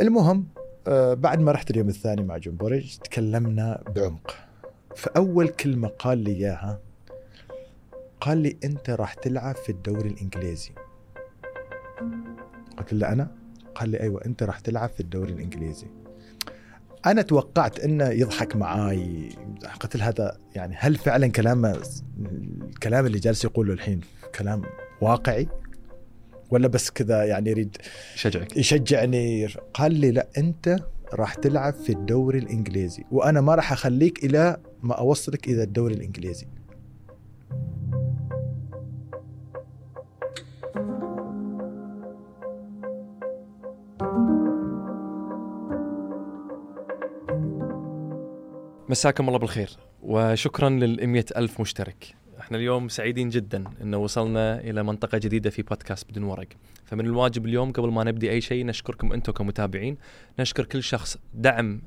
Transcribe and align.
المهم 0.00 0.46
آه، 0.86 1.14
بعد 1.14 1.40
ما 1.40 1.52
رحت 1.52 1.70
اليوم 1.70 1.88
الثاني 1.88 2.22
مع 2.22 2.36
جمبورج 2.36 2.96
تكلمنا 2.96 3.82
بعمق. 3.96 4.34
فأول 4.96 5.48
كلمة 5.48 5.88
قال 5.88 6.18
لي 6.18 6.30
إياها 6.30 6.80
قال 8.20 8.38
لي 8.38 8.56
أنت 8.64 8.90
راح 8.90 9.14
تلعب 9.14 9.54
في 9.54 9.72
الدوري 9.72 10.08
الإنجليزي. 10.08 10.70
قلت 12.76 12.92
له 12.92 13.12
أنا؟ 13.12 13.30
قال 13.74 13.88
لي 13.88 14.00
أيوه 14.00 14.24
أنت 14.26 14.42
راح 14.42 14.60
تلعب 14.60 14.88
في 14.88 15.00
الدوري 15.00 15.32
الإنجليزي. 15.32 15.86
أنا 17.06 17.22
توقعت 17.22 17.80
إنه 17.80 18.08
يضحك 18.08 18.56
معاي. 18.56 19.28
قلت 19.80 19.96
له 19.96 20.08
هذا 20.08 20.38
يعني 20.54 20.76
هل 20.78 20.96
فعلا 20.96 21.26
كلامه 21.26 21.82
الكلام 22.70 23.06
اللي 23.06 23.18
جالس 23.18 23.44
يقوله 23.44 23.72
الحين 23.72 24.00
كلام 24.34 24.62
واقعي؟ 25.00 25.48
ولا 26.50 26.68
بس 26.68 26.90
كذا 26.90 27.24
يعني 27.24 27.50
يريد 27.50 27.76
يشجعك. 28.14 28.56
يشجعني. 28.56 29.46
قال 29.74 29.94
لي 29.94 30.10
لا 30.10 30.28
أنت 30.38 30.76
راح 31.14 31.34
تلعب 31.34 31.74
في 31.74 31.92
الدوري 31.92 32.38
الإنجليزي 32.38 33.04
وأنا 33.10 33.40
ما 33.40 33.54
راح 33.54 33.72
أخليك 33.72 34.24
إلى 34.24 34.56
ما 34.82 34.94
أوصلك 34.94 35.48
إلى 35.48 35.62
الدوري 35.62 35.94
الإنجليزي. 35.94 36.46
مساكم 48.88 49.28
الله 49.28 49.38
بالخير 49.38 49.70
وشكرا 50.02 50.68
لل 50.68 51.24
ألف 51.36 51.60
مشترك. 51.60 52.19
إحنا 52.50 52.58
اليوم 52.58 52.88
سعيدين 52.88 53.28
جدا 53.28 53.64
إنه 53.82 53.96
وصلنا 53.96 54.60
إلى 54.60 54.82
منطقة 54.82 55.18
جديدة 55.18 55.50
في 55.50 55.62
بودكاست 55.62 56.10
بدون 56.10 56.24
ورق. 56.24 56.48
فمن 56.84 57.06
الواجب 57.06 57.46
اليوم 57.46 57.72
قبل 57.72 57.90
ما 57.90 58.04
نبدي 58.04 58.30
أي 58.30 58.40
شيء 58.40 58.66
نشكركم 58.66 59.12
أنتم 59.12 59.32
كمتابعين. 59.32 59.96
نشكر 60.38 60.64
كل 60.64 60.82
شخص 60.82 61.16
دعم 61.34 61.82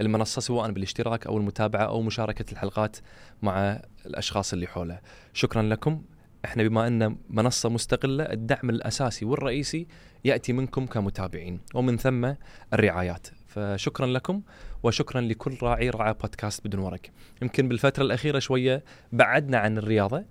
المنصة 0.00 0.40
سواء 0.40 0.70
بالاشتراك 0.70 1.26
أو 1.26 1.38
المتابعة 1.38 1.84
أو 1.84 2.02
مشاركة 2.02 2.52
الحلقات 2.52 2.96
مع 3.42 3.82
الأشخاص 4.06 4.52
اللي 4.52 4.66
حوله. 4.66 5.00
شكرا 5.32 5.62
لكم. 5.62 6.02
إحنا 6.44 6.62
بما 6.62 6.86
أن 6.86 7.16
منصة 7.30 7.68
مستقلة 7.68 8.24
الدعم 8.24 8.70
الأساسي 8.70 9.24
والرئيسي 9.24 9.86
يأتي 10.24 10.52
منكم 10.52 10.86
كمتابعين. 10.86 11.60
ومن 11.74 11.96
ثم 11.96 12.32
الرعايات. 12.72 13.26
فشكرا 13.48 14.06
لكم 14.06 14.42
وشكرا 14.82 15.20
لكل 15.20 15.56
راعي 15.62 15.90
رعى 15.90 16.14
بودكاست 16.14 16.66
بدون 16.66 16.80
ورق 16.80 17.00
يمكن 17.42 17.68
بالفترة 17.68 18.02
الأخيرة 18.02 18.38
شوية 18.38 18.84
بعدنا 19.12 19.58
عن 19.58 19.78
الرياضة 19.78 20.24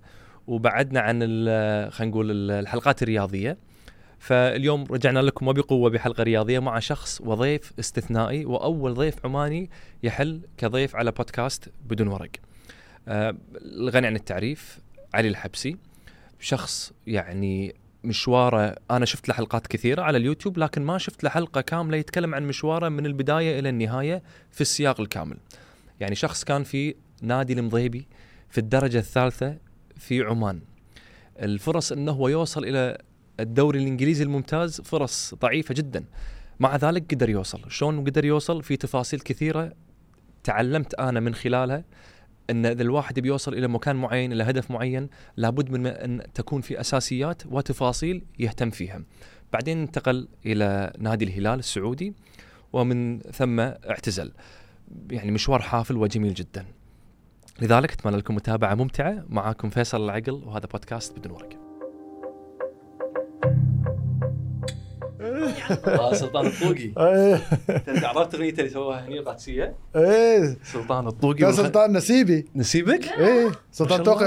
وبعدنا 0.48 1.00
عن 1.00 1.20
خلينا 1.90 2.12
نقول 2.12 2.52
الحلقات 2.52 3.04
الرياضية 3.04 3.58
فاليوم 4.20 4.84
رجعنا 4.84 5.20
لكم 5.20 5.48
وبقوة 5.48 5.90
بحلقة 5.90 6.23
رياضية 6.23 6.60
مع 6.60 6.80
شخص 6.80 7.22
وضيف 7.22 7.73
استثنائي 7.80 8.45
وأول 8.45 8.94
ضيف 8.94 9.26
عماني 9.26 9.70
يحل 10.04 10.42
كضيف 10.58 10.95
على 10.95 11.12
بودكاست 11.12 11.70
بدون 11.86 12.08
ورق. 12.08 12.32
آه 13.08 13.38
الغني 13.56 14.08
عن 14.08 14.16
التعريف 14.16 14.80
علي 15.14 15.28
الحبسي 15.28 15.78
شخص 16.40 16.94
يعني 17.08 17.76
مشواره 18.08 18.75
أنا 18.91 19.05
شفت 19.05 19.30
له 19.30 19.36
حلقات 19.36 19.67
كثيرة 19.67 20.02
على 20.02 20.17
اليوتيوب 20.17 20.58
لكن 20.58 20.81
ما 20.81 20.97
شفت 20.97 21.23
له 21.23 21.30
حلقة 21.30 21.61
كاملة 21.61 21.97
يتكلم 21.97 22.36
عن 22.36 22.47
مشواره 22.47 22.89
من 22.89 23.05
البداية 23.05 23.59
إلى 23.59 23.69
النهاية 23.69 24.23
في 24.52 24.61
السياق 24.61 24.99
الكامل. 25.02 25.38
يعني 25.99 26.16
شخص 26.16 26.44
كان 26.44 26.64
في 26.64 26.95
نادي 27.22 27.53
المضيبي 27.53 28.08
في 28.49 28.58
الدرجة 28.58 28.97
الثالثة 28.97 29.58
في 29.95 30.22
عمان. 30.23 30.61
الفرص 31.39 31.91
إنه 31.91 32.11
هو 32.11 32.27
يوصل 32.27 32.66
إلى 32.66 32.97
الدوري 33.39 33.80
الإنجليزي 33.80 34.23
الممتاز 34.23 34.81
فرص 34.81 35.36
ضعيفة 35.36 35.73
جدا. 35.73 36.05
مع 36.59 36.75
ذلك 36.75 37.14
قدر 37.14 37.30
يوصل، 37.30 37.71
شلون 37.71 38.03
قدر 38.03 38.25
يوصل؟ 38.25 38.64
في 38.64 38.77
تفاصيل 38.77 39.19
كثيرة 39.19 39.73
تعلمت 40.44 40.94
أنا 40.94 41.19
من 41.19 41.36
خلالها 41.36 41.83
إن 42.50 42.66
إذا 42.66 42.81
الواحد 42.81 43.20
بيوصل 43.20 43.53
إلى 43.53 43.67
مكان 43.67 43.95
معين 43.95 44.32
إلى 44.32 44.44
هدف 44.44 44.71
معين 44.71 45.10
لابد 45.38 45.70
من 45.71 45.88
إن 45.88 46.21
تكون 46.33 46.61
في 46.61 46.80
أساسيات 46.80 47.42
وتفاصيل 47.45 48.26
يهتم 48.39 48.70
فيها. 48.70 49.04
بعدين 49.54 49.82
انتقل 49.82 50.27
إلى 50.45 50.94
نادي 50.99 51.26
الهلال 51.26 51.60
السعودي 51.60 52.14
ومن 52.73 53.20
ثم 53.20 53.60
اعتزل. 53.60 54.32
يعني 55.11 55.32
مشوار 55.32 55.61
حافل 55.61 55.98
وجميل 55.98 56.33
جدا. 56.33 56.66
لذلك 57.61 57.92
أتمنى 57.92 58.17
لكم 58.17 58.36
متابعة 58.36 58.76
ممتعة 58.76 59.26
معاكم 59.30 59.70
فيصل 59.70 60.05
العقل 60.05 60.33
وهذا 60.33 60.66
بودكاست 60.66 61.20
بدون 61.20 61.32
ورقة. 61.32 61.67
سلطان 66.21 66.45
الطوقي. 66.48 66.87
انت 67.95 68.03
عرفت 68.05 68.36
اغنيته 68.36 68.59
اللي 68.59 68.70
سواها 68.71 69.05
هني 69.08 69.20
القادسيه؟ 69.20 69.75
إيه. 69.95 70.58
سلطان 70.64 71.08
الطوقي 71.08 71.43
والخ- 71.52 71.55
سلطان 71.55 71.93
نسيبي. 71.98 72.45
نسيبك؟ 72.55 73.05
إيه. 73.08 73.52
سلطان 73.71 74.03
توقع 74.03 74.26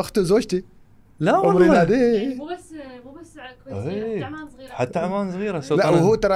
أخته 0.00 0.22
زوجتي 0.22 0.64
لا 1.20 1.32
عمري 1.36 1.48
والله. 1.48 1.66
نادي 1.74 1.92
يعني 1.94 2.04
إيه. 2.32 2.34
مو 2.36 2.44
بس 2.46 2.72
مو 3.04 3.12
بس 3.12 3.36
إيه. 3.86 4.24
حتى 4.24 4.24
عمان 4.24 4.48
صغيرة. 4.50 4.70
حتى 4.72 4.98
عمان 4.98 5.32
صغيرة. 5.32 5.52
لا 5.54 5.60
سلطان 5.60 5.94
وهو 5.94 6.14
ترى 6.14 6.34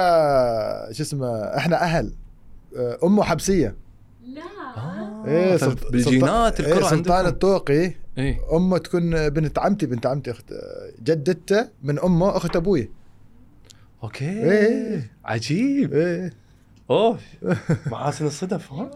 شو 0.93 1.03
اسمه 1.03 1.27
إحنا 1.57 1.81
أهل. 1.83 2.13
آه، 2.77 2.97
أمه 3.03 3.23
حبسية. 3.23 3.75
لا. 4.27 4.41
آه، 4.77 5.23
إيه 5.27 5.57
بالجينات 5.91 6.57
سلطان- 6.57 6.65
الكرة 6.71 6.83
إيه 6.83 6.89
سلطان 6.89 7.25
الطوقي. 7.25 7.91
إيه. 8.17 8.39
أمه 8.53 8.77
تكون 8.77 9.29
بنت 9.29 9.59
عمتي 9.59 9.85
بنت 9.85 10.05
عمتي 10.05 10.31
أخت 10.31 10.45
جدته 11.03 11.67
من 11.83 11.99
أمه 11.99 12.37
أخت 12.37 12.55
أبوي. 12.55 12.89
أوكي. 14.03 14.25
إيه. 14.29 15.11
عجيب. 15.25 15.93
إيه. 15.93 16.33
اوه 16.89 17.19
محاسن 17.91 18.25
الصدف 18.25 18.73
ها. 18.73 18.91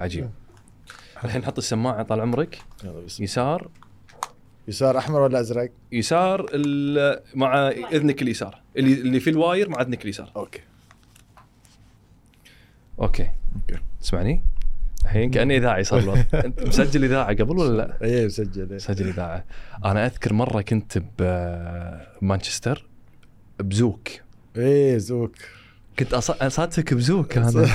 عجيب. 0.00 0.30
الحين 1.24 1.40
نحط 1.40 1.58
السماعة 1.58 2.02
طال 2.02 2.20
عمرك. 2.20 2.58
يسار. 3.20 3.68
يسار 4.68 4.98
أحمر 4.98 5.20
ولا 5.20 5.40
أزرق؟ 5.40 5.70
يسار 5.92 6.46
ال- 6.54 7.20
مع 7.34 7.68
إذنك 7.68 8.22
اليسار. 8.22 8.60
اللي 8.76 8.94
اللي 8.94 9.20
في 9.20 9.30
ال 9.30 9.38
wire 9.38 9.68
مع 9.68 9.80
إذنك 9.80 10.04
اليسار. 10.04 10.32
أوكي. 10.36 10.60
أوكي. 13.00 13.30
أوكي. 13.56 13.82
تسمعني؟ 14.00 14.42
الحين 15.04 15.30
كأني 15.30 15.56
إذاعي 15.56 15.84
صار. 15.84 16.24
أنت 16.44 16.62
مسجل 16.62 17.04
إذاعة 17.04 17.28
قبل 17.28 17.58
ولا 17.58 17.76
لا؟ 17.76 17.98
إيه 18.02 18.26
مسجل 18.26 18.68
إيه. 18.68 18.76
مسجل 18.76 19.08
إذاعة. 19.08 19.44
أنا 19.84 20.06
أذكر 20.06 20.32
مرة 20.32 20.60
كنت 20.62 21.02
بمانشستر 21.18 22.86
بزوك. 23.60 24.08
إيه 24.56 24.98
زوك. 24.98 25.32
كنت 25.98 26.14
اصادفك 26.14 26.94
بزوك 26.94 27.38
أنا. 27.38 27.68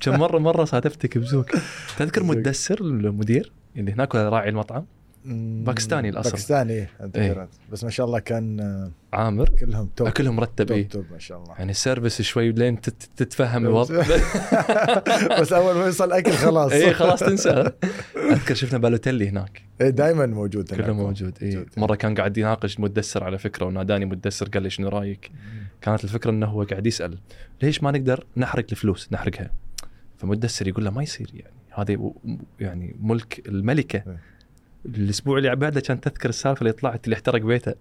كم 0.00 0.18
مرة 0.18 0.38
مرة 0.38 0.64
صادفتك 0.64 1.18
بزوك. 1.18 1.50
تذكر. 1.98 2.22
مدسر 2.22 2.80
المدير؟ 2.80 3.52
اللي 3.76 3.92
هناك 3.92 4.14
ولا 4.14 4.28
راعي 4.28 4.48
المطعم. 4.48 4.84
باكستاني 5.24 6.08
الأصل. 6.08 6.30
باكستاني 6.30 6.72
إيه. 6.72 6.90
إيه. 7.16 7.48
بس 7.72 7.84
ما 7.84 7.90
شاء 7.90 8.06
الله 8.06 8.18
كان 8.18 8.60
آه، 8.60 9.16
عامر 9.16 9.48
كلهم 9.48 9.90
توب 9.96 10.08
كلهم 10.08 10.36
مرتب 10.36 10.66
توب 10.66 10.76
إيه 10.76 10.88
توب 10.88 11.04
ما 11.12 11.18
شاء 11.18 11.38
الله 11.42 11.54
يعني 11.58 11.70
السيرفس 11.70 12.22
شوي 12.22 12.52
لين 12.52 12.80
تت- 12.80 13.08
تتفهم 13.16 13.62
الوضع 13.66 13.98
بس 15.40 15.52
أول 15.52 15.74
ما 15.74 15.84
يوصل 15.86 16.12
اكل 16.12 16.32
خلاص 16.32 16.72
اي 16.72 16.94
خلاص 16.94 17.20
تنسى 17.20 17.70
أذكر 18.16 18.54
شفنا 18.54 18.78
بالوتيلي 18.78 19.28
هناك 19.28 19.62
إيه 19.80 19.90
دائما 19.90 20.26
موجود 20.26 20.74
هناك. 20.74 20.84
كله 20.84 20.94
موجود 20.94 21.38
اي 21.42 21.66
مرة 21.76 21.94
كان 21.94 22.14
قاعد 22.14 22.38
يناقش 22.38 22.80
مدسر 22.80 23.24
على 23.24 23.38
فكرة 23.38 23.66
وناداني 23.66 24.04
مدسر 24.04 24.48
قال 24.48 24.62
لي 24.62 24.70
شنو 24.70 24.88
رأيك؟ 24.88 25.30
كانت 25.80 26.04
الفكرة 26.04 26.30
إنه 26.30 26.46
هو 26.46 26.62
قاعد 26.62 26.86
يسأل 26.86 27.18
ليش 27.62 27.82
ما 27.82 27.90
نقدر 27.90 28.26
نحرق 28.36 28.66
الفلوس 28.70 29.08
نحرقها؟ 29.12 29.50
فمدسر 30.18 30.68
يقول 30.68 30.84
له 30.84 30.90
ما 30.90 31.02
يصير 31.02 31.30
يعني 31.34 31.52
هذا 31.70 31.96
و- 31.96 32.16
يعني 32.60 32.96
ملك 33.00 33.42
الملكة 33.48 33.96
إيه. 34.06 34.18
الأسبوع 34.86 35.38
اللي 35.38 35.56
بعده 35.56 35.80
كان 35.80 36.00
تذكر 36.00 36.28
السالفة 36.28 36.60
اللي 36.60 36.72
طلعت 36.72 37.04
اللي 37.04 37.14
احترق 37.14 37.40
بيته. 37.42 37.74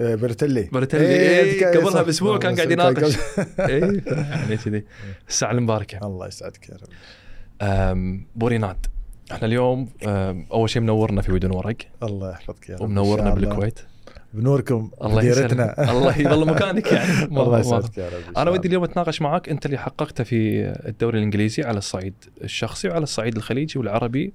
إيه 0.00 0.14
برتلي 0.14 0.68
برتلي 0.72 1.00
إيه، 1.06 1.28
إيه 1.40 1.56
ذكر- 1.70 1.80
قبلها. 1.80 2.02
بأسبوع 2.02 2.38
كان 2.38 2.54
قاعد 2.56 2.66
صح. 2.68 2.72
يناقش. 2.72 3.16
اي 3.70 4.02
يعني 4.06 4.56
كذي. 4.56 4.84
الساعة 5.28 5.50
المباركه 5.52 6.06
الله 6.06 6.26
يسعدك 6.26 6.68
يا 6.68 6.76
رب. 6.82 8.22
بوريناد 8.36 8.86
إحنا 9.32 9.46
اليوم 9.48 9.88
أول 10.52 10.70
شيء 10.70 10.82
منورنا 10.82 11.22
في 11.22 11.32
بدون 11.32 11.50
ورق. 11.56 11.76
الله 12.02 12.30
يحفظك 12.30 12.68
يا 12.70 12.74
رب. 12.74 12.82
ومنورنا. 12.82 13.34
بالكويت. 13.34 13.78
بنوركم 14.34 14.90
الله 15.02 15.16
بديرتنا 15.16 15.72
يسلمك. 15.72 15.90
الله 15.90 16.18
يظل 16.18 16.46
مكانك 16.46 16.92
يعني. 16.92 17.24
الله 17.42 17.58
يسعدك 17.60 17.98
يا 17.98 18.08
رب 18.08 18.36
أنا 18.38 18.50
ودي. 18.50 18.68
اليوم 18.68 18.84
أتناقش 18.84 19.22
معاك 19.22 19.48
أنت 19.48 19.66
اللي 19.66 19.78
حققته 19.78 20.24
في 20.24 20.60
الدوري 20.88 21.18
الإنجليزي 21.18 21.62
على 21.62 21.78
الصعيد 21.78 22.14
الشخصي 22.44 22.88
وعلى 22.88 23.02
الصعيد 23.02 23.36
الخليجي 23.36 23.78
والعربي. 23.78 24.32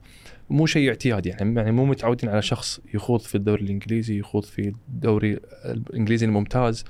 مو 0.49 0.65
شيء 0.65 0.89
اعتيادي 0.89 1.29
يعني 1.29 1.55
يعني 1.55 1.71
مو 1.71 1.85
متعودين 1.85 2.29
على 2.29 2.41
شخص 2.41 2.79
يخوض 2.93 3.19
في 3.19 3.35
الدوري 3.35 3.63
الإنجليزي 3.63 4.19
يخوض 4.19 4.43
في 4.43 4.73
الدوري 4.89 5.39
الإنجليزي 5.65 6.25
الممتاز 6.25 6.85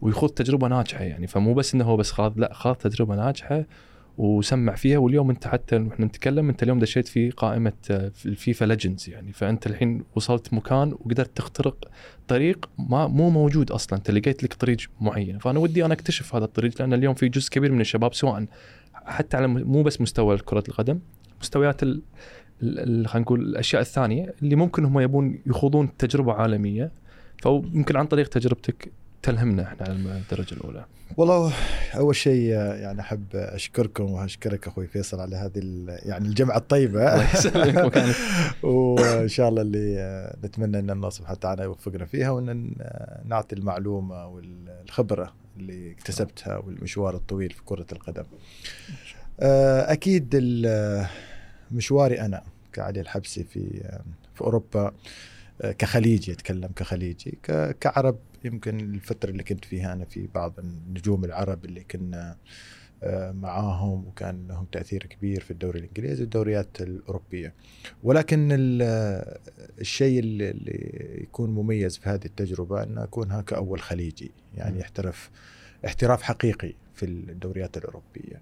ويخوض 0.00 0.30
تجربة 0.30 0.68
ناجحة 0.68 1.04
يعني. 1.04 1.26
فمو 1.26 1.54
بس 1.54 1.74
إنه 1.74 1.84
هو 1.84 1.96
بس 1.96 2.10
خاض 2.10 2.38
لا 2.38 2.52
خاض 2.52 2.76
تجربة 2.76 3.16
ناجحة 3.16 3.64
وسمع 4.18 4.74
فيها. 4.74 4.98
واليوم 4.98 5.30
أنت 5.30 5.46
حتى 5.46 5.76
وإحنا 5.76 6.06
نتكلم 6.06 6.48
أنت 6.48 6.62
اليوم 6.62 6.78
دشيت 6.78 7.08
في 7.08 7.30
قائمة 7.30 7.72
في 7.82 8.26
الفيفا 8.26 8.64
Legends 8.64 9.10
يعني. 9.10 9.32
فأنت 9.32 9.66
الحين 9.66 10.04
وصلت 10.14 10.54
مكان 10.54 10.92
وقدرت 10.92 11.36
تخترق 11.36 11.88
طريق 12.28 12.68
ما 12.78 13.06
مو 13.06 13.30
موجود 13.30 13.70
أصلا. 13.70 13.98
أنت 13.98 14.10
لقيت 14.10 14.42
لك 14.42 14.54
طريق 14.54 14.78
معين. 15.00 15.38
فأنا 15.38 15.58
ودي 15.58 15.84
أنا 15.84 15.94
أكتشف 15.94 16.34
هذا 16.34 16.44
الطريق 16.44 16.72
لأن 16.80 16.92
اليوم 16.92 17.14
في 17.14 17.28
جزء 17.28 17.50
كبير 17.50 17.72
من 17.72 17.80
الشباب 17.80 18.14
سواء 18.14 18.46
حتى 18.94 19.36
على 19.36 19.46
مو 19.46 19.82
بس 19.82 20.00
مستوى 20.00 20.38
كرة 20.38 20.64
القدم 20.68 20.98
مستويات 21.40 21.80
خلينا 22.60 23.18
نقول 23.18 23.40
الأشياء 23.40 23.82
الثانية 23.82 24.34
اللي 24.42 24.56
ممكن 24.56 24.84
هم 24.84 25.00
يبون 25.00 25.38
يخوضون 25.46 25.96
تجربة 25.98 26.32
عالمية. 26.32 26.90
فيمكن 27.42 27.96
عن 27.96 28.06
طريق 28.06 28.28
تجربتك 28.28 28.92
تلهمنا 29.22 29.62
إحنا 29.62 29.86
على 29.86 29.92
الدرجة 29.92 30.52
الأولى. 30.54 30.84
والله 31.16 31.52
أول 31.96 32.16
شيء 32.16 32.42
يعني 32.52 33.00
أحب 33.00 33.24
أشكركم 33.34 34.04
وأشكرك 34.10 34.66
أخوي 34.66 34.86
فيصل 34.86 35.20
على 35.20 35.36
هذه 35.36 35.62
يعني 36.02 36.28
الجمعة 36.28 36.56
الطيبة. 36.56 37.14
الله 37.14 37.30
يسلمك 37.34 38.04
وإن 38.62 39.28
شاء 39.28 39.48
الله 39.48 39.62
اللي 39.62 40.36
نتمنى 40.44 40.78
أن 40.78 40.90
الله 40.90 41.10
سبحانه 41.10 41.36
وتعالى 41.38 41.62
يوفقنا 41.62 42.04
فيها 42.04 42.30
وأن 42.30 42.72
نعطي 43.24 43.56
المعلومة 43.56 44.26
والخبرة 44.26 45.32
اللي 45.56 45.90
اكتسبتها 45.92 46.56
والمشوار 46.56 47.14
الطويل 47.16 47.50
في 47.50 47.60
كرة 47.64 47.86
القدم. 47.92 48.24
أكيد 49.40 50.30
ال- 50.34 51.06
مشواري 51.70 52.20
أنا 52.20 52.42
كعلي 52.72 53.00
الحبسي 53.00 53.44
في 53.44 53.60
في 54.34 54.40
أوروبا 54.40 54.94
كخليجي 55.60 56.32
أتكلم 56.32 56.70
كخليجي 56.76 57.38
كعرب 57.80 58.18
يمكن 58.44 58.80
الفترة 58.80 59.30
اللي 59.30 59.42
كنت 59.42 59.64
فيها 59.64 59.92
أنا 59.92 60.04
في 60.04 60.28
بعض 60.34 60.54
النجوم 60.58 61.24
العرب 61.24 61.64
اللي 61.64 61.84
كنا 61.84 62.36
معاهم 63.32 64.06
وكان 64.06 64.48
لهم 64.48 64.66
تأثير 64.72 65.06
كبير 65.06 65.40
في 65.40 65.50
الدوري 65.50 65.78
الإنجليزي 65.78 66.22
والدوريات 66.22 66.80
الأوروبية 66.80 67.54
ولكن 68.02 68.48
ال- 68.52 69.36
الشيء 69.80 70.18
اللي 70.18 71.16
يكون 71.22 71.50
مميز 71.50 71.96
في 71.98 72.08
هذه 72.08 72.24
التجربة 72.24 72.82
أن 72.82 72.98
اكون 72.98 73.30
هكا 73.32 73.56
اول 73.56 73.80
خليجي 73.80 74.30
يعني. 74.54 74.80
يحترف 74.80 75.30
احتراف 75.86 76.22
حقيقي 76.22 76.72
في 76.94 77.06
الدوريات 77.06 77.76
الأوروبية 77.76 78.40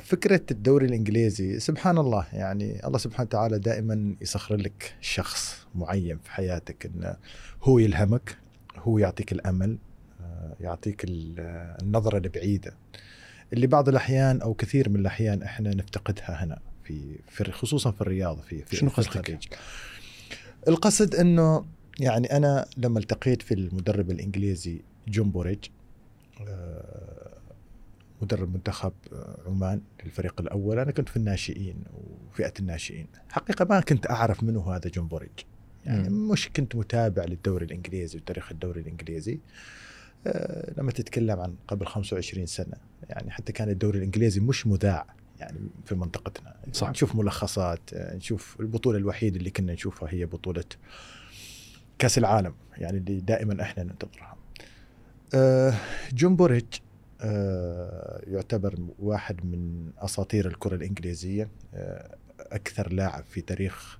فكرة 0.00 0.40
الدوري 0.50 0.86
الإنجليزي 0.86 1.60
سبحان 1.60 1.98
الله 1.98 2.26
يعني 2.32 2.86
الله 2.86 2.98
سبحانه 2.98 3.26
وتعالى 3.28 3.58
دائما 3.58 4.14
يسخر 4.20 4.56
لك 4.56 4.94
شخص 5.00 5.66
معين 5.74 6.18
في 6.18 6.30
حياتك 6.30 6.86
انه 6.86 7.16
هو 7.62 7.78
يلهمك 7.78 8.36
هو 8.78 8.98
يعطيك 8.98 9.32
الأمل 9.32 9.78
آه، 10.20 10.56
يعطيك 10.60 11.04
ال- 11.04 11.34
النظرة 11.82 12.18
البعيدة 12.18 12.74
اللي 13.52 13.66
بعض 13.66 13.88
الأحيان 13.88 14.40
أو 14.40 14.54
كثير 14.54 14.88
من 14.88 14.96
الأحيان 14.96 15.42
إحنا 15.42 15.74
نفتقدها 15.74 16.44
هنا 16.44 16.58
في, 16.84 17.18
في 17.28 17.52
خصوصا 17.52 17.90
في 17.90 18.00
الرياض 18.00 18.40
في, 18.40 18.62
في 18.64 18.76
شنو 18.76 18.90
قصدك؟ 18.90 19.30
القصد 20.68 21.14
إنه 21.14 21.64
يعني 22.00 22.36
أنا 22.36 22.66
لما 22.76 22.98
التقيت 22.98 23.42
في 23.42 23.54
المدرب 23.54 24.10
الإنجليزي 24.10 24.82
جون 25.08 25.30
بوريج 25.30 25.58
آه، 26.48 27.11
مدرب 28.22 28.54
منتخب 28.54 28.92
آه، 29.12 29.38
عمان 29.46 29.80
للفريق 30.04 30.40
الأول. 30.40 30.78
أنا 30.78 30.90
كنت 30.92 31.08
في 31.08 31.16
الناشئين 31.16 31.84
وفئة 32.30 32.52
الناشئين. 32.60 33.06
حقيقة 33.30 33.66
ما 33.70 33.80
كنت 33.80 34.10
أعرف 34.10 34.42
منه 34.42 34.76
هذا 34.76 34.90
جون 34.90 35.08
بوريج. 35.08 35.30
يعني 35.86 36.08
مم. 36.08 36.30
مش 36.30 36.48
كنت 36.48 36.76
متابع 36.76 37.24
للدوري 37.24 37.66
الإنجليزي 37.66 38.18
وتاريخ 38.18 38.52
الدوري 38.52 38.80
الإنجليزي 38.80 39.40
آه، 40.26 40.72
لما 40.76 40.92
تتكلم 40.92 41.40
عن 41.40 41.54
قبل 41.68 41.86
25 41.86 42.46
سنة. 42.46 42.76
يعني 43.08 43.30
حتى 43.30 43.52
كان 43.52 43.68
الدوري 43.68 43.98
الإنجليزي 43.98 44.40
مش 44.40 44.66
مذاع 44.66 45.06
يعني 45.40 45.58
في 45.84 45.94
منطقتنا. 45.94 46.56
صح. 46.72 46.90
نشوف 46.90 47.14
ملخصات 47.16 47.80
آه، 47.94 48.16
نشوف 48.16 48.56
البطولة 48.60 48.98
الوحيدة 48.98 49.36
اللي 49.36 49.50
كنا 49.50 49.72
نشوفها 49.72 50.08
هي 50.12 50.26
بطولة 50.26 50.64
كأس 51.98 52.18
العالم 52.18 52.54
يعني 52.78 52.98
اللي 52.98 53.20
دائما 53.20 53.62
إحنا 53.62 53.82
ننتظرها. 53.82 54.36
آه، 55.34 55.74
جون 56.12 56.36
بوريج 56.36 56.64
يعتبر 58.26 58.74
واحد 58.98 59.46
من 59.46 59.90
أساطير 59.98 60.46
الكرة 60.46 60.74
الإنجليزية 60.74 61.48
آه، 61.74 62.16
أكثر 62.40 62.92
لاعب 62.92 63.24
في 63.24 63.40
تاريخ 63.40 63.98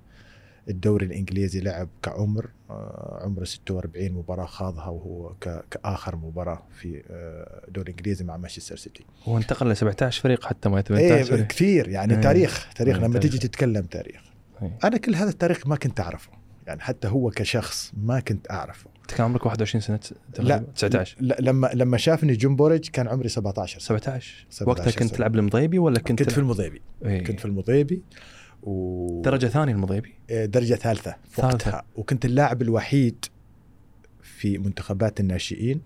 الدوري 0.68 1.06
الإنجليزي 1.06 1.60
لعب 1.60 1.88
كعمر 2.02 2.50
آه، 2.70 3.20
عمره 3.22 3.44
46 3.44 4.12
مباراة 4.12 4.46
خاضها 4.46 4.88
وهو 4.88 5.34
كآخر 5.70 6.16
مباراة 6.16 6.62
في 6.70 7.02
آه، 7.10 7.64
الدوري 7.68 7.92
الانجليزي 7.92 8.24
مع 8.24 8.36
مانشستر 8.36 8.76
سيتي 8.76 9.04
هو 9.24 9.36
انتقل 9.36 9.70
ل 9.70 9.76
17 9.76 10.22
فريق 10.22 10.44
حتى 10.44 10.68
ما 10.68 10.80
18 10.80 11.34
إيه 11.34 11.42
كثير 11.42 11.88
يعني 11.88 12.14
إيه. 12.14 12.20
تاريخ 12.20 12.72
تاريخ 12.74 12.96
إيه، 12.96 13.02
لما 13.04 13.12
تاريخ. 13.12 13.32
تيجي 13.32 13.48
تتكلم 13.48 13.84
تاريخ 13.84 14.22
إيه. 14.62 14.78
أنا 14.84 14.96
كل 14.96 15.14
هذا 15.14 15.30
التاريخ 15.30 15.66
ما 15.66 15.76
كنت 15.76 16.00
أعرفه 16.00 16.41
يعني 16.66 16.80
حتى 16.80 17.08
هو 17.08 17.30
كشخص 17.30 17.92
ما 17.96 18.20
كنت 18.20 18.50
أعرفه. 18.50 18.90
أنت 19.02 19.10
كان 19.10 19.24
عمرك 19.24 19.46
21 19.46 19.80
سنة؟ 19.80 20.00
تقريباً؟ 20.34 20.66
19 20.74 21.16
لا 21.20 21.36
لما 21.40 21.70
لما 21.74 21.96
شافني 21.96 22.32
جون 22.32 22.56
بوريج 22.56 22.88
كان 22.88 23.08
عمري 23.08 23.28
17 23.28 23.80
سنة. 23.80 23.98
17 23.98 24.46
17 24.50 24.70
وقتها 24.70 24.98
كنت. 24.98 25.14
تلعب 25.14 25.34
المضيبي 25.36 25.78
ولا 25.78 25.98
كنت 25.98 26.22
كنت 26.22 26.30
في 26.32 26.38
المضيبي. 26.38 26.82
إيه. 27.04 27.24
كنت 27.24 27.40
في 27.40 27.44
المضيبي 27.44 28.02
و 28.62 29.22
درجة 29.22 29.46
ثانية 29.46 29.72
المضيبي؟ 29.72 30.14
آه، 30.30 30.44
درجة 30.44 30.74
ثالثة 30.74 31.16
في 31.28 31.42
ثالثة. 31.42 31.54
وقتها. 31.54 31.84
وكنت 31.96 32.24
اللاعب 32.24 32.62
الوحيد 32.62 33.24
في 34.22 34.58
منتخبات 34.58 35.20
الناشئين 35.20 35.80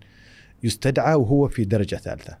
يستدعى 0.63 1.13
وهو 1.13 1.47
في 1.47 1.63
درجة 1.65 1.95
ثالثة. 1.95 2.37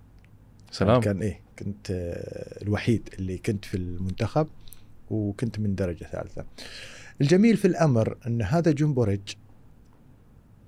سلام. 0.71 1.01
كان 1.01 1.21
إيه 1.21 1.41
كنت 1.59 1.91
آه، 1.91 2.63
الوحيد 2.63 3.09
اللي 3.19 3.37
كنت 3.37 3.65
في 3.65 3.77
المنتخب 3.77 4.47
وكنت 5.09 5.59
من 5.59 5.75
درجة 5.75 6.03
ثالثة. 6.03 6.45
الجميل 7.21 7.57
في 7.57 7.65
الأمر 7.65 8.17
أن 8.27 8.41
هذا 8.41 8.71
جون 8.71 8.93
بوريج 8.93 9.33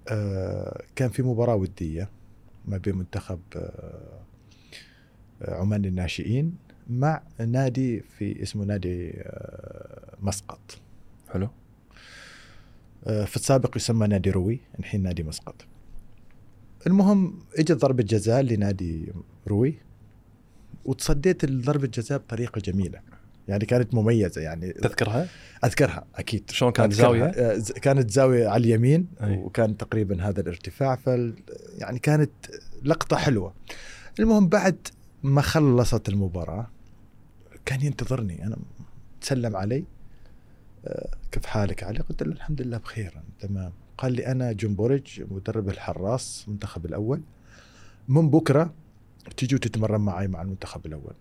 آه، 0.07 0.83
كان 0.95 1.09
في 1.09 1.23
مباراة 1.23 1.55
ودية 1.55 2.09
ما 2.65 2.77
بين 2.77 2.95
منتخب 2.95 3.39
آه، 3.55 4.19
عمان 5.41 5.81
للناشئين 5.81 6.55
مع 6.89 7.21
نادي 7.39 7.99
في 7.99 8.43
اسمه 8.43 8.65
نادي 8.65 9.11
آه، 9.17 10.15
مسقط. 10.21 10.81
حلو. 11.29 11.49
في 13.03 13.35
السابق 13.35 13.77
يسمى 13.77 14.07
نادي 14.07 14.29
روي 14.29 14.59
الحين 14.79 15.03
نادي 15.03 15.23
مسقط. 15.23 15.65
المهم 16.87 17.39
إجت 17.57 17.71
ضربة 17.71 18.03
جزاء 18.03 18.41
لنادي 18.41 19.13
روي 19.47 19.75
وتصديت 20.85 21.45
ضربة 21.45 21.87
جزاء 21.87 22.17
بطريقة 22.17 22.59
جميلة. 22.59 23.01
يعني 23.49 23.65
كانت 23.65 23.93
مميزة 23.93 24.41
يعني. 24.41 24.71
تذكرها؟ 24.73 25.27
أذكرها 25.65 26.05
أكيد. 26.15 26.51
شلون 26.51 26.71
كانت. 26.71 26.93
زاوية؟ 26.93 27.25
آه، 27.25 27.61
كانت 27.81 28.11
زاوية 28.11 28.47
على 28.47 28.63
اليمين 28.63 29.07
أي. 29.23 29.37
وكان 29.37 29.77
تقريبا 29.77 30.23
هذا 30.23 30.41
الارتفاع 30.41 30.95
فال 30.95 31.33
يعني 31.77 31.99
كانت 31.99 32.31
لقطة 32.83 33.17
حلوة. 33.17 33.53
المهم 34.19 34.47
بعد 34.47 34.87
ما 35.23 35.41
خلصت 35.41 36.09
المباراة 36.09 36.67
كان 37.65 37.81
ينتظرني. 37.81 38.45
أنا 38.45 38.57
تسلم 39.21 39.55
علي. 39.55 39.83
آه، 40.85 41.09
كيف 41.31 41.45
حالك 41.45 41.83
علي؟ 41.83 41.99
قلت 41.99 42.23
له 42.23 42.33
الحمد 42.33 42.61
لله 42.61 42.77
بخير. 42.77 43.13
تمام. 43.39 43.71
قال 43.97 44.13
لي 44.13 44.27
أنا 44.27 44.51
جون 44.51 44.75
بوريج 44.75 45.21
مدرب 45.31 45.69
الحراس 45.69 46.43
المنتخب 46.47 46.85
الأول. 46.85 47.21
من 48.07 48.29
بكرة 48.29 48.73
تجوا 49.37 49.59
تتمرن 49.59 50.01
معي 50.01 50.27
مع 50.27 50.41
المنتخب 50.41 50.85
الأول. 50.85 51.13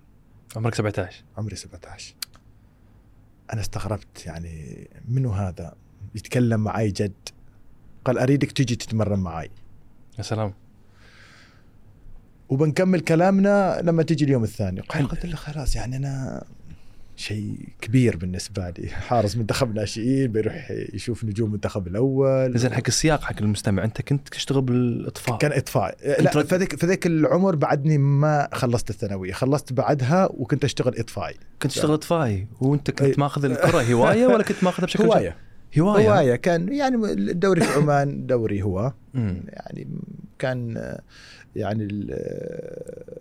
عمرك 0.56 0.74
17 0.74 1.24
عمري 1.38 1.56
17 1.56 2.14
أنا 3.52 3.60
استغربت 3.60 4.26
يعني 4.26 4.88
منو 5.08 5.30
هذا 5.30 5.74
يتكلم 6.14 6.60
معي 6.60 6.90
جد؟ 6.90 7.28
قال 8.04 8.18
أريدك 8.18 8.52
تجي 8.52 8.76
تتمرن 8.76 9.18
معي 9.18 9.50
يا 10.18 10.22
سلام. 10.22 10.54
وبنكمل 12.48 13.00
كلامنا 13.00 13.80
لما 13.82 14.02
تجي 14.02 14.24
اليوم 14.24 14.44
الثاني. 14.44 14.80
قال 14.80 15.08
قلت 15.08 15.26
له 15.26 15.36
خلاص 15.36 15.76
يعني 15.76 15.96
أنا 15.96 16.44
شيء 17.18 17.68
كبير 17.80 18.16
بالنسبة 18.16 18.70
لي. 18.70 18.88
حارس 18.88 19.36
منتخب 19.36 19.74
ناشئين 19.74 20.32
بيروح 20.32 20.70
يشوف 20.94 21.24
نجوم 21.24 21.48
المنتخب 21.48 21.86
الأول. 21.86 22.58
زين 22.58 22.72
حق 22.74 22.82
السياق 22.88 23.20
حق 23.22 23.34
المستمع 23.42 23.84
أنت 23.84 24.02
كنت 24.02 24.28
تشتغل 24.28 24.62
بالإطفاء؟ 24.62 25.38
كان 25.38 25.52
إطفاء. 25.52 25.96
لا 26.22 26.30
رج- 26.36 26.46
فذيك 26.46 26.76
فذيك 26.76 27.06
العمر 27.06 27.56
بعدني 27.56 27.98
ما 27.98 28.48
خلصت 28.52 28.90
الثانوية. 28.90 29.32
خلصت 29.32 29.72
بعدها 29.72 30.28
وكنت 30.34 30.64
أشتغل 30.64 30.98
إطفائي. 30.98 31.34
كنت 31.62 31.72
تشتغل 31.72 31.92
إطفائي؟ 31.94 32.46
وأنت 32.60 33.00
إيه. 33.02 33.08
كنت 33.08 33.18
ماخذ 33.18 33.44
الكرة 33.44 33.82
هواية 33.82 34.26
ولا 34.26 34.42
كنت 34.42 34.64
ماخذها 34.64 34.86
بشكل 34.86 35.04
جد؟ 35.04 35.10
هواية. 35.10 35.36
هواية. 35.78 36.08
هواية. 36.14 36.36
كان 36.36 36.72
يعني 36.72 36.96
الدوري 37.12 37.60
في 37.60 37.72
عمان 37.72 38.26
دوري 38.26 38.62
هو. 38.62 38.92
يعني 39.14 39.88
كان 40.38 40.94
يعني 41.56 41.84
ال- 41.84 43.18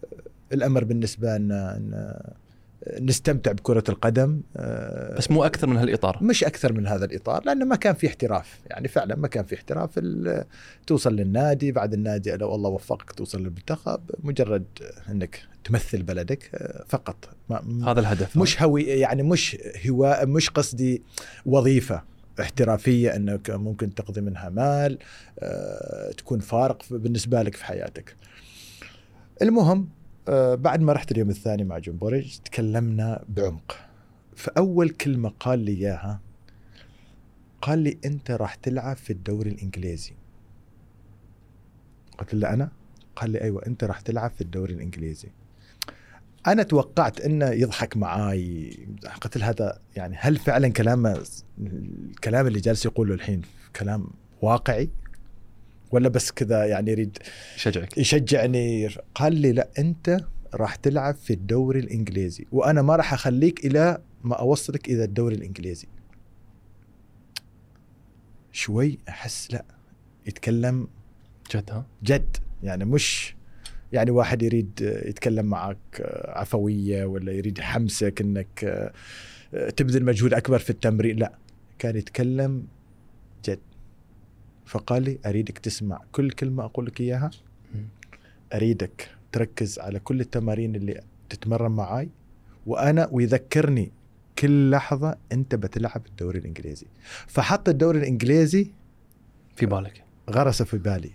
الأمر 0.53 0.83
بالنسبة 0.83 1.37
لنا 1.37 1.77
إن 1.77 2.13
نستمتع 3.01 3.51
بكرة 3.51 3.83
القدم 3.89 4.41
آه، 4.57 5.17
بس 5.17 5.31
مو 5.31 5.43
أكثر 5.43 5.67
من 5.67 5.77
هالإطار. 5.77 6.17
مش 6.21 6.43
أكثر 6.43 6.73
من 6.73 6.87
هذا 6.87 7.05
الإطار 7.05 7.43
لأنه 7.45 7.65
ما 7.65 7.75
كان 7.75 7.93
في 7.93 8.07
احتراف 8.07 8.59
يعني 8.67 8.87
فعلا 8.87 9.15
ما 9.15 9.27
كان 9.27 9.45
في 9.45 9.55
احتراف. 9.55 9.99
توصل 10.87 11.15
للنادي 11.15 11.71
بعد 11.71 11.93
النادي 11.93 12.31
لو 12.31 12.55
الله 12.55 12.69
وفقك 12.69 13.11
توصل 13.11 13.39
للمنتخب 13.39 14.01
مجرد 14.23 14.65
إنك 15.09 15.39
تمثل 15.63 16.03
بلدك 16.03 16.49
آه، 16.55 16.85
فقط. 16.87 17.29
ما 17.49 17.91
هذا 17.91 17.99
الهدف. 17.99 18.37
مش 18.37 18.61
هوي 18.61 18.83
يعني 18.83 19.23
مش 19.23 19.57
هواء 19.89 20.25
مش 20.25 20.49
قصدي 20.49 21.01
وظيفة 21.45 22.03
احترافية 22.39 23.15
إنك 23.15 23.49
ممكن 23.49 23.95
تقضي 23.95 24.21
منها 24.21 24.49
مال 24.49 24.97
آه، 25.39 26.11
تكون 26.11 26.39
فارق 26.39 26.83
بالنسبة 26.91 27.41
لك 27.41 27.55
في 27.55 27.65
حياتك. 27.65 28.15
المهم 29.41 29.89
بعد 30.55 30.81
ما 30.81 30.93
رحت 30.93 31.11
اليوم 31.11 31.29
الثاني 31.29 31.63
مع 31.63 31.77
جمبورج 31.77 32.37
تكلمنا 32.45 33.25
بعمق. 33.29 33.77
فأول 34.35 34.89
كلمة 34.89 35.29
قال 35.39 35.59
لي 35.59 35.71
إياها 35.71 36.21
قال 37.61 37.79
لي 37.79 37.97
أنت 38.05 38.31
راح 38.31 38.55
تلعب 38.55 38.95
في 38.95 39.13
الدوري 39.13 39.49
الإنجليزي. 39.49 40.13
قلت 42.17 42.33
له 42.33 42.53
أنا؟ 42.53 42.71
قال 43.15 43.29
لي 43.29 43.41
أيوه 43.41 43.65
أنت 43.67 43.83
راح 43.83 44.01
تلعب 44.01 44.31
في 44.31 44.41
الدوري 44.41 44.73
الإنجليزي. 44.73 45.29
أنا 46.47 46.63
توقعت 46.63 47.21
أنه 47.21 47.49
يضحك 47.49 47.97
معاي 47.97 48.77
قلت 49.21 49.37
له 49.37 49.49
هذا 49.49 49.79
يعني 49.95 50.15
هل 50.19 50.37
فعلا 50.37 50.67
كلامه 50.67 51.23
الكلام 51.59 52.47
اللي 52.47 52.59
جالس 52.59 52.85
يقوله 52.85 53.13
الحين 53.13 53.41
كلام 53.75 54.07
واقعي 54.41 54.89
ولا 55.91 56.09
بس 56.09 56.31
كذا 56.31 56.65
يعني 56.65 56.91
يريد 56.91 57.17
شجعك 57.55 57.97
يشجعني. 57.97 58.89
قال 59.15 59.35
لي 59.35 59.51
لا 59.51 59.69
أنت 59.79 60.17
راح 60.53 60.75
تلعب 60.75 61.15
في 61.15 61.33
الدوري 61.33 61.79
الإنجليزي 61.79 62.45
وأنا 62.51 62.81
ما 62.81 62.95
راح 62.95 63.13
أخليك 63.13 63.65
إلى 63.65 64.01
ما 64.23 64.35
أوصلك 64.35 64.89
إلى 64.89 65.03
الدوري 65.03 65.35
الإنجليزي. 65.35 65.87
شوي 68.51 68.97
أحس 69.09 69.53
لا 69.53 69.65
يتكلم 70.25 70.87
جد 71.51 71.71
ها؟ 71.71 71.85
جد 72.03 72.37
يعني 72.63 72.85
مش 72.85 73.35
يعني 73.91 74.11
واحد 74.11 74.41
يريد 74.41 74.71
يتكلم 74.81 75.45
معك 75.45 75.77
عفوية 76.25 77.05
ولا 77.05 77.31
يريد 77.31 77.57
يحمسك 77.57 78.21
إنك 78.21 78.91
تبذل 79.77 80.05
مجهود 80.05 80.33
أكبر 80.33 80.59
في 80.59 80.69
التمرين 80.69 81.17
لا. 81.17 81.33
كان 81.79 81.95
يتكلم 81.95 82.67
جد. 83.45 83.59
فقال 84.67 85.03
لي 85.03 85.19
أريدك 85.25 85.57
تسمع 85.57 86.01
كل 86.11 86.31
كلمة 86.31 86.65
أقول 86.65 86.85
لك 86.85 87.01
إياها. 87.01 87.31
أريدك 88.53 89.09
تركز 89.31 89.79
على 89.79 89.99
كل 89.99 90.21
التمارين 90.21 90.75
اللي 90.75 91.01
تتمرن 91.29 91.71
معاي. 91.71 92.09
وأنا 92.65 93.09
ويذكرني 93.11 93.91
كل 94.39 94.69
لحظة 94.69 95.17
أنت 95.31 95.55
بتلعب 95.55 96.01
الدوري 96.07 96.39
الإنجليزي. 96.39 96.87
فحط 97.27 97.69
الدوري 97.69 97.99
الإنجليزي 97.99 98.71
في 99.55 99.65
بالك. 99.65 100.03
غرس 100.29 100.61
في 100.61 100.77
بالي. 100.77 101.11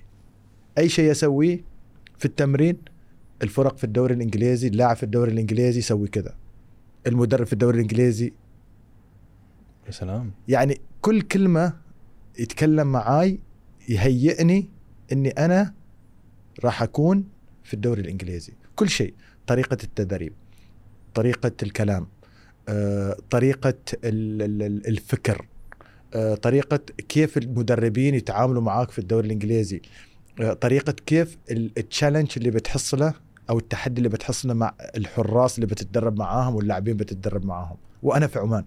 أي 0.78 0.88
شيء 0.88 1.10
أسويه 1.10 1.64
في 2.18 2.24
التمرين؟ 2.24 2.76
الفرق 3.42 3.76
في 3.76 3.84
الدوري 3.84 4.14
الإنجليزي 4.14 4.68
اللاعب 4.68 4.96
في 4.96 5.02
الدوري 5.02 5.32
الإنجليزي 5.32 5.78
يسوي 5.78 6.08
كذا 6.08 6.34
المدرب 7.06 7.46
في 7.46 7.52
الدوري 7.52 7.76
الإنجليزي 7.76 8.32
يا 9.86 9.90
سلام. 9.90 10.30
يعني 10.48 10.80
كل 11.00 11.22
كلمة 11.22 11.81
يتكلم 12.38 12.86
معاي 12.86 13.40
يهيئني 13.88 14.68
إني 15.12 15.28
أنا 15.30 15.74
راح 16.64 16.82
أكون 16.82 17.24
في 17.64 17.74
الدوري 17.74 18.00
الإنجليزي. 18.00 18.52
كل 18.76 18.88
شيء. 18.88 19.14
طريقة 19.46 19.78
التدريب 19.84 20.32
طريقة 21.14 21.52
الكلام 21.62 22.06
آه، 22.68 23.16
طريقة 23.30 23.74
ال- 24.04 24.42
ال- 24.42 24.62
ال- 24.62 24.86
الفكر 24.86 25.46
آه، 26.14 26.34
طريقة 26.34 26.76
كيف 27.08 27.38
المدربين 27.38 28.14
يتعاملوا 28.14 28.62
معاك 28.62 28.90
في 28.90 28.98
الدوري 28.98 29.26
الإنجليزي 29.26 29.82
آه، 30.40 30.52
طريقة 30.52 30.92
كيف 31.06 31.38
ال- 31.50 31.70
التشالنج 31.78 32.32
اللي 32.36 32.50
بتحصله 32.50 33.14
أو 33.50 33.58
التحدي 33.58 33.98
اللي 33.98 34.08
بتحصله 34.08 34.54
مع 34.54 34.74
الحراس 34.96 35.54
اللي 35.54 35.66
بتتدرب 35.66 36.18
معاهم 36.18 36.54
واللاعبين 36.54 36.96
بتتدرب 36.96 37.44
معاهم. 37.44 37.76
وأنا 38.02 38.26
في 38.26 38.38
عمان. 38.38 38.64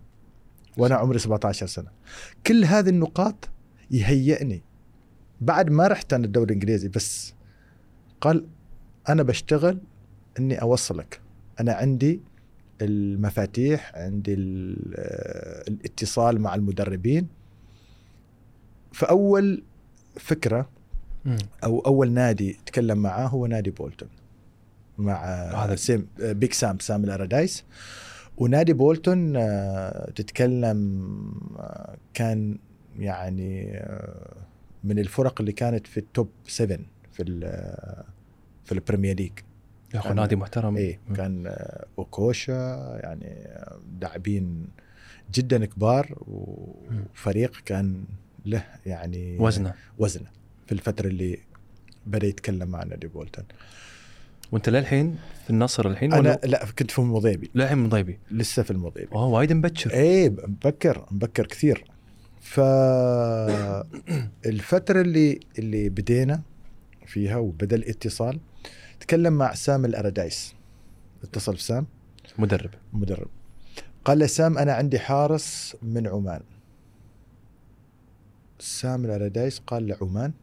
وأنا 0.77 0.95
عمري 0.95 1.19
17 1.19 1.67
سنة. 1.67 1.89
كل 2.47 2.65
هذه 2.65 2.89
النقاط 2.89 3.49
يهيئني. 3.91 4.61
بعد 5.41 5.69
ما 5.69 5.87
رحت 5.87 6.13
أنا 6.13 6.25
الدوري 6.25 6.45
الإنجليزي 6.45 6.87
بس 6.87 7.33
قال 8.21 8.45
أنا 9.09 9.23
بشتغل 9.23 9.79
إني 10.39 10.61
أوصلك. 10.61 11.21
أنا 11.59 11.73
عندي 11.73 12.21
المفاتيح 12.81 13.91
عندي 13.95 14.33
آه، 14.95 15.63
الاتصال 15.67 16.41
مع 16.41 16.55
المدربين. 16.55 17.27
فأول 18.93 19.63
فكرة. 20.19 20.69
أو 21.63 21.79
أول 21.79 22.11
نادي 22.11 22.57
تكلم 22.65 22.97
معاه 22.97 23.27
هو 23.27 23.45
نادي 23.45 23.69
بولتون 23.71 24.09
مع 24.97 25.25
هذا- 25.65 25.75
سيم 25.75 26.07
Big 26.19 26.53
سام 26.53 26.79
سام 26.79 27.03
ألاردايس 27.03 27.63
ونادي 28.37 28.73
بولتون 28.73 29.33
آه، 29.35 30.11
تتكلم 30.15 31.01
آه، 31.59 31.97
كان 32.13 32.57
يعني 32.99 33.77
آه، 33.77 34.35
من 34.83 34.99
الفرق 34.99 35.41
اللي 35.41 35.51
كانت 35.51 35.87
في 35.87 35.97
ال 35.97 36.05
top 36.05 36.29
7 36.47 36.77
في 37.11 37.23
ال- 37.23 38.03
في 38.65 38.71
ال 38.71 38.77
Premier 38.77 39.15
League 39.15 39.31
يا 39.93 39.99
اخو 39.99 40.13
نادي 40.13 40.35
محترم. 40.35 40.77
إيه 40.77 40.99
مم. 41.07 41.15
كان 41.15 41.47
آه، 41.47 41.85
اوكوشا 41.99 42.51
يعني 43.03 43.25
آه، 43.27 43.79
لاعبين 44.01 44.67
جدا 45.33 45.65
كبار 45.65 46.15
وفريق 46.27 47.51
كان 47.65 48.03
له 48.45 48.63
يعني 48.85 49.37
وزنة. 49.39 49.73
وزنة 49.97 50.27
في 50.65 50.71
الفترة 50.71 51.07
اللي 51.07 51.37
بدأ 52.05 52.27
يتكلم 52.27 52.69
مع 52.69 52.83
نادي 52.83 53.07
بولتون 53.07 53.45
وأنت 54.51 54.69
للحين 54.69 55.17
في 55.43 55.49
النصر 55.49 55.87
الحين 55.87 56.13
أنا 56.13 56.21
ولا؟ 56.21 56.39
لا 56.43 56.65
كنت 56.79 56.91
في 56.91 56.99
المضيبي 56.99 57.51
للحين 57.55 57.77
من 57.77 57.89
ضيبي 57.89 58.19
لسه 58.31 58.63
في 58.63 58.71
المضيبي 58.71 59.11
أوه 59.11 59.25
وايد 59.27 59.53
مبكر. 59.53 59.91
إيه 59.91 60.29
مبكر 60.29 61.05
مبكر 61.11 61.45
كثير. 61.47 61.85
ف 62.45 62.59
الفترة 64.45 65.01
اللي 65.01 65.39
اللي 65.59 65.89
بدينا 65.89 66.41
فيها 67.05 67.37
وبدأ 67.37 67.75
الاتصال 67.75 68.39
تكلم 68.99 69.33
مع 69.33 69.53
سام 69.53 69.85
ألاردايس 69.85 70.55
اتصل 71.23 71.53
بسام. 71.53 71.87
مدرب. 72.37 72.69
مدرب. 72.93 73.27
قال 74.05 74.19
له 74.19 74.27
سام 74.27 74.57
أنا 74.57 74.73
عندي 74.73 74.99
حارس 74.99 75.75
من 75.81 76.07
عمان. 76.07 76.41
سام 78.59 79.05
ألاردايس 79.05 79.59
قال 79.59 79.87
له 79.87 79.97
عمان؟ 80.01 80.33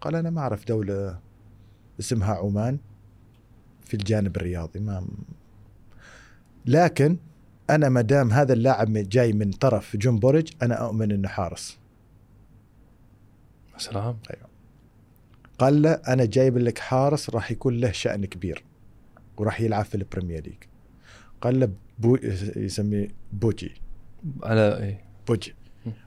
قال 0.00 0.14
أنا 0.16 0.30
ما 0.30 0.40
أعرف 0.40 0.64
دولة 0.66 1.18
اسمها 2.00 2.34
عمان 2.34 2.78
في 3.84 3.94
الجانب 3.94 4.36
الرياضي 4.36 4.80
ما 4.80 5.06
لكن 6.66 7.16
أنا 7.70 7.88
ما 7.88 8.00
دام 8.00 8.32
هذا 8.32 8.52
اللاعب 8.52 8.92
جاي 8.92 9.32
من 9.32 9.50
طرف 9.50 9.96
جمبورج 9.96 10.52
أنا 10.62 10.74
أؤمن 10.74 11.12
إنه 11.12 11.28
حارس. 11.28 11.78
سلام. 13.78 14.18
قال 15.58 15.82
له 15.82 15.90
أنا 15.92 16.24
جايب 16.24 16.58
لك 16.58 16.78
حارس 16.78 17.30
راح 17.30 17.50
يكون 17.50 17.76
له 17.80 17.92
شأن 17.92 18.24
كبير 18.24 18.64
وراح 19.36 19.60
يلعب 19.60 19.84
في 19.84 19.94
ال 19.94 20.00
Premier 20.00 20.42
League. 20.44 20.54
قال 21.40 21.60
له 21.60 21.70
بو 21.98 22.16
يسميه 22.56 23.08
بوجي. 23.32 23.72
على 24.42 24.78
إيه. 24.82 25.04
بوجي. 25.28 25.54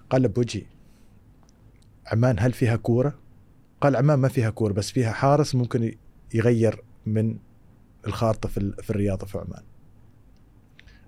قال 0.10 0.22
له 0.22 0.28
بوجي 0.28 0.66
عمان 2.08 2.36
هل 2.40 2.54
فيها 2.54 2.76
كورة؟ 2.76 3.16
قال 3.82 3.96
عمان 3.96 4.20
ما 4.20 4.28
فيها 4.28 4.50
كورة 4.50 4.74
بس 4.74 4.92
فيها 4.92 5.12
حارس 5.12 5.56
ممكن 5.56 5.96
يغير 6.34 6.84
من 7.06 7.38
الخارطة 8.08 8.50
في 8.50 8.58
ال- 8.58 8.84
في 8.84 8.90
الرياضة 8.90 9.26
في 9.26 9.38
عمان. 9.38 9.64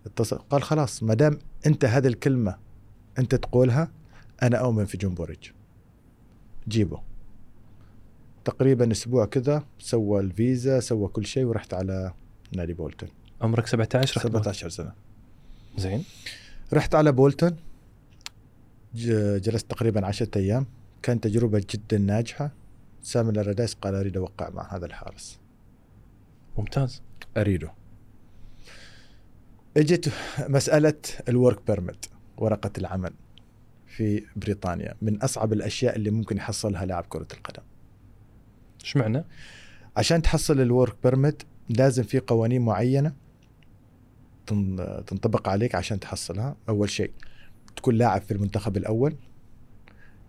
اتصل 0.05 0.38
قال 0.38 0.63
خلاص 0.63 1.03
ما 1.03 1.13
دام 1.13 1.39
أنت 1.65 1.85
هذه 1.85 2.07
الكلمة 2.07 2.57
أنت 3.19 3.35
تقولها 3.35 3.91
أنا 4.43 4.57
أؤمن 4.57 4.85
في 4.85 4.97
جمبورج. 4.97 5.51
جيبه. 6.67 7.01
تقريبا 8.45 8.91
أسبوع 8.91 9.25
كذا 9.25 9.63
سوى 9.79 10.19
الفيزا 10.19 10.79
سوى 10.79 11.07
كل 11.07 11.25
شيء 11.25 11.43
ورحت 11.45 11.74
على 11.74 12.13
نادي 12.55 12.74
بولتون. 12.74 13.09
عمرك 13.41 13.67
17 13.67 14.17
رحت 14.17 14.27
17 14.27 14.69
سنة. 14.69 14.93
زين. 15.77 16.03
رحت 16.74 16.95
على 16.95 17.12
بولتون 17.12 17.55
ج- 18.95 19.38
جلست 19.41 19.71
تقريبا 19.71 20.05
عشرة 20.05 20.38
أيام. 20.38 20.65
كانت 21.01 21.24
تجربة 21.24 21.65
جدا 21.69 21.97
ناجحة. 21.97 22.51
سام 23.03 23.29
ألاردايس 23.29 23.74
قال 23.74 23.95
أريد 23.95 24.17
أوقع 24.17 24.50
مع 24.50 24.75
هذا 24.75 24.85
الحارس. 24.85 25.39
ممتاز. 26.57 27.01
أريده. 27.38 27.71
اجت 29.77 30.12
مسألة 30.50 30.94
ال 31.29 31.37
work 31.37 31.67
permit 31.67 32.10
ورقة 32.38 32.72
العمل 32.77 33.13
في 33.88 34.24
بريطانيا 34.36 34.96
من 35.01 35.22
أصعب 35.22 35.53
الأشياء 35.53 35.96
اللي 35.96 36.10
ممكن 36.12 36.38
يحصلها 36.38 36.86
لاعب 36.86 37.05
كرة 37.10 37.27
القدم. 37.34 37.63
إيش 38.84 38.98
معنى؟ 38.98 39.24
عشان 39.98 40.22
تحصل 40.22 40.62
ال 40.62 40.68
work 40.68 40.96
permit 41.03 41.46
لازم 41.70 42.03
في 42.03 42.20
قوانين 42.20 42.62
معينة 42.62 43.13
تن- 44.48 45.03
تنطبق 45.08 45.50
عليك 45.50 45.75
عشان 45.75 46.00
تحصلها. 46.00 46.55
أول 46.70 46.89
شيء 46.89 47.12
تكون 47.75 47.96
لاعب 47.96 48.22
في 48.22 48.32
المنتخب 48.32 48.77
الأول. 48.77 49.15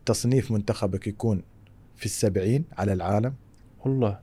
تصنيف 0.06 0.50
منتخبك 0.50 1.06
يكون 1.06 1.42
في 1.96 2.04
السبعين 2.06 2.64
على 2.78 2.92
العالم. 2.92 3.34
والله. 3.84 4.20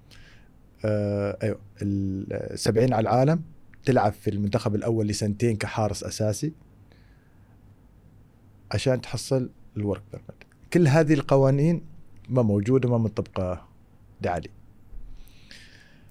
آه 0.86 1.38
أيوه 1.44 1.60
السبعين 1.82 2.94
على 2.94 3.02
العالم. 3.10 3.44
تلعب 3.86 4.14
في 4.14 4.30
المنتخب 4.30 4.76
الأول 4.76 5.08
لسنتين 5.08 5.56
كحارس 5.56 6.04
أساسي 6.04 6.54
عشان 8.72 9.02
تحصل 9.02 9.50
ال 9.78 9.82
work 9.82 10.02
permit 10.12 10.44
كل 10.74 10.88
هذه 10.88 11.14
القوانين 11.14 11.82
ما 12.30 12.42
موجودة 12.42 12.90
ما 12.90 12.98
منطبقه 12.98 13.68
لعلي 14.22 14.50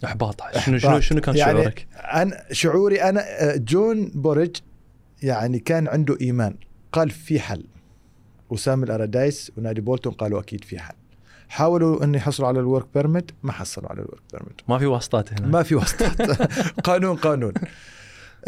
إحباط. 0.05 0.41
شنو 0.59 0.79
شنو. 0.79 1.01
شنو 1.01 1.21
كان 1.21 1.37
يعني 1.37 1.53
شعورك؟ 1.53 1.87
أنا 1.95 2.45
شعوري 2.53 3.03
أنا 3.03 3.21
آه، 3.21 3.57
جون 3.57 4.09
بوريدج 4.15 4.57
يعني 5.23 5.59
كان 5.59 5.89
عنده 5.89 6.17
إيمان. 6.21 6.57
قال 6.93 7.11
في 7.11 7.41
حل. 7.41 7.65
وسام 8.51 8.83
ألاردايس 8.83 9.53
ونادي 9.57 9.81
بولتون 9.81 10.13
قالوا 10.13 10.41
أكيد 10.41 10.65
في 10.65 10.79
حل. 10.79 10.95
حاولوا 11.53 12.05
ان 12.05 12.15
يحصلوا 12.15 12.49
على 12.49 12.61
ال 12.61 12.66
work 12.66 12.87
permit 12.95 13.35
ما 13.43 13.53
حصلوا 13.53 13.89
على 13.89 14.03
ال 14.03 14.07
work 14.07 14.23
permit 14.33 14.61
ما 14.69 14.79
في 14.79 14.87
واسطات 14.87 15.33
هنا. 15.33 15.47
ما 15.47 15.63
في 15.63 15.75
واسطات. 15.75 16.21
قانون 16.89 17.17
قانون. 17.17 17.53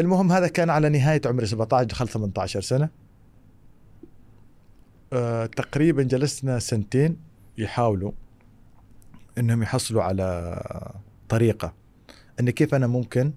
المهم 0.00 0.32
هذا 0.32 0.48
كان 0.48 0.70
على 0.70 0.88
نهاية 0.88 1.20
عمري 1.26 1.46
17 1.46 1.84
دخلت 1.88 2.10
18 2.10 2.60
سنة. 2.60 2.88
أه 5.12 5.46
تقريبا 5.46 6.02
جلسنا 6.02 6.58
سنتين 6.58 7.16
يحاولوا 7.58 8.12
إنهم 9.38 9.62
يحصلوا 9.62 10.02
على 10.02 10.60
طريقة 11.28 11.74
إن 12.40 12.50
كيف 12.50 12.74
أنا 12.74 12.86
ممكن 12.86 13.32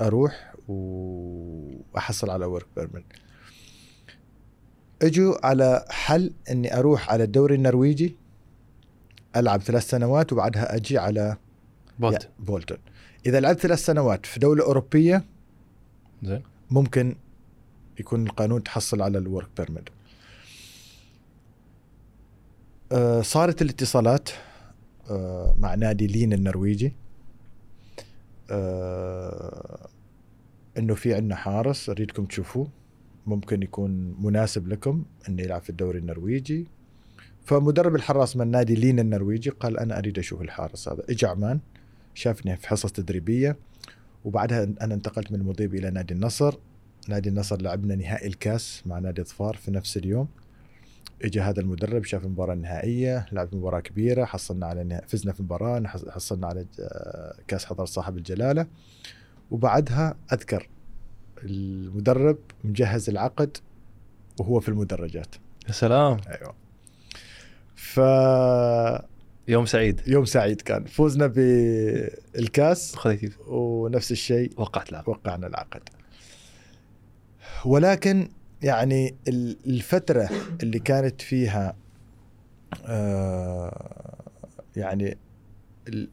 أروح 0.00 0.54
وأحصل 0.68 2.30
على 2.30 2.46
work 2.46 2.66
permit 2.76 3.12
إجوا 5.02 5.46
على 5.46 5.84
حل 5.90 6.32
إني 6.50 6.78
أروح 6.78 7.10
على 7.10 7.24
الدوري 7.24 7.54
النرويجي 7.54 8.16
ألعب 9.36 9.62
ثلاث 9.62 9.90
سنوات 9.90 10.32
وبعدها 10.32 10.76
أجي 10.76 10.98
على 10.98 11.36
بولت 11.98 12.22
يا- 12.24 12.30
بولتون 12.38 12.78
إذا 13.26 13.40
لعبت 13.40 13.60
ثلاث 13.60 13.78
سنوات 13.84 14.26
في 14.26 14.40
دولة 14.40 14.64
أوروبية 14.64 15.24
زين. 16.22 16.42
ممكن 16.70 17.16
يكون 18.00 18.26
القانون 18.26 18.62
تحصل 18.62 19.02
على 19.02 19.18
الورك 19.18 19.48
بيرميت 19.56 19.88
آه، 22.92 23.22
صارت 23.22 23.62
الاتصالات 23.62 24.28
آه، 25.10 25.54
مع 25.58 25.74
نادي 25.74 26.06
لين 26.06 26.32
النرويجي. 26.32 26.92
آه، 28.50 29.88
إنه 30.78 30.94
في 30.94 31.14
عندنا 31.14 31.36
حارس 31.36 31.90
أريدكم 31.90 32.24
تشوفوه. 32.24 32.68
ممكن 33.30 33.62
يكون 33.62 34.16
مناسب 34.24 34.68
لكم 34.68 35.04
إنه 35.28 35.42
يلعب 35.42 35.62
في 35.62 35.70
الدوري 35.70 35.98
النرويجي. 35.98 36.66
فمدرب 37.44 37.94
الحراس 37.96 38.36
من 38.36 38.50
نادي 38.50 38.74
لين 38.74 38.98
النرويجي 38.98 39.50
قال 39.50 39.78
أنا 39.78 39.98
أريد 39.98 40.18
أشوف 40.18 40.42
الحارس 40.42 40.88
هذا. 40.88 41.02
اجى 41.10 41.26
عمان 41.26 41.60
شافني 42.14 42.56
في 42.56 42.68
حصص 42.68 42.92
تدريبية 42.92 43.56
وبعدها 44.24 44.64
أنا 44.80 44.94
انتقلت 44.94 45.32
من 45.32 45.40
المضيب 45.40 45.74
إلى 45.74 45.90
نادي 45.90 46.14
النصر. 46.14 46.54
نادي 47.08 47.28
النصر 47.28 47.62
لعبنا 47.62 47.94
نهائي 47.94 48.26
الكاس 48.26 48.82
مع 48.86 48.98
نادي 48.98 49.22
ظفار 49.22 49.56
في 49.56 49.70
نفس 49.70 49.96
اليوم. 49.96 50.28
اجى 51.24 51.40
هذا 51.40 51.60
المدرب 51.60 52.04
شاف 52.04 52.24
المباراه 52.24 52.54
النهائيه 52.54 53.26
لعب 53.32 53.54
مباراة 53.54 53.80
كبيرة 53.80 54.24
حصلنا 54.24 54.66
على 54.66 54.84
نه... 54.84 55.00
فزنا 55.08 55.32
في 55.32 55.40
المباراه 55.40 55.82
حصلنا 55.86 56.46
على 56.46 56.62
ج- 56.64 56.66
كاس 57.48 57.64
حضر 57.64 57.86
صاحب 57.86 58.16
الجلالة. 58.16 58.66
وبعدها 59.50 60.16
أذكر 60.32 60.68
المدرب 61.44 62.38
مجهز 62.64 63.08
العقد 63.10 63.56
وهو 64.40 64.60
في 64.60 64.68
المدرجات. 64.68 65.34
يا 65.68 65.72
سلام. 65.72 66.16
أيوه. 66.28 66.54
ف 67.74 67.96
يوم 69.48 69.66
سعيد. 69.66 70.00
يوم 70.06 70.24
سعيد 70.24 70.60
كان. 70.60 70.84
فوزنا 70.84 71.26
بالكاس 71.26 72.94
خذيتي 72.96 73.30
ونفس 73.46 74.12
الشيء 74.12 74.52
وقعت 74.56 74.92
لعب 74.92 75.08
وقعنا 75.08 75.46
العقد. 75.46 75.82
ولكن 77.64 78.28
يعني 78.62 79.14
ال- 79.28 79.56
الفترة 79.66 80.30
اللي 80.62 80.78
كانت 80.78 81.20
فيها 81.22 81.76
آه، 82.84 84.24
يعني 84.76 85.18
ال- 85.88 86.08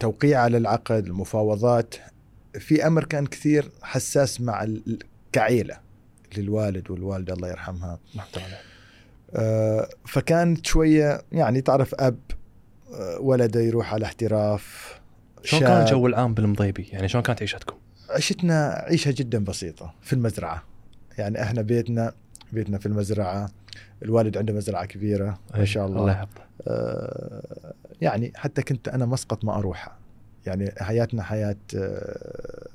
توقيع 0.00 0.40
على 0.40 0.56
العقد 0.56 1.06
المفاوضات 1.06 1.94
في 2.58 2.86
أمر 2.86 3.04
كان 3.04 3.26
كثير 3.26 3.70
حساس 3.82 4.40
مع 4.40 4.66
كعيلة 5.32 5.76
للوالد 6.36 6.90
والوالدة 6.90 7.34
الله 7.34 7.48
يرحمها. 7.48 7.98
آه، 9.34 9.88
فكانت 10.06 10.66
شوية 10.66 11.22
يعني 11.32 11.60
تعرف 11.60 11.94
أب 11.94 12.18
آه، 12.94 13.18
ولده 13.20 13.60
يروح 13.60 13.94
على 13.94 14.04
احتراف 14.04 14.94
شلون 15.44 15.62
كان 15.62 15.80
الجو 15.82 16.06
العام 16.06 16.34
بالمضيبي؟ 16.34 16.88
يعني 16.92 17.08
شلون 17.08 17.22
كانت 17.22 17.40
عيشتكم؟ 17.40 17.76
عيشتنا 18.10 18.84
عيشة 18.86 19.10
جدا 19.10 19.44
بسيطة 19.44 19.94
في 20.02 20.12
المزرعة. 20.12 20.62
يعني 21.18 21.42
إحنا 21.42 21.62
بيتنا 21.62 22.12
بيتنا 22.52 22.78
في 22.78 22.86
المزرعة. 22.86 23.50
الوالد 24.02 24.36
عنده 24.36 24.52
مزرعة 24.52 24.84
كبيرة 24.84 25.38
ما 25.54 25.64
شاء 25.64 25.86
الله. 25.86 26.00
الله 26.00 26.12
يحفظه. 26.12 26.42
آه 26.68 27.74
يعني 28.00 28.32
حتى 28.36 28.62
كنت 28.62 28.88
أنا 28.88 29.06
مسقط 29.06 29.44
ما 29.44 29.58
أروحها. 29.58 29.99
يعني 30.46 30.72
حياتنا 30.78 31.22
حياة 31.22 31.56
آه 31.76 32.68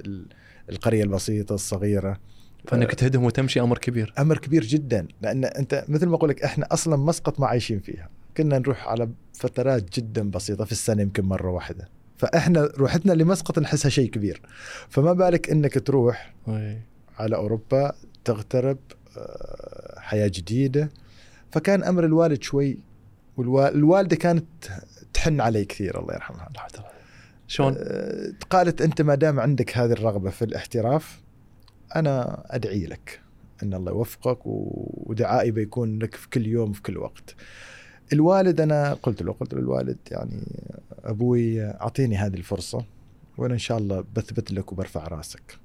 ال- 0.00 0.26
القرية 0.70 1.02
البسيطة 1.02 1.54
الصغيرة. 1.54 2.20
فإنك 2.68 2.94
تهدم 2.94 3.24
وتمشي 3.24 3.60
أمر 3.60 3.78
كبير. 3.78 4.12
أمر 4.18 4.38
كبير 4.38 4.64
جدا 4.64 5.06
لأن 5.22 5.44
أنت 5.44 5.84
مثل 5.88 6.06
ما 6.06 6.14
أقول 6.16 6.30
لك 6.30 6.42
إحنا 6.42 6.66
أصلا 6.72 6.96
مسقط 6.96 7.40
ما 7.40 7.46
عايشين 7.46 7.80
فيها. 7.80 8.08
كنا 8.36 8.58
نروح 8.58 8.88
على 8.88 9.08
فترات 9.34 9.96
جدا 9.98 10.30
بسيطة 10.30 10.64
في 10.64 10.72
السنة 10.72 11.02
يمكن 11.02 11.24
مرة 11.24 11.50
واحدة. 11.50 11.88
فإحنا 12.16 12.70
روحتنا 12.76 13.12
لمسقط 13.12 13.58
نحسها 13.58 13.88
شيء 13.88 14.10
كبير. 14.10 14.42
فما 14.88 15.12
بالك 15.12 15.50
إنك 15.50 15.86
تروح 15.86 16.34
على 17.18 17.36
أوروبا 17.36 17.92
تغترب 18.24 18.78
آه، 19.18 19.94
حياة 20.00 20.28
جديدة. 20.34 20.90
فكان 21.52 21.82
أمر 21.84 22.04
الوالد 22.04 22.42
شوي 22.42 22.78
والوالدة 23.36 24.16
كانت 24.16 24.44
تحن 25.14 25.40
علي 25.40 25.64
كثير 25.64 26.00
الله 26.00 26.14
يرحمها. 26.14 26.48
شلون؟ 27.52 27.74
آه، 27.78 28.32
قالت 28.50 28.82
أنت 28.82 29.02
ما 29.02 29.14
دام 29.14 29.40
عندك 29.40 29.76
هذه 29.78 29.92
الرغبة 29.92 30.30
في 30.30 30.44
الاحتراف 30.44 31.20
أنا 31.96 32.44
أدعي 32.50 32.86
لك 32.86 33.20
أن 33.62 33.74
الله 33.74 33.92
يوفقك 33.92 34.38
ودعائي 34.44 35.50
بيكون 35.50 35.98
لك 35.98 36.14
في 36.14 36.28
كل 36.28 36.46
يوم 36.46 36.72
في 36.72 36.82
كل 36.82 36.98
وقت. 36.98 37.34
الوالد 38.12 38.60
أنا 38.60 38.94
قلت 38.94 39.22
له 39.22 39.32
قلت 39.32 39.54
للوالد 39.54 39.98
يعني 40.10 40.42
أبوي 41.04 41.62
أعطيني 41.64 42.16
هذه 42.16 42.34
الفرصة 42.34 42.84
وأنا 43.38 43.54
إن 43.54 43.58
شاء 43.58 43.78
الله 43.78 44.04
بثبت 44.16 44.52
لك 44.52 44.72
وبرفع 44.72 45.04
راسك. 45.08 45.58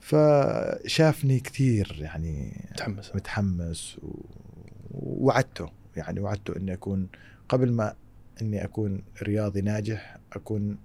فشافني 0.00 1.40
كثير 1.40 1.96
يعني 2.00 2.52
متحمس. 2.72 3.14
متحمس 3.14 3.96
و- 4.02 4.24
ووعدته 4.90 5.68
يعني 5.96 6.20
وعدته 6.20 6.56
أني 6.56 6.72
أكون 6.72 7.08
قبل 7.48 7.72
ما 7.72 7.94
إني 8.42 8.64
أكون 8.64 9.02
رياضي 9.22 9.60
ناجح 9.60 10.18
أكون 10.32 10.78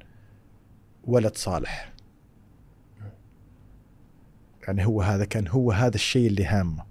ولد 1.03 1.35
صالح. 1.35 1.93
يعني 4.67 4.85
هو 4.85 5.01
هذا 5.01 5.25
كان 5.25 5.47
هو 5.47 5.71
هذا 5.71 5.95
الشيء 5.95 6.27
اللي 6.27 6.45
هامه. 6.45 6.83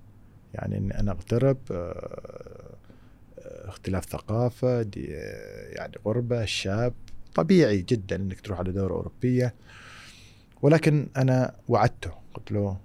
يعني 0.55 0.79
إني 0.79 1.01
أنا 1.01 1.13
أغترب 1.13 1.59
آه، 1.71 2.77
آه، 3.39 3.69
اختلاف 3.69 4.05
ثقافة 4.05 4.81
آه، 4.81 4.87
يعني 5.73 5.93
غربة 6.07 6.43
الشاب 6.43 6.95
طبيعي 7.35 7.83
جدا 7.83 8.17
إنك 8.17 8.41
تروح 8.41 8.59
على 8.59 8.73
دورة 8.73 8.93
أوروبية. 8.93 9.55
ولكن 10.63 11.09
أنا 11.17 11.55
وعدته 11.69 12.11
قلت 12.35 12.53
له 12.53 12.77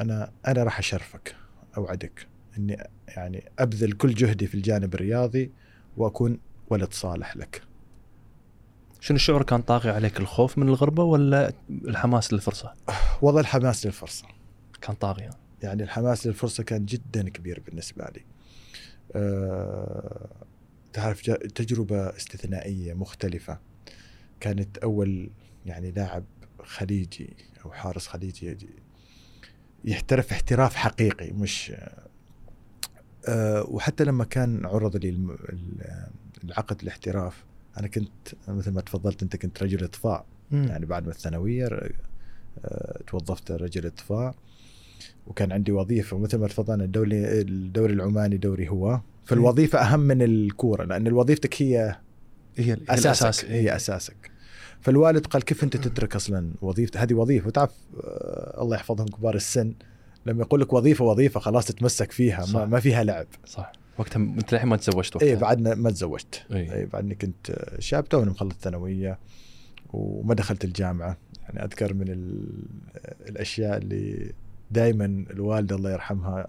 أنا 0.00 0.32
أنا 0.46 0.62
راح 0.62 0.78
أشرفك 0.78 1.34
أوعدك 1.76 2.26
إني 2.58 2.88
يعني 3.08 3.44
أبذل 3.58 3.92
كل 3.92 4.14
جهدي 4.14 4.46
في 4.46 4.54
الجانب 4.54 4.94
الرياضي 4.94 5.50
وأكون 5.96 6.38
ولد 6.72 6.92
صالح 6.92 7.36
لك. 7.36 7.62
شنو 9.00 9.16
الشعور 9.16 9.42
كان 9.42 9.62
طاغي 9.62 9.90
عليك؟ 9.90 10.20
الخوف 10.20 10.58
من 10.58 10.68
الغربة 10.68 11.04
ولا 11.04 11.52
الحماس 11.70 12.32
للفرصة؟ 12.32 12.74
وضع 13.22 13.40
الحماس 13.40 13.86
للفرصة. 13.86 14.28
كان 14.82 14.96
طاغي. 14.96 15.30
يعني 15.62 15.82
الحماس 15.82 16.26
للفرصة 16.26 16.62
كان 16.62 16.84
جدا 16.84 17.28
كبير 17.28 17.62
بالنسبة 17.66 18.04
لي. 18.04 18.24
أه 19.14 20.28
تعرف 20.92 21.20
تجربة 21.30 22.16
استثنائية 22.16 22.94
مختلفة. 22.94 23.58
كانت 24.40 24.78
أول 24.78 25.30
يعني 25.66 25.90
لاعب 25.90 26.24
خليجي 26.64 27.36
أو 27.64 27.72
حارس 27.72 28.06
خليجي 28.06 28.46
يجي 28.46 28.70
يحترف 29.84 30.32
احتراف 30.32 30.74
حقيقي 30.74 31.32
مش 31.32 31.72
وحتى 33.68 34.04
لما 34.04 34.24
كان 34.24 34.66
عرض 34.66 34.96
لي 34.96 35.36
العقد 36.44 36.82
الاحتراف 36.82 37.44
أنا 37.78 37.88
كنت 37.88 38.08
مثل 38.48 38.70
ما 38.70 38.80
تفضلت 38.80 39.22
أنت 39.22 39.36
كنت 39.36 39.62
رجل 39.62 39.84
إطفاء. 39.84 40.26
يعني 40.52 40.86
بعد 40.86 41.04
ما 41.04 41.10
الثانوية 41.10 41.68
آه، 42.64 43.00
توظفت 43.06 43.50
رجل 43.50 43.86
إطفاء. 43.86 44.34
وكان 45.26 45.52
عندي 45.52 45.72
وظيفة 45.72 46.18
مثل 46.18 46.38
ما 46.38 46.48
تفضلنا 46.48 46.84
الدوري 46.84 47.40
الدوري 47.40 47.92
العماني 47.92 48.36
دوري 48.36 48.68
هو. 48.68 49.00
فالوظيفة 49.24 49.78
أهم 49.78 50.00
من 50.00 50.22
الكورة 50.22 50.84
لأن 50.84 51.12
وظيفتك 51.12 51.62
هي 51.62 51.96
هي 52.56 52.72
أساسك. 52.72 53.06
الأساس 53.06 53.44
هي 53.44 53.76
أساسك. 53.76 54.30
فالوالد 54.80 55.26
قال 55.26 55.42
كيف 55.44 55.64
أنت 55.64 55.76
تترك 55.76 56.16
أصلا 56.16 56.52
وظيفه 56.62 57.02
هذه 57.02 57.14
وظيفة 57.14 57.46
وتعرف 57.46 57.70
آه، 58.04 58.62
الله 58.62 58.76
يحفظهم 58.76 59.06
كبار 59.06 59.34
السن. 59.34 59.74
لما 60.26 60.42
يقول 60.42 60.60
لك 60.60 60.72
وظيفة 60.72 61.04
وظيفة 61.04 61.40
خلاص 61.40 61.66
تتمسك 61.66 62.12
فيها 62.12 62.44
صح. 62.44 62.54
ما, 62.54 62.64
ما 62.66 62.80
فيها 62.80 63.04
لعب. 63.04 63.26
صح. 63.46 63.72
وقتها 63.98 64.16
انت 64.20 64.52
للحين 64.52 64.68
ما 64.68 64.76
تزوجت 64.76 65.16
وقتها. 65.16 65.26
اي 65.28 65.36
بعدنا 65.36 65.74
ما 65.74 65.90
تزوجت. 65.90 66.42
إيه. 66.52 66.74
اي 66.74 66.86
بعدني 66.86 67.14
كنت 67.14 67.64
شاب 67.78 68.08
توني 68.08 68.30
مخلص 68.30 68.54
ثانوية 68.60 69.18
وما 69.92 70.34
دخلت 70.34 70.64
الجامعة. 70.64 71.16
يعني 71.42 71.64
أذكر 71.64 71.94
من 71.94 72.08
ال- 72.08 72.64
الأشياء 73.28 73.76
اللي 73.76 74.32
دائما 74.70 75.04
الوالدة 75.30 75.76
الله 75.76 75.92
يرحمها 75.92 76.46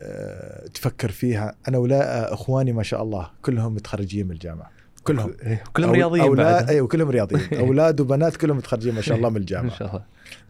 آه، 0.00 0.66
تفكر 0.66 1.10
فيها. 1.10 1.54
أنا 1.68 1.78
ولا 1.78 2.34
إخواني 2.34 2.72
ما 2.72 2.82
شاء 2.82 3.02
الله 3.02 3.30
كلهم 3.42 3.74
متخرجين 3.74 4.26
من 4.26 4.32
الجامعة. 4.32 4.70
كلهم. 5.06 5.34
إيه. 5.46 5.62
كلهم 5.72 5.90
رياضيين 5.90 6.24
أولاد 6.24 6.54
بعد. 6.54 6.70
أيوه 6.70 6.86
كلهم 6.88 7.10
رياضيين. 7.10 7.48
أولاد 7.66 8.00
وبنات 8.00 8.36
كلهم 8.36 8.56
متخرجين 8.56 8.94
ما 8.94 9.00
شاء 9.00 9.16
الله 9.16 9.28
من 9.28 9.36
الجامعة. 9.36 9.76
شاء 9.78 9.88
الله. 9.88 10.02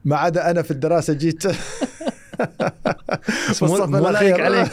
ما 0.05 0.17
عدا 0.17 0.51
أنا 0.51 0.63
في 0.63 0.71
الدراسة 0.71 1.13
جيت. 1.13 1.43
مو 3.63 3.77
الأخير. 3.99 4.45
عليك. 4.45 4.73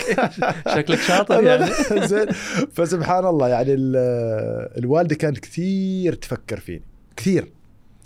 شكلك 0.76 1.00
شاطر 1.00 1.44
يعني. 1.44 1.72
زين. 2.08 2.26
فسبحان 2.74 3.26
الله 3.26 3.48
يعني 3.50 3.74
ال- 3.74 4.78
الوالدة 4.78 5.16
كانت 5.16 5.40
كثير 5.40 6.14
تفكر 6.14 6.60
فيني. 6.60 6.82
كثير. 7.18 7.52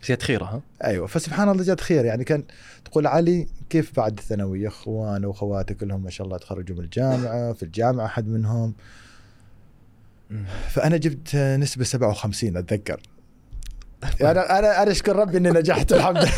زيادة 0.07 0.23
خيرة 0.25 0.43
ها؟ 0.45 0.61
أيوه. 0.83 1.07
فسبحان 1.07 1.49
الله 1.49 1.63
جات 1.63 1.81
خير. 1.81 2.05
يعني 2.05 2.23
كان 2.23 2.43
تقول 2.85 3.07
علي 3.07 3.47
كيف 3.69 3.91
بعد 3.97 4.17
الثانوية؟ 4.17 4.67
اخوانه 4.67 5.27
واخواته 5.27 5.75
كلهم 5.75 6.03
ما 6.03 6.09
شاء 6.09 6.27
الله 6.27 6.37
تخرجوا 6.37 6.75
من 6.75 6.83
الجامعة 6.83 7.53
في 7.53 7.63
الجامعة 7.63 8.05
أحد 8.05 8.27
منهم. 8.27 8.73
فأنا 10.69 10.97
جبت 10.97 11.35
نسبة 11.35 11.83
57 11.83 12.57
أتذكر 12.57 12.99
يعني 14.19 14.39
أنا 14.39 14.83
أنا 14.83 14.91
اشكر 14.91 15.15
ربي 15.15 15.37
إني 15.37 15.49
نجحت 15.49 15.93
الحمد 15.93 16.17
لله 16.17 16.31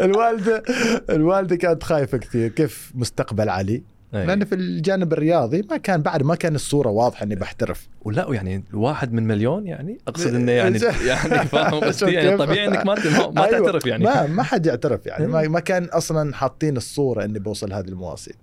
الوالده 0.00 0.62
الوالده 1.10 1.56
كانت 1.56 1.82
خايفة 1.82 2.18
كثير 2.18 2.48
كيف 2.48 2.92
مستقبل 2.94 3.48
علي 3.48 3.82
إيه. 4.14 4.24
لأن 4.24 4.44
في 4.44 4.54
الجانب 4.54 5.12
الرياضي 5.12 5.62
ما 5.70 5.76
كان 5.76 6.02
بعد 6.02 6.22
ما 6.22 6.34
كان 6.34 6.54
الصورة 6.54 6.88
واضحة 6.88 7.24
إني 7.24 7.34
بحترف 7.34 7.88
ولا 8.02 8.26
يعني 8.30 8.64
الواحد 8.70 9.12
من 9.12 9.26
مليون 9.26 9.66
يعني 9.66 9.98
أقصد 10.08 10.34
إنه 10.34 10.52
يعني 10.52 10.78
يعني 11.06 11.46
فاهم 11.46 11.80
قصدي 11.80 12.12
يعني؟ 12.12 12.36
طبيعي 12.36 12.68
إنك 12.68 12.86
ما 12.86 12.94
ما, 12.94 13.44
أيوة. 13.44 13.66
تعترف 13.66 13.86
يعني 13.86 14.04
ما 14.04 14.26
ما 14.26 14.42
حد 14.42 14.66
يعترف 14.66 15.06
يعني 15.06 15.26
ما. 15.26 15.48
ما 15.48 15.60
كان 15.60 15.84
أصلا 15.84 16.34
حاطين 16.34 16.76
الصورة 16.76 17.24
إني 17.24 17.38
بوصل 17.38 17.72
هذه 17.72 17.88
المواصيل. 17.88 18.34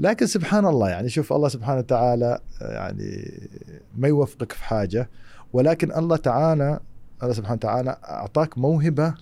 لكن 0.00 0.26
سبحان 0.26 0.66
الله 0.66 0.88
يعني 0.88 1.08
شوف 1.08 1.32
الله 1.32 1.48
سبحانه 1.48 1.78
وتعالى 1.78 2.40
يعني 2.60 3.40
ما 3.96 4.08
يوفقك 4.08 4.52
في 4.52 4.64
حاجة 4.64 5.10
ولكن 5.52 5.92
الله 5.92 6.16
تعالى 6.16 6.80
الله 7.22 7.34
سبحانه 7.34 7.54
وتعالى 7.54 7.96
أعطاك 8.04 8.58
موهبة 8.58 9.14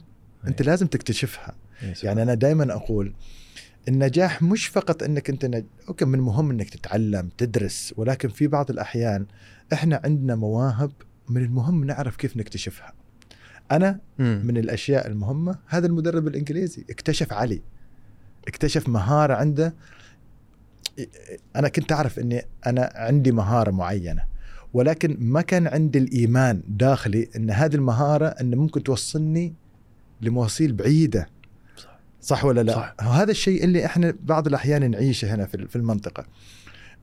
أنت 0.47 0.63
لازم 0.63 0.87
تكتشفها. 0.87 1.55
إيه، 1.83 1.95
يعني 2.03 2.23
أنا 2.23 2.35
دائما 2.35 2.73
أقول 2.73 3.13
النجاح 3.89 4.43
مش 4.43 4.67
فقط 4.67 5.03
إنك 5.03 5.31
أنت 5.31 5.45
نج... 5.45 5.65
أوكي 5.89 6.05
من 6.05 6.15
المهم 6.15 6.51
إنك 6.51 6.71
تتعلم 6.71 7.29
تدرس 7.39 7.95
ولكن 7.97 8.29
في 8.29 8.47
بعض 8.47 8.71
الأحيان 8.71 9.27
إحنا 9.73 10.01
عندنا 10.05 10.35
مواهب 10.35 10.93
من 11.29 11.45
المهم 11.45 11.85
نعرف 11.85 12.17
كيف 12.17 12.37
نكتشفها. 12.37 12.93
أنا 13.71 14.01
مم. 14.19 14.43
من 14.45 14.57
الأشياء 14.57 15.07
المهمة 15.07 15.59
هذا 15.67 15.87
المدرب 15.87 16.27
الإنجليزي 16.29 16.85
اكتشف 16.91 17.33
علي. 17.33 17.63
اكتشف 18.49 18.89
مهارة 18.89 19.35
عنده 19.35 19.75
أنا 21.57 21.69
كنت 21.69 21.93
أعرف 21.93 22.19
إني 22.19 22.43
أنا 22.67 22.93
عندي 22.95 23.33
مهارة 23.33 23.71
معينة 23.71 24.25
ولكن 24.75 25.17
ما 25.21 25.41
كان 25.41 25.67
عندي 25.67 25.99
الإيمان 25.99 26.63
داخلي 26.69 27.29
إن 27.37 27.51
هذه 27.51 27.75
المهارة 27.75 28.27
إن 28.27 28.55
ممكن 28.55 28.83
توصلني 28.83 29.55
لمواصيل 30.21 30.73
بعيدة 30.73 31.29
صح. 31.77 31.99
صح 32.21 32.45
ولا 32.45 32.61
لا 32.61 32.73
صح. 32.73 32.95
هذا 33.01 33.31
الشيء 33.31 33.65
اللي 33.65 33.87
إحنا 33.87 34.15
بعض 34.23 34.47
الأحيان 34.47 34.91
نعيشه 34.91 35.35
هنا 35.35 35.47
في 35.47 35.69
في 35.69 35.77
المنطقة 35.77 36.27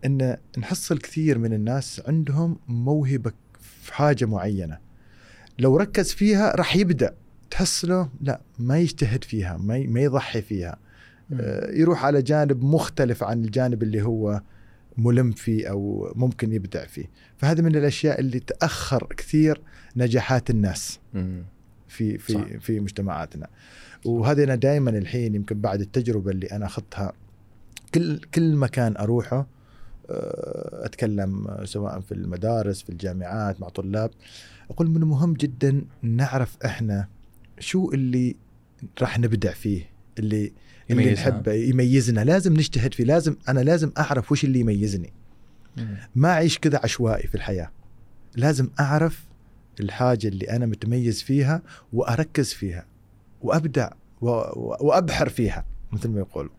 إن 0.05 0.38
نحصل 0.58 0.97
كثير 0.97 1.38
من 1.38 1.53
الناس 1.53 2.01
عندهم 2.08 2.60
موهبة 2.67 3.31
في 3.81 3.93
حاجة 3.93 4.25
معينة 4.25 4.77
لو 5.60 5.77
ركز 5.77 6.12
فيها 6.12 6.55
راح 6.55 6.75
يبدأ 6.75 7.15
تحس 7.51 7.86
له 7.86 8.10
لا 8.21 8.41
ما 8.60 8.77
يجتهد 8.77 9.23
فيها 9.23 9.58
ما 9.58 9.77
ما 9.79 9.99
يضحي 9.99 10.41
فيها 10.41 10.77
يروح 11.69 12.05
على 12.05 12.21
جانب 12.21 12.63
مختلف 12.63 13.23
عن 13.23 13.43
الجانب 13.43 13.83
اللي 13.83 14.01
هو 14.01 14.41
ملم 14.97 15.31
فيه 15.31 15.67
أو 15.67 16.11
ممكن 16.15 16.53
يبدع 16.53 16.85
فيه 16.85 17.05
فهذا 17.38 17.61
من 17.61 17.75
الأشياء 17.75 18.19
اللي 18.19 18.39
تأخر 18.39 19.07
كثير 19.17 19.61
نجاحات 19.95 20.49
الناس. 20.49 20.99
في 21.88 22.17
في 22.17 22.33
صح. 22.33 22.57
في 22.59 22.79
مجتمعاتنا 22.79 23.47
وهذه 24.05 24.43
أنا 24.43 24.55
دائما 24.55 24.89
الحين 24.89 25.35
يمكن 25.35 25.61
بعد 25.61 25.81
التجربة 25.81 26.31
اللي 26.31 26.47
أنا 26.47 26.65
أخذتها 26.65 27.13
كل 27.93 28.17
كل 28.17 28.55
مكان 28.55 28.97
أروحه 28.97 29.47
آه، 30.09 30.85
أتكلم 30.85 31.47
آه، 31.47 31.65
سواء 31.65 31.99
في 31.99 32.11
المدارس 32.11 32.81
في 32.81 32.89
الجامعات 32.89 33.61
مع 33.61 33.69
طلاب 33.69 34.11
أقول 34.69 34.89
من 34.89 34.97
المهم 35.03 35.33
جدا 35.33 35.85
نعرف 36.01 36.57
إحنا 36.65 37.07
شو 37.59 37.91
اللي 37.91 38.35
راح 39.01 39.19
نبدع 39.19 39.51
فيه 39.51 39.89
اللي 40.19 40.53
اللي. 40.89 41.13
نحبه 41.13 41.54
يميزنا 41.54 42.21
لازم 42.21 42.54
نجتهد 42.54 42.93
فيه 42.93 43.04
لازم 43.04 43.36
أنا 43.50 43.60
لازم 43.60 43.91
أعرف 43.98 44.32
وش 44.32 44.43
اللي 44.43 44.60
يميزني 44.60 45.13
مم. 45.78 45.98
ما 46.15 46.30
أعيش 46.30 46.60
كذا 46.60 46.80
عشوائي 46.84 47.28
في 47.28 47.36
الحياة 47.36 47.71
لازم 48.36 48.69
أعرف 48.80 49.26
الحاجة 49.80 50.28
اللي 50.28 50.50
أنا 50.50 50.65
متميز 50.65 51.21
فيها 51.21 51.62
وأركز 51.93 52.54
فيها 52.54 52.86
وأبدع 53.41 53.89
وأبحر 54.21 55.30
فيها 55.30 55.65
مثل 55.91 56.10
ما 56.10 56.19
يقولوا. 56.19 56.52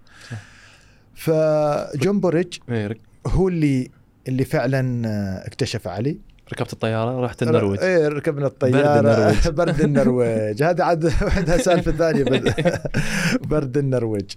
فجون 1.14 2.20
بوريج 2.20 2.58
إيه، 2.68 2.98
هو 3.26 3.48
اللي 3.48 3.90
اللي 4.28 4.44
فعلا 4.44 5.06
اكتشف 5.46 5.88
علي 5.88 6.18
ركبت 6.52 6.72
الطيارة 6.72 7.24
رحت 7.24 7.42
النرويج. 7.42 7.80
إيه 7.80 8.08
ركبنا 8.08 8.46
الطيارة. 8.46 9.00
برد 9.00 9.04
النرويج. 9.04 9.48
برد 9.58 9.80
النرويج. 9.80 10.62
هذه 10.62 10.82
عاد 10.82 11.04
وحدها 11.04 11.56
سالفة 11.56 11.92
ثانية 11.92 12.24
برد, 13.50 13.76
النرويج. 13.76 14.30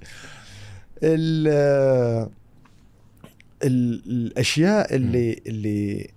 ال 1.04 1.48
ال 3.64 4.02
الأشياء 4.08 4.96
اللي 4.96 5.42
اللي 5.48 6.10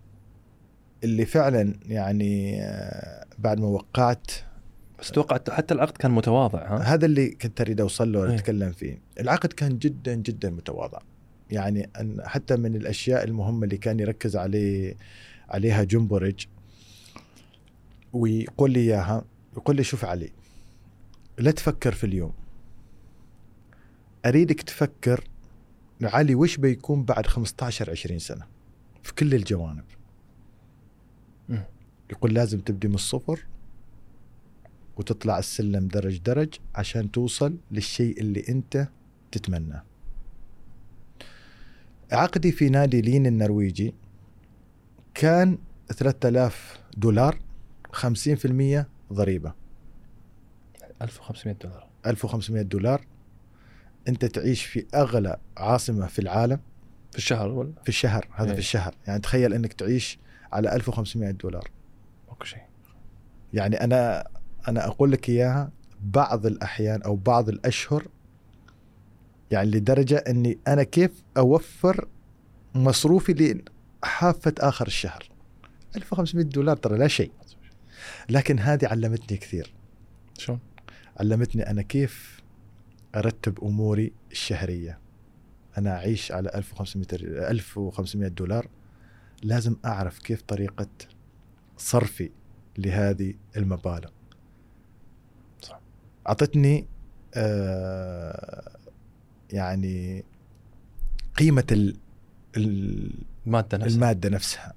اللي 1.04 1.24
فعلا 1.26 1.74
يعني 1.86 2.62
آه، 2.62 3.24
بعد 3.38 3.60
ما 3.60 3.66
وقعت. 3.66 4.30
بس 5.00 5.10
أتوقع 5.10 5.38
حتى 5.50 5.74
العقد 5.74 5.96
كان 5.96 6.10
متواضع 6.10 6.58
ها؟ 6.58 6.78
هذا 6.78 7.06
اللي 7.06 7.28
كنت 7.30 7.60
أريد 7.60 7.80
أوصل 7.80 8.12
له 8.12 8.24
إيه. 8.24 8.34
أتكلم 8.34 8.72
فيه. 8.72 8.98
العقد 9.20 9.52
كان 9.52 9.78
جدا 9.78 10.14
جدا 10.14 10.50
متواضع. 10.50 10.98
يعني 11.50 11.90
أن 12.00 12.16
حتى 12.24 12.56
من 12.56 12.76
الأشياء 12.76 13.24
المهمة 13.24 13.64
اللي 13.64 13.76
كان 13.76 14.00
يركز 14.00 14.36
عليه 14.36 14.96
عليها 15.52 15.84
جنبورج 15.84 16.46
ويقول 18.12 18.70
لي 18.70 18.80
إياها 18.80 19.24
يقول 19.56 19.76
لي 19.76 19.84
شوف 19.84 20.04
علي 20.04 20.32
لا 21.38 21.50
تفكر 21.50 21.92
في 21.92 22.04
اليوم. 22.04 22.32
أريدك 24.26 24.62
تفكر 24.62 25.24
علي 26.02 26.34
وش 26.34 26.56
بيكون 26.56 27.04
بعد 27.04 27.26
15 27.26 27.90
20 27.90 28.18
سنة 28.18 28.46
في 29.02 29.14
كل 29.14 29.34
الجوانب. 29.34 29.84
يقول 32.10 32.34
لازم 32.34 32.60
تبدي 32.60 32.88
من 32.88 32.94
الصفر 32.94 33.46
وتطلع 34.96 35.38
السلم 35.38 35.88
درج 35.88 36.18
درج 36.18 36.54
عشان 36.74 37.10
توصل 37.10 37.56
للشيء 37.70 38.20
اللي 38.20 38.44
أنت 38.48 38.88
تتمناه. 39.32 39.82
عقدي 42.12 42.52
في 42.52 42.68
نادي 42.68 43.00
لين 43.00 43.26
النرويجي 43.26 43.94
كان 45.14 45.58
3000 45.88 46.80
دولار 46.96 47.38
50% 47.92 48.84
ضريبة. 49.12 49.52
1500 51.02 51.56
دولار. 51.56 51.88
1500 52.06 52.62
دولار. 52.62 53.06
أنت 54.08 54.24
تعيش 54.24 54.64
في 54.64 54.86
أغلى 54.94 55.36
عاصمة 55.56 56.06
في 56.06 56.18
العالم. 56.18 56.60
في 57.12 57.18
الشهر 57.18 57.48
ولا؟ 57.48 57.72
في 57.82 57.88
الشهر 57.88 58.28
هذا 58.34 58.48
إيه. 58.48 58.52
في 58.52 58.58
الشهر. 58.58 58.94
يعني 59.06 59.20
تخيل 59.20 59.54
إنك 59.54 59.72
تعيش 59.72 60.18
على 60.52 60.74
1500 60.74 61.30
دولار. 61.30 61.70
ماكو 62.28 62.44
شيء 62.44 62.62
يعني 63.52 63.84
أنا 63.84 64.28
أنا 64.68 64.86
أقول 64.86 65.12
لك 65.12 65.28
إياها 65.28 65.70
بعض 66.02 66.46
الأحيان 66.46 67.02
أو 67.02 67.16
بعض 67.16 67.48
الأشهر 67.48 68.06
يعني 69.50 69.70
لدرجة 69.70 70.16
إني 70.16 70.58
أنا 70.68 70.82
كيف 70.82 71.24
أوفر 71.36 72.08
مصروفي 72.74 73.32
لحافه 74.04 74.54
آخر 74.58 74.86
الشهر. 74.86 75.28
1500 75.96 76.44
دولار 76.44 76.76
ترى 76.76 76.98
لا 76.98 77.08
شيء. 77.08 77.32
لكن 78.30 78.58
هذه 78.58 78.86
علمتني 78.86 79.38
كثير. 79.38 79.72
شلون؟ 80.38 80.60
علمتني 81.20 81.70
أنا 81.70 81.82
كيف 81.82 82.40
أرتب 83.14 83.64
أموري 83.64 84.12
الشهرية. 84.32 84.98
أنا 85.78 85.90
أعيش 85.96 86.32
على 86.32 86.50
1500 86.54 87.06
ر- 87.12 87.50
1500 87.50 88.28
دولار. 88.28 88.68
لازم 89.42 89.76
أعرف 89.84 90.18
كيف 90.18 90.42
طريقة 90.42 90.88
صرفي 91.78 92.30
لهذه 92.78 93.34
المبالغ. 93.56 94.10
صح. 95.62 95.80
أعطتني 96.28 96.86
آه 97.34 98.76
يعني 99.52 100.24
قيمة 101.36 101.66
ال 101.72 101.96
ال 102.56 103.12
المادة 103.46 103.78
نفسها. 103.78 103.94
المادة 103.94 104.28
نفسها. 104.28 104.74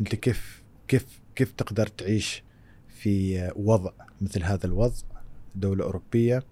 أنت 0.00 0.14
كيف 0.14 0.62
كيف 0.88 1.20
كيف 1.36 1.52
تقدر 1.52 1.86
تعيش 1.86 2.42
في 2.88 3.50
وضع 3.56 3.90
مثل 4.20 4.42
هذا 4.42 4.66
الوضع؟ 4.66 4.94
دولة 5.54 5.84
أوروبية. 5.84 6.42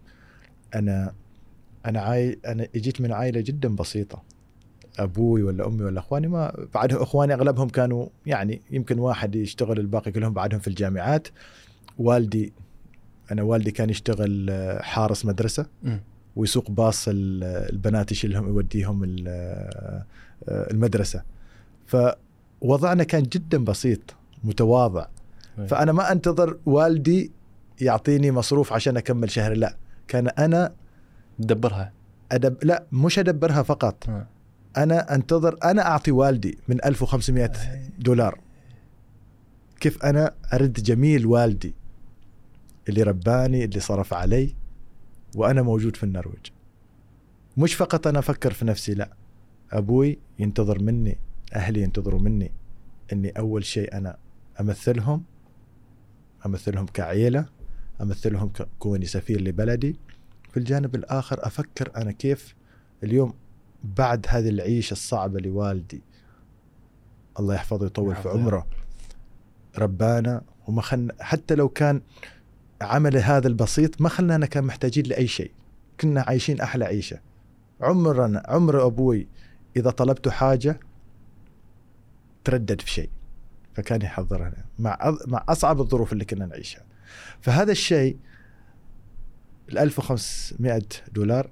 أنا 0.75 1.15
أنا 1.87 2.01
عاي 2.01 2.39
أنا 2.47 2.69
جيت 2.75 3.01
من 3.01 3.13
عائلة 3.13 3.41
جدا 3.41 3.77
بسيطة. 3.77 4.23
أبوي 4.99 5.43
ولا 5.43 5.67
أمي 5.67 5.85
ولا 5.85 6.01
إخواني 6.01 6.29
ما 6.29 6.67
بعدهم 6.75 7.03
إخواني 7.03 7.35
أغلبهم 7.35 7.69
كانوا 7.69 8.07
يعني 8.27 8.63
يمكن 8.71 8.99
واحد 8.99 9.35
يشتغل 9.35 9.79
الباقي 9.79 10.13
كلهم 10.13 10.33
بعدهم 10.33 10.61
في 10.61 10.69
الجامعات. 10.69 11.29
والدي 11.99 12.53
أنا 13.33 13.43
والدي 13.43 13.71
كان 13.71 13.91
يشتغل 13.91 14.51
آه، 14.51 14.83
حارس 14.83 15.25
مدرسة. 15.25 15.67
ويسوق 16.37 16.71
باص 16.71 17.09
ال- 17.09 17.45
البنات 17.73 18.13
يشيلهم 18.13 18.49
يوديهم 18.49 19.05
ال- 19.05 20.03
المدرسة. 20.49 21.23
فوضعنا 21.87 23.05
كان 23.05 23.23
جدا 23.23 23.65
بسيط 23.65 24.01
متواضع. 24.45 25.07
فأنا 25.69 25.93
ما 25.93 26.13
أنتظر 26.13 26.59
والدي 26.67 27.31
يعطيني 27.81 28.31
مصروف 28.33 28.73
عشان 28.73 28.97
أكمل 28.97 29.31
شهر 29.31 29.53
لا. 29.55 29.77
كان 30.09 30.29
أنا 30.29 30.73
تدبرها؟ 31.39 31.93
أدب 32.33 32.57
لا 32.65 32.85
مش 32.93 33.19
أدبرها 33.19 33.63
فقط. 33.63 34.09
أنا 34.77 35.15
أنتظر 35.15 35.57
أنا 35.65 35.87
أعطي 35.87 36.11
والدي 36.11 36.59
من 36.69 36.85
1500 36.85 37.53
دولار. 37.99 38.39
كيف 39.81 40.05
أنا 40.05 40.35
أرد 40.55 40.73
جميل 40.73 41.27
والدي؟ 41.27 41.75
اللي 42.89 43.03
رباني 43.03 43.65
اللي 43.65 43.81
صرف 43.81 44.15
علي. 44.15 44.55
وأنا 45.35 45.63
موجود 45.63 45.97
في 45.97 46.05
النرويج. 46.05 46.47
مش 47.57 47.75
فقط 47.75 48.07
أنا 48.07 48.19
أفكر 48.19 48.53
في 48.53 48.65
نفسي 48.65 48.95
لا. 48.95 49.13
أبوي 49.73 50.19
ينتظر 50.39 50.83
مني 50.83 51.19
أهلي 51.55 51.83
ينتظروا 51.83 52.21
مني 52.21 52.53
إني 53.13 53.29
أول 53.31 53.65
شيء 53.65 53.97
أنا 53.97 54.17
أمثلهم 54.61 55.25
أمثلهم 56.47 56.87
كعيلة 56.87 57.47
أمثلهم 58.01 58.53
كوني 58.79 59.07
سفير 59.07 59.41
لبلدي. 59.41 59.97
في 60.51 60.57
الجانب 60.57 60.95
الآخر 60.95 61.47
أفكر 61.47 61.91
أنا 61.97 62.13
كيف 62.13 62.55
اليوم 63.03 63.35
بعد 63.85 64.27
هذه 64.29 64.49
العيشة 64.49 64.93
الصعبة 64.93 65.41
لوالدي 65.41 66.03
الله 67.39 67.55
يحفظه 67.55 67.83
ويطول 67.83 68.17
في. 68.17 68.29
عمره 68.29 68.67
ربانا 69.79 70.43
وما 70.69 70.83
خلنا 70.83 71.15
حتى 71.21 71.55
لو 71.55 71.69
كان 71.69 72.01
عمل 72.81 73.17
هذا 73.17 73.49
البسيط 73.49 74.01
ما 74.01 74.09
خلانا 74.09 74.47
كان 74.47 74.65
محتاجين 74.65 75.07
لأي 75.07 75.27
شيء. 75.27 75.51
كنا 76.01 76.21
عايشين 76.23 76.61
أحلى 76.61 76.85
عيشة. 76.85 77.21
عمرنا 77.81 78.43
عمر 78.49 78.87
أبوي 78.87 79.27
إذا 79.77 79.91
طلبت 79.91 80.29
حاجة 80.29 80.81
تردد 82.45 82.81
في 82.81 82.91
شيء. 82.91 83.11
فكان 83.75 84.03
يحضرنا 84.03 84.65
مع 84.79 85.17
مع 85.27 85.45
أصعب 85.49 85.81
الظروف 85.81 86.13
اللي 86.13 86.25
كنا 86.25 86.47
نعيشها. 86.47 86.83
فهذا 87.41 87.73
الشيء 87.73 88.17
ال 89.69 89.79
1500 89.79 90.83
دولار 91.13 91.51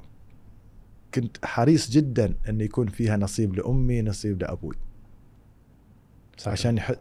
كنت 1.15 1.45
حريص 1.45 1.91
جدا 1.91 2.35
أن 2.49 2.61
يكون 2.61 2.87
فيها 2.87 3.17
نصيب 3.17 3.55
لأمي 3.55 4.03
نصيب 4.03 4.43
لأبوي. 4.43 4.75
صح. 6.39 6.53
عشان 6.53 6.77
يح... 6.77 6.93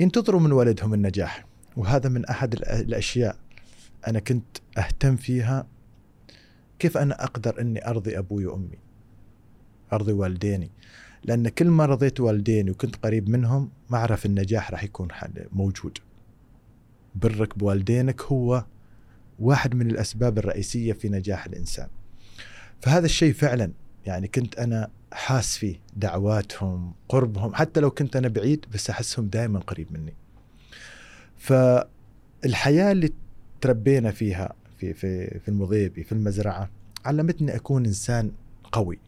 ينتظروا 0.00 0.40
من 0.40 0.52
ولدهم 0.52 0.94
النجاح. 0.94 1.46
وهذا 1.76 2.08
من 2.08 2.24
أحد 2.24 2.54
الأشياء 2.54 3.36
أنا 4.08 4.18
كنت 4.18 4.58
أهتم 4.78 5.16
فيها 5.16 5.66
كيف 6.78 6.96
أنا 6.96 7.24
أقدر 7.24 7.60
إني 7.60 7.88
أرضي 7.88 8.18
أبوي 8.18 8.46
وأمي 8.46 8.78
أرضي 9.92 10.12
والديني. 10.12 10.70
لأن 11.24 11.48
كل 11.48 11.68
ما 11.68 11.86
رضيت 11.86 12.20
والديني 12.20 12.70
وكنت 12.70 12.96
قريب 12.96 13.28
منهم 13.28 13.70
ما 13.90 13.98
أعرف 13.98 14.26
النجاح 14.26 14.70
راح 14.70 14.84
يكون 14.84 15.08
موجود. 15.52 15.98
برك 17.14 17.58
بوالدينك 17.58 18.22
هو 18.22 18.64
واحد 19.38 19.74
من 19.74 19.90
الأسباب 19.90 20.38
الرئيسية 20.38 20.92
في 20.92 21.08
نجاح 21.08 21.46
الإنسان. 21.46 21.88
فهذا 22.80 23.04
الشيء 23.04 23.32
فعلا 23.32 23.72
يعني 24.06 24.28
كنت 24.28 24.58
أنا 24.58 24.90
حاس 25.12 25.56
فيه 25.56 25.76
دعواتهم 25.96 26.94
قربهم. 27.08 27.54
حتى 27.54 27.80
لو 27.80 27.90
كنت 27.90 28.16
أنا 28.16 28.28
بعيد 28.28 28.66
بس 28.74 28.90
أحسهم 28.90 29.26
دائما 29.26 29.58
قريب 29.60 29.92
مني. 29.92 30.14
فالحياة 31.44 32.92
اللي 32.92 33.12
تربينا 33.60 34.10
فيها 34.10 34.54
في 34.78 34.94
في 34.94 35.38
في 35.38 35.48
المضيبي 35.48 36.04
في 36.04 36.12
المزرعة 36.12 36.70
علمتني 37.04 37.56
أكون 37.56 37.86
إنسان 37.86 38.32
قوي. 38.72 38.98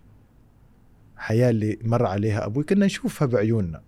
حياة 1.17 1.51
اللي 1.51 1.79
مر 1.83 2.07
عليها 2.07 2.47
أبوي 2.47 2.65
كنا 2.65 2.87
نشوفها 2.87 3.27
بعيوننا. 3.27 3.83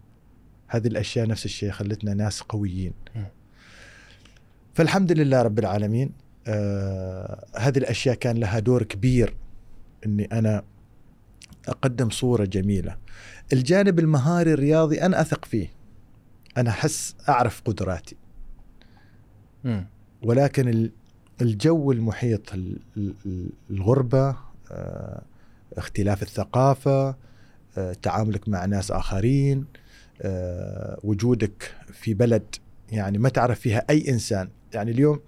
هذه 0.67 0.87
الأشياء 0.87 1.27
نفس 1.27 1.45
الشيء 1.45 1.71
خلتنا 1.71 2.15
ناس 2.15 2.41
قويين. 2.41 2.93
فالحمد 4.75 5.13
لله 5.13 5.43
رب 5.43 5.59
العالمين 5.59 6.13
آه 6.47 7.47
هذه 7.57 7.79
الأشياء 7.79 8.15
كان 8.15 8.37
لها 8.37 8.59
دور 8.59 8.83
كبير 8.83 9.35
إني 10.07 10.25
أنا 10.25 10.63
أقدم 11.69 12.11
صورة 12.11 12.45
جميلة. 12.45 12.97
الجانب 13.53 13.99
المهاري 13.99 14.53
الرياضي 14.53 15.03
أنا 15.03 15.21
أثق 15.21 15.45
فيه. 15.45 15.69
أنا 16.57 16.71
أحس 16.71 17.17
أعرف 17.29 17.63
قدراتي. 17.65 18.17
ولكن 20.23 20.69
ال- 20.69 20.91
الجو 21.43 21.93
المحيط 21.93 22.55
ال- 22.55 22.79
ال- 22.97 23.51
الغربة 23.71 24.37
آه، 24.71 25.23
اختلاف 25.77 26.23
الثقافة 26.23 27.17
آه، 27.79 27.93
تعاملك 28.03 28.49
مع 28.49 28.65
ناس 28.65 28.91
آخرين 28.91 29.65
آه، 30.23 30.99
وجودك 31.05 31.75
في 31.93 32.15
بلد 32.15 32.45
يعني 32.93 33.19
ما 33.19 33.29
تعرف 33.29 33.61
فيها 33.61 33.85
أي 33.91 34.09
إنسان. 34.09 34.49
يعني 34.75 34.91
اليوم 34.91 35.21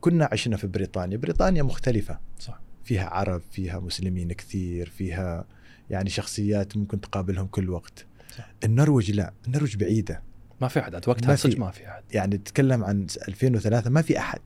كنا 0.00 0.28
عشنا 0.32 0.56
في 0.56 0.66
بريطانيا. 0.66 1.16
بريطانيا 1.16 1.62
مختلفة. 1.62 2.18
صح. 2.38 2.60
فيها 2.84 3.06
عرب 3.06 3.42
فيها 3.52 3.78
مسلمين 3.80 4.32
كثير 4.32 4.88
فيها 4.90 5.44
يعني 5.90 6.10
شخصيات 6.10 6.76
ممكن 6.76 7.00
تقابلهم 7.00 7.46
كل 7.46 7.70
وقت. 7.70 8.06
صح. 8.38 8.52
النرويج 8.64 9.10
لا. 9.10 9.32
النرويج 9.46 9.76
بعيدة. 9.76 10.22
ما 10.60 10.68
في 10.68 10.80
أحد 10.80 11.08
وقتها. 11.08 11.36
صدق 11.36 11.58
ما 11.58 11.70
في 11.70 11.88
أحد. 11.88 12.02
يعني 12.12 12.38
تتكلم 12.38 12.84
عن 12.84 13.06
2003 13.28 13.90
ما 13.90 14.02
في 14.02 14.18
أحد. 14.18 14.40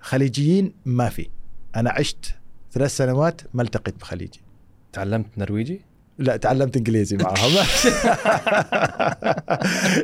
خليجيين 0.00 0.74
ما 0.84 1.08
في. 1.08 1.28
أنا 1.76 1.90
عشت 1.90 2.34
ثلاث 2.72 2.96
سنوات 2.96 3.40
ما 3.54 3.62
التقيت 3.62 4.00
بخليجي. 4.00 4.40
تعلمت 4.92 5.38
نرويجي؟ 5.38 5.80
لا 6.18 6.36
تعلمت 6.36 6.76
إنجليزي 6.76 7.16
معهم 7.16 7.52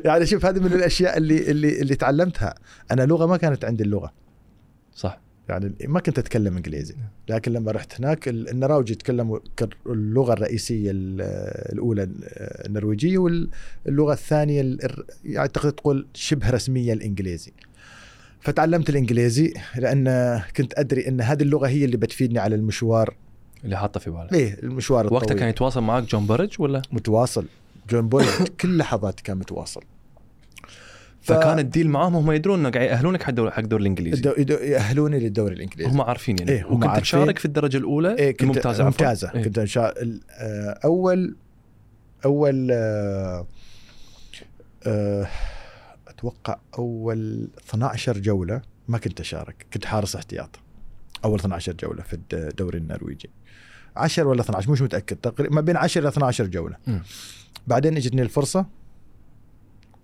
يعني 0.05 0.27
شوف 0.27 0.47
هذه 0.47 0.59
من 0.61 0.73
الأشياء 0.73 1.17
اللي 1.17 1.51
اللي 1.51 1.81
اللي 1.81 1.95
تعلمتها. 1.95 2.55
أنا 2.91 3.03
لغة 3.03 3.27
ما 3.27 3.37
كانت 3.37 3.65
عندي 3.65 3.85
اللغة. 3.85 4.13
صح. 4.95 5.21
يعني 5.51 5.73
ما 5.87 6.01
كنت 6.01 6.19
أتكلم 6.19 6.57
إنجليزي. 6.57 6.95
لكن 7.29 7.53
لما 7.53 7.73
رحت 7.73 8.01
هناك 8.01 8.29
ال- 8.29 8.49
النراوج 8.49 8.91
يتكلموا 8.91 9.39
اللغة 9.87 10.33
الرئيسية 10.33 10.91
ال- 10.91 11.21
الأولى 11.73 12.09
النرويجية 12.67 13.19
واللغة 13.19 14.13
الثانية 14.13 14.77
يعني 15.25 15.49
تقدر 15.49 15.71
تقول 15.71 16.07
شبه 16.15 16.51
رسمية 16.51 16.93
الإنجليزي. 16.93 17.53
فتعلمت 18.41 18.91
الإنجليزي 18.91 19.55
لأن 19.77 20.39
كنت 20.57 20.73
أدري 20.79 21.09
أن 21.09 21.21
هذه 21.21 21.43
اللغة 21.43 21.69
هي 21.69 21.85
اللي 21.85 21.97
بتفيدني 21.97 22.39
على 22.39 22.55
المشوار. 22.55 23.15
اللي 23.65 23.77
حاطه 23.79 24.01
في 24.01 24.11
بالك. 24.11 24.33
إيه 24.33 24.59
المشوار 24.63 25.05
وقتها 25.07 25.19
الطويل. 25.23 25.39
كان 25.41 25.49
يتواصل 25.49 25.81
معك 25.83 26.03
جون 26.03 26.27
بوريدج 26.27 26.57
ولا؟ 26.59 26.83
متواصل. 26.93 27.45
جون 27.91 28.09
بوريدج 28.09 28.25
كل 28.61 28.77
لحظات 28.79 29.21
كان 29.21 29.37
متواصل. 29.39 29.83
فكان 31.23 31.59
ال 31.59 31.65
deal 31.65 31.89
معاهم 31.91 32.17
هم 32.17 32.33
يدرون 32.33 32.59
انه 32.59 32.71
قاعد 32.71 32.87
يأهلونك 32.87 33.23
حق 33.23 33.31
دور 33.31 33.51
حق 33.51 33.61
دور 33.63 33.81
الإنجليزي. 33.81 34.23
يأهلوني 34.63 35.19
للدوري 35.19 35.55
الإنجليزي. 35.55 35.91
هم 35.91 36.01
عارفين 36.01 36.37
يعني. 36.39 36.51
إيه، 36.51 36.67
هم 36.67 36.73
وكنت 36.73 36.85
عارفين. 36.85 37.03
تشارك 37.03 37.39
في 37.39 37.45
الدرجة 37.45 37.77
الأولى؟ 37.77 38.15
إيه 38.19 38.31
كنت 38.31 38.43
الممتازة. 38.43 38.85
ممتازة. 38.85 39.31
إيه. 39.35 39.43
كنت 39.45 39.59
ال- 39.59 40.21
آه، 40.31 40.79
اول 40.85 41.37
أول 42.25 42.69
آه، 42.73 43.47
آه، 44.87 45.27
أتوقع 46.09 46.59
أول 46.79 47.49
12 47.69 48.19
جولة 48.19 48.63
ما 48.89 48.99
كنت 48.99 49.21
أشارك. 49.21 49.67
كنت 49.75 49.85
حارس 49.85 50.17
احتياط. 50.17 50.59
أول 51.25 51.39
12 51.39 51.73
جولة 51.73 52.03
في 52.03 52.19
الدوري 52.33 52.79
النرويجي. 52.79 53.31
10 53.97 54.25
ولا 54.25 54.41
12 54.41 54.71
مش 54.71 54.83
متأكد. 54.83 55.17
تقريبا 55.17 55.55
ما 55.55 55.61
بين 55.61 55.77
10 55.77 56.01
إلى 56.01 56.09
12 56.09 56.47
جولة. 56.47 56.77
مم. 56.87 57.03
بعدين 57.67 57.97
إجتني 57.97 58.23
الفرصة. 58.23 58.67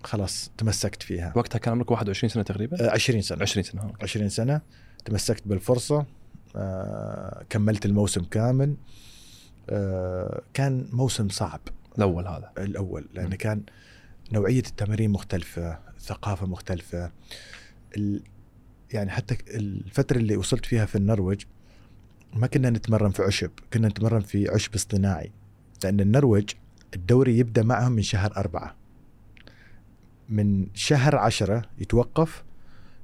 خلاص 0.06 0.50
تمسكت 0.58 1.02
فيها. 1.02 1.32
وقتها 1.36 1.58
كان 1.58 1.72
عمرك 1.72 1.90
21 1.90 2.28
سنة 2.30 2.42
تقريبا؟ 2.42 2.88
آه، 2.88 2.90
20 2.90 3.22
سنة. 3.22 3.42
20 3.42 3.64
سنة 3.64 3.82
ها. 3.82 3.92
20 4.02 4.28
سنة. 4.28 4.60
تمسكت 5.04 5.42
بالفرصة 5.48 6.06
آه، 6.56 7.44
كملت 7.50 7.86
الموسم 7.86 8.24
كامل. 8.24 8.76
آه، 9.70 10.42
كان 10.54 10.88
موسم 10.92 11.28
صعب. 11.28 11.60
الأول 11.98 12.26
هذا. 12.26 12.52
الأول 12.58 13.08
لأن 13.14 13.26
مم. 13.26 13.34
كان 13.34 13.62
نوعية 14.32 14.58
التمارين 14.58 15.10
مختلفة 15.10 15.78
ثقافه 16.00 16.46
مختلفة. 16.46 17.10
ال... 17.96 18.22
يعني 18.92 19.10
حتى 19.10 19.36
الفترة 19.50 20.16
اللي 20.16 20.36
وصلت 20.36 20.66
فيها 20.66 20.86
في 20.86 20.96
النرويج 20.96 21.42
ما 22.32 22.46
كنا 22.46 22.70
نتمرن 22.70 23.10
في 23.10 23.22
عشب 23.22 23.50
كنا 23.72 23.88
نتمرن 23.88 24.20
في 24.20 24.48
عشب 24.48 24.74
اصطناعي. 24.74 25.32
لأن 25.84 26.00
النرويج 26.00 26.50
الدوري 26.94 27.38
يبدأ 27.38 27.62
معهم 27.62 27.92
من 27.92 28.02
شهر 28.02 28.36
أربعة. 28.36 28.85
من 30.28 30.66
شهر 30.74 31.16
عشرة 31.16 31.62
يتوقف 31.78 32.44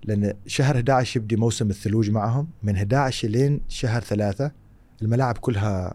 لأن 0.05 0.35
شهر 0.47 0.75
11 0.77 1.21
يبدي 1.21 1.37
موسم 1.37 1.71
الثلوج 1.71 2.11
معهم 2.11 2.49
من 2.63 2.75
11 2.77 3.29
لين 3.29 3.61
شهر 3.69 4.01
ثلاثة 4.01 4.53
الملاعب 5.03 5.39
كلها 5.39 5.95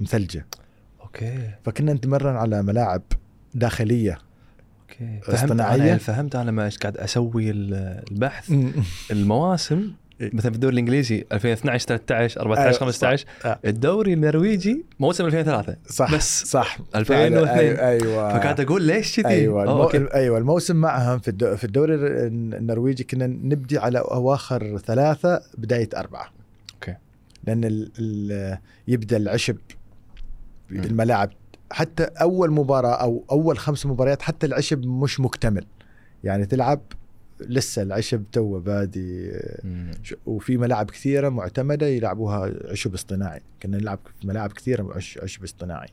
مثلجة. 0.00 0.46
okay. 1.00 1.50
فكنا 1.64 1.92
نتمرن 1.92 2.36
على 2.36 2.62
ملاعب 2.62 3.02
داخلية. 3.54 4.18
okay. 4.82 5.20
فهمت 5.22 5.50
أنا 5.50 5.96
فهمت 5.98 6.36
أنا 6.36 6.50
لما 6.50 6.70
قاعد 6.80 6.96
أسوي 6.96 7.50
ال- 7.50 8.02
البحث. 8.10 8.52
المواسم 9.10 9.92
إيه. 10.20 10.30
مثلا 10.32 10.50
في 10.50 10.56
الدوري 10.56 10.72
الإنجليزي 10.72 11.24
2012 11.32 11.86
13 11.86 12.40
14 12.40 12.62
أيوة، 12.62 12.78
15 12.78 13.26
آه. 13.44 13.58
الدوري 13.64 14.12
النرويجي 14.12 14.84
موسم 15.00 15.26
2003 15.26 15.76
صح 15.86 16.14
بس 16.14 16.44
صح 16.44 16.78
2002. 16.94 17.46
فعلا، 17.46 17.88
أيوه 17.88 18.38
فقاعد 18.38 18.60
أقول 18.60 18.82
ليش 18.82 19.20
كذي؟ 19.20 19.28
أيوه 19.28 19.62
المو... 19.62 19.82
أوكي. 19.82 20.06
أيوه 20.14 20.38
الموسم 20.38 20.76
معهم 20.76 21.18
في 21.18 21.28
الدو... 21.28 21.56
في 21.56 21.64
الدوري 21.64 21.94
النرويجي 21.94 23.04
كنا 23.04 23.26
نبدي 23.26 23.78
على 23.78 23.98
أواخر 23.98 24.78
ثلاثة 24.78 25.42
بداية 25.58 25.88
أربعة 25.96 26.32
okay. 26.74 26.96
لأن 27.44 27.64
ال... 27.64 27.92
ال... 27.98 28.58
يبدأ 28.88 29.16
العشب. 29.16 29.56
الملاعب 30.70 31.30
حتى 31.72 32.04
أول 32.04 32.50
مباراة 32.50 32.94
أو 32.94 33.24
أول 33.30 33.58
خمس 33.58 33.86
مباريات 33.86 34.22
حتى 34.22 34.46
العشب 34.46 34.86
مش 34.86 35.20
مكتمل 35.20 35.64
يعني 36.24 36.46
تلعب 36.46 36.80
لسه 37.40 37.82
العشب 37.82 38.24
تو 38.32 38.60
بادي 38.60 39.32
وفي 40.26 40.56
ملاعب 40.56 40.90
كثيرة 40.90 41.28
معتمدة 41.28 41.86
يلعبوها 41.86 42.52
عشب 42.70 42.94
اصطناعي. 42.94 43.40
كنا 43.62 43.78
نلعب 43.78 43.98
في 44.20 44.26
ملاعب 44.26 44.52
كثيرة 44.52 44.92
عش- 44.96 45.18
عشب 45.22 45.42
اصطناعي. 45.42 45.88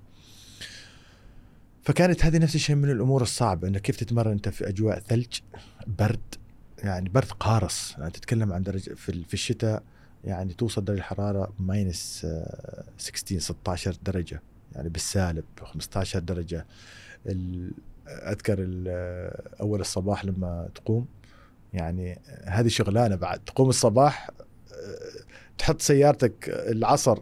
فكانت 1.84 2.25
هذه 2.25 2.38
نفس 2.38 2.56
الشيء 2.56 2.75
من 2.75 2.91
الأمور 2.91 3.21
الصعبة 3.21 3.67
انه 3.67 3.80
كيف 3.80 3.95
تتمرن 3.95 4.32
أنت 4.32 4.49
في 4.49 4.69
أجواء 4.69 4.99
ثلج 4.99 5.39
برد 5.99 6.19
يعني 6.84 7.10
برد 7.10 7.25
قارص. 7.39 7.95
يعني 7.97 8.12
تتكلم 8.12 8.54
عن 8.54 8.63
درجة 8.63 8.93
في 8.93 9.23
في 9.23 9.34
الشتاء 9.34 9.84
يعني 10.23 10.54
توصل 10.54 10.86
درجة 10.86 10.97
الحرارة 10.97 11.54
ماينس 11.60 12.28
16 12.97 13.39
16 13.39 13.95
درجة. 14.06 14.41
يعني 14.75 14.89
بالسالب 14.89 15.43
15 15.62 16.19
درجة. 16.19 16.65
أذكر 18.08 18.56
ال- 18.60 19.58
أول 19.62 19.82
الصباح 19.82 20.25
لما 20.25 20.69
تقوم. 20.75 21.06
يعني 21.73 22.19
هذه 22.45 22.67
شغلانة 22.67 23.15
بعد. 23.15 23.39
تقوم 23.39 23.69
الصباح 23.69 24.29
آه، 24.71 25.23
تحط 25.58 25.82
سيارتك 25.82 26.49
العصر 26.49 27.17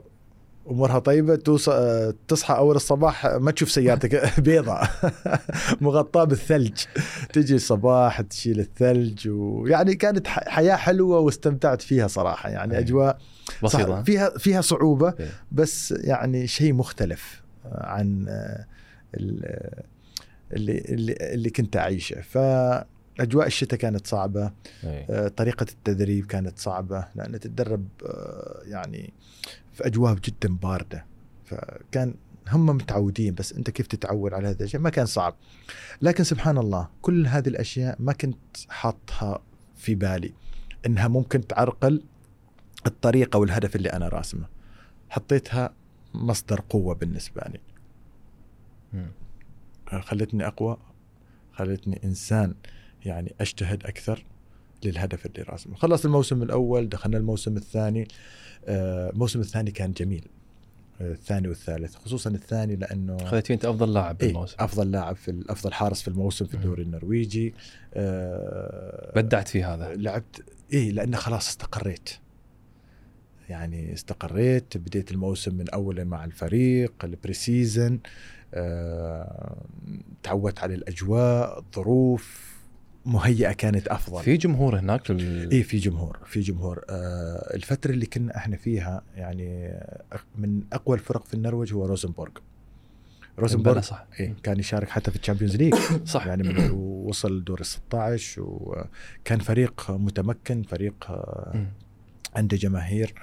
أمورها 0.71 0.99
طيبة 0.99 1.35
توصل 1.35 1.71
آه، 1.71 2.13
تصحى 2.27 2.53
أول 2.55 2.75
الصباح 2.75 3.25
ما 3.25 3.51
تشوف 3.51 3.71
سيارتك 3.71 4.39
بيضاء 4.39 4.89
مغطاة 5.81 6.23
بالثلج. 6.23 6.79
تجي 7.33 7.55
الصباح 7.55 8.21
تشيل 8.21 8.59
الثلج 8.59 9.27
ويعني 9.29 9.95
كانت 9.95 10.27
حياة 10.27 10.75
حلوة 10.75 11.19
واستمتعت 11.19 11.81
فيها 11.81 12.07
صراحة. 12.07 12.49
يعني 12.49 12.71
أيوة. 12.71 12.83
أجواء 12.85 13.17
بسيطة. 13.63 14.03
فيها 14.03 14.29
فيها 14.37 14.61
صعوبة 14.61 15.13
إيه. 15.19 15.29
بس 15.51 15.91
يعني 15.97 16.47
شيء 16.47 16.73
مختلف 16.73 17.41
عن 17.71 18.25
آه، 18.29 18.65
ال- 19.15 19.83
اللي 20.53 20.77
اللي 20.77 21.13
اللي 21.21 21.49
كنت 21.49 21.77
أعيشه. 21.77 22.21
فاجواء 23.17 23.47
الشتاء 23.47 23.79
كانت 23.79 24.07
صعبة 24.07 24.51
إيه. 24.83 25.05
آه، 25.09 25.27
طريقة 25.27 25.65
التدريب 25.71 26.25
كانت 26.25 26.59
صعبة 26.59 27.07
لأن 27.15 27.39
تتدرب 27.39 27.87
آه، 28.05 28.61
يعني 28.65 29.13
في 29.73 29.87
أجواء 29.87 30.13
جدا 30.13 30.55
باردة. 30.55 31.05
فكان 31.45 32.13
هم 32.49 32.65
متعودين 32.65 33.33
بس 33.33 33.53
أنت 33.53 33.69
كيف 33.69 33.87
تتعود 33.87 34.33
على 34.33 34.47
هذا 34.47 34.63
الشيء؟ 34.63 34.79
ما 34.79 34.89
كان 34.89 35.05
صعب. 35.05 35.35
لكن 36.01 36.23
سبحان 36.23 36.57
الله 36.57 36.89
كل 37.01 37.27
هذه 37.27 37.47
الأشياء 37.47 37.95
ما 37.99 38.13
كنت 38.13 38.57
حاطها 38.69 39.41
في 39.75 39.95
بالي 39.95 40.33
إنها 40.85 41.07
ممكن 41.07 41.47
تعرقل 41.47 42.03
الطريقة 42.85 43.39
والهدف 43.39 43.75
اللي 43.75 43.89
أنا 43.89 44.07
راسمه. 44.07 44.45
حطيتها 45.09 45.73
مصدر 46.13 46.61
قوة 46.69 46.95
بالنسبة 46.95 47.41
لي. 47.41 47.59
خلتني 50.01 50.47
أقوى 50.47 50.77
خلتني 51.53 52.01
إنسان 52.03 52.55
يعني 53.05 53.35
أجتهد 53.41 53.85
أكثر 53.85 54.25
للهدف 54.85 55.25
اللي 55.25 55.41
راسمه 55.41 55.75
خلص 55.75 56.05
الموسم 56.05 56.43
الأول 56.43 56.89
دخلنا 56.89 57.17
الموسم 57.17 57.57
الثاني. 57.57 58.07
آه، 58.65 59.09
الموسم 59.09 59.39
الثاني 59.39 59.71
كان 59.71 59.91
جميل. 59.91 60.27
آه، 61.01 61.11
الثاني 61.11 61.47
والثالث. 61.47 61.95
خصوصا 61.95 62.29
الثاني 62.29 62.75
لأنه 62.75 63.17
خذيت 63.17 63.51
أنت 63.51 63.65
أفضل 63.65 63.93
لاعب 63.93 64.21
إيه 64.21 64.27
بالموسم. 64.27 64.55
أفضل 64.59 64.91
لاعب 64.91 65.15
في 65.15 65.43
أفضل 65.49 65.73
حارس 65.73 66.01
في 66.01 66.07
الموسم 66.07 66.45
في. 66.45 66.53
الدوري 66.53 66.83
النرويجي. 66.83 67.53
آه، 67.93 69.11
بدعت 69.15 69.47
في 69.47 69.63
هذا. 69.63 69.95
لعبت 69.95 70.43
إيه 70.73 70.91
لأن 70.91 71.15
خلاص 71.15 71.47
استقريت. 71.47 72.09
يعني 73.49 73.93
استقريت 73.93 74.77
بديت 74.77 75.11
الموسم 75.11 75.55
من 75.55 75.69
أوله 75.69 76.03
مع 76.03 76.25
الفريق 76.25 76.93
البري 77.03 77.33
سيزن 77.33 77.99
آه، 78.53 79.57
تعودت 80.23 80.59
على 80.59 80.75
الأجواء 80.75 81.59
الظروف. 81.59 82.56
مهيئة 83.07 83.51
كانت 83.51 83.87
أفضل. 83.87 84.23
في 84.23 84.37
جمهور 84.37 84.79
هناك 84.79 85.05
في 85.05 85.13
ال... 85.13 85.51
إيه 85.51 85.63
في 85.63 85.77
جمهور 85.77 86.19
في 86.25 86.39
جمهور. 86.39 86.83
آه 86.89 87.55
الفترة 87.55 87.91
اللي 87.91 88.05
كنا 88.05 88.37
إحنا 88.37 88.57
فيها 88.57 89.01
يعني 89.15 89.79
من 90.35 90.63
أقوى 90.73 90.97
الفرق 90.97 91.25
في 91.25 91.33
النرويج 91.33 91.73
هو 91.73 91.85
روزنبورغ. 91.85 92.31
روزنبورغ 93.39 93.81
صح. 93.81 94.07
إيه 94.19 94.35
كان 94.43 94.59
يشارك 94.59 94.89
حتى 94.89 95.11
في 95.11 95.17
ال 95.17 95.21
Champions 95.21 95.55
League. 95.55 95.75
صح. 96.05 96.27
يعني 96.27 96.43
من 96.43 96.71
وصل 97.07 97.43
دور 97.43 97.59
ال 97.59 97.65
16 97.65 98.41
وكان 98.41 99.39
فريق 99.39 99.91
متمكن 99.91 100.63
فريق 100.63 101.05
آه،. 101.09 101.65
عنده 102.35 102.57
جماهير. 102.57 103.13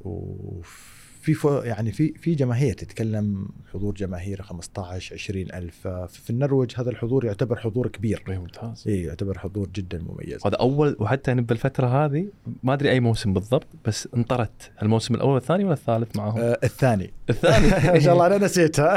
وفي 0.00 0.99
ف- 1.22 1.64
يعني 1.64 1.92
في 1.92 2.12
في 2.12 2.34
جماهير 2.34 2.74
تتكلم 2.74 3.48
حضور 3.72 3.94
جماهير 3.94 4.42
15 4.42 5.14
20 5.14 5.46
ألف 5.54 5.88
في 6.08 6.30
النرويج 6.30 6.72
هذا 6.76 6.90
الحضور 6.90 7.24
يعتبر 7.24 7.56
حضور 7.56 7.88
كبير. 7.88 8.22
إيه، 8.28 8.38
ممتاز. 8.38 8.84
اي 8.88 9.02
يعتبر 9.02 9.38
حضور 9.38 9.68
جدا 9.74 9.98
مميز. 10.08 10.46
هذا 10.46 10.56
أول 10.56 10.96
وحتى 10.98 11.30
يعني 11.30 11.42
بالفترة 11.42 11.86
هذه 12.04 12.26
ما 12.62 12.74
أدري 12.74 12.90
أي 12.90 13.00
موسم 13.00 13.32
بالضبط 13.32 13.66
بس 13.86 14.08
انطرت. 14.16 14.70
الموسم 14.82 15.14
الأول 15.14 15.34
والثاني 15.34 15.64
ولا 15.64 15.72
الثالث 15.74 16.16
معهم؟ 16.16 16.40
آه 16.40 16.58
الثاني. 16.64 17.10
الثاني. 17.30 17.66
ما 17.94 17.98
شاء 17.98 18.12
الله 18.14 18.26
أنا 18.26 18.38
نسيتها. 18.44 18.96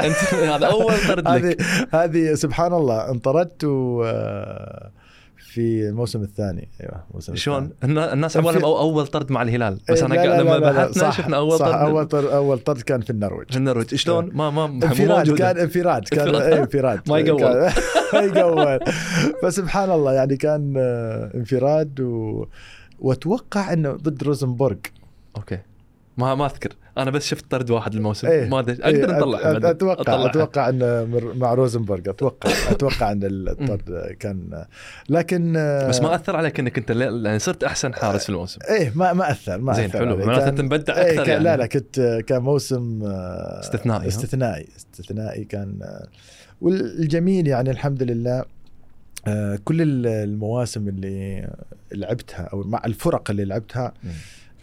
هذا 0.56 0.66
أول 0.66 0.94
طرد 1.08 1.28
هذه 1.28 1.48
لك 1.50 1.62
هذه 1.94 2.34
سبحان 2.34 2.72
الله 2.72 3.10
انطردت 3.10 3.64
و 3.64 4.04
آه، 4.04 4.90
في 5.54 5.88
الموسم 5.88 6.22
الثاني. 6.22 6.68
أيوه 6.80 7.04
الموسم 7.10 7.34
شلون؟ 7.34 7.70
الناس 7.84 8.36
عبالهم 8.36 8.58
في- 8.58 8.64
أول 8.64 9.06
طرد 9.06 9.32
مع 9.32 9.42
الهلال. 9.42 9.78
بس 9.90 9.98
إيه، 9.98 10.06
أنا 10.06 10.14
لا- 10.14 10.26
لا- 10.26 10.42
لما 10.42 10.58
بحثنا 10.58 11.10
شفنا 11.10 11.36
أول 11.36 11.58
صح 11.58 11.66
طرد. 11.66 11.74
أول 11.88 12.06
طرد 12.06 12.24
أول 12.26 12.58
طرد 12.58 12.80
كان 12.82 13.00
في 13.00 13.10
النرويج. 13.10 13.50
في 13.50 13.56
النرويج. 13.56 13.94
شلون 13.94 14.30
ما 14.34 14.50
ما 14.50 14.66
مو 14.66 14.82
انفراد. 14.86 15.34
كان 15.34 15.58
انفراد 15.58 16.04
كان 16.08 16.34
انفراد. 16.34 16.96
إيه، 16.96 17.02
ما 17.12 17.18
يقول. 17.18 17.42
ما 18.12 18.20
يقول. 18.20 18.78
فسبحان 19.42 19.90
الله 19.90 20.12
يعني 20.12 20.36
كان 20.36 20.74
آه، 20.76 21.30
انفراد 21.34 22.00
و... 22.00 22.46
وأتوقع 22.98 23.72
إنه 23.72 23.92
ضد 23.92 24.22
روزنبورغ 24.22 24.76
أوكي. 25.36 25.58
ما 26.18 26.34
ما 26.34 26.46
أذكر. 26.46 26.72
أنا 26.98 27.10
بس 27.10 27.26
شفت 27.26 27.50
طرد 27.50 27.70
واحد 27.70 27.94
الموسم 27.94 28.26
إيه. 28.28 28.48
ما 28.48 28.58
أدري 28.60 28.84
إيه، 28.84 29.04
أقدر 29.04 29.20
أت- 29.38 29.42
بعدين. 29.44 29.64
أتوقع 29.66 30.00
أطلعها. 30.00 30.26
أتوقع 30.30 30.70
مر- 30.70 31.34
مع 31.34 31.54
روزنبورغ 31.54 32.10
أتوقع 32.10 32.50
أتوقع 32.72 33.12
إن 33.12 33.20
الطرد 33.24 34.16
كان 34.20 34.64
لكن 35.08 35.56
آه، 35.56 35.88
بس 35.88 36.00
ما 36.00 36.14
أثر 36.14 36.36
عليك 36.36 36.60
إنك 36.60 36.78
أنت 36.78 36.90
يعني 36.90 37.38
صرت 37.38 37.64
أحسن 37.64 37.94
حارس 37.94 38.22
في 38.22 38.28
الموسم 38.30 38.58
إيه 38.70 38.92
ما 38.94 39.12
ما 39.12 39.30
أثر 39.30 39.58
ما 39.58 39.72
زين 39.72 39.84
أثر 39.84 39.98
حلو. 39.98 40.16
معناته 40.16 40.48
انت 40.48 40.60
مبدع 40.60 40.96
إيه 40.96 41.02
أكثر 41.12 41.24
كان 41.24 41.28
يعني 41.32 41.44
لا 41.44 41.56
لا 41.56 41.66
كنت 41.66 42.20
كان 42.26 42.42
موسم 42.42 43.02
آه، 43.04 43.60
استثنائي،؟ 43.60 44.08
استثنائي 44.08 44.68
استثنائي 44.76 45.44
كان 45.44 45.78
آه، 45.82 46.06
والجميل 46.60 47.46
يعني 47.48 47.70
الحمد 47.70 48.02
لله 48.02 48.44
آه، 49.26 49.58
كل 49.64 49.82
ال- 49.82 50.06
المواسم 50.06 50.88
اللي 50.88 51.48
لعبتها 51.92 52.42
أو 52.52 52.62
مع 52.62 52.82
الفرق 52.86 53.30
اللي 53.30 53.44
لعبتها 53.44 53.92
مم. 54.04 54.10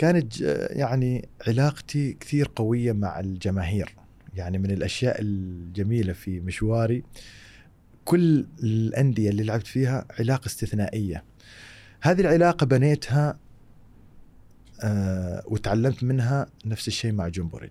كانت 0.02 0.42
يعني 0.70 1.30
علاقتي 1.48 2.14
كثير 2.14 2.52
قوية 2.56 2.92
مع 2.92 3.20
الجماهير. 3.20 3.96
يعني 4.36 4.58
من 4.58 4.72
الأشياء 4.72 5.22
الجميلة 5.22 6.14
في 6.14 6.40
مشواري 6.40 7.04
كل 8.06 8.46
الأندية 8.64 9.30
اللي 9.30 9.44
لعبت 9.44 9.68
فيها 9.68 10.06
علاقة 10.20 10.46
استثنائية. 10.46 11.24
هذه 12.02 12.22
العلاقة 12.22 12.66
بنيتها 12.66 13.40
آه 14.84 15.44
وتعلمت 15.46 16.04
منها 16.04 16.46
نفس 16.66 16.88
الشيء 16.88 17.12
مع 17.12 17.28
جمبورج 17.28 17.70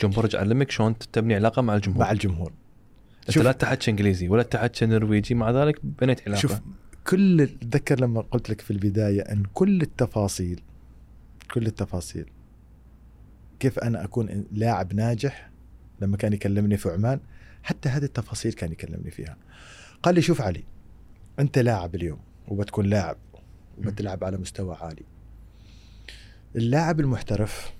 جمبورج 0.00 0.36
علمك 0.36 0.70
شلون 0.70 0.98
تبني 0.98 1.34
علاقة 1.34 1.62
مع 1.62 1.74
الجمهور؟ 1.74 2.00
مع 2.00 2.12
الجمهور. 2.12 2.52
أنت 3.28 3.38
لا 3.38 3.52
تحكي 3.52 3.90
إنجليزي 3.90 4.28
ولا 4.28 4.42
تحكي 4.42 4.86
نرويجي 4.86 5.34
مع 5.34 5.50
ذلك 5.50 5.80
بنيت 5.86 6.28
علاقة. 6.28 6.40
شوف 6.40 6.60
كل 7.06 7.40
اتذكر 7.40 8.00
لما 8.00 8.20
قلت 8.20 8.50
لك 8.50 8.60
في 8.60 8.70
البداية 8.70 9.20
إن 9.20 9.42
كل 9.54 9.82
التفاصيل 9.82 10.60
كل 11.50 11.66
التفاصيل. 11.66 12.30
كيف 13.60 13.78
أنا 13.78 14.04
أكون 14.04 14.44
لاعب 14.52 14.94
ناجح 14.94 15.50
لما 16.00 16.16
كان 16.16 16.32
يكلمني 16.32 16.76
في 16.76 16.88
عمان؟ 16.88 17.20
حتى 17.62 17.88
هذه 17.88 18.04
التفاصيل 18.04 18.52
كان 18.52 18.72
يكلمني 18.72 19.10
فيها. 19.10 19.36
قال 20.02 20.14
لي 20.14 20.22
شوف 20.22 20.40
علي 20.40 20.64
أنت 21.38 21.58
لاعب 21.58 21.94
اليوم 21.94 22.20
وبتكون 22.48 22.86
لاعب 22.86 23.16
وبتلعب 23.78 24.24
على 24.24 24.36
مستوى 24.36 24.76
عالي. 24.76 25.04
اللاعب 26.56 27.00
المحترف 27.00 27.72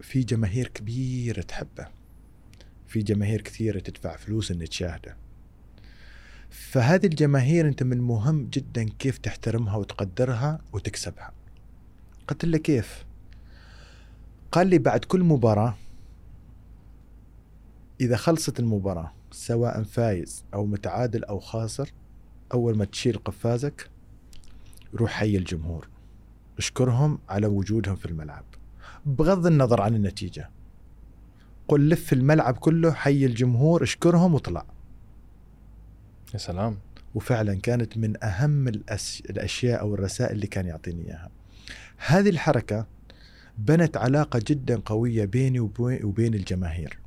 في 0.00 0.22
جماهير 0.22 0.68
كبيرة 0.68 1.42
تحبه 1.42 1.88
في 2.86 3.02
جماهير 3.02 3.40
كثيرة 3.40 3.78
تدفع 3.78 4.16
فلوس 4.16 4.50
ان 4.50 4.64
تشاهده. 4.64 5.16
فهذه 6.50 7.06
الجماهير 7.06 7.68
أنت 7.68 7.82
من 7.82 7.92
المهم 7.92 8.46
جدا 8.46 8.84
كيف 8.98 9.18
تحترمها 9.18 9.76
وتقدرها 9.76 10.60
وتكسبها. 10.72 11.32
قلت 12.28 12.44
له 12.44 12.58
كيف؟ 12.58 13.04
قال 14.52 14.66
لي 14.66 14.78
بعد 14.78 15.04
كل 15.04 15.24
مباراة 15.24 15.74
إذا 18.00 18.16
خلصت 18.16 18.60
المباراة 18.60 19.12
سواء 19.30 19.82
فايز 19.82 20.44
أو 20.54 20.66
متعادل 20.66 21.24
أو 21.24 21.38
خاسر 21.38 21.90
أول 22.54 22.76
ما 22.76 22.84
تشيل 22.84 23.18
قفازك 23.18 23.90
روح 24.94 25.10
حي 25.10 25.36
الجمهور. 25.36 25.88
اشكرهم 26.58 27.18
على 27.28 27.46
وجودهم 27.46 27.96
في 27.96 28.06
الملعب. 28.06 28.44
بغض 29.06 29.46
النظر 29.46 29.80
عن 29.80 29.94
النتيجة. 29.94 30.50
قل 31.68 31.88
لف 31.88 32.12
الملعب 32.12 32.54
كله 32.56 32.92
حي 32.92 33.26
الجمهور 33.26 33.82
اشكرهم 33.82 34.34
وطلع 34.34 34.66
يا 36.32 36.38
سلام 36.38 36.78
وفعلا 37.14 37.54
كانت 37.54 37.98
من 37.98 38.24
أهم. 38.24 38.68
الأشياء 39.30 39.80
أو 39.80 39.94
الرسائل 39.94 40.32
اللي 40.32 40.46
كان 40.46 40.66
يعطيني 40.66 41.06
إياها. 41.06 41.30
هذه 42.06 42.28
الحركة 42.28 42.86
بنت 43.58 43.96
علاقة 43.96 44.40
جدا 44.46 44.82
قوية 44.84 45.24
بيني 45.24 45.60
وبي- 45.60 46.04
وبين 46.04 46.34
الجماهير. 46.34 46.98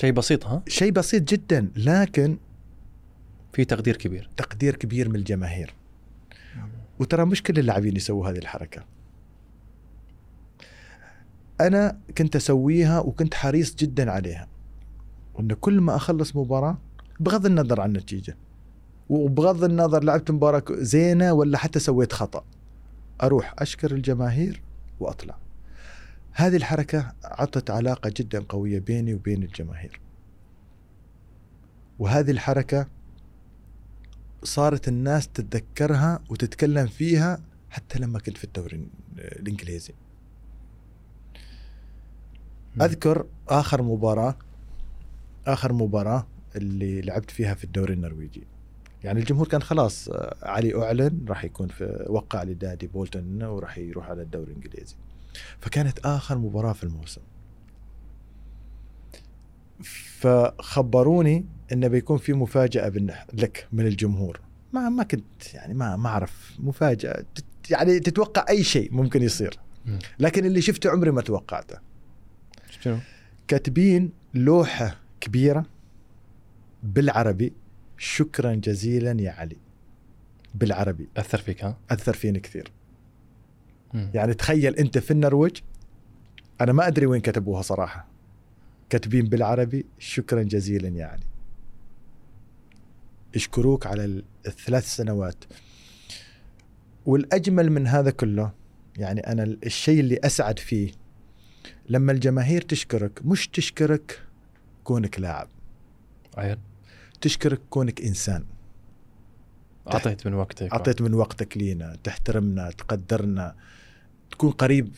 شيء 0.00 0.12
بسيط 0.12 0.46
ها 0.46 0.62
شيء 0.68 0.92
بسيط 0.92 1.22
جدا 1.28 1.68
لكن 1.76 2.38
في 3.52 3.64
تقدير 3.64 3.96
كبير 3.96 4.28
تقدير 4.36 4.76
كبير 4.76 5.08
من 5.08 5.16
الجماهير. 5.16 5.74
وترى 6.98 7.24
مش 7.24 7.42
كل 7.42 7.58
اللاعبين 7.58 7.96
يسووا 7.96 8.30
هذه 8.30 8.38
الحركة. 8.38 8.84
أنا 11.60 11.98
كنت 12.18 12.36
أسويها 12.36 13.00
وكنت 13.00 13.34
حريص 13.34 13.74
جدا 13.74 14.10
عليها. 14.10 14.48
وإن 15.34 15.52
كل 15.52 15.80
ما 15.80 15.96
أخلص 15.96 16.36
مباراة 16.36 16.78
بغض 17.20 17.46
النظر 17.46 17.80
عن 17.80 17.88
النتيجة 17.88 18.36
وبغض 19.08 19.64
النظر 19.64 20.04
لعبت 20.04 20.30
مباراة 20.30 20.64
زينة 20.70 21.32
ولا 21.32 21.58
حتى 21.58 21.78
سويت 21.78 22.12
خطأ 22.12 22.44
أروح 23.22 23.54
أشكر 23.58 23.92
الجماهير 23.92 24.62
وأطلع. 25.00 25.36
هذه 26.32 26.56
الحركة 26.56 27.12
عطت 27.24 27.70
علاقة 27.70 28.12
جدا 28.16 28.44
قوية 28.48 28.78
بيني 28.78 29.14
وبين 29.14 29.42
الجماهير. 29.42 30.00
وهذه 31.98 32.30
الحركة 32.30 32.86
صارت 34.42 34.88
الناس 34.88 35.28
تتذكرها 35.28 36.20
وتتكلم 36.30 36.86
فيها 36.86 37.40
حتى 37.70 37.98
لما 37.98 38.18
كنت 38.18 38.36
في 38.36 38.44
الدوري 38.44 38.88
الإنجليزي. 39.18 39.94
أذكر 42.80 43.26
آخر 43.48 43.82
مباراة 43.82 44.36
آخر 45.46 45.72
مباراة 45.72 46.26
اللي 46.56 47.00
لعبت 47.00 47.30
فيها 47.30 47.54
في 47.54 47.64
الدوري 47.64 47.94
النرويجي. 47.94 48.46
يعني 49.04 49.20
الجمهور 49.20 49.48
كان 49.48 49.62
خلاص 49.62 50.08
آه، 50.08 50.36
علي 50.42 50.82
أعلن 50.82 51.24
راح 51.28 51.44
يكون 51.44 51.68
في 51.68 52.06
وقع 52.08 52.42
لدادي 52.42 52.86
بولتون 52.86 53.42
وراح 53.42 53.78
يروح 53.78 54.08
على 54.10 54.22
الدوري 54.22 54.50
الإنجليزي. 54.52 54.94
فكانت 55.60 55.98
آخر 55.98 56.38
مباراة 56.38 56.72
في 56.72 56.84
الموسم. 56.84 57.20
فخبروني 60.20 61.46
انه 61.72 61.88
بيكون 61.88 62.18
في 62.18 62.32
مفاجأة 62.32 62.88
بالنح- 62.88 63.26
لك 63.34 63.68
من 63.72 63.86
الجمهور. 63.86 64.40
ما 64.72 64.88
ما 64.88 65.02
كنت 65.02 65.54
يعني 65.54 65.74
ما 65.74 65.96
ما 65.96 66.08
أعرف 66.08 66.56
مفاجأة. 66.58 67.24
يعني 67.70 68.00
تتوقع 68.00 68.44
أي 68.48 68.64
شيء 68.64 68.92
ممكن 68.94 69.22
يصير. 69.22 69.58
لكن 70.18 70.44
اللي 70.44 70.60
شفته 70.62 70.90
عمري 70.90 71.10
ما 71.10 71.20
توقعته. 71.22 71.78
شنو؟ 72.80 72.98
كاتبين 73.48 74.10
لوحة 74.34 74.96
كبيرة 75.20 75.66
بالعربي. 76.82 77.52
شكرا 77.98 78.54
جزيلا 78.54 79.20
يا 79.22 79.30
علي. 79.30 79.56
بالعربي. 80.54 81.08
أثر 81.16 81.38
فيك 81.38 81.64
ها؟ 81.64 81.78
أثر 81.90 82.12
فيني 82.12 82.40
كثير. 82.40 82.72
مم. 83.94 84.10
يعني 84.14 84.34
تخيل 84.34 84.76
أنت 84.76 84.98
في 84.98 85.10
النرويج 85.10 85.56
أنا 86.60 86.72
ما 86.72 86.86
أدري 86.86 87.06
وين 87.06 87.20
كتبوها 87.20 87.62
صراحة. 87.62 88.08
كاتبين 88.90 89.24
بالعربي 89.28 89.86
شكرا 89.98 90.42
جزيلا 90.42 90.88
يا 90.88 91.06
علي. 91.06 91.22
يشكروك 93.34 93.86
على 93.86 94.04
ال- 94.04 94.24
الثلاث 94.46 94.96
سنوات. 94.96 95.44
والأجمل 97.06 97.70
من 97.70 97.86
هذا 97.86 98.10
كله 98.10 98.52
يعني 98.96 99.32
ال- 99.32 99.64
الشيء 99.66 100.00
اللي 100.00 100.18
أسعد 100.24 100.58
فيه 100.58 100.90
لما 101.88 102.12
الجماهير 102.12 102.62
تشكرك 102.62 103.20
مش 103.24 103.48
تشكرك 103.48 104.22
كونك 104.84 105.20
لاعب. 105.20 105.48
عيل 106.36 106.58
تشكرك 107.20 107.60
كونك 107.70 108.02
إنسان. 108.02 108.44
أعطيت 109.92 110.26
من 110.26 110.34
وقتك. 110.34 110.72
أعطيت 110.72 111.02
من 111.02 111.14
وقتك 111.14 111.56
لينا 111.56 111.96
تحترمنا 112.04 112.70
تقدرنا. 112.70 113.54
تكون 114.30 114.50
قريب 114.50 114.94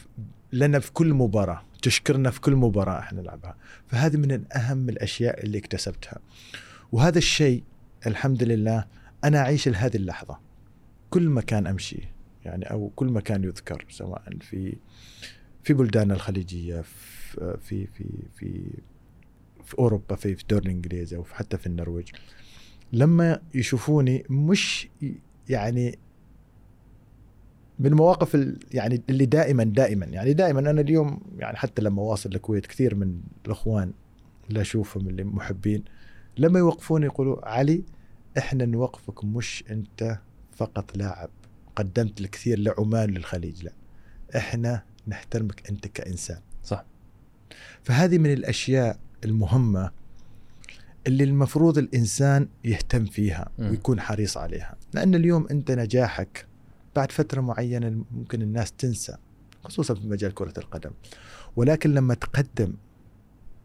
لنا 0.52 0.78
في 0.78 0.92
كل 0.92 1.14
مباراة 1.14 1.62
تشكرنا 1.82 2.30
في 2.30 2.40
كل 2.40 2.56
مباراة 2.56 2.98
إحنا 2.98 3.20
نلعبها. 3.20 3.56
فهذه 3.86 4.16
من 4.16 4.44
اهم 4.56 4.88
الأشياء 4.88 5.44
اللي 5.44 5.58
اكتسبتها. 5.58 6.18
وهذا 6.92 7.18
الشيء 7.18 7.62
الحمد 8.06 8.42
لله 8.42 8.86
أنا 9.24 9.38
أعيش 9.38 9.68
لهذه 9.68 9.96
اللحظة. 9.96 10.38
كل 11.10 11.28
مكان 11.28 11.66
أمشي 11.66 12.00
يعني 12.44 12.70
أو 12.70 12.90
كل 12.96 13.06
مكان 13.06 13.44
يذكر 13.44 13.84
سواء 13.90 14.22
في 14.40 14.76
في 15.62 15.74
بلدان 15.74 16.10
الخليجية 16.10 16.80
في 16.80 17.56
في 17.60 17.86
في 17.86 18.04
في, 18.36 18.70
في 19.70 19.78
أوروبا 19.78 20.16
في 20.16 20.34
في 20.34 20.42
الدوري 20.42 20.64
الإنجليزي 20.66 21.16
أو 21.16 21.24
حتى 21.24 21.58
في 21.58 21.66
النرويج 21.66 22.08
لما 22.92 23.40
يشوفوني 23.54 24.24
مش 24.30 24.88
يعني 25.48 25.98
من 27.78 27.86
المواقف 27.86 28.34
ال- 28.34 28.58
يعني 28.72 29.02
اللي 29.10 29.26
دائما 29.26 29.64
دائما 29.64 30.06
يعني 30.06 30.32
دائما 30.32 30.60
أنا 30.60 30.80
اليوم 30.80 31.20
يعني 31.38 31.56
حتى 31.56 31.82
لما 31.82 32.02
واصل 32.02 32.30
الكويت 32.34 32.66
كثير 32.66 32.94
من 32.94 33.20
الإخوان 33.46 33.92
اللي 34.48 34.60
أشوفهم 34.60 35.08
اللي 35.08 35.24
محبين 35.24 35.84
لما 36.38 36.58
يوقفوني 36.58 37.06
يقولوا 37.06 37.48
علي 37.48 37.84
إحنا 38.38 38.64
نوقفك 38.64 39.24
مش 39.24 39.64
أنت 39.70 40.18
فقط 40.56 40.96
لاعب 40.96 41.30
قدمت 41.76 42.20
الكثير 42.20 42.58
لعمان 42.58 43.10
للخليج 43.10 43.64
لا. 43.64 43.72
إحنا 44.36 44.82
نحترمك 45.08 45.70
أنت 45.70 45.86
كإنسان. 45.86 46.40
صح. 46.64 46.84
فهذه 47.82 48.18
من 48.18 48.32
الأشياء 48.32 48.98
المهمة 49.24 49.90
اللي 51.06 51.24
المفروض 51.24 51.78
الإنسان 51.78 52.48
يهتم 52.64 53.04
فيها. 53.04 53.50
ويكون 53.58 54.00
حريص 54.00 54.36
عليها. 54.36 54.76
لأن 54.94 55.14
اليوم 55.14 55.46
أنت 55.50 55.70
نجاحك 55.70 56.46
بعد 56.96 57.12
فترة 57.12 57.40
معينة 57.40 58.04
ممكن 58.10 58.42
الناس 58.42 58.72
تنسى 58.72 59.16
خصوصا 59.64 59.94
في 59.94 60.06
مجال 60.06 60.34
كرة 60.34 60.54
القدم. 60.58 60.90
ولكن 61.56 61.94
لما 61.94 62.14
تقدم 62.14 62.74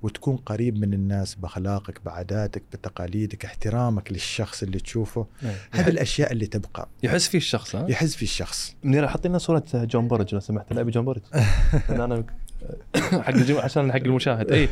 وتكون 0.02 0.36
قريب 0.38 0.78
من 0.78 0.94
الناس 0.94 1.36
بأخلاقك 1.36 2.02
بعاداتك 2.06 2.64
بتقاليدك 2.74 3.46
احترامك 3.46 4.12
للشخص 4.12 4.64
اللي 4.64 4.80
تشوفه 4.80 5.28
هذه 5.72 5.88
الأشياء 5.88 6.32
اللي 6.32 6.48
تبقى. 6.48 6.90
يحس 7.04 7.28
فيه 7.28 7.38
الشخص 7.38 7.76
ها؟ 7.76 7.88
يحس 7.90 8.16
في 8.16 8.24
الشخص. 8.24 8.76
منير 8.84 9.08
حط 9.08 9.28
لنا 9.28 9.38
صورة 9.38 9.64
جون 9.74 10.08
بورج 10.08 10.34
لو 10.34 10.40
سمحت. 10.40 10.72
ابي 10.72 10.92
جون 10.92 11.06
بورج 11.06 11.22
لأن 11.90 12.02
أنا 12.02 12.26
حق 12.96 13.30
الجم... 13.30 13.58
عشان 13.58 13.92
حق 13.92 14.00
المشاهد. 14.00 14.52
اي 14.52 14.70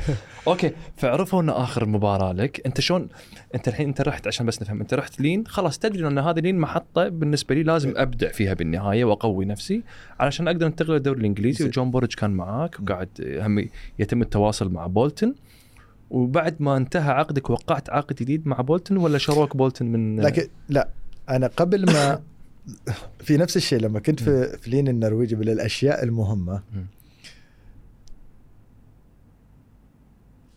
أوكي. 0.48 0.72
فعرفوا 0.98 1.42
إن 1.42 1.50
آخر 1.50 1.86
مباراة 1.86 2.34
لك. 2.34 2.62
أنت 2.66 2.82
شلون 2.82 3.08
أنت 3.56 3.68
الحين 3.68 3.88
أنت 3.88 4.02
رحت 4.02 4.28
عشان 4.28 4.46
بس 4.46 4.62
نفهم. 4.62 4.82
أنت 4.82 4.94
رحت 4.94 5.22
لين 5.22 5.48
خلاص 5.48 5.80
تدري 5.80 6.08
إن 6.08 6.18
هذه 6.18 6.40
لين 6.40 6.60
محطة 6.60 7.08
بالنسبة 7.08 7.56
لي 7.56 7.64
لازم 7.64 7.94
أبدع 7.96 8.32
فيها 8.32 8.54
بالنهاية 8.54 9.06
وأقوي 9.06 9.46
نفسي 9.46 9.84
علشان 10.20 10.48
أقدر 10.48 10.66
أنتقل 10.66 10.94
للدوري 10.94 11.20
الإنجليزي. 11.20 11.66
وجون 11.66 11.92
بورج 11.92 12.14
كان 12.14 12.32
معاك 12.32 12.80
وقاعد 12.80 13.10
هم 13.42 13.68
يتم 14.00 14.22
التواصل 14.22 14.72
مع 14.72 14.88
بولتن. 14.88 15.34
وبعد 16.10 16.56
ما 16.60 16.78
انتهى 16.78 17.12
عقدك 17.12 17.50
وقعت 17.50 17.90
عقد 17.90 18.16
جديد 18.16 18.48
مع 18.48 18.62
بولتون 18.62 18.98
ولا 18.98 19.18
شروك 19.18 19.58
بولتون 19.58 19.88
من 19.88 20.20
لكن 20.20 20.48
لا. 20.70 20.90
أنا 21.30 21.48
قبل 21.48 21.86
ما 21.86 22.20
في 23.20 23.38
نفس 23.38 23.58
الشيء 23.58 23.80
لما 23.80 24.00
كنت 24.00 24.20
في 24.20 24.58
في 24.58 24.70
لين 24.70 24.88
النرويجي 24.88 25.36
من 25.36 25.50
الاشياء 25.50 26.04
المهمه 26.04 26.62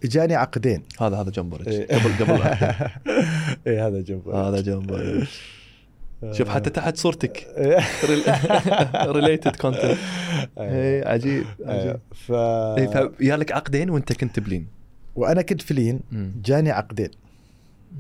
إجاني 0.07 0.35
عقدين. 0.35 0.83
هذا 1.01 1.17
هذا 1.17 1.31
جمبرج 1.31 1.69
إيه. 1.69 1.87
قبل 1.99 2.25
قبل 2.25 2.43
اي 3.67 3.81
هذا 3.81 4.01
جنب 4.01 4.29
هذا 4.29 4.61
جمبرج 4.61 5.27
شوف 6.33 6.49
حتى 6.49 6.71
تحت 6.71 6.97
صورتك. 6.97 7.47
إيه. 7.59 7.79
related 9.13 9.57
content 9.57 9.85
أيوة. 10.59 11.09
عجيب 11.09 11.45
أيوة. 11.67 11.81
عجيب. 11.81 12.01
ف... 12.15 12.33
إيه، 12.33 13.11
فيالك 13.19 13.53
عقدين 13.53 13.91
وأنت 13.91 14.13
كنت 14.13 14.41
بلين. 14.41 14.67
وأنا 15.17 15.43
كنت 15.43 15.63
في 15.63 15.75
لين. 15.75 16.01
جاني 16.45 16.71
عقدين. 16.71 17.11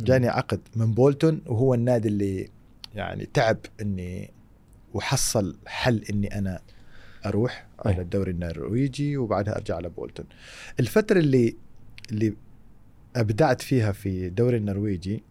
جاني 0.00 0.28
عقد 0.28 0.60
من 0.76 0.92
بولتون 0.94 1.40
وهو 1.46 1.74
النادي 1.74 2.08
اللي 2.08 2.48
يعني 2.94 3.28
تعب 3.34 3.58
إني 3.80 4.30
وحصل 4.94 5.56
حل 5.66 6.04
إني 6.10 6.38
أنا 6.38 6.60
أروح. 7.26 7.66
على 7.84 8.02
الدوري 8.02 8.30
النرويجي 8.30 9.16
وبعدها 9.16 9.56
أرجع 9.56 9.76
على 9.76 9.88
بولتون. 9.88 10.26
الفترة 10.80 11.18
اللي 11.18 11.56
اللي 12.10 12.36
أبدعت 13.16 13.62
فيها 13.62 13.92
في 13.92 14.26
الدوري 14.26 14.56
النرويجي. 14.56 15.22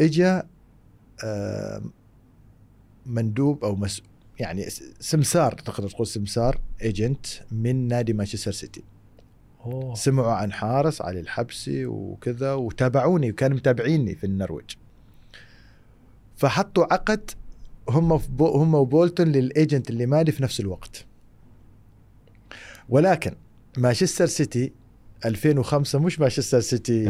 اجى 0.00 0.42
آه، 1.24 1.82
مندوب 3.06 3.64
أو 3.64 3.76
مس 3.76 4.02
يعني 4.38 4.70
سمسار 5.00 5.52
تقدر 5.52 5.88
تقول 5.88 6.06
سمسار 6.06 6.60
agent 6.82 7.26
من 7.52 7.88
نادي 7.88 8.12
مانشستر 8.12 8.52
سيتي 8.52 8.82
أوه. 9.64 9.94
سمعوا 9.94 10.32
عن 10.32 10.52
حارس 10.52 11.02
علي 11.02 11.20
الحبسي 11.20 11.86
وكذا 11.86 12.52
وتابعوني 12.52 13.30
وكانوا 13.30 13.56
متابعيني 13.56 14.14
في 14.14 14.24
النرويج 14.24 14.70
فحطوا 16.36 16.92
عقد 16.92 17.30
هم 17.88 18.12
هم 18.40 18.74
وبولتون 18.74 19.28
لل 19.28 19.46
agent 19.46 19.90
اللي 19.90 20.06
مالي 20.06 20.32
في 20.32 20.42
نفس 20.42 20.60
الوقت 20.60 21.06
ولكن 22.88 23.34
مانشستر 23.78 24.26
سيتي 24.26 24.72
2005 25.24 25.98
مش 25.98 26.20
مانشستر 26.20 26.60
سيتي 26.60 27.06
100%. 27.06 27.08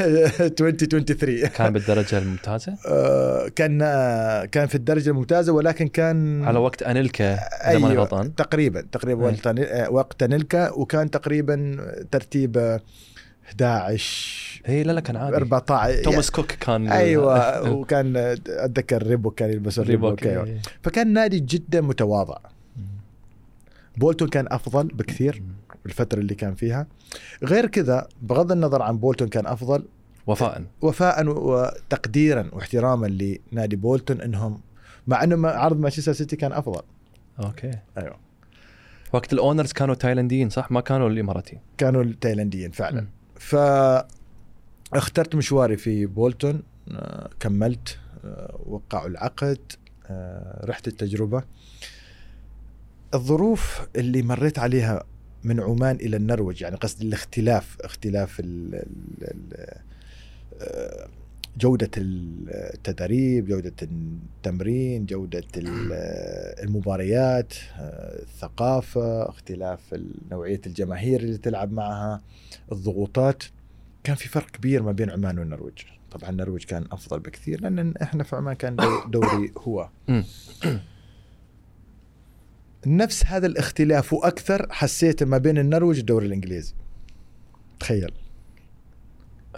2023 0.00 1.46
كان 1.56 1.72
بالدرجة 1.72 2.18
الممتازة 2.18 2.76
آه، 2.86 3.48
كان 3.48 3.78
آه، 3.82 4.44
كان 4.44 4.66
في 4.66 4.74
الدرجة 4.74 5.10
الممتازة 5.10 5.52
ولكن 5.52 5.88
كان 5.88 6.44
على 6.44 6.58
وقت 6.58 6.82
أنيلكا 6.82 7.34
إذا 7.34 7.70
أيوة، 7.70 7.92
غلطان 7.92 8.34
تقريبا 8.34 8.80
تقريبا. 8.92 9.24
وقت 9.24 9.46
آه، 9.46 9.90
وقت 9.90 10.24
نيلكا 10.24 10.70
وكان 10.70 11.10
تقريبا 11.10 11.76
ترتيب 12.10 12.58
آه، 12.58 12.80
11 13.48 14.62
اي 14.68 14.82
لا 14.82 14.92
لا 14.92 15.00
كان 15.00 15.16
عادي 15.16 15.36
14 15.36 16.02
Thomas 16.02 16.30
Cook 16.30 16.46
كان 16.52 16.88
أيوه 16.88 17.70
وكان 17.78 18.16
أتذكر 18.48 19.06
Reebok 19.06 19.38
كان 19.38 19.50
يلبس. 19.50 19.78
إيه. 19.78 20.60
فكان 20.82 21.12
نادي 21.12 21.40
جدا 21.40 21.80
متواضع 21.80 22.36
بولتون 23.96 24.28
كان 24.28 24.46
أفضل 24.50 24.88
بكثير 24.88 25.42
الفترة 25.86 26.18
اللي 26.20 26.34
كان 26.34 26.54
فيها. 26.54 26.86
غير 27.44 27.66
كذا 27.66 28.08
بغض 28.22 28.52
النظر 28.52 28.82
عن 28.82 28.98
بولتون 28.98 29.28
كان 29.28 29.46
أفضل 29.46 29.84
وفاء. 30.26 30.64
وفاء 30.82 31.28
وتقديرا 31.28 32.50
واحتراما 32.52 33.06
لنادي 33.52 33.76
بولتون 33.76 34.20
إنهم 34.20 34.60
مع 35.06 35.24
إنه 35.24 35.48
عرض 35.48 35.80
مانشستر 35.80 36.12
سيتي 36.12 36.36
كان 36.36 36.52
أفضل. 36.52 36.82
أوكي. 37.44 37.70
أيوه. 37.98 38.16
وقت 39.12 39.32
ال 39.32 39.38
owners 39.38 39.72
كانوا 39.72 39.94
تايلنديين 39.94 40.50
صح؟ 40.50 40.70
ما 40.70 40.80
كانوا 40.80 41.08
الاماراتي 41.08 41.58
كانوا 41.78 42.02
التايلنديين 42.02 42.70
فعلا. 42.70 43.00
مم. 43.00 43.08
ف 43.36 43.56
اخترت 44.94 45.34
مشواري 45.34 45.76
في 45.76 46.06
بولتون 46.06 46.62
آه، 46.90 47.30
كملت 47.40 47.98
آه، 48.24 48.60
وقعوا 48.66 49.08
العقد 49.08 49.58
آه، 50.06 50.66
رحت 50.66 50.88
التجربة. 50.88 51.42
الظروف 53.14 53.80
اللي 53.96 54.22
مريت 54.22 54.58
عليها 54.58 55.04
من 55.44 55.60
عمان 55.60 55.96
إلى 55.96 56.16
النرويج 56.16 56.62
يعني 56.62 56.76
قصدي 56.76 57.06
الاختلاف 57.06 57.76
اختلاف 57.80 58.42
آه، 60.60 61.08
جودة 61.58 61.90
التدريب 61.96 63.46
جودة 63.46 63.72
التمرين 63.82 65.06
جودة 65.06 65.42
ال- 65.56 65.92
المباريات 66.64 67.54
آه، 67.78 68.22
الثقافة 68.22 69.28
اختلاف 69.28 69.80
نوعية 70.30 70.60
الجماهير 70.66 71.20
اللي 71.20 71.38
تلعب 71.38 71.72
معها 71.72 72.22
الضغوطات. 72.72 73.42
كان 74.04 74.16
في 74.16 74.28
فرق 74.28 74.50
كبير 74.50 74.82
ما 74.82 74.92
بين 74.92 75.10
عمان 75.10 75.38
والنرويج. 75.38 75.78
طبعا 76.10 76.30
النرويج 76.30 76.64
كان 76.64 76.84
أفضل 76.92 77.20
بكثير 77.20 77.60
لأن 77.60 77.94
إحنا 78.02 78.24
في 78.24 78.36
عمان 78.36 78.54
كان 78.54 78.76
دو- 78.76 79.04
دوري 79.08 79.52
هو. 79.58 79.88
نفس 82.86 83.26
هذا 83.26 83.46
الاختلاف 83.46 84.12
وأكثر 84.12 84.66
حسيته 84.70 85.26
ما 85.26 85.38
بين 85.38 85.58
النرويج 85.58 85.96
والدوري 85.96 86.26
الإنجليزي. 86.26 86.74
تخيل. 87.80 88.12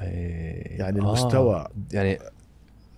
إيه. 0.01 0.79
يعني 0.79 1.01
آه. 1.01 1.03
المستوى. 1.03 1.69
يعني 1.93 2.19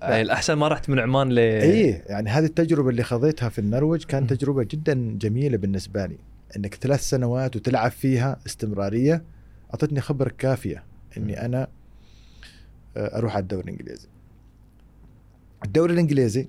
يعني 0.02 0.22
الأحسن 0.22 0.54
ما 0.54 0.68
رحت 0.68 0.90
من 0.90 0.98
عمان 0.98 1.28
ل 1.28 1.38
اي 1.38 1.90
يعني 2.06 2.30
هذه 2.30 2.44
التجربة 2.44 2.90
اللي 2.90 3.02
خذيتها 3.02 3.48
في 3.48 3.58
النرويج 3.58 4.04
كانت. 4.04 4.32
تجربة 4.32 4.62
جدا 4.70 5.18
جميلة 5.20 5.56
بالنسبة 5.56 6.06
لي. 6.06 6.18
إنك 6.56 6.74
ثلاث 6.74 7.00
سنوات 7.00 7.56
وتلعب 7.56 7.90
فيها 7.90 8.38
استمرارية 8.46 9.24
أعطتني 9.70 10.00
خبرة 10.00 10.32
كافية 10.38 10.84
إني 11.16 11.44
أنا 11.44 11.68
آه، 12.96 13.18
أروح 13.18 13.34
على 13.34 13.42
الدوري 13.42 13.64
الإنجليزي. 13.64 14.08
الدوري 15.64 15.92
الإنجليزي 15.92 16.46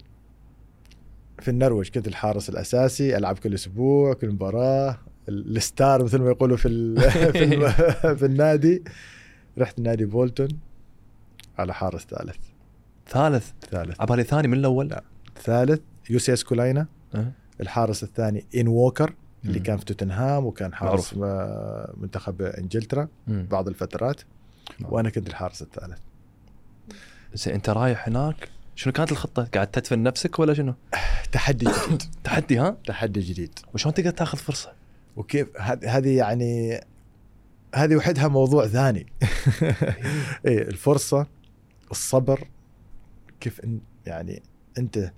في 1.42 1.48
النرويج 1.52 1.90
كنت 1.90 2.08
الحارس 2.08 2.50
الأساسي 2.50 3.18
ألعب 3.18 3.38
كل 3.40 3.54
أسبوع 3.54 4.14
كل 4.14 4.30
مباراة. 4.32 4.98
ال- 5.30 5.58
الستار 5.58 6.04
مثل 6.04 6.18
ما 6.22 6.30
يقولوا 6.30 6.58
في 6.58 6.96
في, 7.32 7.70
في 8.20 8.26
النادي. 8.26 8.84
رحت 9.58 9.80
نادي 9.80 10.06
بولتون 10.06 10.48
على 11.58 11.74
حارس 11.74 12.06
ثالث. 12.06 12.36
ثالث؟ 13.10 13.52
ثالث. 13.72 14.02
عبالي 14.02 14.24
ثاني 14.24 14.48
من 14.48 14.58
الأول؟ 14.58 14.88
لا. 14.88 15.04
ثالث. 15.44 15.82
يوسي 16.10 16.44
ياسكيلاينن. 16.44 16.88
أه. 17.16 17.32
الحارس 17.62 18.04
الثاني 18.04 18.46
إيان 18.56 18.68
ووكر 18.68 19.14
اللي. 19.46 19.60
كان 19.60 19.78
في 19.78 19.86
توتنهام 19.86 20.46
وكان 20.46 20.74
حارس 20.74 21.16
آه، 21.24 21.94
منتخب 21.98 22.42
إنجلترا. 22.42 23.08
بعض 23.28 23.68
الفترات. 23.68 24.22
وأنا 24.90 25.10
كنت 25.10 25.28
الحارس 25.28 25.62
الثالث. 25.62 25.98
زين 27.34 27.54
أنت 27.54 27.70
رايح 27.70 28.08
هناك 28.08 28.50
شنو 28.76 28.94
كانت 28.94 29.12
الخطة؟ 29.12 29.44
قاعد 29.54 29.68
تدفن 29.68 30.04
نفسك 30.04 30.40
ولا 30.40 30.54
شنو؟ 30.54 30.74
تحدي 31.32 31.66
جديد 31.66 32.04
تحدي 32.24 32.60
ها؟ 32.60 32.78
تحدي 32.86 33.20
جديد 33.20 33.60
وشلون 33.74 33.94
تقدر 33.94 34.10
تاخذ 34.10 34.38
فرصة؟ 34.38 34.74
وكيف 35.16 35.48
هذ- 35.60 35.86
هذه 35.86 36.18
يعني 36.18 36.82
هذه 37.76 37.96
وحدها 37.96 38.28
موضوع 38.28 38.68
ثاني 38.68 39.06
إيه 40.46 40.62
الفرصة 40.62 41.28
الصبر 41.92 42.48
كيف 43.40 43.60
إن 43.60 43.80
يعني 44.06 44.44
أنت 44.78 45.12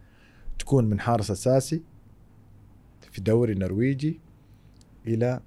تكون 0.59 0.85
من 0.85 0.99
حارس 0.99 1.31
أساسي 1.31 1.81
في 3.11 3.21
دوري 3.21 3.53
نرويجي 3.53 4.19
إلى 5.07 5.39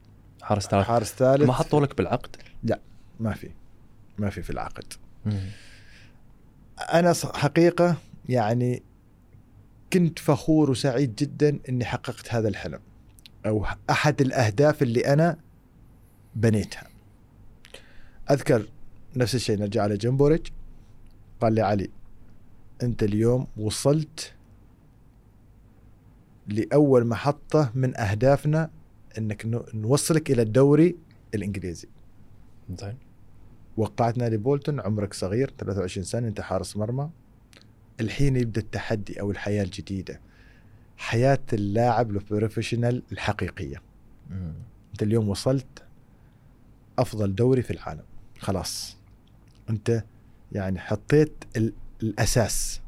حارس 0.42 0.66
ثالث 0.66 0.86
حارس 0.86 1.14
ثالث 1.14 1.42
ما 1.46 1.52
حطوا 1.52 1.80
لك 1.80 1.96
بالعقد؟ 1.96 2.36
ما 3.20 3.34
في 3.34 3.50
ما 4.18 4.30
في 4.30 4.42
في 4.42 4.50
العقد. 4.50 4.92
أنا 6.80 7.14
حقيقة 7.34 7.96
يعني 8.28 8.82
كنت 9.92 10.18
فخور 10.18 10.70
وسعيد 10.70 11.14
جدا 11.14 11.58
إني 11.68 11.84
حققت 11.84 12.34
هذا 12.34 12.48
الحلم 12.48 12.80
أو 13.46 13.66
أحد 13.90 14.20
الأهداف 14.20 14.82
اللي 14.82 15.00
أنا 15.00 15.36
بنيتها. 16.34 16.88
أذكر 18.30 18.68
نفس 19.16 19.34
الشيء 19.34 19.58
نرجع 19.58 19.82
على 19.82 19.96
جنبورج 19.96 20.46
قال 21.40 21.52
لي 21.52 21.60
علي 21.60 21.90
أنت 22.82 23.02
اليوم 23.02 23.46
وصلت 23.56 24.32
لأول 26.46 27.06
محطة 27.06 27.72
من 27.74 27.96
أهدافنا 27.96 28.70
إنك 29.18 29.46
نوصلك 29.74 30.30
إلى 30.30 30.42
الدوري 30.42 30.96
الإنجليزي. 31.34 31.88
زين. 32.80 33.09
وقعت 33.76 34.18
نادي 34.18 34.36
بولتون 34.36 34.80
عمرك 34.80 35.14
صغير 35.14 35.52
23 35.58 36.04
سنة 36.04 36.28
انت 36.28 36.40
حارس 36.40 36.76
مرمى 36.76 37.10
الحين 38.00 38.36
يبدأ 38.36 38.60
التحدي 38.60 39.20
أو 39.20 39.30
الحياة 39.30 39.62
الجديدة. 39.62 40.20
حياة 40.96 41.38
اللاعب 41.52 42.10
ال 42.10 42.17
professional 42.17 43.02
الحقيقية. 43.12 43.82
مم. 44.30 44.52
أنت 44.92 45.02
اليوم 45.02 45.28
وصلت 45.28 45.84
أفضل 46.98 47.34
دوري 47.34 47.62
في 47.62 47.70
العالم. 47.70 48.02
خلاص. 48.38 48.96
أنت 49.70 50.04
يعني 50.52 50.78
حطيت 50.78 51.32
ال- 51.56 51.72
الأساس. 52.02 52.80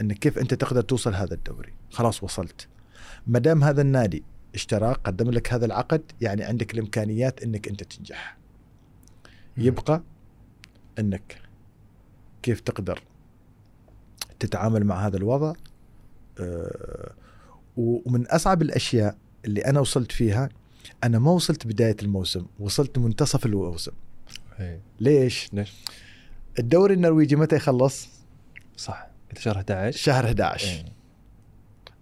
انك 0.00 0.18
كيف 0.18 0.38
أنت 0.38 0.54
تقدر 0.54 0.80
توصل 0.80 1.14
هذا 1.14 1.34
الدوري. 1.34 1.72
خلاص 1.90 2.22
وصلت. 2.22 2.68
ما 3.26 3.38
دام 3.38 3.64
هذا 3.64 3.82
النادي 3.82 4.24
اشتراك 4.54 4.96
قدم 4.96 5.30
لك 5.30 5.52
هذا 5.52 5.66
العقد 5.66 6.02
يعني 6.20 6.42
عندك 6.44 6.74
الإمكانيات 6.74 7.42
إنك 7.42 7.68
أنت 7.68 7.82
تنجح. 7.82 8.36
يبقى 9.56 10.02
إنك 10.98 11.40
كيف 12.42 12.60
تقدر 12.60 13.02
تتعامل 14.40 14.84
مع 14.84 15.06
هذا 15.06 15.16
الوضع 15.16 15.52
آه، 16.40 17.12
ومن 17.76 18.26
أصعب 18.26 18.62
الأشياء 18.62 19.16
اللي 19.44 19.60
أنا 19.60 19.80
وصلت 19.80 20.12
فيها 20.12 20.48
أنا 21.04 21.18
ما 21.18 21.30
وصلت 21.30 21.66
بداية 21.66 21.96
الموسم 22.02 22.46
وصلت 22.60 22.98
منتصف 22.98 23.46
الموسم. 23.46 23.92
إيه. 24.60 24.80
ليش؟ 25.00 25.48
ليش؟ 25.52 25.72
الدوري 26.58 26.94
النرويجي 26.94 27.36
متى 27.36 27.56
يخلص؟ 27.56 28.08
صح. 28.76 29.06
شهر 29.38 29.56
11 29.56 29.98
شهر 29.98 30.24
11 30.24 30.68
إيه. 30.68 30.84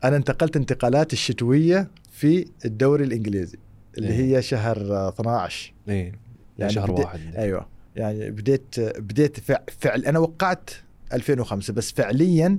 أنا 0.05 0.17
انتقلت 0.17 0.57
انتقالات 0.57 1.13
الشتوية 1.13 1.91
في 2.13 2.47
الدوري 2.65 3.05
الإنجليزي 3.05 3.59
اللي 3.99 4.09
إيه. 4.09 4.37
هي 4.37 4.43
شهر 4.43 4.77
آه، 4.97 5.09
12 5.09 5.73
إيه. 5.89 6.13
يعني 6.59 6.73
شهر 6.73 6.91
بدي- 6.93 7.03
واحد 7.03 7.37
أيوه. 7.37 7.69
يعني 7.97 8.31
بديت 8.31 8.81
بديت 8.81 9.41
فع- 9.41 9.65
فعل 9.81 10.05
أنا 10.05 10.19
وقعت 10.19 10.71
2005 11.13 11.73
بس 11.73 11.93
فعليا 11.93 12.59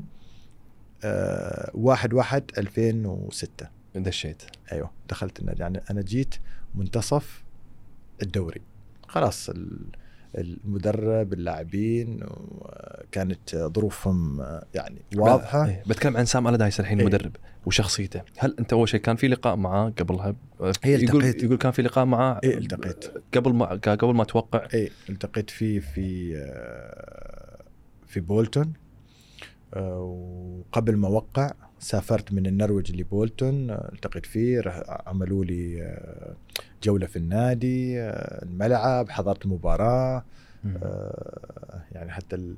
آه 1.03 1.71
واحد 1.73 2.13
واحد 2.13 2.51
2006 2.57 3.67
دشيت 3.95 4.41
أيوه. 4.71 4.91
دخلت 5.09 5.39
النادي. 5.39 5.61
يعني 5.61 5.81
أنا 5.91 6.01
جيت 6.01 6.35
منتصف 6.75 7.43
الدوري. 8.21 8.61
خلاص 9.07 9.49
ال- 9.49 9.87
المدرب 10.35 11.33
اللاعبين 11.33 12.19
كانت 13.11 13.55
ظروفهم 13.55 14.45
يعني 14.73 15.01
واضحة 15.15 15.65
إيه. 15.65 15.83
بتكلم 15.87 16.17
عن 16.17 16.25
سام 16.25 16.47
ألادايس 16.47 16.79
الحين 16.79 16.99
إيه. 16.99 17.07
المدرب 17.07 17.35
وشخصيته 17.65 18.21
هل 18.37 18.55
أنت 18.59 18.73
أول 18.73 18.89
شيء 18.89 18.99
كان 18.99 19.15
في 19.15 19.27
لقاء 19.27 19.55
معاه 19.55 19.89
قبلها 19.89 20.35
هي 20.83 21.03
يقول 21.03 21.23
التقيت. 21.23 21.43
يقول 21.43 21.57
كان 21.57 21.71
في 21.71 21.81
لقاء 21.81 22.05
معاه 22.05 22.39
إيه 22.43 22.57
التقيت 22.57 23.05
قبل 23.33 23.53
ما 23.53 23.65
قبل 23.65 24.13
ما 24.13 24.23
توقع 24.23 24.67
إيه 24.73 24.89
التقيت 25.09 25.49
فيه 25.49 25.79
في 25.79 26.37
آه، 26.37 27.63
في 28.07 28.19
بولتون 28.19 28.73
آه، 29.73 29.99
وقبل 29.99 30.97
ما 30.97 31.07
اوقع 31.07 31.51
سافرت 31.83 32.33
من 32.33 32.45
النرويج 32.45 32.95
لبولتون 32.95 33.71
التقيت 33.71 34.25
فيه 34.25 34.61
عملوا 35.07 35.45
لي 35.45 35.81
آه، 35.81 36.33
جولة 36.83 37.05
في 37.07 37.15
النادي 37.15 37.99
آه، 38.01 38.43
الملعب 38.45 39.09
حضرت 39.09 39.45
مباراة. 39.47 40.23
آه، 40.83 41.81
يعني 41.91 42.11
حتى 42.11 42.35
ال- 42.35 42.55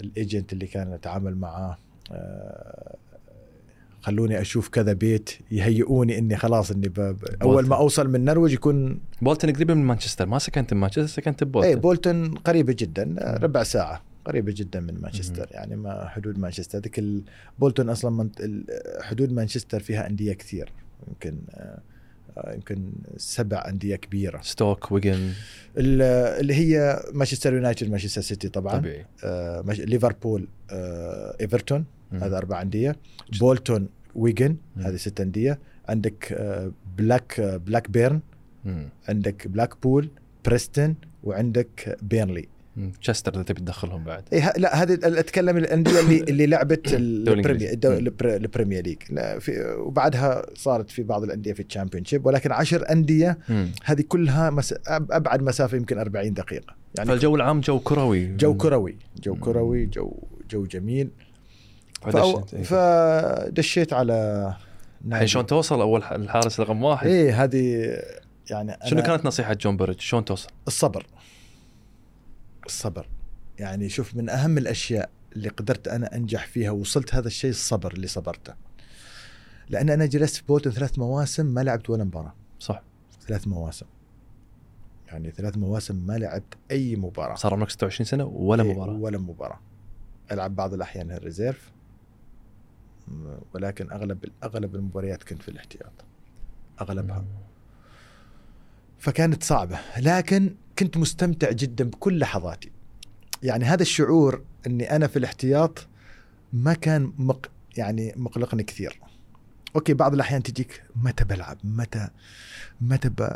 ال 0.00 0.09
agent 0.09 0.52
اللي 0.52 0.66
كان 0.66 0.92
أتعامل 0.92 1.36
معاه 1.36 1.76
خلوني 4.00 4.40
أشوف 4.40 4.68
كذا 4.68 4.92
بيت 4.92 5.30
يهيئوني 5.50 6.18
إني 6.18 6.36
خلاص 6.36 6.70
إني 6.70 6.88
ب... 6.88 6.94
ب- 7.00 7.42
أول 7.42 7.66
ما 7.66 7.76
أوصل 7.76 8.08
من 8.08 8.14
النرويج 8.14 8.52
يكون 8.52 9.00
بولتون 9.22 9.52
قريبه 9.52 9.74
من 9.74 9.84
مانشستر 9.84 10.26
ما 10.26 10.38
سكنت 10.38 10.74
بمانشستر 10.74 11.06
سكنت 11.06 11.44
ببولتون 11.44 11.70
اي 11.74 11.76
بولتون 11.80 12.34
قريبة 12.34 12.72
جدا 12.78 13.14
ربع 13.42 13.62
ساعة. 13.62 14.02
قريبة 14.26 14.52
جدا 14.56 14.80
من 14.80 15.00
مانشستر. 15.00 15.48
يعني 15.50 15.76
ما 15.76 16.08
حدود 16.08 16.38
مانشستر. 16.38 16.78
ذيك 16.78 17.04
بولتون 17.58 17.88
أصلا 17.88 18.10
من 18.10 18.30
حدود 19.00 19.32
مانشستر 19.32 19.80
فيها 19.80 20.06
أندية 20.06 20.32
كثير. 20.32 20.72
يمكن 21.08 21.38
آه، 21.50 21.80
يمكن 22.54 22.92
سبع 23.16 23.64
أندية 23.68 23.96
كبيرة. 23.96 24.40
ستوك 24.42 24.92
ويجن. 24.92 25.32
ال- 25.78 26.02
اللي 26.40 26.54
هي 26.54 27.00
مانشستر 27.12 27.54
يونايتد 27.54 27.90
مانشستر 27.90 28.20
سيتي 28.20 28.48
طبعا. 28.48 28.76
طبيعي. 28.78 29.06
آه، 29.24 29.60
ليفربول 29.68 30.48
آه، 30.70 31.36
إيفرتون. 31.40 31.84
هذا 32.12 32.36
أربع 32.38 32.62
أندية. 32.62 32.96
بولتون 33.40 33.88
ويجن. 34.14 34.56
هذه 34.76 34.96
ست 34.96 35.20
أندية. 35.20 35.58
عندك 35.88 36.32
آه، 36.32 36.72
بلاك 36.98 37.40
آه، 37.40 37.56
بلاك 37.56 37.90
بيرن 37.90 38.20
مم. 38.64 38.88
عندك 39.08 39.46
بلاك 39.48 39.82
بول 39.82 40.08
بريستون 40.44 40.94
وعندك 41.24 41.96
بيرنلي. 42.02 42.48
تشستر 43.02 43.34
إذا 43.34 43.42
تبي 43.42 43.60
تدخلهم 43.60 44.04
بعد. 44.04 44.22
إيه 44.32 44.52
لا 44.56 44.82
هذه 44.82 44.98
اتكلم 45.02 45.56
الأندية 45.56 46.00
اللي 46.00 46.20
اللي 46.30 46.46
لعبت 46.46 46.86
ال 48.22 48.30
Premier 48.30 48.84
League. 48.84 48.98
وبعدها 49.78 50.46
صارت 50.54 50.90
في 50.90 51.02
بعض 51.02 51.22
الأندية 51.22 51.52
في 51.52 51.62
ال 51.62 51.67
Championship 51.67 52.26
ولكن 52.26 52.52
عشر 52.52 52.90
أندية. 52.90 53.38
هذه 53.84 54.04
كلها 54.08 54.50
مس... 54.50 54.74
أبعد 54.88 55.42
مسافة 55.42 55.76
يمكن 55.76 55.98
40 55.98 56.34
دقيقة. 56.34 56.74
يعني 56.94 57.08
فالجو 57.08 57.36
العام 57.36 57.60
جو 57.60 57.78
كروي. 57.78 58.26
جو 58.26 58.54
كروي 58.56 58.96
جو. 59.22 59.34
كروي 59.34 59.86
جو 59.86 60.12
جو 60.50 60.64
جميل. 60.64 61.10
فدشيت. 62.02 62.22
فأو... 62.22 62.44
إيه. 62.52 62.62
فدشيت 62.62 63.92
على 63.92 64.56
الحين 65.06 65.26
شلون 65.26 65.46
توصل؟ 65.46 65.80
أول 65.80 66.02
الحارس 66.02 66.60
رقم 66.60 66.82
واحد. 66.82 67.06
إيه 67.06 67.44
هذه 67.44 67.96
يعني 68.50 68.76
شنو 68.86 69.02
كانت 69.02 69.26
نصيحة 69.26 69.54
جون 69.54 69.76
بيرج؟ 69.76 70.00
شلون 70.00 70.24
توصل؟ 70.24 70.48
الصبر. 70.66 71.06
الصبر. 72.66 73.08
يعني 73.58 73.88
شوف 73.88 74.14
من 74.14 74.28
أهم 74.28 74.58
الأشياء 74.58 75.10
اللي 75.36 75.48
قدرت 75.48 75.88
أنا 75.88 76.16
أنجح 76.16 76.46
فيها 76.46 76.70
وصلت 76.70 77.14
هذا 77.14 77.26
الشيء 77.26 77.50
الصبر 77.50 77.92
اللي 77.92 78.06
صبرته. 78.06 78.54
لأن 79.68 79.90
أنا 79.90 80.06
جلست 80.06 80.36
في 80.36 80.42
بولتون 80.44 80.72
ثلاث 80.72 80.98
مواسم 80.98 81.46
ما 81.46 81.60
لعبت 81.60 81.90
ولا 81.90 82.04
مباراة. 82.04 82.34
صح. 82.58 82.82
ثلاث 83.26 83.48
مواسم. 83.48 83.86
يعني 85.06 85.30
ثلاث 85.30 85.56
مواسم 85.56 85.96
ما 86.06 86.18
لعبت 86.18 86.54
أي 86.70 86.96
مباراة. 86.96 87.34
صار 87.34 87.54
عمرك 87.54 87.70
26 87.70 88.06
سنة 88.06 88.24
ولا 88.24 88.62
إيه، 88.62 88.72
مباراة. 88.72 88.92
ولا 88.92 89.18
مباراة. 89.18 89.60
ألعب 90.32 90.56
بعض 90.56 90.74
الأحيان 90.74 91.10
ال 91.10 91.18
reserve 91.18 91.72
ولكن 93.54 93.92
أغلب 93.92 94.24
أغلب 94.44 94.74
المباريات 94.74 95.22
كنت 95.22 95.42
في 95.42 95.48
الاحتياط. 95.48 95.92
أغلبها. 96.80 97.24
فكانت 98.98 99.42
صعبة. 99.42 99.78
لكن 99.98 100.54
كنت 100.78 100.96
مستمتع 100.96 101.50
جدا 101.52 101.84
بكل 101.84 102.18
لحظاتي. 102.18 102.70
يعني 103.42 103.64
هذا 103.64 103.82
الشعور 103.82 104.44
إني 104.66 104.96
أنا 104.96 105.06
في 105.06 105.18
الاحتياط 105.18 105.86
ما 106.52 106.74
كان 106.74 107.12
مق 107.18 107.50
يعني 107.76 108.12
مقلقني 108.16 108.62
كثير. 108.62 109.00
okay 109.76 109.94
بعض 109.94 110.14
الأحيان 110.14 110.42
تجيك 110.42 110.82
متى 110.96 111.24
بلعب؟ 111.24 111.58
متى 111.64 112.08
متى 112.80 113.08
ب 113.08 113.28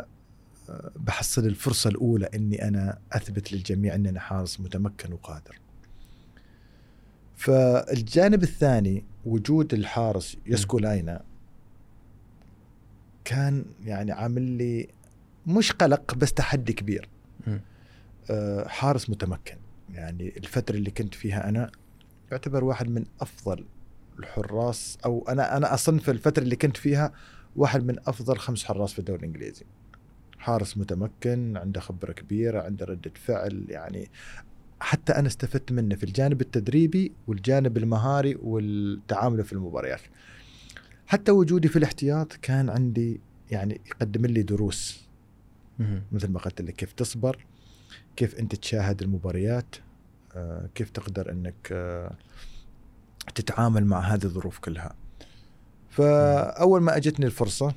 بحصل 0.95 1.45
الفرصة 1.45 1.89
الأولى 1.89 2.29
إني 2.35 2.67
أنا 2.67 2.99
أثبت 3.11 3.53
للجميع 3.53 3.95
إني 3.95 4.09
أنا 4.09 4.19
حارس 4.19 4.59
متمكن 4.59 5.13
وقادر. 5.13 5.59
فالجانب 7.35 8.43
الثاني 8.43 9.03
وجود 9.25 9.73
الحارس 9.73 10.37
يسكولاينا 10.45 11.23
كان 13.25 13.65
يعني 13.85 14.11
عامل 14.11 14.41
لي 14.41 14.87
مش 15.47 15.71
قلق 15.71 16.15
بس 16.15 16.33
تحدي 16.33 16.73
كبير. 16.73 17.09
حارس 18.65 19.09
متمكن. 19.09 19.57
يعني 19.93 20.37
الفترة 20.37 20.75
اللي 20.75 20.91
كنت 20.91 21.15
فيها 21.15 21.49
أنا 21.49 21.71
يعتبر 22.31 22.63
واحد 22.63 22.89
من 22.89 23.05
أفضل 23.21 23.65
الحراس 24.19 24.97
أو 25.05 25.25
أنا 25.29 25.57
أنا 25.57 25.73
أصنف 25.73 26.09
الفترة 26.09 26.43
اللي 26.43 26.55
كنت 26.55 26.77
فيها 26.77 27.13
واحد 27.55 27.85
من 27.85 27.95
أفضل 28.07 28.37
خمس 28.37 28.63
حراس 28.63 28.93
في 28.93 28.99
الدوري 28.99 29.19
الإنجليزي. 29.19 29.65
حارس 30.37 30.77
متمكن 30.77 31.57
عنده 31.57 31.79
خبرة 31.79 32.11
كبيرة 32.11 32.61
عنده 32.61 32.85
ردة 32.85 33.11
فعل 33.15 33.65
يعني 33.69 34.09
حتى 34.79 35.13
أنا 35.13 35.27
استفدت 35.27 35.71
منه 35.71 35.95
في 35.95 36.03
الجانب 36.03 36.41
التدريبي 36.41 37.11
والجانب 37.27 37.77
المهاري 37.77 38.35
والتعامل 38.35 39.43
في 39.43 39.53
المباريات. 39.53 40.01
حتى 41.07 41.31
وجودي 41.31 41.67
في 41.67 41.75
الاحتياط 41.75 42.33
كان 42.33 42.69
عندي 42.69 43.21
يعني 43.51 43.81
يقدم 43.85 44.25
لي 44.25 44.41
دروس. 44.41 45.10
مثل 46.11 46.27
ما 46.31 46.39
قلت 46.39 46.61
لك 46.61 46.73
كيف 46.75 46.91
تصبر 46.93 47.45
كيف 48.15 48.35
أنت 48.39 48.55
تشاهد 48.55 49.01
المباريات 49.01 49.75
آه، 50.35 50.69
كيف 50.75 50.89
تقدر 50.89 51.31
أنك 51.31 51.55
آه، 51.71 52.11
تتعامل 53.35 53.85
مع 53.85 53.99
هذه 53.99 54.23
الظروف 54.23 54.59
كلها. 54.59 54.93
فأول 55.89 56.81
ما 56.81 56.97
أجتني 56.97 57.25
الفرصة 57.25 57.73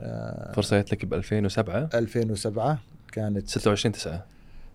آه، 0.00 0.52
فرصة 0.52 0.80
جت 0.80 0.92
لك 0.92 1.04
ب 1.04 1.14
2007 1.14 1.88
2007 1.94 2.78
كانت 3.12 3.48
26 3.48 3.92
9 3.92 4.26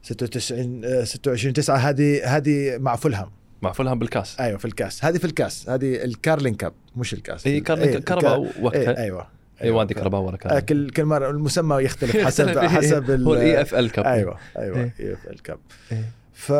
96 0.03 0.86
آه، 0.86 1.03
26 1.03 1.53
9 1.53 1.78
هذه 1.78 2.38
هذه 2.38 2.78
مع 2.78 2.95
فولهام. 2.95 3.30
مع 3.61 3.72
فولهام 3.72 3.99
بالكاس. 3.99 4.39
أيوه 4.39 4.57
في 4.57 4.65
الكاس. 4.65 5.05
هذه 5.05 5.18
في 5.18 5.26
الكاس. 5.26 5.70
هذه 5.70 6.03
ال 6.03 6.10
Carling 6.10 6.55
Cup 6.55 6.73
مش 6.95 7.13
الكاس. 7.13 7.47
اي 7.47 7.59
كان 7.61 7.78
إيه، 7.78 7.97
الكا- 7.97 8.61
وقتها. 8.61 8.82
إيه، 8.82 8.97
أيوه. 8.97 9.28
اي 9.64 9.70
وادي 9.70 9.93
كرباء 9.93 10.22
ولا 10.22 10.34
آه، 10.34 10.38
كان 10.38 10.60
كل 10.60 10.89
كل 10.89 11.05
مرة 11.05 11.30
المسمى 11.30 11.84
يختلف 11.84 12.18
حسب 12.26 12.60
حسب 12.60 13.12
ال- 13.12 13.24
هو 13.26 13.34
ال 13.34 13.91
EFL 13.91 13.98
Cup 13.98 14.05
أيوه 14.05 14.38
أيوه 14.58 14.78
إيه. 14.78 14.93
EFL 14.99 15.28
Cup 15.28 15.57
إيه. 15.91 16.03
ف 16.34 16.51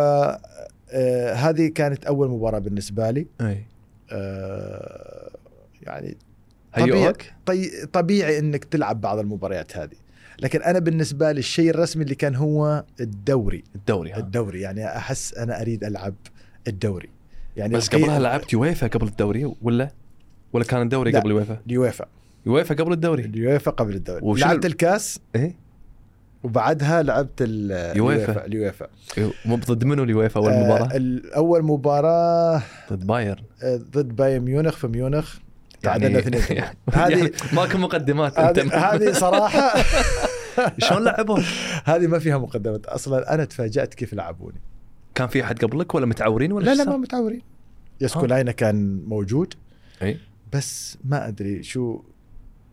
آه، 0.92 1.34
هذه 1.34 1.68
كانت 1.68 2.06
أول 2.06 2.30
مباراة 2.30 2.60
بالنسبة 2.60 3.12
لي. 3.12 3.28
اي 3.42 3.66
آه، 4.12 5.30
يعني 5.82 6.18
طبيعي 6.78 7.14
طبيعي 7.94 8.40
إنك 8.40 8.64
تلعب 8.64 9.02
بعض 9.02 9.20
المباريات 9.20 9.78
هذه. 9.78 9.96
لكن 10.40 10.62
أنا 10.62 10.80
بالنسبة 10.80 11.32
لي 11.32 11.40
الشيء 11.40 11.70
الرسمي 11.70 12.04
اللي 12.04 12.16
كان 12.16 12.36
هو 12.36 12.84
الدوري. 13.00 13.64
الدوري 13.76 14.12
ها. 14.12 14.18
الدوري 14.18 14.62
يعني 14.62 14.88
أحس 14.88 15.34
أنا 15.34 15.62
أريد 15.62 15.84
ألعب 15.84 16.16
الدوري. 16.68 17.10
يعني 17.58 17.76
بس 17.76 17.88
قبلها 17.90 18.20
لعبت 18.20 18.54
يويفا 18.54 18.88
قبل 18.88 19.08
الدوري 19.08 19.54
ولا؟ 19.62 19.90
ولا 20.54 20.64
كان 20.64 20.82
الدوري. 20.82 21.12
قبل 21.12 21.32
يويفا 21.68 22.06
اليويفا 22.48 22.74
يويفا 22.74 22.84
قبل 22.84 22.94
الدوري. 22.94 23.24
اليويفا 23.26 23.72
قبل 23.72 23.96
الدوري. 23.96 24.40
لعبت 24.42 24.66
الكاس 24.66 25.20
إيه. 25.36 25.56
وبعدها 26.44 27.04
لعبت 27.04 27.42
ال- 27.42 27.98
يويفا. 27.98 28.46
اليويفا. 28.46 28.88
مو 29.46 29.56
ضد 29.56 29.84
منو 29.84 30.04
اليويفا 30.04 30.40
أول 30.40 30.52
مباراة؟ 30.54 30.90
آه 30.96 31.22
أول 31.36 31.64
مباراة 31.64 32.62
ضد 32.94 33.08
بايرن. 33.08 33.44
آه، 33.64 33.78
ضد 33.78 34.16
بايرن 34.16 34.44
ميونخ 34.44 34.76
في 34.78 34.88
ميونخ 34.88 35.38
تعادلنا 35.82 36.20
اثنين 36.20 36.36
اثنين. 36.36 36.64
هذه 36.94 37.24
هذه 37.24 37.32
ماكو 37.54 37.78
مقدمات 37.78 38.38
أنت. 38.38 38.74
هذه 38.74 39.12
صراحة 39.12 39.74
شلون 40.90 41.04
لعبون؟ 41.04 41.44
هذه 41.86 42.08
ما 42.08 42.20
فيها 42.20 42.38
مقدمات. 42.38 42.86
أصلا 42.86 43.34
أنا 43.34 43.46
تفاجأت 43.46 43.94
كيف 43.94 44.14
لعبوني. 44.14 44.62
كان 45.16 45.28
في 45.28 45.44
أحد 45.44 45.66
قبلك 45.66 45.96
ولا 45.96 46.06
متعورين 46.06 46.52
ولا 46.52 46.66
لا 46.66 46.84
لا؟ 46.84 46.90
ما 46.90 46.98
متعورين. 46.98 47.42
يسكولاينا 48.02 48.52
كان 48.52 49.04
موجود 49.06 49.54
إي. 50.02 50.18
بس 50.54 50.98
ما 51.04 51.28
أدري 51.28 51.64
شو 51.64 52.02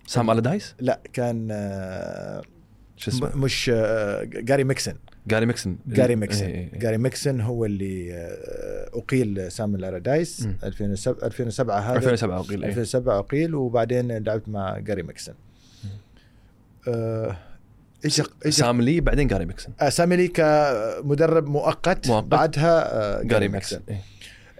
سام 0.06 0.30
ألادايس 0.30 0.74
لا 0.80 1.00
كان 1.12 1.48
آه، 1.50 2.42
شو 2.96 3.10
اسمه؟ 3.10 3.36
مش 3.36 3.70
آه، 3.74 4.24
جاري 4.24 4.64
ميكسن 4.64 4.94
جاري 5.26 5.46
ميكسن 5.46 5.76
جاري 5.86 6.16
ميكسن 6.16 6.44
إي 6.44 6.54
إي 6.54 6.70
إي. 6.74 6.78
جاري 6.78 6.98
ميكسن 6.98 7.40
هو 7.40 7.64
اللي 7.64 8.14
آه، 8.14 8.98
أقيل 8.98 9.52
سام 9.52 9.74
ألادايس 9.74 10.42
مم. 10.46 10.56
2007 10.64 11.26
2007 11.26 11.78
هذا 11.80 11.96
2007 11.96 12.40
أقيل 12.40 12.62
إيه. 12.62 12.70
2007 12.70 13.18
أقيل 13.18 13.54
وبعدين 13.54 14.12
لعبت 14.12 14.48
مع 14.48 14.78
جاري 14.78 15.02
ميكسن 15.02 15.34
آه، 16.88 17.36
إيش 18.04 18.22
إيش 18.46 18.54
سامي 18.54 18.80
لي 18.80 19.00
بعدين 19.00 19.26
جاري 19.26 19.46
ميكسن 19.46 19.72
آه، 19.80 19.88
سامي 19.88 20.16
لي 20.16 20.28
كمدرب 20.28 21.46
مؤقت, 21.46 22.08
مؤقت. 22.08 22.24
بعدها 22.24 22.94
آه، 23.20 23.22
جاري 23.22 23.48
ميكسن 23.48 23.80
إيه. 23.88 24.00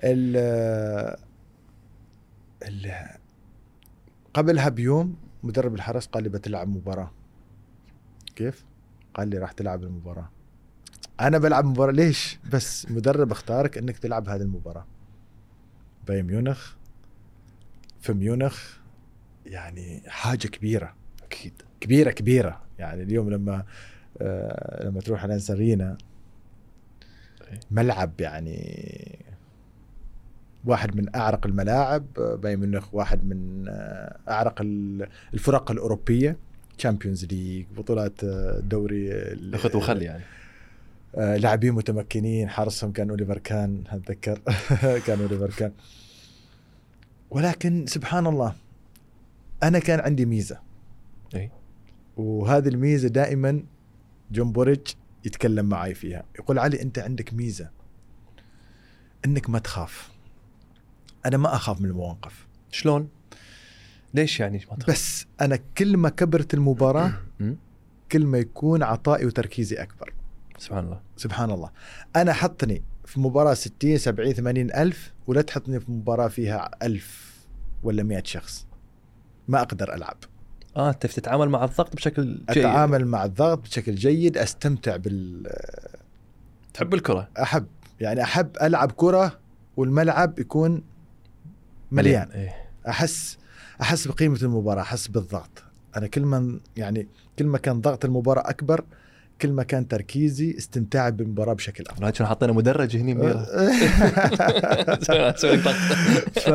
ال 0.05 0.37
ال 2.63 2.93
قبلها 4.35 4.69
بيوم 4.69 5.17
مدرب 5.45 5.75
الحراس 5.75 6.07
قال 6.07 6.23
لي 6.23 6.29
بتلعب 6.29 6.69
مباراة. 6.69 7.11
كيف؟ 8.37 8.65
قال 9.15 9.29
لي 9.29 9.39
راح 9.39 9.53
تلعب 9.53 9.83
المباراة. 9.83 10.31
أنا 11.21 11.39
بلعب 11.39 11.65
مباراة. 11.65 11.93
ليش؟ 11.93 12.39
بس 12.53 12.91
مدرب 12.91 13.33
اختارك 13.33 13.79
إنك 13.79 13.99
تلعب 13.99 14.29
هذه 14.29 14.43
المباراة. 14.43 14.87
بايرن 16.07 16.23
ميونخ 16.23 16.75
في 18.01 18.13
ميونخ 18.13 18.77
يعني 19.47 20.03
حاجة 20.07 20.47
كبيرة. 20.47 20.95
أكيد. 21.23 21.63
كبيرة 21.81 22.11
كبيرة. 22.11 22.63
يعني 22.79 23.03
اليوم 23.03 23.31
لما 23.31 23.65
آه 24.21 24.85
لما 24.85 25.01
تروح 25.01 25.23
أليانز 25.23 25.39
أرينا 25.39 25.99
إيه. 27.49 27.61
ملعب 27.71 28.21
يعني 28.21 29.24
واحد 30.67 30.97
من 30.97 31.17
أعرق 31.17 31.47
الملاعب 31.47 32.07
بايرن 32.15 32.61
ميونخ 32.61 32.95
واحد 32.95 33.25
من 33.25 33.69
آه، 33.69 34.17
أعرق 34.29 34.61
ال- 34.61 35.09
الفرق 35.35 35.71
الأوروبية 35.71 36.37
Champions 36.79 37.25
League 37.25 37.67
بطولات 37.77 38.25
آه، 38.25 38.59
الدوري 38.59 39.13
ال- 39.13 39.59
خذ 39.59 39.77
وخلي 39.77 40.05
يعني. 40.05 40.23
آه، 41.15 41.37
لاعبين 41.37 41.73
متمكنين 41.73 42.49
حارسهم 42.49 42.93
كان 42.93 43.11
أوليفر 43.11 43.39
كان 43.39 43.85
اتذكر 43.89 44.41
كان 45.07 45.21
أوليفر 45.21 45.51
كان. 45.59 45.73
ولكن 47.31 47.87
سبحان 47.87 48.27
الله 48.27 48.55
أنا 49.63 49.79
كان 49.79 50.01
عندي 50.01 50.25
ميزة. 50.27 50.59
إي. 51.35 51.51
وهذه 52.17 52.69
الميزة 52.69 53.09
دائما 53.09 53.63
جون 54.33 54.53
بوريج 54.53 54.81
يتكلم 55.25 55.67
معي 55.67 55.95
فيها. 55.95 56.25
يقول 56.39 56.59
علي 56.59 56.83
أنت 56.83 56.99
عندك 56.99 57.35
ميزة 57.35 57.71
إنك 59.25 59.51
ما 59.51 59.59
تخاف. 59.59 60.11
أنا 61.27 61.37
ما 61.37 61.55
أخاف 61.55 61.81
من 61.81 61.89
المواقف. 61.89 62.47
شلون؟ 62.71 63.09
ليش 64.15 64.41
يعني 64.41 64.67
ما 64.71 64.77
تخاف؟ 64.77 64.91
بس 64.91 65.27
أنا 65.41 65.59
كل 65.79 65.97
ما 65.97 66.09
كبرت 66.09 66.55
المباراة. 66.55 67.13
كل 68.13 68.27
ما 68.27 68.39
يكون 68.39 68.83
عطائي 68.83 69.27
وتركيزي 69.27 69.77
أكبر. 69.77 70.13
سبحان 70.59 70.85
الله. 70.85 71.01
سبحان 71.17 71.51
الله. 71.51 71.71
أنا 72.17 72.33
حطني 72.33 72.83
في 73.05 73.21
مباراة 73.21 73.55
60 73.55 73.99
70 73.99 74.33
80 74.33 74.71
ألف 74.71 75.13
ولا 75.27 75.43
تحطني 75.43 75.81
في 75.81 75.93
مباراة 75.93 76.29
فيها 76.29 76.71
ألف 76.83 77.35
ولا 77.83 78.03
100 78.03 78.23
شخص. 78.27 78.67
ما 79.49 79.63
أقدر 79.63 79.95
ألعب. 79.95 80.17
آه 80.77 80.91
أنت 80.91 81.07
تتعامل 81.07 81.49
مع 81.49 81.65
الضغط 81.65 81.97
بشكل 81.97 82.25
جيد. 82.25 82.59
أتعامل 82.59 83.07
مع 83.07 83.25
الضغط 83.25 83.59
بشكل 83.59 83.95
جيد 83.95 84.39
أستمتع 84.39 84.97
بال 84.97 85.51
تحب 86.75 86.95
الكرة؟ 86.95 87.29
أحب. 87.43 87.67
يعني 88.01 88.23
أحب 88.23 88.51
ألعب 88.63 88.93
كرة 88.93 89.39
والملعب 89.77 90.39
يكون 90.39 90.83
مليان. 91.95 92.29
إيه. 92.31 92.55
أحس 92.89 93.39
أحس 93.81 94.09
بقيمة 94.09 94.39
المباراة 94.43 94.83
أحس 94.83 95.09
بالضغط. 95.09 95.63
أنا 95.97 96.07
كل 96.07 96.23
ما 96.23 96.59
يعني 96.77 97.09
كل 97.39 97.47
ما 97.47 97.59
كان 97.59 97.81
ضغط 97.81 98.05
المباراة 98.05 98.51
أكبر 98.51 98.85
كل 99.41 99.53
ما 99.53 99.63
كان 99.63 99.89
تركيزي 99.89 100.55
استمتاعي 100.59 101.13
بالمباراة 101.13 101.53
بشكل 101.55 101.85
أفضل. 101.91 102.07
لكن 102.07 102.27
حطينا 102.27 102.53
مدرج 102.53 102.97
هني 102.97 103.15
ميرا 103.15 103.33
ضغط 105.09 105.39
ف... 106.45 106.51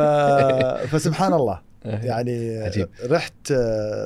فسبحان 0.86 1.32
الله. 1.32 1.60
إيه. 1.86 1.92
يعني 1.94 2.58
عجيب. 2.58 2.88
رحت 3.04 3.52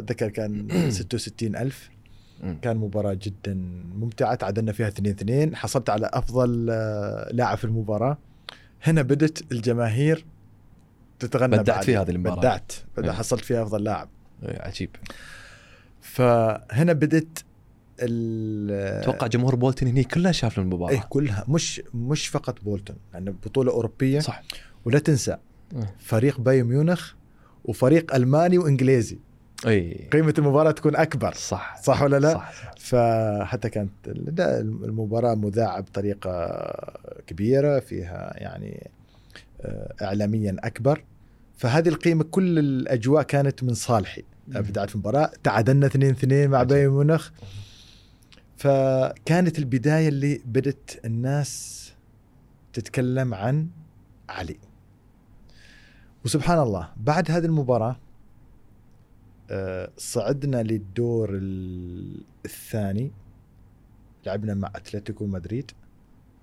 ذكر 0.08 0.28
كان 0.28 0.68
66 0.90 1.56
ألف. 1.56 1.90
كان 2.62 2.76
مباراة 2.76 3.18
جدا 3.22 3.54
ممتعة 3.94 4.34
تعادلنا 4.34 4.72
فيها 4.72 4.88
2 4.88 5.10
2 5.10 5.56
حصلت 5.56 5.90
على 5.90 6.10
أفضل 6.12 6.66
آه، 6.70 7.28
لاعب 7.32 7.58
في 7.58 7.64
المباراة. 7.64 8.18
هنا 8.82 9.02
بدت 9.02 9.52
الجماهير 9.52 10.24
تتغنى 11.18 11.56
بدعت 11.56 11.76
بعد. 11.76 11.84
في 11.84 11.96
هذه 11.96 12.10
المباراة. 12.10 12.36
بدعت 12.36 12.72
بدأ 12.96 13.10
إيه. 13.10 13.16
حصلت 13.16 13.40
فيها 13.44 13.62
أفضل 13.62 13.84
لاعب 13.84 14.08
إيه، 14.42 14.62
عجيب 14.62 14.90
فهنا 16.00 16.92
بدت 16.92 17.44
ال 18.00 18.70
أتوقع 19.02 19.26
جمهور 19.26 19.54
بولتن 19.54 19.86
هني 19.86 20.04
كله 20.04 20.32
شاف 20.32 20.58
المباراة 20.58 20.90
إيه 20.92 21.04
كلها 21.08 21.44
مش 21.48 21.82
مش 21.94 22.28
فقط 22.28 22.64
بولتون 22.64 22.96
لأن 23.14 23.24
بطولة 23.24 23.72
أوروبية 23.72 24.20
صح 24.20 24.42
ولا 24.84 24.98
تنسى 24.98 25.36
إيه. 25.76 25.94
فريق 25.98 26.40
بايرن 26.40 26.66
ميونخ 26.66 27.12
وفريق 27.64 28.14
ألماني 28.14 28.58
وإنجليزي 28.58 29.18
اي 29.66 30.08
قيمة 30.12 30.34
المباراة 30.38 30.70
تكون 30.70 30.96
أكبر 30.96 31.32
صح 31.34 31.82
صح 31.82 32.02
ولا 32.02 32.18
لا؟ 32.20 32.34
صح, 32.34 32.52
صح. 32.52 32.74
فحتى 32.78 33.68
كانت 33.68 33.90
لا، 34.06 34.60
المباراة 34.60 35.34
مذاعة 35.34 35.80
بطريقة 35.80 36.62
كبيرة 37.26 37.80
فيها 37.80 38.32
يعني 38.36 38.90
آه، 39.64 39.94
إعلاميا 40.02 40.56
أكبر. 40.58 41.04
فهذه 41.56 41.88
القيمة 41.88 42.24
كل 42.24 42.58
الأجواء 42.58 43.22
كانت 43.22 43.64
من 43.64 43.74
صالحي. 43.74 44.22
مم. 44.48 44.60
بداية 44.60 44.86
المباراة 44.94 45.30
تعادلنا 45.42 45.86
2 45.86 46.10
2 46.10 46.50
مع. 46.50 46.62
بايرن 46.62 46.92
ميونخ. 46.92 47.30
فكانت 48.56 49.58
البداية 49.58 50.08
اللي 50.08 50.40
بدت 50.46 51.00
الناس 51.04 51.80
تتكلم 52.72 53.34
عن 53.34 53.68
علي. 54.28 54.56
وسبحان 56.24 56.58
الله 56.58 56.88
بعد 56.96 57.30
هذه 57.30 57.44
المباراة 57.44 57.96
آه، 59.50 59.90
صعدنا 59.96 60.62
للدور 60.62 61.30
ال- 61.32 62.24
الثاني. 62.44 63.12
لعبنا 64.26 64.54
مع 64.54 64.72
أتلتيكو 64.76 65.26
مدريد 65.26 65.70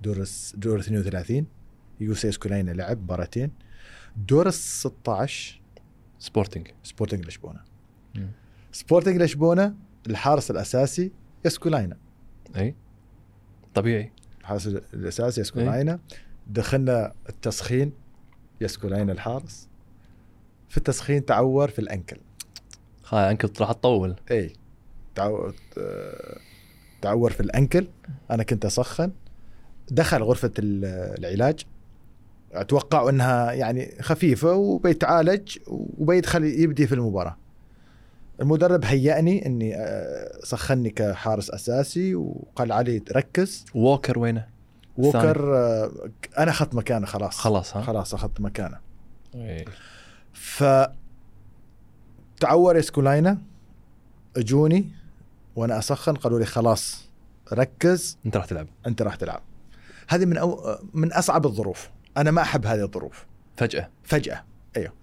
دور 0.04 0.26
دور 0.56 0.80
32 0.80 1.46
يوسي 2.02 2.38
يسكولاينا 2.38 2.72
لعب 2.72 3.02
مباراتين. 3.04 3.52
دور 4.28 4.48
ال 4.48 4.54
16 4.54 5.62
سبورتنج 6.20 6.68
سبورتنج 6.84 7.26
لشبونة. 7.26 7.60
سبورتنج 8.72 9.22
لشبونة 9.22 9.76
الحارس 10.08 10.52
الأساسي 10.52 11.12
يسكولاينا 11.46 11.98
أي. 12.58 12.76
طبيعي. 13.74 14.12
الحارس 14.42 14.68
الأساسي 14.68 15.42
يسكولاينا 15.42 16.00
دخلنا 16.48 17.14
التسخين 17.30 17.92
يسكولاينا 18.62 19.12
الحارس. 19.12 19.68
في 20.70 20.78
التسخين 20.78 21.26
تعور 21.26 21.70
في 21.70 21.80
ال 21.80 21.85
ankle. 21.85 22.18
هاي 23.10 23.32
انك 23.32 23.62
راح 23.62 23.72
تطول. 23.72 24.16
أي. 24.32 24.54
تعور 25.16 25.56
تعور 27.02 27.32
في 27.32 27.40
الأنكل. 27.40 27.88
أنا 28.32 28.44
كنت 28.44 28.66
أسخن. 28.66 29.12
دخل 29.92 30.24
غرفة 30.24 30.52
ال- 30.60 30.86
العلاج. 31.20 31.66
أتوقع 32.54 33.10
إنها 33.10 33.52
يعني 33.52 33.98
خفيفة 34.02 34.54
وبيتعالج 34.54 35.58
وبيدخل 35.68 36.44
يبدي 36.44 36.88
في 36.88 36.96
المباراة. 36.96 37.38
المدرب 38.42 38.86
هيأني 38.86 39.46
إني 39.46 39.76
آه، 39.76 40.40
سخني 40.44 40.90
كحارس 40.90 41.50
أساسي 41.50 42.16
وقال 42.16 42.72
علي 42.72 43.04
ركز 43.16 43.66
ووكر 43.76 44.20
وينه؟ 44.20 44.48
ووكر 44.98 45.56
آه، 45.58 45.92
أنا 46.38 46.52
أخذت 46.52 46.76
مكانه 46.76 47.06
خلاص. 47.06 47.38
خلاص 47.38 47.78
ها؟ 47.78 47.82
خلاص 47.82 48.14
أخذت 48.14 48.42
مكانه. 48.42 48.78
إيه. 49.36 49.66
ف 50.34 50.64
تعور 52.40 52.80
إسكولاينا 52.80 53.38
أجوني 54.38 54.90
وأنا 55.56 55.80
أسخن 55.80 56.14
قالوا 56.14 56.40
لي 56.40 56.46
خلاص 56.46 57.10
ركز. 57.54 58.18
أنت 58.26 58.38
راح 58.38 58.46
تلعب. 58.46 58.68
أنت 58.88 59.02
راح 59.02 59.16
تلعب. 59.16 59.42
هذه 60.08 60.26
من 60.26 60.38
أو 60.38 60.78
من 60.94 61.14
أصعب 61.14 61.46
الظروف. 61.46 61.90
أنا 62.18 62.32
ما 62.32 62.42
أحب 62.42 62.66
هذه 62.66 62.84
الظروف. 62.84 63.26
فجأة. 63.58 63.90
فجأة. 64.04 64.44
أيوه. 64.78 64.94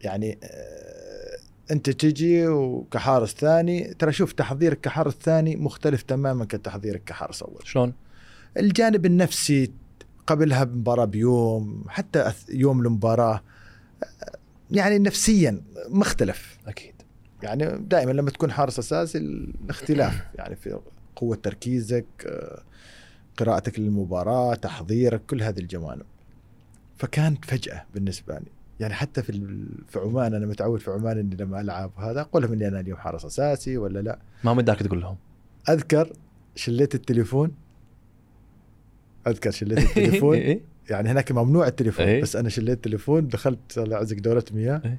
يعني 0.00 0.38
آه، 0.44 1.38
أنت 1.70 1.90
تجي 1.90 2.46
وكحارس 2.46 3.34
ثاني 3.34 3.94
ترى 3.94 4.12
شوف 4.12 4.32
تحضيرك 4.32 4.80
كحارس 4.80 5.14
ثاني 5.14 5.56
مختلف 5.56 6.02
تماما 6.02 6.44
كتحضيرك 6.44 7.04
كحارس 7.04 7.42
أول. 7.42 7.60
شلون؟ 7.64 7.92
الجانب 8.56 9.06
النفسي 9.06 9.72
قبلها 10.26 10.64
بمباراة 10.64 11.04
بيوم 11.04 11.84
حتى 11.88 12.32
يوم 12.48 12.80
المباراة 12.80 13.42
يعني 14.70 14.98
نفسيا 14.98 15.62
مختلف. 15.88 16.58
أكيد. 16.66 16.94
يعني 17.42 17.78
دائما 17.78 18.12
لما 18.12 18.30
تكون 18.30 18.52
حارس 18.52 18.78
أساسي 18.78 19.18
الاختلاف 19.18 20.24
يعني 20.34 20.56
في 20.56 20.80
قوة 21.16 21.36
تركيزك 21.36 22.06
آه، 22.26 22.62
قراءتك 23.36 23.78
للمباراة 23.78 24.54
تحضيرك 24.54 25.26
كل 25.26 25.42
هذه 25.42 25.58
الجوانب. 25.58 26.06
فكانت 26.96 27.44
فجأة 27.44 27.84
بالنسبة 27.94 28.34
لي. 28.34 28.46
يعني 28.80 28.94
حتى 28.94 29.22
في 29.22 29.32
في 29.88 29.98
عمان 29.98 30.34
أنا 30.34 30.46
متعود 30.46 30.80
في 30.80 30.90
عمان 30.90 31.18
إني 31.18 31.36
لما 31.36 31.60
ألعب 31.60 31.90
هذا 31.96 32.20
أقول 32.20 32.42
لهم 32.42 32.52
إني 32.52 32.68
أنا 32.68 32.80
اليوم 32.80 32.98
حارس 32.98 33.24
أساسي 33.24 33.76
ولا 33.78 33.98
لا. 33.98 34.18
ما 34.44 34.54
مداك 34.54 34.82
تقول 34.82 35.00
لهم؟ 35.00 35.16
أذكر 35.68 36.12
شليت 36.54 36.94
التليفون. 36.94 37.52
أذكر 39.26 39.50
شليت 39.50 39.78
التليفون. 39.88 40.36
إيه؟ 40.36 40.60
يعني 40.90 41.08
هناك 41.08 41.32
ممنوع 41.32 41.66
التليفون 41.66 42.06
إيه. 42.06 42.22
بس 42.22 42.36
أنا 42.36 42.48
شليت 42.48 42.76
التليفون 42.76 43.28
دخلت 43.28 43.78
الله 43.78 43.96
يعزك 43.96 44.18
دوره 44.18 44.44
مياه. 44.52 44.82
إيه. 44.84 44.98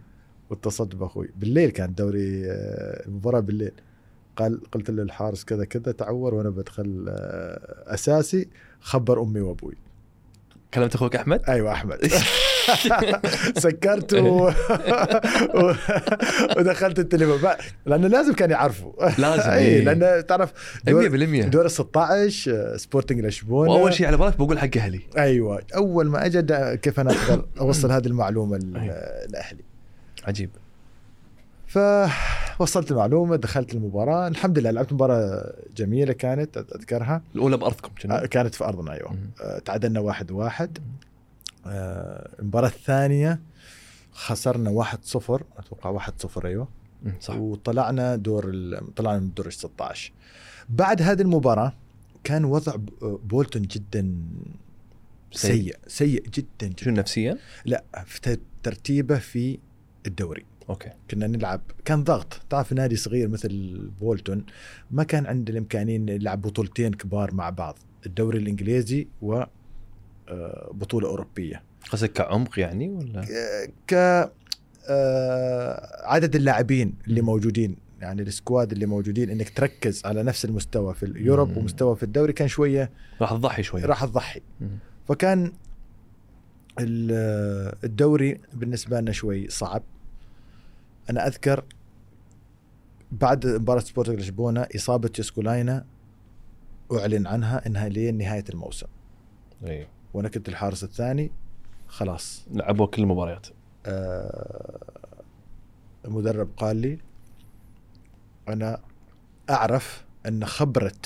واتصلت 0.49 0.95
باخوي 0.95 1.29
بالليل 1.37 1.69
كان 1.69 1.93
دوري 1.93 2.51
آه، 2.51 3.05
المباراة 3.07 3.39
بالليل. 3.39 3.71
قال 4.35 4.61
قلت 4.71 4.89
له 4.89 5.03
الحارس 5.03 5.43
كذا 5.43 5.65
كذا 5.65 5.91
تعور 5.91 6.33
وأنا 6.33 6.49
بدخل 6.49 7.05
آه، 7.09 7.93
أساسي. 7.93 8.47
خبر 8.79 9.21
أمي 9.21 9.39
وأبوي. 9.39 9.75
كلمت 10.75 10.95
أخوك 10.95 11.15
أحمد؟ 11.15 11.41
أيوه 11.47 11.71
أحمد. 11.71 11.97
سكرت 13.57 14.13
و... 14.13 14.47
و... 14.47 14.51
ودخلت 16.57 16.99
التليفون. 16.99 17.41
بقى- 17.41 17.61
لأنه 17.85 18.07
لازم 18.07 18.33
كان 18.33 18.51
يعرفوا. 18.51 18.91
لازم 19.19 19.49
اي 19.51 19.57
إيه. 19.59 19.83
لأنه 19.83 20.21
تعرف 20.21 20.51
100% 20.77 20.89
دور, 20.89 21.43
دور 21.47 21.65
ال 21.65 21.71
16 21.71 22.51
آه، 22.73 22.77
سبورتنج 22.77 23.25
لشبونة. 23.25 23.71
وأول 23.71 23.93
شيء 23.93 24.07
على 24.07 24.17
بالك 24.17 24.37
بقول 24.37 24.59
حق 24.59 24.69
أهلي. 24.77 25.01
أيوه. 25.17 25.61
أول 25.75 26.07
ما 26.09 26.25
اجى 26.25 26.41
كيف 26.77 26.99
أنا 26.99 27.11
أقدر 27.11 27.45
أوصل 27.59 27.91
هذه 27.91 28.05
المعلومة 28.07 28.55
أيوة. 28.81 28.95
لأهلي. 29.29 29.63
عجيب. 30.27 30.49
فوصلت 31.77 32.91
المعلومة 32.91 33.35
دخلت 33.35 33.73
المباراة. 33.73 34.27
الحمد 34.27 34.59
لله 34.59 34.71
لعبت 34.71 34.93
مباراة 34.93 35.53
جميلة 35.77 36.13
كانت 36.13 36.57
اذكرها 36.57 37.21
الأولى 37.35 37.57
بأرضكم 37.57 38.11
آه، 38.11 38.25
كانت 38.25 38.55
في 38.55 38.63
أرضنا 38.63 38.93
أيوه. 38.93 39.13
مم. 39.13 39.29
آه، 39.41 39.59
تعادلنا 39.59 39.99
واحد 39.99 40.31
واحد. 40.31 40.77
آه، 41.67 42.29
المباراة 42.39 42.67
الثانية 42.67 43.39
خسرنا 44.11 44.69
واحد 44.69 44.99
صفر 45.03 45.43
أتوقع 45.57 45.89
واحد 45.89 46.13
صفر 46.17 46.47
أيوه. 46.47 46.67
مم، 47.03 47.13
صح. 47.21 47.35
وطلعنا 47.35 48.15
دور 48.15 48.49
ال- 48.49 48.95
طلعنا 48.95 49.19
من 49.19 49.33
دور 49.33 49.47
ال 49.47 49.53
16 49.53 50.11
بعد 50.69 51.01
هذه 51.01 51.21
المباراة 51.21 51.73
كان 52.23 52.45
وضع 52.45 52.73
بولتون 53.01 53.61
جدا 53.61 54.15
سيء. 55.31 55.51
سيء 55.51 55.75
سيء 55.87 56.23
جدا 56.29 56.67
جدا. 56.67 56.83
شنو 56.83 56.93
نفسيا؟ 56.93 57.37
لا 57.65 57.83
في 58.05 58.37
ترتيبه 58.63 59.17
في 59.17 59.59
الدوري. 60.07 60.45
okay 60.69 60.89
كنا 61.11 61.27
نلعب 61.27 61.61
كان 61.85 62.03
ضغط 62.03 62.41
تعرف 62.49 62.73
نادي 62.73 62.95
صغير 62.95 63.27
مثل 63.27 63.81
بولتون 64.01 64.45
ما 64.91 65.03
كان 65.03 65.25
عنده 65.25 65.51
الإمكانية 65.53 65.97
نلعب 65.97 66.41
بطولتين 66.41 66.93
كبار 66.93 67.33
مع 67.33 67.49
بعض 67.49 67.77
الدوري 68.05 68.37
الإنجليزي 68.39 69.07
و 69.21 69.43
آه، 70.29 70.71
بطولة 70.73 71.07
أوروبية 71.09 71.63
قصدك 71.91 72.11
كعمق 72.13 72.59
يعني 72.59 72.89
ولا؟ 72.89 73.25
ك- 73.87 74.31
آه، 74.89 76.07
عدد 76.07 76.35
اللاعبين 76.35 76.93
اللي. 77.07 77.21
موجودين 77.21 77.77
يعني 78.01 78.21
السكواد 78.21 78.71
اللي 78.71 78.85
موجودين 78.85 79.29
إنك 79.29 79.49
تركز 79.49 80.05
على 80.05 80.23
نفس 80.23 80.45
المستوى 80.45 80.93
في 80.93 81.03
اليوروب 81.03 81.49
مم. 81.49 81.57
ومستوى 81.57 81.95
في 81.95 82.03
الدوري 82.03 82.33
كان 82.33 82.47
شوية 82.47 82.91
راح 83.21 83.31
تضحي 83.33 83.63
شوي 83.63 83.81
راح 83.81 84.05
تضحي. 84.05 84.41
فكان 85.07 85.51
ال- 86.79 87.75
الدوري 87.83 88.39
بالنسبة 88.53 88.99
لنا 89.01 89.11
شوي 89.11 89.49
صعب 89.49 89.83
أنا 91.09 91.27
أذكر 91.27 91.65
بعد 93.11 93.47
مباراة 93.47 93.79
سبورتنج 93.79 94.19
لشبونة 94.19 94.67
إصابة 94.75 95.11
يسكولاينا 95.19 95.85
أعلن 96.91 97.27
عنها 97.27 97.67
إنها 97.67 97.89
لين 97.89 98.17
نهاية 98.17 98.43
الموسم. 98.49 98.87
أيوه 99.63 99.87
وأنا 100.13 100.29
كنت 100.29 100.49
الحارس 100.49 100.83
الثاني 100.83 101.31
خلاص. 101.87 102.45
لعبوا 102.51 102.85
كل 102.85 103.01
المباريات. 103.01 103.47
آه، 103.85 104.79
المدرب 106.05 106.49
قال 106.57 106.77
لي 106.77 106.99
أنا 108.47 108.79
أعرف 109.49 110.05
أن 110.25 110.45
خبرة 110.45 111.01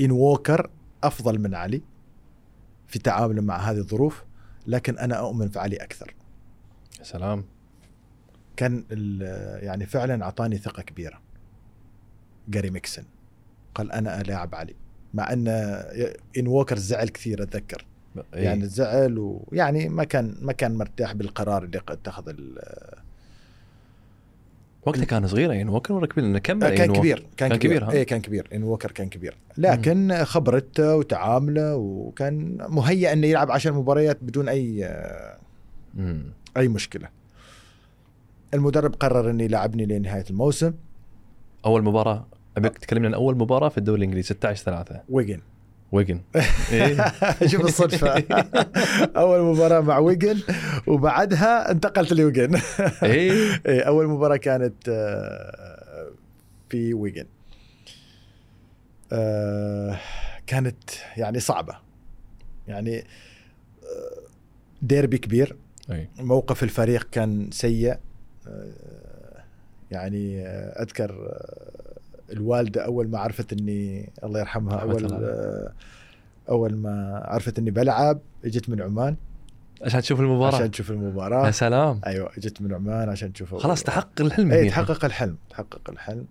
إن 0.00 0.10
ووكر 0.10 0.70
أفضل 1.04 1.38
من 1.38 1.54
علي 1.54 1.82
في 2.86 2.98
تعامله 2.98 3.42
مع 3.42 3.56
هذه 3.56 3.78
الظروف 3.78 4.24
لكن 4.66 4.98
أنا 4.98 5.14
أؤمن 5.14 5.48
في 5.48 5.58
علي 5.58 5.76
أكثر. 5.76 6.14
يا 6.98 7.04
سلام. 7.04 7.44
كان 8.60 8.84
ال- 8.92 9.64
يعني 9.64 9.86
فعلا 9.86 10.24
أعطاني 10.24 10.58
ثقة 10.58 10.82
كبيرة. 10.82 11.20
جاري 12.48 12.70
ميكسن. 12.70 13.04
قال 13.74 13.92
أنا 13.92 14.20
ألاعب 14.20 14.54
علي. 14.54 14.74
مع 15.14 15.32
أن 15.32 15.48
إن 16.38 16.46
ووكر 16.46 16.78
زعل 16.78 17.08
كثير 17.08 17.42
أتذكر. 17.42 17.86
إيه. 18.34 18.44
يعني 18.44 18.66
زعل 18.66 19.18
ويعني 19.18 19.88
ما 19.88 20.04
كان 20.04 20.34
ما 20.40 20.52
كان 20.52 20.74
مرتاح 20.74 21.12
بالقرار 21.12 21.64
اللي 21.64 21.80
اتخذ 21.88 22.28
ال- 22.28 22.58
وقتها 24.86 25.04
كان 25.04 25.26
صغير 25.26 25.52
يعني 25.52 25.70
وكان 25.70 25.96
ولا 25.96 26.06
كبير 26.06 26.24
لأنه 26.24 26.38
كمل 26.38 26.74
كان 26.76 26.92
كبير 26.92 27.18
كان, 27.36 27.48
كان 27.48 27.58
كبير، 27.58 27.78
كبير, 27.78 27.84
ها؟ 27.84 27.92
اي 27.92 28.04
كان 28.04 28.20
كبير. 28.20 28.48
إن 28.54 28.62
ووكر 28.62 28.90
كان 28.92 29.08
كبير. 29.08 29.36
لكن 29.58 30.24
خبرته 30.24 30.96
وتعامله 30.96 31.76
وكان 31.76 32.56
مهيأ 32.68 33.12
إنه 33.12 33.26
يلعب 33.26 33.50
عشر 33.50 33.72
مباريات 33.72 34.18
بدون 34.24 34.48
أي 34.48 34.98
مم. 35.94 36.22
أي 36.56 36.68
مشكلة. 36.68 37.08
المدرب 38.54 38.94
قرر 38.94 39.30
انه 39.30 39.44
يلعبني 39.44 39.86
لنهاية 39.86 40.24
الموسم. 40.30 40.72
أول 41.66 41.82
مباراة 41.82 42.26
أبيك 42.56 42.78
تكلمنا 42.78 43.08
عن 43.08 43.14
أول 43.14 43.36
مباراة 43.36 43.68
في 43.68 43.78
الدوري 43.78 43.98
الإنجليزي 43.98 44.34
16 44.34 44.64
3 44.64 45.00
ويجن. 45.08 45.40
ويجن. 45.92 46.20
إيه. 46.72 47.12
شوف 47.46 47.64
الصدفة. 47.64 48.24
أول 49.22 49.54
مباراة 49.54 49.80
مع 49.80 49.98
ويجن 49.98 50.40
وبعدها 50.86 51.70
انتقلت 51.70 52.12
لويجن. 52.12 52.60
إيه. 53.02 53.32
إيه، 53.66 53.82
أول 53.82 54.06
مباراة 54.06 54.36
كانت 54.36 54.88
آه، 54.88 56.10
في 56.68 56.94
ويجن. 56.94 57.26
آه، 59.12 59.98
كانت 60.46 60.90
يعني 61.16 61.40
صعبة. 61.40 61.76
يعني 62.68 62.98
آه، 62.98 63.04
ديربي 64.82 65.18
كبير. 65.18 65.56
موقف 66.18 66.62
الفريق 66.62 67.08
كان 67.12 67.50
سيء. 67.52 67.96
يعني 69.90 70.46
أذكر 70.82 71.10
آه، 71.10 72.32
الوالدة 72.32 72.84
أول 72.84 73.08
ما 73.08 73.18
عرفت 73.18 73.52
إني 73.52 74.12
الله 74.24 74.40
يرحمها 74.40 74.78
أول. 74.78 75.12
آه، 75.12 75.72
أول 76.48 76.76
ما 76.76 77.22
عرفت 77.24 77.58
إني 77.58 77.70
بلعب 77.70 78.20
إجت 78.44 78.68
من 78.68 78.82
عمان. 78.82 79.16
عشان 79.82 80.00
تشوف 80.00 80.20
المباراة. 80.20 80.56
عشان 80.56 80.70
تشوف 80.70 80.90
يا 80.90 80.94
المباراه 80.94 81.50
سلام. 81.50 82.00
أيوه 82.06 82.30
إجت 82.38 82.62
من 82.62 82.74
عمان 82.74 83.08
عشان 83.08 83.32
تشوف 83.32 83.54
خلاص 83.54 83.82
تحقق 83.82 84.20
الحلم 84.20 84.52
اي. 84.52 84.68
تحقق 84.68 85.04
الحلم 85.04 85.36
تحقق 85.50 85.90
الحلم. 85.90 86.26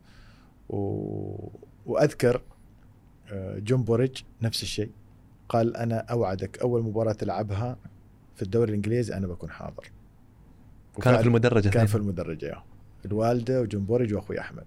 و... 0.69 0.77
وأذكر 1.85 2.41
آه، 3.31 3.59
جون 3.59 3.83
بوريج 3.83 4.17
نفس 4.41 4.63
الشيء. 4.63 4.89
قال 5.49 5.77
أنا 5.77 5.97
أوعدك 5.97 6.59
أول 6.59 6.83
مباراة 6.83 7.13
تلعبها 7.13 7.77
في 8.35 8.41
الدوري 8.41 8.69
الإنجليزي 8.69 9.13
أنا 9.13 9.27
بكون 9.27 9.49
حاضر. 9.49 9.91
كان 11.01 11.17
في 11.17 11.27
المدرجة 11.27 11.69
كان 11.69 11.85
في. 11.85 11.95
المدرجة 11.95 12.45
أيوه. 12.45 12.63
الوالدة 13.05 13.61
وجون 13.61 13.85
بوريج 13.85 14.13
وأخوي 14.13 14.39
أحمد 14.39 14.65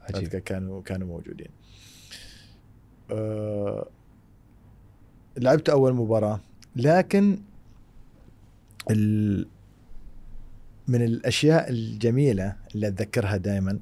عجيب 0.00 0.28
كانوا 0.28 0.82
كانوا 0.82 1.08
موجودين 1.08 1.48
أه... 3.10 3.88
لعبت 5.36 5.68
أول 5.68 5.94
مباراة 5.94 6.40
لكن 6.76 7.38
ال... 8.90 9.46
من 10.88 11.02
الأشياء 11.02 11.70
الجميلة 11.70 12.56
اللي 12.74 12.88
أتذكرها 12.88 13.36
دائما 13.36 13.78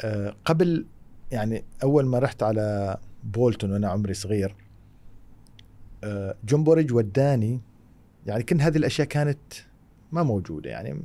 أه 0.00 0.34
قبل 0.44 0.86
يعني 1.32 1.64
أول 1.82 2.06
ما 2.06 2.18
رحت 2.18 2.42
على 2.42 2.96
بولتون 3.24 3.72
وأنا 3.72 3.88
عمري 3.88 4.14
صغير 4.14 4.54
أه 6.04 6.36
جون 6.44 6.64
وداني 6.92 7.60
يعني 8.26 8.42
كل 8.42 8.60
هذه 8.60 8.76
الأشياء 8.76 9.08
كانت 9.08 9.38
ما 10.14 10.22
موجودة 10.22 10.70
يعني. 10.70 11.00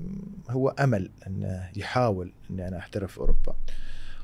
هو 0.49 0.69
أمل 0.69 1.11
إنه 1.27 1.69
يحاول 1.75 2.33
إني 2.49 2.67
أنا 2.67 2.77
أحترف 2.77 3.11
في 3.11 3.17
أوروبا. 3.17 3.55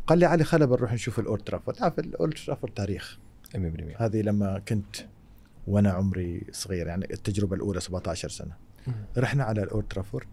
قال 0.08 0.20
لي 0.20 0.26
علي 0.26 0.44
خلنا 0.44 0.66
بنروح 0.66 0.94
نشوف 0.94 1.20
الأولد 1.20 1.42
ترافورد. 1.42 1.78
تعرف 1.78 2.00
الأولد 2.00 2.34
ترافورد 2.34 2.74
تاريخ. 2.74 3.20
100% 3.56 3.58
هذه 3.98 4.22
لما 4.22 4.60
كنت 4.60 4.96
وأنا 5.68 5.92
عمري 5.92 6.48
صغير 6.52 6.88
يعني 6.88 7.06
التجربة 7.14 7.56
الأولى 7.56 7.80
17 7.80 8.30
سنة. 8.30 8.54
رحنا 9.18 9.44
على 9.44 9.64
الأولد 9.64 9.88
ترافورد. 9.88 10.28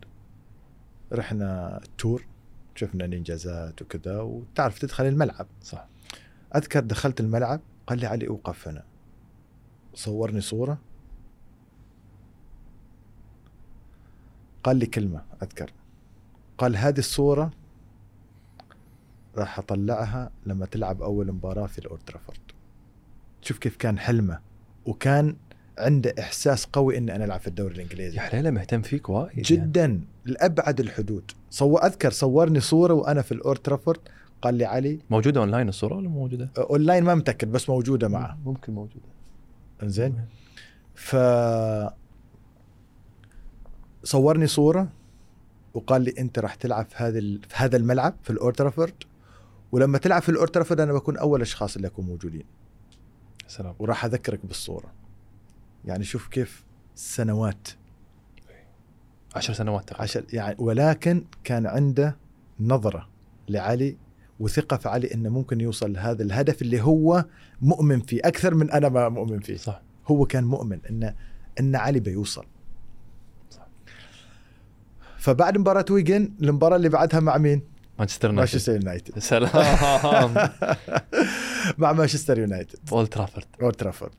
رحنا 1.12 1.80
تور. 1.98 2.26
شفنا 2.74 3.04
الانجازات 3.04 3.82
وكذا. 3.82 4.20
وتعرف 4.20 4.78
تدخل 4.78 5.06
الملعب. 5.06 5.46
صح. 5.62 5.88
أذكر 6.56 6.80
دخلت 6.80 7.20
الملعب. 7.20 7.60
قال 7.86 7.98
لي 7.98 8.06
علي 8.06 8.28
أوقف 8.28 8.68
هنا. 8.68 8.84
صورني 9.94 10.40
صورة. 10.40 10.78
قال 14.64 14.76
لي 14.76 14.86
كلمة 14.86 15.22
أذكر. 15.42 15.72
قال 16.58 16.76
هذه 16.76 16.98
الصورة 16.98 17.50
راح 19.36 19.58
أطلعها 19.58 20.30
لما 20.46 20.66
تلعب 20.66 21.02
أول 21.02 21.32
مباراة 21.32 21.66
في 21.66 21.78
الأولد 21.78 22.00
ترافورد. 22.06 22.40
شوف 23.42 23.58
كيف 23.58 23.76
كان 23.76 23.98
حلمه 23.98 24.38
وكان 24.86 25.36
عنده 25.78 26.14
إحساس 26.18 26.64
قوي 26.64 26.98
إني 26.98 27.16
أنا 27.16 27.24
ألعب 27.24 27.40
في 27.40 27.46
الدوري 27.46 27.74
الإنجليزي. 27.74 28.16
يا 28.16 28.22
حليلة 28.22 28.50
مهتم 28.50 28.82
فيك 28.82 29.08
وايد 29.08 29.30
يعني. 29.30 29.42
جدا 29.42 30.00
لأبعد 30.24 30.80
الحدود. 30.80 31.30
so 31.50 31.76
أذكر 31.76 32.10
صورني 32.10 32.60
صورة 32.60 32.94
وأنا 32.94 33.22
في 33.22 33.32
الأولد 33.32 33.58
ترافورد. 33.58 34.00
قال 34.42 34.54
لي 34.54 34.64
علي 34.64 34.98
موجودة 35.10 35.40
أونلاين 35.40 35.68
الصورة 35.68 35.96
ولا 35.96 36.08
مو 36.08 36.20
موجودة؟ 36.20 36.50
أونلاين 36.58 37.04
ما 37.04 37.14
متأكد 37.14 37.52
بس 37.52 37.68
موجودة 37.68 38.08
معه. 38.08 38.38
ممكن 38.44 38.72
موجودة. 38.74 39.04
انزين. 39.82 40.14
ف 40.94 41.16
صورني 44.04 44.46
صورة 44.46 44.88
وقال 45.74 46.02
لي 46.02 46.14
أنت 46.18 46.38
راح 46.38 46.54
تلعب 46.54 46.86
في 46.86 46.96
هذا 46.96 47.20
في 47.20 47.54
هذا 47.54 47.76
الملعب 47.76 48.14
في 48.22 48.30
الاولد 48.30 48.56
ترافورد. 48.56 48.94
ولما 49.72 49.98
تلعب 49.98 50.22
في 50.22 50.28
الاولد 50.28 50.50
ترافورد 50.50 50.80
أنا 50.80 50.92
بكون 50.92 51.16
أول 51.16 51.36
الاشخاص 51.36 51.76
اللي 51.76 51.86
يكونوا 51.88 52.10
موجودين. 52.10 52.44
سلام. 53.48 53.74
وراح 53.78 54.04
أذكرك 54.04 54.46
بالصورة. 54.46 54.92
يعني 55.84 56.04
شوف 56.04 56.28
كيف 56.28 56.64
سنوات. 56.94 57.68
عشر 59.36 59.52
سنوات 59.52 59.84
تقريبا. 59.84 60.02
عشان 60.02 60.24
يعني 60.32 60.56
ولكن 60.58 61.24
كان 61.44 61.66
عنده 61.66 62.16
نظرة 62.60 63.08
لعلي 63.48 63.96
وثقة 64.40 64.76
في 64.76 64.88
علي 64.88 65.14
إنه 65.14 65.28
ممكن 65.28 65.60
يوصل 65.60 65.92
لهذا 65.92 66.22
الهدف 66.22 66.62
اللي 66.62 66.80
هو 66.80 67.24
مؤمن 67.62 68.00
فيه 68.00 68.20
أكثر 68.24 68.54
من 68.54 68.70
أنا 68.70 68.88
ما 68.88 69.08
مؤمن 69.08 69.40
فيه. 69.40 69.56
صح. 69.56 69.82
هو 70.06 70.26
كان 70.26 70.44
مؤمن 70.44 70.78
ان 70.90 71.14
إن 71.60 71.76
علي 71.76 72.00
بيوصل. 72.00 72.44
فبعد 75.22 75.58
مباراة 75.58 75.84
ويجن 75.90 76.32
المباراة 76.42 76.76
اللي 76.76 76.88
بعدها 76.88 77.20
مع 77.20 77.38
مين؟ 77.38 77.62
مانشستر 77.98 78.28
يونايتد. 78.28 78.52
مانشستر 78.52 78.72
يونايتد. 78.72 79.18
سلام. 79.18 80.34
مع 81.78 81.92
مانشستر 81.92 82.38
يونايتد. 82.38 82.78
أولد 82.92 83.08
ترافورد. 83.08 83.46
أولد 83.62 83.74
ترافورد. 83.74 84.14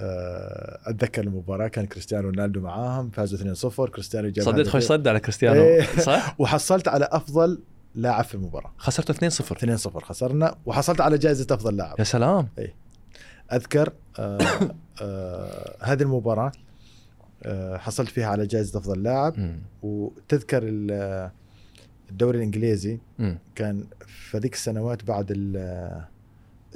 آه، 0.00 0.78
أتذكر 0.86 1.22
المباراة 1.22 1.68
كان 1.68 1.86
كريستيانو 1.86 2.28
رونالدو 2.28 2.60
معاهم 2.60 3.10
فازوا 3.10 3.54
2-0 3.54 3.90
كريستيانو 3.90 4.28
جاب 4.28 4.48
هدف. 4.48 4.68
خوش 4.68 4.82
صد 4.82 5.08
على 5.08 5.20
كريستيانو. 5.20 5.62
إيه. 5.62 5.82
صح؟ 6.00 6.34
وحصلت 6.40 6.88
على 6.88 7.08
أفضل 7.12 7.62
لاعب 7.94 8.24
في 8.24 8.34
المباراة. 8.34 8.72
خسرتوا 8.78 9.14
2-0 9.14 9.28
2-0 9.88 10.02
خسرنا 10.02 10.54
وحصلت 10.66 11.00
على 11.00 11.18
جائزة 11.18 11.46
أفضل 11.50 11.76
لاعب. 11.76 11.98
يا 11.98 12.04
سلام. 12.04 12.48
أذكر 13.52 13.92
آه 14.18 14.38
آه 15.02 15.76
هذه 15.80 16.02
المباراة 16.02 16.52
حصلت 17.76 18.08
فيها 18.08 18.26
على 18.26 18.46
جائزة 18.46 18.78
أفضل 18.78 19.02
لاعب. 19.02 19.34
وتذكر 19.82 20.62
ال- 20.64 21.30
الدوري 22.10 22.38
الإنجليزي. 22.38 22.98
كان 23.54 23.86
في 24.06 24.38
ذيك 24.38 24.54
السنوات 24.54 25.04
بعد 25.04 25.26
ال- 25.30 26.04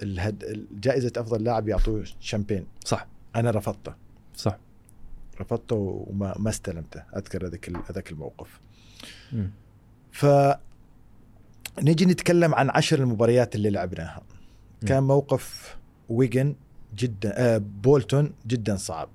الهد 0.03 0.67
جائزة 0.81 1.13
أفضل 1.17 1.45
لاعب 1.45 1.69
يعطوه 1.69 2.05
شامبين. 2.21 2.67
صح. 2.85 3.07
أنا 3.37 3.51
رفضته. 3.51 3.95
صح. 4.37 4.59
رفضته 5.41 5.77
وما 5.77 6.35
ما 6.39 6.51
استلمته. 6.51 7.03
أذكر 7.17 7.47
هذاك 7.47 7.71
هذاك 7.91 8.13
الموقف. 8.13 8.61
ف 10.13 10.27
نيجي 11.83 12.05
نتكلم 12.07 12.55
عن 12.55 12.71
عشر 12.71 12.99
المباريات 12.99 13.55
اللي 13.55 13.71
لعبناها. 13.71 14.23
كان 14.87 15.03
موقف 15.03 15.77
ويجن 16.09 16.55
جدا 16.97 17.33
آه 17.37 17.59
بولتون 17.59 18.33
جدا 18.47 18.77
صعب 18.77 19.09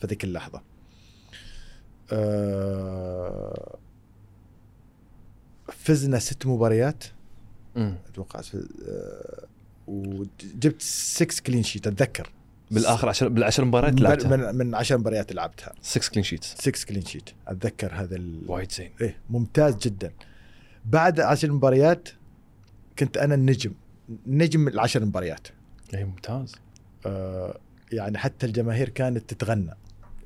في 0.00 0.06
ذيك 0.06 0.24
اللحظة. 0.24 0.62
آه 2.12 3.78
فزنا 5.72 6.18
ست 6.18 6.46
مباريات. 6.46 7.04
أتوقع 7.76 8.40
آه 8.88 9.46
وجبت 9.86 10.82
6 10.82 11.42
clean 11.46 11.62
sheet 11.62 11.86
أتذكر. 11.86 12.30
بالآخر 12.70 13.08
عشر 13.08 13.28
بالعشر 13.28 13.64
مباريات 13.64 14.00
لعبتها. 14.00 14.36
من, 14.36 14.54
من 14.54 14.74
10 14.74 14.96
مباريات 14.96 15.32
لعبتها. 15.32 15.72
6 15.82 16.10
clean 16.10 16.24
sheets 16.24 16.54
6 16.54 16.86
clean 16.88 17.04
sheet 17.04 17.30
أتذكر 17.48 17.94
هذا 17.94 18.16
ال... 18.16 18.42
وايد 18.46 18.72
زين. 18.72 18.92
إيه 19.00 19.16
ممتاز 19.30 19.76
جدا. 19.76 20.12
بعد 20.84 21.20
عشر 21.20 21.52
مباريات 21.52 22.08
كنت 22.98 23.16
أنا 23.16 23.34
النجم. 23.34 23.72
نجم 24.26 24.68
العشر 24.68 25.04
مباريات. 25.04 25.48
اي 25.94 26.04
ممتاز. 26.04 26.54
آه 27.06 27.58
يعني 27.92 28.18
حتى 28.18 28.46
الجماهير 28.46 28.88
كانت 28.88 29.34
تتغنى 29.34 29.74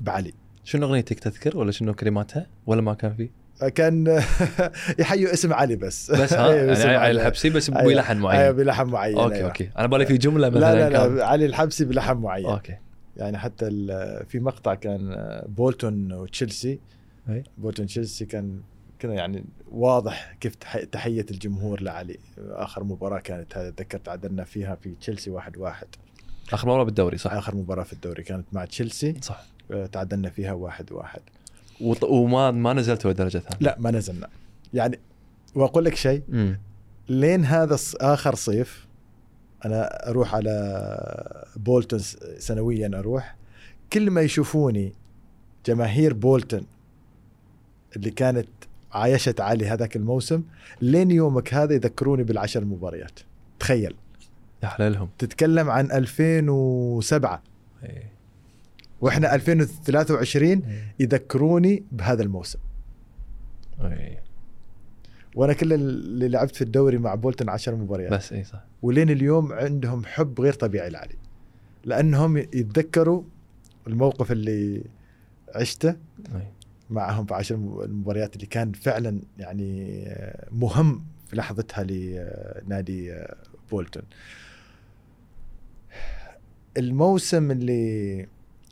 بعلي. 0.01 0.33
شنو 0.69 0.87
أغنيتك 0.87 1.19
تذكر؟ 1.21 1.57
ولا 1.59 1.71
شنو 1.73 1.95
كلماتها؟ 1.95 2.47
ولا 2.67 2.83
ما 2.83 2.95
كان 2.95 3.15
في؟ 3.15 3.29
آه، 3.63 3.69
كان 3.69 4.23
يحيوا 4.99 5.33
اسم 5.33 5.53
علي 5.53 5.77
بس. 5.77 6.11
بس 6.11 6.33
ها؟ 6.33 6.49
أيوة، 6.53 6.79
يعني 6.79 6.97
علي 6.97 7.11
الحبسي 7.21 7.51
بس 7.51 7.71
بلحن 7.71 8.17
أيوه 8.17 8.23
معين 8.23 8.53
بلحن 8.53 8.87
معين 8.87 9.19
okay 9.19 9.35
أيوة. 9.35 9.49
okay. 9.49 9.71
أنا 9.79 9.87
بالي 9.87 10.07
في 10.07 10.19
جملة 10.19 10.49
مثلا 10.49 10.61
لا 10.75 10.89
لا. 10.91 11.09
لا 11.09 11.27
علي 11.27 11.47
الحبسي 11.47 11.85
بلحن 11.85 12.17
معين. 12.17 12.47
okay. 12.47 12.77
يعني 13.17 13.39
حتى 13.39 13.67
في 14.29 14.41
مقطع 14.41 14.75
كان 14.75 15.17
بولتون 15.47 16.13
وتشيلسي. 16.13 16.79
بولتون 17.59 17.87
تشيلسي 17.87 18.25
كان 18.27 18.61
كذا 18.99 19.13
يعني 19.13 19.45
واضح 19.73 20.37
كيف 20.41 20.55
تح- 20.55 20.85
تحية 20.85 21.27
الجمهور 21.31 21.83
لعلي. 21.83 22.19
آخر 22.39 22.85
مباراة 22.85 23.19
كانت 23.21 23.57
هذا 23.59 23.69
اتذكر 23.69 23.99
تعادلنا 23.99 24.45
فيها 24.45 24.75
في 24.75 24.95
تشيلسي 25.01 25.31
واحد 25.31 25.57
واحد. 25.57 25.87
آخر 26.53 26.69
مباراة 26.69 26.85
بالدوري 26.85 27.19
صح؟ 27.19 27.33
آخر 27.33 27.55
مباراة 27.55 27.85
في 27.85 27.93
الدوري 27.93 28.23
كانت 28.23 28.47
مع 28.53 28.65
تشيلسي. 28.65 29.15
صح. 29.23 29.41
آه، 29.41 29.58
تعادلنا 29.93 30.31
فيها 30.31 30.53
واحد 30.53 30.93
واحد. 30.93 31.21
وط- 31.81 32.05
وما 32.05 32.51
ما 32.51 32.73
نزلتوا 32.73 33.13
درجه 33.13 33.39
ثانية 33.39 33.57
لا 33.61 33.77
ما 33.79 33.91
نزلنا. 33.91 34.29
يعني 34.75 34.99
وأقول 35.55 35.85
لك 35.85 35.95
شيء. 35.95 36.23
لين 37.09 37.45
هذا 37.45 37.79
آخر 38.01 38.35
صيف 38.35 38.87
أنا 39.65 40.09
أروح 40.11 40.35
على 40.35 41.47
بولتون 41.57 41.99
سنويا 42.39 42.91
أروح. 42.95 43.37
كل 43.93 44.11
ما 44.11 44.21
يشوفوني 44.21 44.93
جماهير 45.67 46.15
بولتون 46.15 46.67
اللي 47.97 48.11
كانت 48.11 48.49
عايشت 48.93 49.41
علي 49.41 49.67
هذاك 49.67 49.97
الموسم 49.97 50.43
لين 50.83 51.11
يومك 51.11 51.55
هذا 51.55 51.75
يذكروني 51.75 52.23
بالعشر 52.23 52.65
مباريات. 52.65 53.21
تخيل. 53.61 53.95
يا 54.63 54.69
حلالهم 54.69 55.09
تتكلم 55.19 55.71
عن 55.71 55.93
2007 55.93 57.43
إيه. 57.85 58.18
وإحنا 59.01 59.35
2023 59.35 60.63
يذكروني 61.01 61.85
بهذا 61.93 62.23
الموسم. 62.23 62.59
إيه. 63.81 64.23
وأنا 65.35 65.53
كل 65.53 65.73
اللي 65.73 66.29
لعبت 66.29 66.57
في 66.57 66.63
الدوري 66.63 66.99
مع 66.99 67.15
بولتون 67.15 67.49
10 67.49 67.75
مباريات. 67.75 68.13
بس 68.13 68.33
إي 68.33 68.45
صح. 68.45 68.65
ولين 68.83 69.11
اليوم 69.11 69.53
عندهم 69.53 70.05
حب 70.05 70.41
غير 70.41 70.53
طبيعي 70.53 70.91
لعلي. 70.91 71.15
لأنهم 71.85 72.37
يتذكروا 72.37 73.23
الموقف 73.87 74.33
اللي 74.33 74.85
عشته. 75.55 75.97
معهم 76.91 77.27
في 77.27 77.35
عشر 77.35 77.55
المباريات 77.85 78.37
اللي 78.37 78.47
كان 78.47 78.73
فعلا 78.73 79.21
يعني 79.39 80.05
مهم 80.53 81.05
في 81.27 81.37
لحظتها 81.37 81.85
لنادي 81.85 83.25
بولتون 83.71 84.03
الموسم 86.77 87.51
اللي 87.51 88.27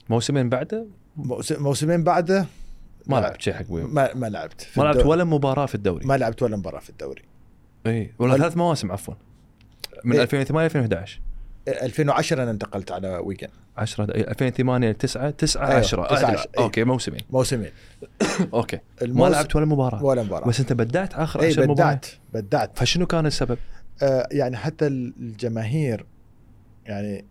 موسمين 0.08 0.48
بعده؟ 0.48 0.86
موس- 1.16 1.52
موسمين 1.52 2.04
بعده؟ 2.04 2.46
ما 3.06 3.16
لعبت 3.16 3.42
شيء 3.42 3.54
حق 3.54 3.64
ويو 3.68 3.88
ما 3.88 4.14
ما 4.14 4.26
لعبت 4.26 4.66
ما 4.76 4.82
لعبت. 4.82 5.06
ولا 5.06 5.24
مباراة 5.24 5.66
في 5.66 5.74
الدوري. 5.74 6.06
ما 6.06 6.16
لعبت 6.18 6.42
ولا 6.42 6.56
مباراة 6.56 6.80
في 6.80 6.90
الدوري. 6.90 7.22
اي 7.86 8.12
ولا 8.18 8.32
ولا- 8.32 8.42
ثلاث 8.42 8.56
مواسم 8.56 8.92
عفوا. 8.92 9.14
من 10.04 10.12
إيه. 10.16 10.22
2008 10.22 10.66
2011 10.66 11.20
2010 11.68 12.42
أنا 12.42 12.50
انتقلت 12.50 12.92
على 12.92 13.08
ويجن 13.24 13.48
10 13.76 14.04
2008 14.04 14.92
9 14.92 15.30
9 15.30 15.66
أيوة، 15.68 15.78
10 15.78 16.06
تسعة، 16.06 16.24
أعدل. 16.24 16.38
عشرة. 16.38 16.50
إيه. 16.58 16.64
okay 16.64 16.84
موسمين. 16.84 17.20
موسمين. 17.30 17.70
okay. 18.54 18.76
ما 18.76 19.06
الموسم- 19.06 19.32
لعبت 19.32 19.56
ولا 19.56 19.66
مباراة. 19.66 20.04
ولا 20.04 20.22
مباراة. 20.22 20.48
بس 20.48 20.60
أنت 20.60 20.72
بدعت 20.72 21.14
آخر 21.14 21.40
اي 21.42 21.46
10 21.46 21.62
مباريات 21.66 22.06
بدعت 22.34 22.44
بدعت 22.46 22.78
فشنو 22.78 23.06
كان 23.06 23.26
السبب؟ 23.26 23.58
آه، 24.02 24.28
يعني 24.32 24.56
حتى 24.56 24.86
الجماهير 24.86 26.06
يعني 26.86 27.24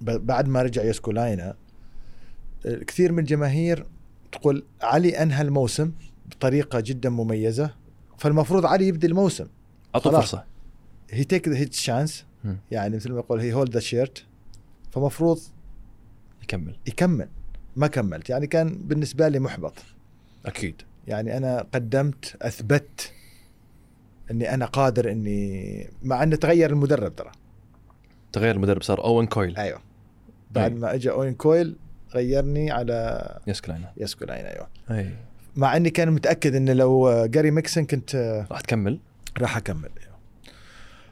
بعد 0.00 0.48
ما 0.48 0.62
رجع 0.62 0.84
يسكلاينن 0.84 1.54
آه، 2.66 2.76
كثير 2.76 3.12
من 3.12 3.18
الجماهير 3.18 3.86
تقول 4.32 4.64
علي 4.82 5.22
أنهى 5.22 5.42
الموسم 5.42 5.92
بطريقة 6.26 6.80
جدا 6.80 7.10
مميزة 7.10 7.74
فالمفروض 8.18 8.66
علي 8.66 8.88
يبدأ 8.88 9.08
الموسم. 9.08 9.46
اعطوا. 9.94 10.12
فرصة. 10.12 10.44
he 11.10 11.24
take 11.24 11.48
his 11.48 11.72
chance. 11.74 12.26
يعني 12.70 12.96
مثل 12.96 13.12
ما 13.12 13.18
يقول 13.18 13.40
he 13.40 13.52
hold 13.52 13.74
the 13.74 13.80
shirt 13.80 14.24
فمفروض 14.90 15.40
يكمل. 16.42 16.76
يكمل. 16.86 17.28
ما 17.76 17.86
كملت. 17.86 18.30
يعني 18.30 18.46
كان 18.46 18.78
بالنسبة 18.78 19.28
لي 19.28 19.38
محبط. 19.38 19.74
أكيد. 20.46 20.82
يعني 21.06 21.36
أنا 21.36 21.66
قدمت 21.74 22.36
أثبت 22.42 23.12
إني 24.30 24.54
أنا 24.54 24.66
قادر 24.66 25.10
إني 25.10 25.90
مع 26.02 26.22
إنه 26.22 26.36
تغير 26.36 26.70
المدرب 26.70 27.16
ترى. 27.16 27.30
تغير 28.32 28.54
المدرب 28.54 28.82
صار 28.82 29.04
أوين 29.04 29.26
كويل 29.26 29.56
أيوه. 29.56 29.80
بعد 30.50 30.72
أي. 30.72 30.78
ما 30.78 30.94
اجى 30.94 31.10
أوين 31.10 31.34
كويل 31.34 31.76
غيرني 32.14 32.70
على 32.70 33.38
يسكلاينن 33.46 33.92
يسكلاينن 33.96 34.46
أيوه. 34.46 34.68
اي 34.90 35.14
مع 35.56 35.76
إني 35.76 35.90
كان 35.90 36.10
متأكد 36.10 36.54
إنه 36.54 36.72
لو 36.72 37.26
جاري 37.26 37.50
ميجسون 37.50 37.84
كنت 37.84 38.44
راح 38.50 38.60
تكمل؟ 38.60 38.98
راح 39.38 39.56
أكمل 39.56 39.90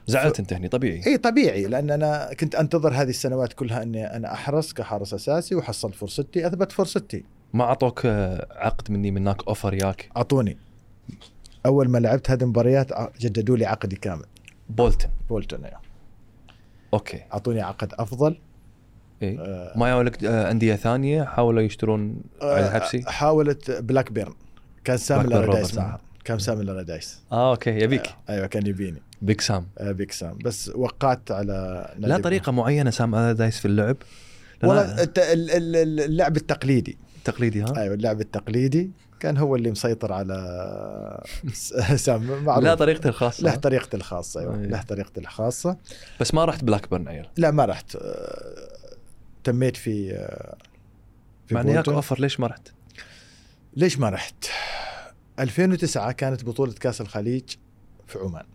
زعلت 0.07 0.39
أنت 0.39 0.53
هني 0.53 0.67
طبيعي. 0.67 1.01
اي 1.07 1.17
طبيعي 1.17 1.67
لأن 1.67 1.91
أنا 1.91 2.33
كنت 2.39 2.55
أنتظر 2.55 2.93
هذه 2.93 3.09
السنوات 3.09 3.53
كلها 3.53 3.83
إني 3.83 4.15
أنا 4.15 4.33
ألعب 4.33 4.73
كحارس 4.73 5.13
أساسي 5.13 5.55
وحصلت 5.55 5.95
فرصتي 5.95 6.47
أثبت 6.47 6.71
فرصتي. 6.71 7.23
ما 7.53 7.63
أعطوك 7.63 8.05
عقد 8.51 8.91
مني 8.91 9.11
من 9.11 9.21
هناك 9.21 9.47
offer 9.47 9.73
ياك؟ 9.73 10.09
أعطوني. 10.17 10.57
أول 11.65 11.89
ما 11.89 11.97
لعبت 11.97 12.31
هذه 12.31 12.43
المباريات 12.43 12.91
جددوا 13.19 13.57
لي 13.57 13.65
عقدي 13.65 13.95
كامل. 13.95 14.25
بولتون. 14.69 15.09
بولتون 15.29 15.65
أيوة. 15.65 15.79
okay. 16.93 17.21
أعطوني 17.33 17.61
عقد 17.61 17.93
أفضل. 17.93 18.37
اي 19.23 19.37
آه، 19.39 19.73
ما 19.77 20.03
لك 20.03 20.23
آه، 20.23 20.51
أندية 20.51 20.75
ثانية 20.75 21.23
حاولوا 21.23 21.61
يشترون 21.61 22.21
على 22.41 22.71
حبسي؟ 22.71 23.03
حاولت 23.07 23.71
بلاكبيرن 23.71 24.33
كان 24.83 24.97
سام 24.97 25.19
روبرتسون. 25.21 25.83
معها 25.83 25.99
كان 26.25 26.39
سام 26.39 26.61
ألاردايس 26.61 27.19
آه 27.31 27.51
okay 27.51 27.69
يبيك. 27.69 28.03
أيوه 28.29 28.47
كان 28.47 28.67
يبيني. 28.67 29.01
بيج 29.21 29.41
سام. 29.41 29.67
آه، 29.77 29.91
بيج 29.91 30.11
سام. 30.11 30.37
بس 30.37 30.71
وقعت 30.75 31.31
على 31.31 31.89
لا 31.97 32.17
طريقة 32.17 32.51
معينة 32.51 32.89
سام 32.89 33.15
ألاردايس 33.31 33.59
في 33.59 33.65
اللعب؟ 33.65 33.97
والله 34.63 35.07
اللعب 36.05 36.37
التقليدي. 36.37 36.97
تقليدي 37.25 37.61
ها؟ 37.61 37.73
أيوه 37.77 37.93
اللعب 37.93 38.21
التقليدي 38.21 38.91
كان 39.19 39.37
هو 39.37 39.55
اللي 39.55 39.71
مسيطر 39.71 40.13
على 40.13 40.35
سام. 41.95 42.43
معروف. 42.45 42.63
لا 42.63 42.75
طريقته 42.75 43.07
الخاصة. 43.07 43.43
له 43.43 43.55
طريقته 43.55 43.95
الخاصة 43.95 44.39
أيوه. 44.41 44.59
أي. 44.59 44.65
له 44.67 44.81
طريقته 44.81 45.19
الخاصة. 45.19 45.77
بس 46.19 46.33
ما 46.33 46.45
رحت 46.45 46.63
بلاكبيرن 46.63 47.07
عيل 47.07 47.25
لا 47.37 47.51
ما 47.51 47.65
رحت. 47.65 47.95
آه، 47.95 48.78
تميت 49.43 49.77
في 49.77 50.11
آه، 50.13 50.57
في 51.47 51.55
مع 51.55 51.61
إن 51.61 51.67
ياك 51.67 51.75
بولتون. 51.75 51.93
offer 51.93 52.19
ليش 52.19 52.39
ما 52.39 52.47
رحت؟ 52.47 52.71
ليش 53.73 53.99
ما 53.99 54.09
رحت 54.09 54.45
2009 55.39 56.11
كانت 56.11 56.45
بطولة 56.45 56.73
كأس 56.73 57.01
الخليج 57.01 57.55
في 58.07 58.19
عمان 58.19 58.45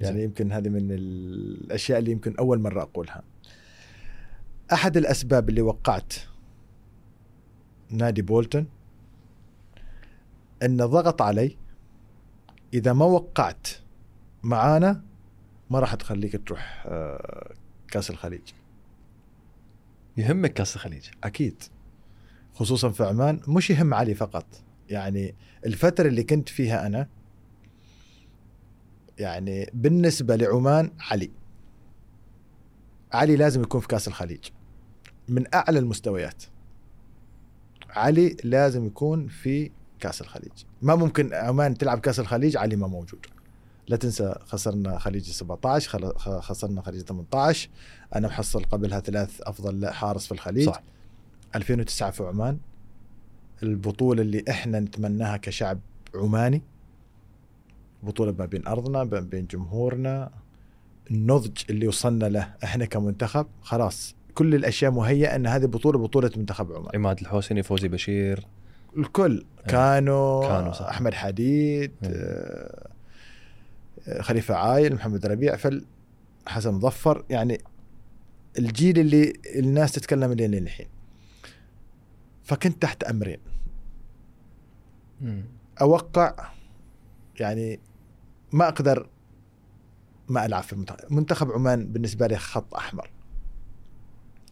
يعني 0.00 0.16
زين. 0.16 0.24
يمكن 0.24 0.52
هذه 0.52 0.68
من 0.68 0.92
الأشياء 0.92 1.98
اللي 1.98 2.10
يمكن 2.10 2.36
أول 2.36 2.60
مرة 2.60 2.82
أقولها 2.82 3.22
أحد 4.72 4.96
الأسباب 4.96 5.48
اللي 5.48 5.62
وقعت 5.62 6.12
نادي 7.90 8.22
بولتون 8.22 8.66
أن 10.62 10.76
ضغط 10.76 11.22
علي 11.22 11.56
إذا 12.74 12.92
ما 12.92 13.04
وقعت 13.04 13.68
معانا 14.42 15.04
ما 15.70 15.78
راح 15.78 15.94
تخليك 15.94 16.48
تروح 16.48 16.86
كأس 17.94 18.10
الخليج. 18.10 18.42
يهمك 20.16 20.52
كاس 20.52 20.76
الخليج؟ 20.76 21.08
أكيد. 21.24 21.62
خصوصا 22.54 22.90
في 22.90 23.04
عمان 23.04 23.40
مش 23.48 23.70
يهم 23.70 23.94
علي 23.94 24.14
فقط. 24.14 24.46
يعني 24.88 25.34
الفترة 25.66 26.08
اللي 26.08 26.22
كنت 26.22 26.48
فيها 26.48 26.86
أنا 26.86 27.08
يعني 29.18 29.70
بالنسبة 29.74 30.36
لعمان 30.36 30.90
علي. 31.00 31.30
علي 33.12 33.36
لازم 33.36 33.62
يكون 33.62 33.80
في 33.80 33.88
كاس 33.88 34.08
الخليج. 34.08 34.44
من 35.28 35.54
أعلى 35.54 35.78
المستويات. 35.78 36.42
علي 37.90 38.36
لازم 38.44 38.86
يكون 38.86 39.28
في 39.28 39.70
كاس 40.00 40.20
الخليج. 40.20 40.64
ما 40.82 40.94
ممكن 40.94 41.34
عمان 41.34 41.78
تلعب 41.78 41.98
كاس 41.98 42.20
الخليج 42.20 42.56
علي 42.56 42.76
ما 42.76 42.86
موجود. 42.86 43.26
لا 43.88 43.96
تنسى 43.96 44.34
خسرنا 44.46 44.98
خليج 44.98 45.30
17 45.30 45.88
خل- 45.90 46.14
خ- 46.16 46.38
خسرنا 46.40 46.82
خليج 46.82 47.00
18 47.02 47.68
أنا 48.14 48.28
محصل 48.28 48.64
قبلها 48.64 49.00
ثلاث 49.00 49.40
أفضل 49.42 49.88
حارس 49.90 50.26
في 50.26 50.32
الخليج. 50.32 50.66
صح. 50.66 50.82
2009 51.54 52.10
في 52.10 52.22
عمان. 52.22 52.58
البطولة 53.62 54.22
اللي 54.22 54.44
إحنا 54.50 54.80
نتمناها 54.80 55.36
كشعب 55.36 55.78
عماني. 56.14 56.62
بطولة 58.02 58.34
ما 58.38 58.46
بين 58.46 58.66
أرضنا 58.66 59.04
ما 59.04 59.20
بين 59.20 59.46
جمهورنا. 59.46 60.30
النضج 61.10 61.58
اللي 61.70 61.88
وصلنا 61.88 62.26
له 62.26 62.54
إحنا 62.64 62.84
كمنتخب. 62.84 63.46
خلاص 63.62 64.14
كل 64.34 64.54
الأشياء 64.54 64.90
مهيئة 64.90 65.36
إن 65.36 65.46
هذه 65.46 65.64
بطولة 65.66 65.98
بطولة 65.98 66.30
منتخب 66.36 66.72
عمان. 66.72 66.88
عماد 66.94 67.20
الحوسني 67.20 67.62
فوزي 67.62 67.88
بشير. 67.88 68.46
الكل. 68.96 69.44
كانوا 69.68 70.48
كانوا 70.48 70.72
صح. 70.72 70.86
أحمد 70.86 71.14
حديد. 71.14 71.92
آه، 72.04 72.88
خليفة 74.20 74.54
عايل 74.54 74.94
محمد 74.94 75.26
ربيع 75.26 75.56
فل 75.56 75.86
حسن 76.46 76.74
مظفر. 76.74 77.24
يعني 77.30 77.58
الجيل 78.58 78.98
اللي 78.98 79.32
الناس 79.56 79.92
تتكلم 79.92 80.30
عليه 80.30 80.46
للحين 80.46 80.86
فكنت 82.44 82.82
تحت 82.82 83.04
أمرين. 83.04 83.38
أوقع 85.80 86.52
يعني 87.40 87.80
ما 88.52 88.68
أقدر 88.68 89.08
ما 90.28 90.46
ألعب 90.46 90.62
في 90.62 90.72
المنتخب. 90.72 91.12
منتخب 91.12 91.52
عمان 91.52 91.92
بالنسبة 91.92 92.26
لي 92.26 92.36
خط 92.36 92.74
أحمر. 92.74 93.10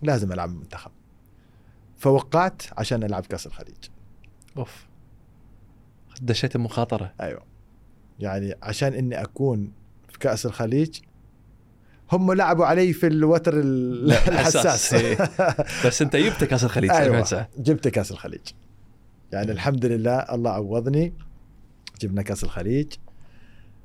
لازم 0.02 0.32
ألعب 0.32 0.48
المنتخب. 0.50 0.90
فوقعت 1.96 2.62
عشان 2.78 3.02
ألعب 3.04 3.26
كأس 3.26 3.46
الخليج. 3.46 3.88
أوف. 4.56 4.86
دشيت 6.22 6.56
المخاطرة. 6.56 7.14
أيوه. 7.20 7.51
يعني 8.20 8.54
عشان 8.62 8.94
إني 8.94 9.22
أكون 9.22 9.72
في 10.08 10.18
كأس 10.18 10.46
الخليج 10.46 11.00
هم 12.12 12.32
لعبوا 12.32 12.66
علي 12.66 12.92
في 12.92 13.06
الوتر 13.06 13.60
الحساس. 13.60 14.66
حساس، 14.66 14.94
إيه. 14.94 15.18
بس 15.86 16.02
أنت 16.02 16.16
جبت 16.16 16.44
كأس 16.44 16.64
الخليج 16.64 16.90
2009 16.90 17.48
جبت 17.58 17.88
كأس 17.88 18.10
الخليج. 18.10 18.40
يعني 19.32 19.52
الحمد 19.52 19.86
لله 19.86 20.18
الله 20.18 20.50
عوضني. 20.50 21.12
جبنا 22.00 22.22
كأس 22.22 22.44
الخليج. 22.44 22.92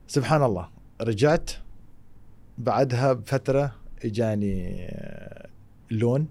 سبحان 0.07 0.43
الله 0.43 0.69
رجعت. 1.01 1.51
بعدها 2.57 3.13
بفترة 3.13 3.75
إجاني 4.05 4.87
آه، 4.89 5.47
loan. 5.91 6.27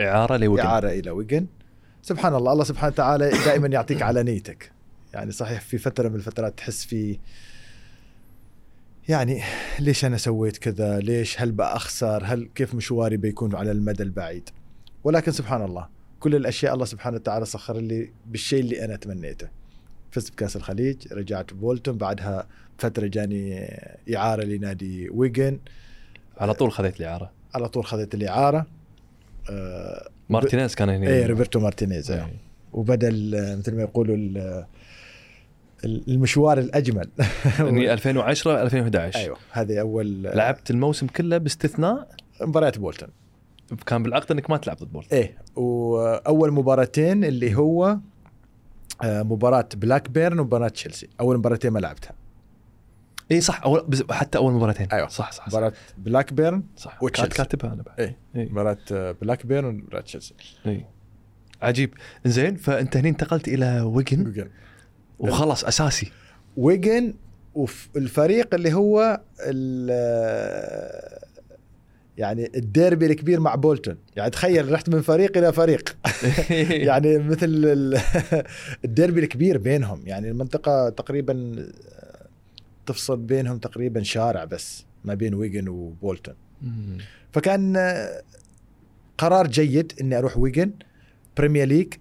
إعارة 0.00 0.36
لويجن. 0.36 0.66
إعارة 0.66 0.88
إلى 0.88 1.10
ويجن 1.10 1.46
سبحان 2.02 2.34
الله 2.34 2.52
الله 2.52 2.64
سبحانه 2.64 2.92
وتعالى 2.92 3.30
دائما 3.30 3.68
يعطيك 3.68 4.02
على 4.02 4.22
نيتك. 4.22 4.72
يعني 5.14 5.32
صحيح 5.32 5.60
في 5.60 5.78
فترة 5.78 6.08
من 6.08 6.14
الفترات 6.14 6.56
تحس 6.58 6.84
في 6.84 7.18
يعني 9.08 9.42
ليش 9.80 10.04
أنا 10.04 10.16
سويت 10.16 10.56
كذا؟ 10.58 10.98
ليش؟ 10.98 11.40
هل 11.40 11.52
بأخسر؟ 11.52 12.22
هل 12.24 12.48
كيف 12.54 12.74
مشواري 12.74 13.16
بيكون 13.16 13.54
على 13.54 13.70
المدى 13.70 14.02
البعيد؟ 14.02 14.48
ولكن 15.04 15.32
سبحان 15.32 15.62
الله 15.64 15.88
كل 16.20 16.34
الأشياء 16.34 16.74
الله 16.74 16.84
سبحانه 16.84 17.16
وتعالى 17.16 17.46
سخر 17.46 17.76
لي 17.76 18.10
بالشيء 18.26 18.60
اللي 18.60 18.84
أنا 18.84 18.96
تمنيته 18.96 19.48
فزت 20.10 20.32
بكأس 20.32 20.56
الخليج 20.56 21.12
رجعت 21.12 21.52
بولتون 21.54 21.96
بعدها 21.98 22.46
فترة 22.78 23.06
جاني 23.06 23.66
إعارة 24.16 24.42
لنادي 24.44 25.10
ويجن. 25.10 25.58
على 26.38 26.54
طول 26.54 26.72
خذيت 26.72 27.00
الإعارة. 27.00 27.30
على 27.54 27.68
طول 27.68 27.84
خذيت 27.84 28.14
الإعارة. 28.14 28.66
آه 29.50 30.08
مارتينيز 30.28 30.74
كان 30.74 30.88
هنا. 30.88 31.06
إيه 31.06 31.26
روبرتو 31.26 31.60
مارتينيز 31.60 32.10
أيوه. 32.10 32.26
إيه. 32.26 32.36
وبدا 32.72 33.08
ال- 33.08 33.58
مثل 33.58 33.74
ما 33.76 33.82
يقولوا 33.82 34.16
المشوار 35.84 36.58
الأجمل. 36.58 37.08
يعني 37.58 37.92
2010 37.92 38.62
2011 38.62 39.18
أيوه 39.18 39.36
هذه 39.50 39.80
أول 39.80 40.22
لعبت 40.22 40.70
الموسم 40.70 41.06
كله 41.06 41.38
باستثناء؟ 41.38 42.08
مباريات 42.40 42.78
بولتون 42.78 43.08
كان 43.86 44.02
بالعقد 44.02 44.32
إنك 44.32 44.50
ما 44.50 44.56
تلعب 44.56 44.76
ضد 44.76 44.92
بولتون 44.92 45.18
إيه 45.18 45.38
وأول 45.56 46.52
مباراتين 46.52 47.24
اللي 47.24 47.54
هو 47.54 47.98
آه، 49.02 49.22
مباراة 49.22 49.68
بلاكبيرن 49.74 50.38
ومباراة 50.38 50.68
تشيلسي. 50.68 51.08
أول 51.20 51.38
مباراتين 51.38 51.70
ما 51.70 51.78
لعبتها. 51.78 52.12
إي 53.32 53.40
صح 53.40 53.62
أول 53.62 53.84
بس 53.88 54.02
حتى 54.10 54.38
أول 54.38 54.52
مباراتين. 54.52 54.88
أيوة. 54.92 55.08
صح 55.08 55.32
صح 55.32 55.48
مباراة 55.48 55.72
بلاكبيرن 55.98 56.62
صح. 56.76 56.98
كانت. 57.00 57.32
كاتبها 57.32 57.72
أنا 57.72 57.82
بعد. 57.82 58.00
إيه 58.00 58.16
إيه. 58.36 58.48
مباراة 58.48 58.78
آه، 58.92 59.12
بلاكبيرن 59.22 59.64
ومباراة 59.64 60.00
تشيلسي. 60.00 60.34
إي. 60.66 60.84
عجيب. 61.62 61.94
زين 62.24 62.56
فأنت 62.56 62.96
هني 62.96 63.08
انتقلت 63.08 63.48
إلى 63.48 63.80
ويجن. 63.80 64.50
وخلاص 65.20 65.64
أساسي. 65.64 66.12
ويجن 66.56 67.14
والفريق 67.54 68.54
اللي 68.54 68.72
هو 68.74 69.20
ال- 69.40 71.20
يعني 72.18 72.50
الديربي 72.56 73.06
الكبير 73.06 73.40
مع 73.40 73.54
بولتون. 73.54 73.96
يعني 74.16 74.30
تخيل 74.30 74.72
رحت 74.72 74.88
من 74.88 75.00
فريق 75.02 75.36
إلى 75.36 75.52
فريق. 75.52 75.96
يعني 76.88 77.18
مثل 77.18 77.46
ال- 77.46 78.00
الديربي 78.84 79.20
الكبير 79.20 79.58
بينهم. 79.58 80.02
يعني 80.06 80.28
المنطقة 80.30 80.88
تقريبا 80.88 81.66
تفصل 82.86 83.16
بينهم 83.16 83.58
تقريبا 83.58 84.02
شارع 84.02 84.44
بس 84.44 84.84
ما 85.04 85.14
بين 85.14 85.34
ويجن 85.34 85.68
وبولتون. 85.68 86.34
فكان 87.32 87.76
قرار 89.18 89.46
جيد 89.46 89.92
إني 90.00 90.18
أروح 90.18 90.36
ويجن 90.38 90.70
Premier 91.36 91.66
League 91.66 91.94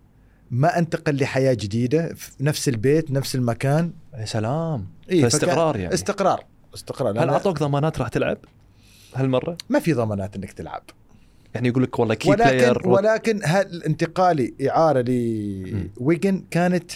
ما 0.52 0.80
أنتقل 0.80 1.22
لحياة 1.22 1.54
جديدة 1.54 2.14
في 2.14 2.44
نفس 2.44 2.70
البيت 2.70 3.12
نفس 3.12 3.36
المكان. 3.36 3.94
يا 4.18 4.26
سلام. 4.26 4.88
إيه، 5.10 5.22
فاستقرار 5.22 5.78
يعني. 5.78 5.94
استقرار 5.94 6.46
استقرار. 6.76 7.24
هل 7.24 7.30
أعطوك 7.30 7.60
ضمانات 7.60 8.00
راح 8.00 8.08
تلعب 8.08 8.38
هالمرة؟ 9.16 9.58
ما 9.70 9.80
في 9.80 9.94
ضمانات 9.94 10.36
إنك 10.36 10.52
تلعب. 10.52 10.84
يعني 11.56 11.68
يقول 11.68 11.84
لك 11.84 12.00
والله 12.00 12.16
key 12.16 12.30
player 12.30 12.88
ولكن 12.88 12.90
ولكن 12.90 13.40
هل 13.44 13.84
انتقالي 13.84 14.54
اعاره 14.70 15.06
لويجن 15.08 16.44
كانت 16.52 16.92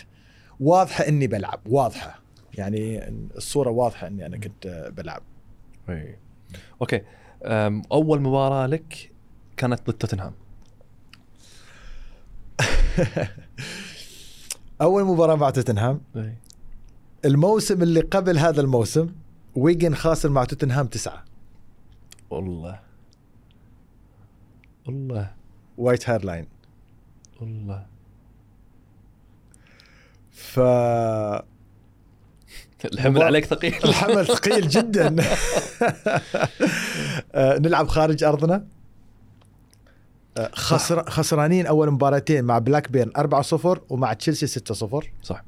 واضحة 0.60 1.08
إني 1.08 1.28
بلعب 1.28 1.60
واضحة. 1.66 2.20
يعني 2.54 3.10
الصورة 3.38 3.70
واضحة 3.70 4.08
إني 4.08 4.26
أنا 4.26 4.38
كنت 4.38 4.92
بلعب. 4.98 5.22
إيه. 5.90 6.20
أوكي. 6.82 7.02
أول 7.92 8.22
مباراة 8.22 8.68
لك 8.68 9.12
كانت 9.58 9.88
ضد 9.88 9.94
توتنهام. 9.94 10.34
اول 14.82 15.04
مباراة 15.04 15.36
مع 15.36 15.50
توتنهام. 15.50 16.02
الموسم 17.26 17.82
اللي 17.82 18.02
قبل 18.02 18.38
هذا 18.38 18.62
الموسم 18.62 19.10
ويجن 19.56 19.96
خاسر 19.96 20.30
مع 20.30 20.44
توتنهام 20.44 20.88
تسعة. 20.88 21.24
والله. 22.30 22.80
والله. 24.88 25.32
وايت 25.78 26.10
هارت 26.10 26.26
لين. 26.26 26.48
والله. 27.42 27.86
ف 30.32 30.60
الحمل 32.94 33.22
عليك 33.22 33.46
ثقيل. 33.46 33.74
الحمل 33.74 34.28
ثقيل 34.28 34.68
جدا. 34.68 35.16
آه، 37.36 37.58
نلعب 37.60 37.88
خارج 37.88 38.24
أرضنا. 38.24 38.66
خسر 40.54 41.10
خسرانين 41.10 41.66
أول 41.66 41.92
مباراتين 41.92 42.44
مع 42.44 42.60
بلاك 42.60 42.92
بيرن 42.92 43.12
4-0 43.18 43.80
ومع 43.90 44.14
تشيلسي 44.14 44.60
6-0 44.74 45.06
صح. 45.24 45.44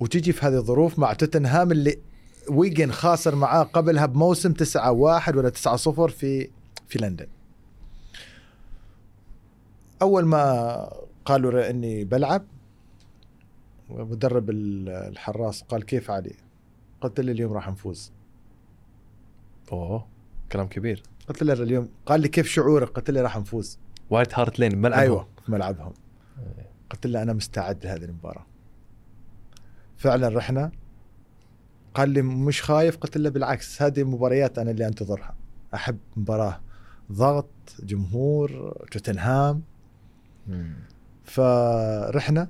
وتجي 0.00 0.32
في 0.32 0.46
هذه 0.46 0.54
الظروف 0.56 0.98
مع 0.98 1.12
توتنهام 1.12 1.72
اللي 1.72 1.98
ويجن 2.50 2.92
خاسر 2.92 3.34
معاه 3.34 3.62
قبلها 3.62 4.06
بموسم 4.06 4.52
9-1 4.54 5.36
ولا 5.36 5.50
9-0 5.50 6.06
في 6.10 6.50
في 6.88 6.98
لندن. 6.98 7.26
أول 10.02 10.24
ما 10.26 10.92
قالوا 11.24 11.70
إني 11.70 12.04
بلعب 12.04 12.44
مدرب 13.90 14.50
ال- 14.50 14.88
الحراس 14.88 15.62
قال 15.62 15.84
كيف 15.84 16.10
علي؟ 16.10 16.34
قلت 17.00 17.20
له 17.20 17.32
اليوم 17.32 17.52
راح 17.52 17.68
نفوز. 17.68 18.12
أوه 19.72 20.06
كلام 20.52 20.66
كبير. 20.68 21.02
قلت 21.30 21.42
له 21.42 21.52
اليوم. 21.52 21.88
قال 22.06 22.20
لي 22.20 22.28
كيف 22.28 22.46
شعورك؟ 22.46 22.88
قلت 22.88 23.10
له 23.10 23.22
راح 23.22 23.36
نفوز. 23.36 23.78
وايت 24.10 24.38
هارت 24.38 24.58
لين 24.58 24.78
ملعب 24.78 25.00
أيوه 25.00 25.28
ملعبهم. 25.48 25.92
قلت 26.90 27.06
له 27.06 27.22
أنا 27.22 27.32
مستعد 27.32 27.84
لهذه 27.84 28.04
المباراة. 28.04 28.46
فعلا 29.96 30.28
رحنا. 30.28 30.72
قال 31.94 32.10
لي 32.10 32.22
مش 32.22 32.62
خايف 32.62 32.96
قلت 32.96 33.16
له 33.16 33.30
بالعكس. 33.30 33.82
هذه 33.82 34.00
المباريات 34.00 34.58
أنا 34.58 34.70
اللي 34.70 34.86
أنتظرها. 34.86 35.34
أحب 35.74 35.98
مباراة 36.16 36.60
ضغط 37.12 37.50
جمهور 37.82 38.76
توتنهام. 38.90 39.62
فرحنا. 41.24 42.48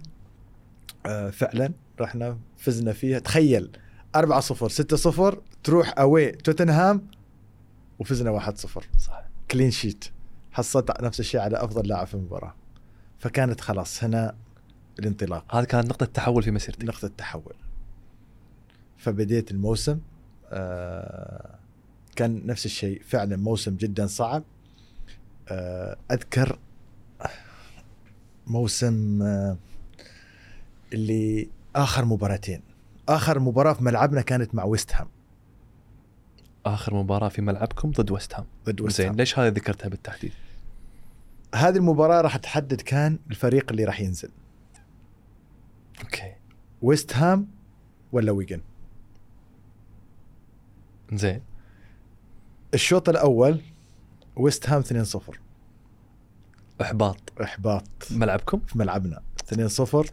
آه، 1.07 1.31
فعلا 1.31 1.73
رحنا 2.01 2.39
فزنا 2.57 2.93
فيها. 2.93 3.19
تخيل 3.19 3.71
4 4.15 4.41
0 4.41 4.69
6 4.69 4.97
0 4.97 5.43
تروح 5.65 5.99
اوي 5.99 6.33
توتنهام. 6.33 7.07
وفزنا 8.01 8.31
1 8.31 8.59
0 8.59 8.89
صح 8.99 9.23
كلين 9.51 9.71
شيت 9.71 10.05
حصلت 10.53 11.01
نفس 11.01 11.21
الشيء 11.21 11.41
على 11.41 11.57
أفضل 11.57 11.89
لاعب 11.89 12.07
في 12.07 12.15
المباراة. 12.15 12.55
فكانت 13.19 13.61
خلاص 13.61 14.05
هنا 14.05 14.37
الانطلاق. 14.99 15.55
هذه 15.55 15.65
كانت 15.65 15.87
نقطة 15.89 16.07
تحول 16.07 16.43
في 16.43 16.51
مسيرتك. 16.51 16.85
نقطة 16.85 17.09
تحول 17.09 17.55
فبديت 18.97 19.51
الموسم 19.51 20.01
آه 20.51 21.59
كان 22.17 22.47
نفس 22.47 22.67
الشيء. 22.67 23.03
فعلا 23.03 23.37
موسم 23.37 23.77
جدا 23.77 24.07
صعب. 24.07 24.43
آه 25.49 25.97
أذكر 26.11 26.59
موسم 28.47 29.23
آه 29.23 29.57
اللي 30.93 31.49
آخر 31.77 32.05
مباراتين. 32.05 32.63
آخر 33.09 33.39
مباراة 33.39 33.73
في 33.73 33.85
ملعبنا 33.85 34.21
كانت 34.21 34.55
مع 34.55 34.65
ويست 34.65 34.95
هام. 34.95 35.09
آخر 36.67 36.95
مباراة 36.95 37.29
في 37.29 37.43
ملعبكم 37.43 37.91
ضد 37.91 38.11
ويست 38.11 38.35
هام 38.35 38.47
ضد 38.67 38.81
ويست 38.81 38.97
زين 38.97 39.09
هام 39.09 39.17
ليش 39.17 39.39
هذه 39.39 39.49
ذكرتها 39.49 39.89
بالتحديد؟ 39.89 40.33
هذه 41.55 41.77
المباراة 41.77 42.21
راح 42.21 42.37
تحدد 42.37 42.81
كان 42.81 43.19
الفريق 43.31 43.71
اللي 43.71 43.85
راح 43.85 44.01
ينزل. 44.01 44.31
أوكي. 46.03 46.33
ويست 46.83 47.17
هام 47.17 47.49
ولا 48.13 48.33
ويجن 48.33 48.61
زين. 51.13 51.43
الشوط 52.75 53.09
الأول 53.09 53.61
ويست 54.37 54.69
هام 54.69 54.83
2-0 54.83 55.39
إحباط. 56.83 57.33
إحباط. 57.43 57.89
ملعبكم؟ 58.11 58.61
في 58.61 58.79
ملعبنا. 58.79 59.23
2-0 59.55 60.11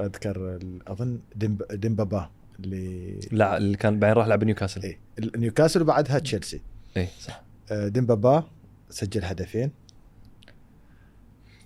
أذكر 0.00 0.58
أظن 0.86 1.20
ديمبا 1.36 1.62
ديمبا 1.72 2.11
با. 2.11 2.30
اللي 2.60 3.20
لا 3.32 3.56
اللي 3.56 3.76
كان 3.76 3.98
بعدين 3.98 4.16
راح 4.16 4.26
لعب 4.26 4.44
نيوكاسل. 4.44 4.96
ال- 5.18 5.40
نيوكاسل 5.40 5.82
وبعدها 5.82 6.18
تشيلسي. 6.18 6.60
اي 6.96 7.08
صح. 7.20 7.42
آه، 7.70 7.88
ديمبابا 7.88 8.44
سجل 8.90 9.24
هدفين. 9.24 9.70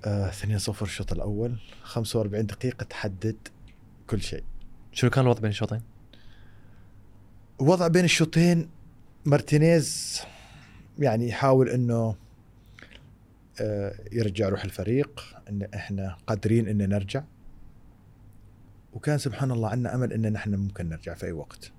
آه 0.04 0.30
2-0 0.30 0.82
الشوط 0.82 1.12
الأول. 1.12 1.56
45 1.82 2.46
دقيقة 2.46 2.84
تحدد 2.84 3.36
كل 4.06 4.20
شيء. 4.22 4.42
شنو 4.92 5.10
كان 5.10 5.24
الوضع 5.24 5.40
بين 5.40 5.50
الشوطين؟ 5.50 5.80
وضع 7.58 7.88
بين 7.88 8.04
الشوطين 8.04 8.68
مارتينيز 9.24 10.20
يعني 10.98 11.28
يحاول 11.28 11.68
إنه 11.68 12.14
آه، 13.60 13.94
يرجع 14.12 14.48
روح 14.48 14.64
الفريق 14.64 15.36
إن 15.50 15.68
إحنا 15.74 16.16
قادرين 16.26 16.68
إن 16.68 16.88
نرجع. 16.88 17.24
وكان 18.92 19.18
سبحان 19.18 19.50
الله 19.50 19.68
عندنا 19.68 19.94
أمل 19.94 20.12
إن 20.12 20.32
نحن 20.32 20.54
ممكن 20.54 20.88
نرجع 20.88 21.14
في 21.14 21.26
أي 21.26 21.32
وقت. 21.32 21.72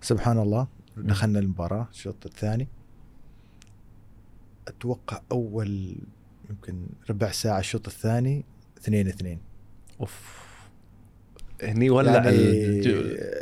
سبحان 0.00 0.38
الله 0.38 0.66
دخلنا 0.96 1.38
المباراة 1.38 1.88
الشوط 1.90 2.26
الثاني. 2.26 2.68
أتوقع 4.68 5.20
أول 5.32 5.96
يمكن 6.50 6.86
ربع 7.10 7.30
ساعة 7.30 7.58
الشوط 7.58 7.86
الثاني 7.86 8.44
اثنين 8.78 9.08
اثنين. 9.08 9.40
أوف. 10.00 10.48
هني 11.62 11.90
ولع 11.90 12.12
يعني 12.12 12.30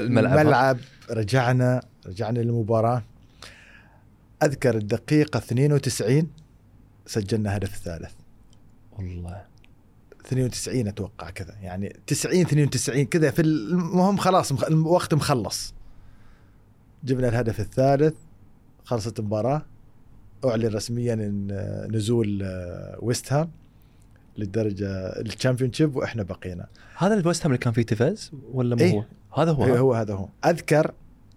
الملعب 0.00 0.38
الملعب 0.38 0.78
رجعنا 1.10 1.82
رجعنا 2.06 2.38
للمباراة. 2.38 3.02
أذكر 4.42 4.76
الدقيقة 4.76 5.38
92 5.38 6.30
سجلنا 7.06 7.56
هدف 7.56 7.74
الثالث 7.74 8.12
والله. 8.92 9.46
92 10.26 10.88
أتوقع 10.88 11.30
كذا. 11.30 11.54
يعني 11.62 11.96
90 12.06 12.40
92 12.40 13.04
كذا 13.04 13.30
في 13.30 13.42
المهم 13.42 14.16
خلاص 14.16 14.52
الوقت 14.52 15.14
مخلص. 15.14 15.74
جبنا 17.04 17.28
الهدف 17.28 17.60
الثالث 17.60 18.14
خلصت 18.84 19.18
المباراة. 19.18 19.62
أعلن 20.44 20.66
رسميا 20.66 21.14
إن 21.14 21.48
آه، 21.50 21.86
نزول 21.86 22.42
آه، 22.42 22.98
ويست 23.00 23.32
هام 23.32 23.50
للدرجة 24.38 24.88
ال 25.20 25.26
Championship 25.26 25.96
وإحنا 25.96 26.22
بقينا. 26.22 26.66
هذا 26.96 27.14
الويست 27.14 27.42
هام 27.42 27.52
اللي 27.52 27.58
كان 27.58 27.72
فيه 27.72 27.82
تيفيز 27.82 28.30
ولا 28.52 28.76
مو 28.76 28.82
إيه. 28.82 28.92
هو؟ 28.92 29.04
هذا 29.42 29.52
هو 29.52 29.62
ها؟ 29.62 29.78
هو 29.78 29.94
هذا 29.94 30.14
هو. 30.14 30.28
أذكر 30.44 30.92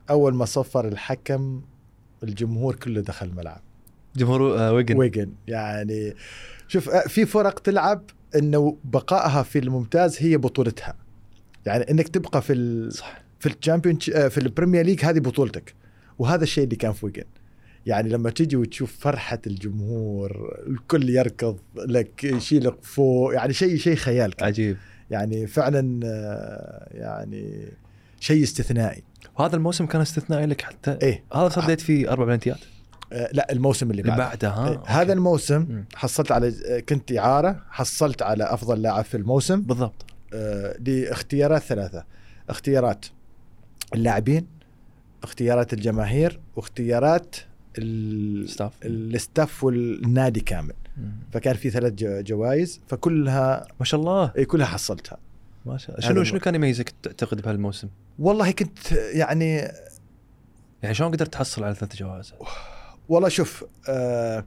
أول 0.09 0.35
ما 0.35 0.45
صفر 0.45 0.87
الحكم 0.87 1.61
الجمهور 2.23 2.75
كله 2.75 3.01
دخل 3.01 3.25
الملعب. 3.25 3.61
جمهور 4.15 4.59
آه، 4.59 4.73
ويجن. 4.73 4.97
ويجن 4.97 5.31
يعني 5.47 6.13
شوف 6.67 6.89
آه، 6.89 7.07
في 7.07 7.25
فرق 7.25 7.59
تلعب 7.59 8.03
إنه 8.35 8.77
بقائها 8.83 9.43
في 9.43 9.59
الممتاز 9.59 10.17
هي 10.19 10.37
بطولتها. 10.37 10.95
يعني 11.65 11.91
إنك 11.91 12.07
تبقى 12.07 12.41
في 12.41 12.53
ال 12.53 12.93
صح. 12.93 13.21
في 13.39 13.49
ال 13.49 13.55
Champion 13.55 13.99
في 13.99 14.37
ال 14.37 14.43
Premier 14.43 14.85
League 14.85 15.05
هذه 15.05 15.19
بطولتك. 15.19 15.73
وهذا 16.19 16.43
الشيء 16.43 16.63
اللي 16.63 16.75
كان 16.75 16.93
في 16.93 17.05
ويجن 17.05 17.23
يعني 17.85 18.09
لما 18.09 18.29
تجي 18.29 18.55
وتشوف 18.55 18.97
فرحة 18.99 19.39
الجمهور 19.47 20.57
الكل 20.67 21.09
يركض 21.09 21.59
لك 21.75 22.23
يشيلك 22.23 22.75
فوق 22.81 23.33
يعني 23.33 23.53
شيء 23.53 23.77
شيء 23.77 23.95
خيال 23.95 24.33
كان. 24.33 24.47
عجيب. 24.47 24.77
يعني 25.11 25.47
فعلا 25.47 25.99
آه، 26.03 26.87
يعني 26.91 27.67
شيء 28.19 28.43
استثنائي. 28.43 29.03
وهذا 29.39 29.55
الموسم 29.55 29.85
كان 29.85 30.01
استثنائي 30.01 30.45
لك 30.45 30.61
حتى؟ 30.61 30.97
إيه. 31.01 31.23
هذا 31.33 31.49
صديت 31.49 31.81
فيه 31.81 32.11
أربع 32.11 32.25
بلنتيات؟ 32.25 32.57
آه، 32.57 32.78
لا 33.11 33.51
الموسم 33.51 33.91
اللي 33.91 34.01
اللي 34.01 34.11
بعده 34.15 34.25
بعده 34.49 34.49
ها 34.49 34.67
أوكي. 34.75 34.91
هذا 34.91 35.13
الموسم. 35.13 35.83
حصلت 35.95 36.31
على 36.31 36.53
آه، 36.67 36.79
كنت 36.79 37.11
إعارة 37.17 37.63
حصلت 37.69 38.21
على 38.21 38.43
أفضل 38.43 38.81
لاعب 38.81 39.03
في 39.03 39.17
الموسم 39.17 39.61
بالضبط 39.61 40.05
آه، 40.33 40.77
لاختيارات 40.79 41.61
ثلاثة 41.61 42.03
اختيارات 42.49 43.05
اللاعبين 43.95 44.47
اختيارات 45.23 45.73
الجماهير 45.73 46.39
واختيارات 46.55 47.35
ال- 47.77 48.49
staff. 48.49 48.71
ال 48.83 48.96
staff 48.96 49.63
والنادي 49.63 50.39
كامل. 50.39 50.73
فكان 51.31 51.55
في 51.55 51.69
ثلاث 51.69 51.93
جو- 51.93 52.21
جوائز 52.21 52.81
فكلها 52.87 53.67
ما 53.79 53.85
شاء 53.85 53.99
الله 53.99 54.31
إي 54.37 54.45
كلها 54.45 54.65
حصلتها 54.67 55.17
ما 55.65 55.77
شاء 55.77 55.95
الله 55.95 56.07
هذا 56.07 56.13
شنو. 56.15 56.23
شنو 56.23 56.39
كان 56.39 56.55
يميزك 56.55 56.93
تعتقد 57.03 57.41
بهالموسم؟ 57.41 57.87
والله 58.19 58.51
كنت 58.51 58.91
يعني 58.91 59.55
يعني 60.83 60.95
شلون 60.95 61.11
قدرت 61.11 61.33
تحصل 61.33 61.63
على 61.63 61.75
ثلاث 61.75 61.95
جوائز؟ 61.95 62.33
والله 63.09 63.29
شوف 63.29 63.65
آه 63.89 64.45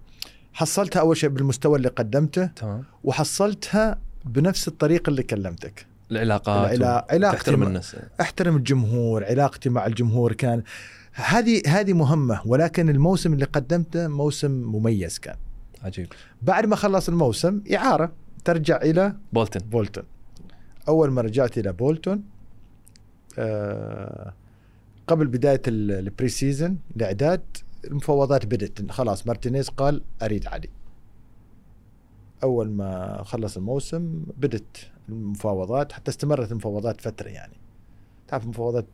حصلتها 0.52 1.00
أول 1.00 1.16
شيء 1.16 1.30
بالمستوى 1.30 1.76
اللي 1.78 1.88
قدمته 1.88 2.46
تمام. 2.46 2.84
وحصلتها 3.04 3.98
بنفس 4.24 4.68
الطريقة 4.68 5.10
اللي 5.10 5.22
كلمتك. 5.22 5.86
العلاقات 6.10 6.72
العلا- 6.72 7.04
و- 7.04 7.14
علاقتي 7.14 7.36
تحترم 7.36 7.62
الناس. 7.62 7.96
أحترم 8.20 8.56
الجمهور 8.56 9.24
علاقتي 9.24 9.68
مع 9.68 9.86
الجمهور 9.86 10.32
كان. 10.32 10.62
هذه 11.12 11.62
هذه 11.66 11.92
مهمة 11.92 12.40
ولكن 12.46 12.88
الموسم 12.88 13.32
اللي 13.32 13.44
قدمته 13.44 14.08
موسم 14.08 14.50
مميز 14.50 15.18
كان. 15.18 15.36
عجيب. 15.82 16.06
بعد 16.42 16.66
ما 16.66 16.76
خلص 16.76 17.08
الموسم 17.08 17.60
إعارة 17.74 18.12
ترجع 18.44 18.76
إلى 18.76 19.16
بولتن 19.32 19.60
بولتون. 19.60 20.04
أول 20.88 21.10
ما 21.10 21.20
رجعت 21.22 21.58
إلى 21.58 21.72
بولتون 21.72 22.22
آه 23.38 24.32
قبل 25.06 25.26
بداية 25.26 25.62
ال- 25.68 25.90
ال 25.92 26.28
pre-season 26.28 26.78
الإعداد 26.96 27.42
المفاوضات 27.84 28.46
بدت 28.46 28.90
خلاص 28.90 29.26
مارتينيز 29.26 29.68
قال 29.68 30.02
أريد 30.22 30.46
علي. 30.46 30.68
أول 32.42 32.70
ما 32.70 33.22
خلص 33.24 33.56
الموسم 33.56 34.22
بدت 34.36 34.90
المفاوضات 35.08 35.92
حتى 35.92 36.10
استمرت 36.10 36.52
المفاوضات 36.52 37.00
فترة 37.00 37.28
يعني. 37.28 37.54
تعرف 38.28 38.44
المفاوضات 38.44 38.86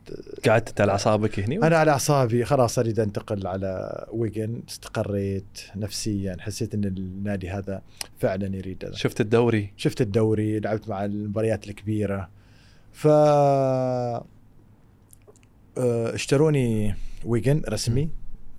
قعدت 0.47 0.81
على 0.81 0.91
أعصابك 0.91 1.39
هني 1.39 1.57
أنا 1.57 1.77
على 1.77 1.91
أعصابي. 1.91 2.45
خلاص 2.45 2.79
أريد 2.79 2.99
أنتقل 2.99 3.47
على 3.47 4.05
ويجن. 4.11 4.61
استقريت 4.69 5.59
نفسيا. 5.75 6.37
حسيت 6.39 6.73
إن 6.73 6.83
النادي 6.83 7.49
هذا 7.49 7.81
فعلا 8.17 8.55
يريد 8.55 8.85
هذا 8.85 8.95
شفت 8.95 9.21
الدوري؟ 9.21 9.73
شفت 9.77 10.01
الدوري. 10.01 10.59
لعبت 10.59 10.89
مع 10.89 11.05
المباريات 11.05 11.67
الكبيرة. 11.67 12.29
ف 12.91 13.07
آه، 13.07 14.25
اشتروني 16.15 16.95
ويجن 17.25 17.61
رسمي. 17.69 18.09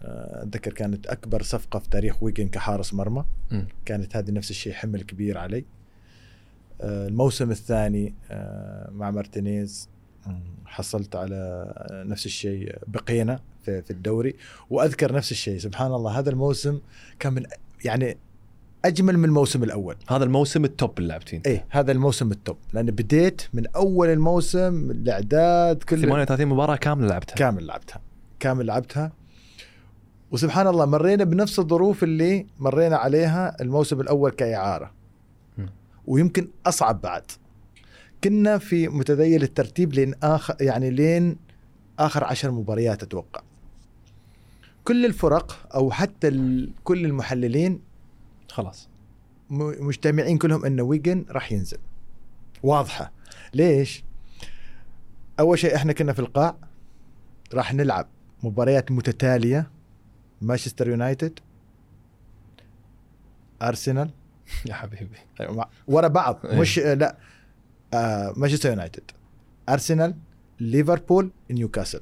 أتذكر 0.03 0.73
كانت 0.73 1.07
أكبر 1.07 1.43
صفقة 1.43 1.79
في 1.79 1.89
تاريخ 1.89 2.23
ويجن 2.23 2.49
كحارس 2.49 2.95
مرمى. 2.95 3.25
مم. 3.51 3.67
كانت 3.85 4.17
هذه 4.17 4.31
نفس 4.31 4.51
الشيء 4.51 4.73
حمل 4.73 5.03
كبير 5.03 5.39
علي. 5.39 5.65
آه، 6.81 7.09
الموسم 7.09 7.51
الثاني 7.51 8.15
آه، 8.31 8.91
مع 8.91 9.11
مارتينيز 9.11 9.89
حصلت 10.67 11.17
على 11.17 11.35
آه، 11.77 12.05
نفس 12.05 12.27
الشيء 12.27 12.77
بقينا 12.87 13.41
في 13.65 13.83
في 13.83 13.91
الدوري. 13.91 14.37
وأذكر 14.71 15.13
نفس 15.13 15.31
الشيء 15.31 15.59
سبحان 15.59 15.93
الله 15.93 16.19
هذا 16.19 16.31
الموسم 16.31 16.81
كان 17.19 17.33
من 17.33 17.47
يعني 17.85 18.17
أجمل 18.85 19.19
من 19.19 19.25
الموسم 19.25 19.63
الأول. 19.63 19.97
هذا 20.09 20.25
الموسم 20.25 20.65
ال 20.65 20.73
top 20.73 20.99
اللي 20.99 21.09
لعبت 21.09 21.29
فيه 21.29 21.43
إيه 21.47 21.67
هذا 21.71 21.93
الموسم 21.93 22.31
ال 22.31 22.36
top. 22.36 22.57
لأن 22.73 22.87
بديت 22.87 23.43
من 23.53 23.67
أول 23.67 24.09
الموسم 24.09 24.91
الإعداد 24.91 25.83
كل 25.83 26.01
38 26.01 26.47
مباراة 26.47 26.77
كامله 26.77 27.07
لعبتها. 27.07 27.35
كامل 27.35 27.67
لعبتها. 27.67 28.01
كامل 28.41 28.67
لعبتها. 28.67 29.13
وسبحان 30.31 30.67
الله 30.67 30.87
مرينا 30.87 31.25
بنفس 31.25 31.59
الظروف 31.59 32.05
اللي 32.05 32.47
مرينا 32.59 32.97
عليها 32.97 33.63
الموسم 33.63 34.01
الأول 34.01 34.31
كإعارة. 34.31 34.93
ويمكن 36.07 36.49
أصعب 36.67 37.01
بعد. 37.01 37.23
كنا 38.25 38.59
في 38.59 38.89
متذيل 38.89 39.43
الترتيب 39.43 39.93
لين 39.93 40.15
اخر 40.23 40.57
يعني 40.61 40.91
لين 40.91 41.37
آخر 41.99 42.25
عشر 42.25 42.51
مباريات 42.51 43.03
أتوقع. 43.03 43.43
كل 44.85 45.07
الفرق 45.07 45.69
أو 45.75 45.91
حتى 45.91 46.29
كل 46.85 47.05
المحللين 47.05 47.81
خلاص. 48.49 48.89
مجتمعين 49.51 50.39
كلهم 50.39 50.65
إن 50.65 50.81
ويجن 50.81 51.25
راح 51.31 51.53
ينزل. 51.53 51.79
واضحة. 52.63 53.13
ليش؟ 53.55 54.05
أول 55.41 55.59
شيء 55.59 55.77
إحنا 55.77 55.93
كنا 55.93 56.13
في 56.13 56.19
القاع. 56.19 56.57
راح 57.55 57.75
نلعب 57.75 58.09
مباريات 58.43 58.91
متتالية. 58.91 59.71
مانشستر 60.41 60.89
يونايتد 60.89 61.39
ارسنال 63.63 64.11
يا 64.67 64.75
حبيبي. 64.75 65.17
أيوة، 65.41 65.69
ورا 65.89 66.09
بعض. 66.09 66.47
إيه. 66.47 66.59
مش 66.61 66.79
آه، 66.79 66.95
لا. 66.95 67.17
آه 67.95 68.33
مانشستر 68.37 68.69
يونايتد 68.69 69.11
ارسنال 69.69 70.15
ليفربول 70.61 71.31
نيوكاسل 71.51 72.01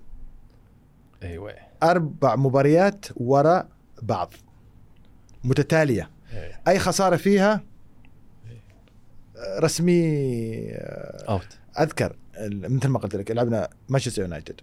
أيوه. 1.22 1.54
أربع 1.82 2.36
مباريات 2.36 3.06
ورا 3.16 3.68
بعض. 4.02 4.32
متتالية. 5.44 6.10
إيه. 6.32 6.60
أي 6.68 6.78
خسارة 6.78 7.16
فيها؟ 7.16 7.62
آه، 9.36 9.58
رسمي 9.58 10.02
آه، 10.72 11.24
out 11.32 11.58
أذكر 11.80 12.16
ال- 12.36 12.74
مثل 12.76 12.88
ما 12.88 12.98
قلت 12.98 13.16
لك 13.16 13.30
لعبنا 13.30 13.68
مانشستر 13.88 14.22
يونايتد 14.22 14.60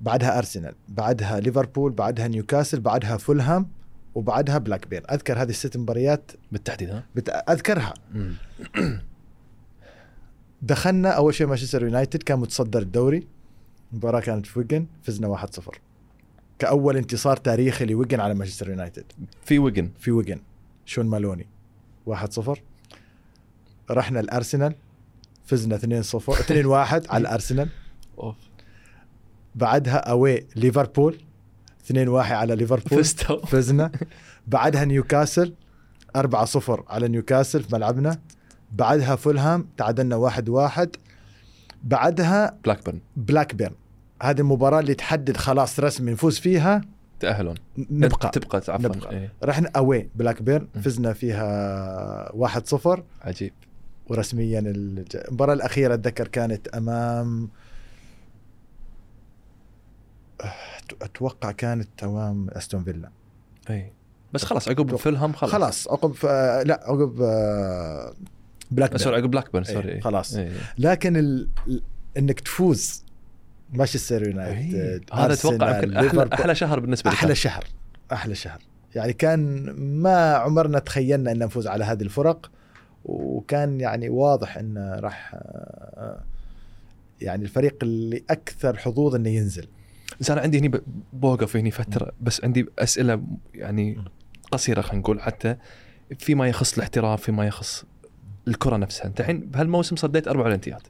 بعدها 0.00 0.38
أرسنال 0.38 0.74
بعدها 0.88 1.40
ليفربول 1.40 1.92
بعدها 1.92 2.28
نيوكاسل 2.28 2.80
بعدها 2.80 3.16
فولهام 3.16 3.68
وبعدها 4.14 4.58
بلاك 4.58 4.88
بير 4.88 5.04
أذكر 5.10 5.42
هذه 5.42 5.50
الست 5.50 5.76
مباريات 5.76 6.32
بالتحديد 6.52 6.90
ها؟ 6.90 7.04
بت... 7.14 7.28
أذكرها. 7.28 7.94
دخلنا 10.62 11.10
أول 11.10 11.34
شيء 11.34 11.46
مانشستر 11.46 11.82
يونايتد 11.82 12.22
كان 12.22 12.38
متصدر 12.38 12.82
الدوري. 12.82 13.26
المباراة 13.92 14.20
كانت 14.20 14.46
في 14.46 14.58
ويجن 14.58 14.86
فزنا 15.02 15.36
1-0 15.36 15.46
كأول 16.58 16.96
انتصار 16.96 17.36
تاريخي 17.36 17.84
لويجن 17.84 18.20
على 18.20 18.34
مانشستر 18.34 18.68
يونايتد. 18.68 19.04
في 19.44 19.58
ويجن. 19.58 19.90
في 19.98 20.10
ويجن. 20.10 20.40
شون 20.86 21.06
مالوني. 21.06 21.46
1-0 22.10 22.58
رحنا 23.90 24.20
الأرسنال 24.20 24.74
فزنا 25.46 25.78
2-0 25.78 25.82
2-1 25.82 27.10
على 27.10 27.20
الأرسنال. 27.20 27.68
أوف. 28.18 28.36
بعدها 29.54 29.96
away 29.96 30.46
ليفربول. 30.56 31.18
2-1 31.92 31.96
على 32.16 32.56
ليفربول. 32.56 32.98
فزتوا 33.04 33.46
فزنا. 33.46 33.90
بعدها 34.46 34.84
نيوكاسل 34.84 35.54
4-0 36.18 36.22
على 36.88 37.08
نيوكاسل 37.08 37.62
في 37.62 37.74
ملعبنا. 37.74 38.18
بعدها 38.72 39.16
فولهام 39.16 39.68
تعادلنا 39.76 40.30
1-1 40.30 40.88
بعدها 41.82 42.56
بلاك 42.64 42.84
بيرن 42.84 43.00
بلاك 43.16 43.54
بيرن 43.54 43.74
هذه 44.22 44.40
المباراة 44.40 44.80
اللي 44.80 44.94
تحدد 44.94 45.36
خلاص 45.36 45.80
رسمي 45.80 46.12
نفوز 46.12 46.38
فيها. 46.38 46.80
تأهلون. 47.20 47.54
نبقى. 47.78 48.30
تبقى 48.30 48.62
عفوا 48.68 48.88
نبقى. 48.88 49.10
إيه. 49.10 49.32
رحنا 49.44 49.70
away 49.76 50.08
بلاك 50.14 50.42
بيرن. 50.42 50.68
فزنا 50.84 51.12
فيها 51.12 52.32
1-0 52.32 52.98
عجيب. 53.22 53.52
ورسميا 54.06 54.58
المباراة 54.66 55.54
الأخيرة 55.54 55.94
أتذكر 55.94 56.28
كانت 56.28 56.68
أمام 56.68 57.48
أتوقع 61.02 61.52
كانت 61.52 62.04
أمام 62.04 62.50
أستون 62.50 62.84
فيلا 62.84 63.10
إي 63.70 63.92
بس 64.32 64.44
خلاص 64.44 64.68
عقب 64.68 64.96
فيلهم 64.96 65.32
خلاص 65.32 65.52
خلاص 65.52 65.88
عقب 65.88 66.12
ف... 66.12 66.26
لا 66.66 66.80
عقب 66.84 67.22
آه، 67.22 68.14
بلاك 68.70 68.96
sorry 68.96 69.16
عقب 69.16 69.30
بلاك 69.30 69.52
بيرن 69.52 69.64
sorry. 69.64 70.00
خلاص. 70.00 70.34
إيه. 70.34 70.52
لكن 70.78 71.16
ال... 71.16 71.48
إنك 72.16 72.40
تفوز 72.40 73.04
مانشستر. 73.72 74.28
يونايتد 74.28 75.04
هذا 75.12 75.32
أتوقع 75.32 75.82
يمكن 75.82 75.96
أحلى. 75.96 76.28
أحلى 76.32 76.54
شهر 76.54 76.80
بالنسبة 76.80 77.10
لي 77.10 77.14
أحلى 77.14 77.28
كان. 77.28 77.36
شهر 77.36 77.64
أحلى 78.12 78.34
شهر 78.34 78.58
يعني 78.94 79.12
كان 79.12 79.70
ما 80.02 80.34
عمرنا 80.34 80.78
تخيلنا 80.78 81.32
إن 81.32 81.38
نفوز 81.38 81.66
على 81.66 81.84
هذه 81.84 82.02
الفرق 82.02 82.50
وكان 83.04 83.80
يعني 83.80 84.08
واضح 84.08 84.56
إنه 84.56 84.94
راح 84.94 85.34
آه، 85.34 86.24
يعني 87.20 87.44
الفريق 87.44 87.76
اللي 87.82 88.24
أكثر 88.30 88.76
حظوظ 88.76 89.14
إنه 89.14 89.30
ينزل 89.30 89.68
بس 90.20 90.30
أنا 90.30 90.40
عندي 90.40 90.58
هني 90.58 90.70
بوقف 91.12 91.56
هني 91.56 91.70
فترة 91.70 92.12
بس 92.20 92.44
عندي 92.44 92.66
أسئلة 92.78 93.22
يعني 93.54 94.04
قصيرة 94.52 94.80
خلينا 94.80 95.00
نقول 95.00 95.20
حتى 95.20 95.56
فيما 96.18 96.48
يخص 96.48 96.74
الاحتراف 96.74 97.22
فيما 97.22 97.46
يخص 97.46 97.84
الكرة 98.48 98.76
نفسها. 98.76 99.06
أنت 99.06 99.20
الحين 99.20 99.40
بهالموسم 99.40 99.96
صديت 99.96 100.28
أربع 100.28 100.42
بلنتيات. 100.42 100.82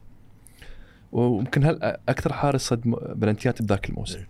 ويمكن 1.11 1.63
هل 1.63 1.79
أكثر 2.09 2.33
حارس 2.33 2.61
صد 2.61 2.81
بلنتيات 3.15 3.61
بذاك 3.61 3.89
الموسم. 3.89 4.19
إيه. 4.19 4.27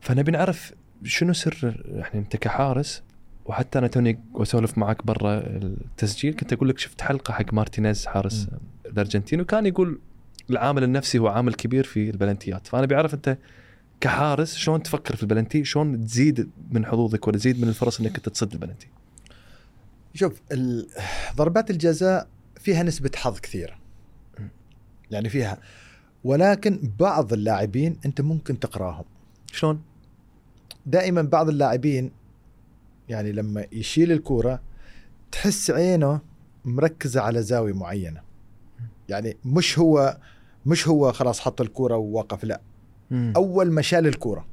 فنبي 0.00 0.30
نعرف 0.30 0.72
شنو 1.04 1.32
سر 1.32 1.82
يعني 1.86 2.18
أنت 2.18 2.36
كحارس 2.36 3.02
وحتى 3.44 3.78
أنا 3.78 3.86
توني 3.86 4.20
أسولف 4.34 4.78
معك 4.78 5.06
برا 5.06 5.38
التسجيل 5.38 6.34
كنت 6.34 6.52
أقول 6.52 6.68
لك 6.68 6.78
شفت 6.78 7.00
حلقة 7.00 7.32
حق 7.32 7.54
مارتينيز 7.54 8.06
حارس. 8.06 8.48
الأرجنتين 8.86 9.40
وكان 9.40 9.66
يقول 9.66 10.00
العامل 10.50 10.84
النفسي 10.84 11.18
هو 11.18 11.28
عامل 11.28 11.54
كبير 11.54 11.84
في 11.84 12.10
البلنتيات. 12.10 12.66
فأنا 12.66 12.86
بعرف 12.86 13.14
أنت 13.14 13.38
كحارس 14.00 14.54
شلون 14.54 14.82
تفكر 14.82 15.16
في 15.16 15.22
البلنتي 15.22 15.64
شلون 15.64 16.04
تزيد 16.04 16.50
من 16.70 16.86
حظوظك 16.86 17.28
ولا 17.28 17.36
تزيد 17.36 17.60
من 17.60 17.68
الفرص 17.68 18.00
إنك 18.00 18.16
أنت 18.16 18.28
تصد 18.28 18.52
البلنتي. 18.52 18.88
شوف 20.14 20.40
ضربات 21.36 21.70
الجزاء 21.70 22.28
فيها 22.60 22.82
نسبة 22.82 23.10
حظ 23.16 23.38
كثيرة. 23.40 23.78
م. 24.38 24.42
يعني 25.10 25.28
فيها. 25.28 25.58
ولكن 26.24 26.92
بعض 26.98 27.32
اللاعبين 27.32 27.98
أنت 28.06 28.20
ممكن 28.20 28.60
تقراهم. 28.60 29.04
شلون؟ 29.52 29.82
دائما 30.86 31.22
بعض 31.22 31.48
اللاعبين 31.48 32.12
يعني 33.08 33.32
لما 33.32 33.66
يشيل 33.72 34.12
الكورة 34.12 34.62
تحس 35.32 35.70
عينه 35.70 36.20
مركزة 36.64 37.20
على 37.20 37.42
زاوية 37.42 37.72
معينة. 37.72 38.22
يعني 39.08 39.36
مش 39.44 39.78
هو 39.78 40.18
مش 40.66 40.88
هو 40.88 41.12
خلاص 41.12 41.40
حط 41.40 41.60
الكورة 41.60 41.96
ووقف 41.96 42.44
لا 42.44 42.60
مم. 43.10 43.32
أول 43.36 43.70
ما 43.70 43.82
شال 43.82 44.06
الكورة 44.06 44.46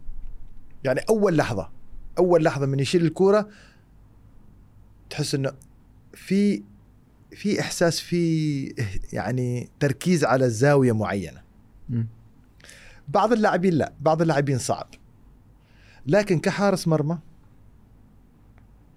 يعني 0.83 0.99
أول 1.09 1.37
لحظة 1.37 1.69
أول 2.17 2.43
لحظة 2.43 2.65
من 2.65 2.79
يشيل 2.79 3.05
الكورة 3.05 3.49
تحس 5.09 5.35
إنه 5.35 5.51
في 6.13 6.63
في 7.31 7.59
إحساس 7.59 7.99
في 7.99 8.75
يعني 9.13 9.69
تركيز 9.79 10.23
على 10.25 10.49
زاوية 10.49 10.91
معينة 10.91 11.41
مم. 11.89 12.07
بعض 13.07 13.33
اللاعبين 13.33 13.73
لا 13.73 13.93
بعض 14.01 14.21
اللاعبين 14.21 14.57
صعب 14.57 14.87
لكن 16.07 16.39
كحارس 16.39 16.87
مرمى 16.87 17.19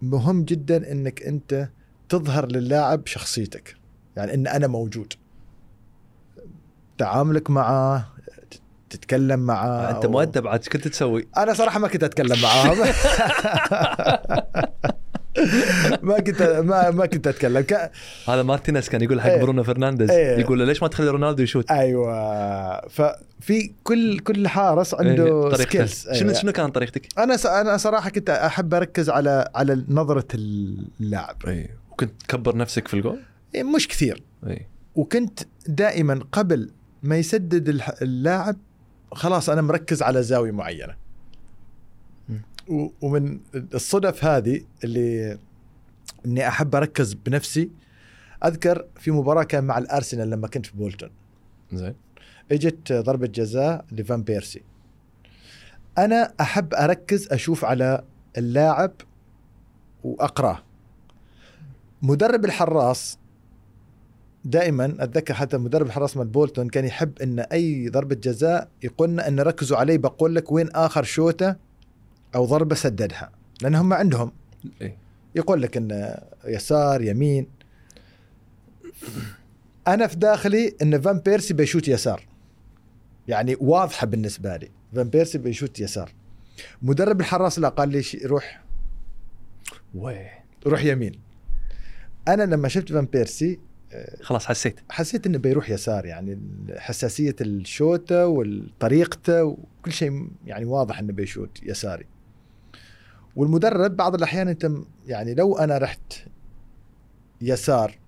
مهم 0.02 0.44
جدا 0.44 0.92
إنك 0.92 1.22
أنت 1.22 1.68
تظهر 2.08 2.46
للاعب 2.46 3.06
شخصيتك 3.06 3.76
يعني 4.16 4.34
إن 4.34 4.46
أنا 4.46 4.66
موجود 4.66 5.12
تعاملك 7.02 7.50
معه 7.50 8.08
تتكلم 8.90 9.40
معه 9.40 9.90
انت 9.90 10.06
مؤدب 10.06 10.46
عاد 10.46 10.58
إيش 10.58 10.68
كنت 10.68 10.88
تسوي؟ 10.88 11.28
أنا 11.36 11.54
صراحة 11.54 11.78
ما 11.78 11.88
كنت 11.88 12.04
أتكلم 12.04 12.42
معاهم 12.42 12.78
ما 16.08 16.20
كنت 16.20 16.42
ما 16.42 16.90
ما 16.90 17.06
كنت 17.06 17.26
أتكلم 17.26 17.60
ك... 17.60 17.90
هذا 18.28 18.42
مارتينيز 18.42 18.88
كان 18.88 19.02
يقول 19.02 19.20
حق 19.20 19.30
إيه. 19.30 19.40
برونو 19.40 19.62
فرنانديز 19.62 20.10
إيه. 20.10 20.38
يقول 20.38 20.58
له 20.58 20.64
ليش 20.64 20.82
ما 20.82 20.88
تخلي 20.88 21.10
رونالدو 21.10 21.42
يشوت؟ 21.42 21.70
أيوه 21.70 22.88
ففي 22.88 23.72
كل 23.84 24.18
كل 24.18 24.48
حارس 24.48 24.94
إيه، 24.94 25.08
عنده. 25.08 25.56
skills 25.56 26.08
شنو 26.12 26.32
شنو 26.32 26.52
كان 26.52 26.70
طريقتك؟ 26.70 27.08
أنا 27.18 27.36
س... 27.36 27.46
أنا 27.46 27.76
صراحة 27.76 28.10
كنت 28.10 28.30
أحب 28.30 28.74
أركز 28.74 29.10
على 29.10 29.48
على 29.54 29.84
نظرة 29.88 30.28
اللاعب 30.34 31.36
اي 31.46 31.70
وكنت 31.90 32.22
تكبر 32.22 32.56
نفسك 32.56 32.88
في 32.88 32.94
الجول؟ 32.94 33.18
إيه، 33.54 33.62
مش 33.62 33.88
كثير 33.88 34.22
اي 34.46 34.66
وكنت 34.94 35.40
دائما 35.66 36.20
قبل 36.32 36.70
ما 37.02 37.16
يسدد 37.16 37.82
اللاعب 38.02 38.56
خلاص 39.12 39.50
أنا 39.50 39.62
مركز 39.62 40.02
على 40.02 40.22
زاوية 40.22 40.50
معينة. 40.50 40.96
ومن 43.00 43.40
الصدف 43.54 44.24
هذه 44.24 44.60
اللي 44.84 45.38
إني 46.26 46.48
أحب 46.48 46.74
أركز 46.74 47.14
بنفسي 47.14 47.70
أذكر 48.44 48.86
في 48.96 49.10
مباراة 49.10 49.42
كان 49.42 49.64
مع 49.64 49.78
الأرسنال 49.78 50.30
لما 50.30 50.48
كنت 50.48 50.66
في 50.66 50.76
بولتون. 50.76 51.10
زين. 51.72 51.94
إجت 52.52 52.92
ضربة 52.92 53.26
جزاء 53.26 53.84
لفان 53.92 54.22
بيرسي. 54.22 54.62
أنا 55.98 56.32
أحب 56.40 56.74
أركز 56.74 57.28
أشوف 57.32 57.64
على 57.64 58.04
اللاعب 58.38 58.92
وأقرأه. 60.04 60.62
مدرب 62.02 62.44
الحراس 62.44 63.18
دائما 64.44 64.96
أتذكر 65.00 65.34
حتى 65.34 65.58
مدرب 65.58 65.86
الحراس 65.86 66.16
مال 66.16 66.26
بولتون 66.26 66.68
كان 66.68 66.84
يحب 66.84 67.18
إن 67.18 67.38
أي 67.40 67.88
ضربة 67.88 68.14
جزاء 68.14 68.68
يقولنا 68.82 69.28
إن 69.28 69.40
ركزوا 69.40 69.76
علي 69.76 69.98
بقول 69.98 70.34
لك 70.34 70.52
وين 70.52 70.70
آخر 70.70 71.02
شوته 71.02 71.56
أو 72.34 72.44
ضربة 72.44 72.74
سددها 72.74 73.30
لأن 73.62 73.74
هم 73.74 73.92
عندهم. 73.92 74.32
اي 74.82 74.96
يقول 75.34 75.62
لك 75.62 75.76
إن 75.76 76.16
يسار 76.44 77.02
يمين. 77.02 77.46
أنا 79.88 80.06
في 80.06 80.16
داخلي 80.16 80.74
إن 80.82 81.00
فان 81.00 81.18
بيرسي 81.18 81.54
بيشوت 81.54 81.88
يسار. 81.88 82.26
يعني 83.28 83.56
واضحة 83.60 84.06
بالنسبة 84.06 84.56
لي. 84.56 84.70
فان 84.94 85.08
بيرسي 85.08 85.38
بيشوت 85.38 85.80
يسار. 85.80 86.12
مدرب 86.82 87.20
الحراس 87.20 87.58
لا 87.58 87.68
قال 87.68 87.88
لي 87.88 88.02
روح 88.24 88.62
وي 89.94 90.26
روح 90.66 90.84
يمين. 90.84 91.20
أنا 92.28 92.42
لما 92.42 92.68
شفت 92.68 92.92
فان 92.92 93.04
بيرسي 93.04 93.60
خلاص 94.22 94.46
حسيت. 94.46 94.80
حسيت 94.90 95.26
إنه 95.26 95.38
بيروح 95.38 95.70
يسار 95.70 96.06
يعني 96.06 96.40
حساسية 96.76 97.36
الشوتة 97.40 98.26
وطريقته 98.26 99.44
وكل 99.44 99.92
شيء 99.92 100.28
يعني 100.46 100.64
واضح 100.64 100.98
إنه 100.98 101.12
بيشوت 101.12 101.62
يساري. 101.62 102.06
والمدرب 103.36 103.96
بعض 103.96 104.14
الأحيان 104.14 104.48
أنت 104.48 104.70
يعني 105.06 105.34
لو 105.34 105.56
أنا 105.58 105.78
رحت 105.78 106.12
يسار 107.40 107.98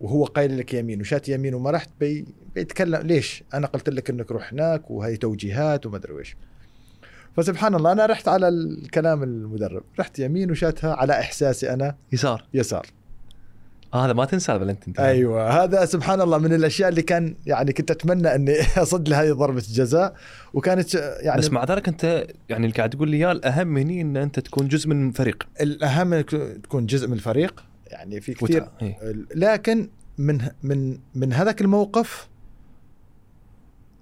وهو 0.00 0.24
قايل 0.24 0.58
لك 0.58 0.74
يمين 0.74 1.00
وشات 1.00 1.28
يمين 1.28 1.54
وما 1.54 1.70
رحت 1.70 1.90
بي 2.00 2.24
بيتكلم 2.54 3.06
ليش؟ 3.06 3.44
أنا 3.54 3.66
قلت 3.66 3.88
لك 3.88 4.10
إنك 4.10 4.30
روح 4.30 4.52
هناك 4.52 4.90
وهي 4.90 5.16
توجيهات 5.16 5.86
وما 5.86 5.96
أدري 5.96 6.18
إيش 6.18 6.36
فسبحان 7.36 7.74
الله 7.74 7.92
أنا 7.92 8.06
رحت 8.06 8.28
على 8.28 8.48
الكلام 8.48 9.22
المدرب 9.22 9.84
رحت 9.98 10.18
يمين 10.18 10.50
وشاتها 10.50 10.94
على 10.94 11.12
إحساسي 11.12 11.72
أنا 11.72 11.96
يسار. 12.12 12.44
يسار. 12.54 12.86
آه 13.94 14.04
هذا 14.04 14.12
ما 14.12 14.24
تنسى 14.24 14.52
انت 14.52 15.00
أيوه 15.00 15.64
هذا 15.64 15.84
سبحان 15.84 16.20
الله 16.20 16.38
من 16.38 16.52
الأشياء 16.52 16.88
اللي 16.88 17.02
كان 17.02 17.36
يعني 17.46 17.72
كنت 17.72 17.90
أتمنى 17.90 18.34
إني 18.34 18.56
أصد 18.76 19.08
لهذه 19.08 19.32
ضربة 19.32 19.62
جزاء 19.68 20.14
وكانت 20.54 20.94
يعني 20.94 21.38
بس 21.40 21.50
مع 21.50 21.64
ذلك 21.64 21.88
أنت 21.88 22.26
يعني 22.48 22.66
اللي 22.66 22.76
قاعد 22.76 22.90
تقول 22.90 23.10
لي 23.10 23.16
إياه 23.16 23.32
الأهم 23.32 23.76
هني 23.76 24.00
إن 24.00 24.16
أنت 24.16 24.40
تكون 24.40 24.68
جزء 24.68 24.88
من 24.88 25.10
فريق 25.10 25.42
الأهم 25.60 26.12
إنك 26.12 26.30
تكون 26.62 26.86
جزء 26.86 27.06
من 27.06 27.12
الفريق 27.12 27.64
يعني 27.86 28.20
في 28.20 28.34
كثير 28.34 28.68
إيه. 28.82 28.96
لكن 29.34 29.88
من 30.18 30.40
من 30.62 30.98
من 31.14 31.32
هذاك 31.32 31.60
الموقف 31.60 32.28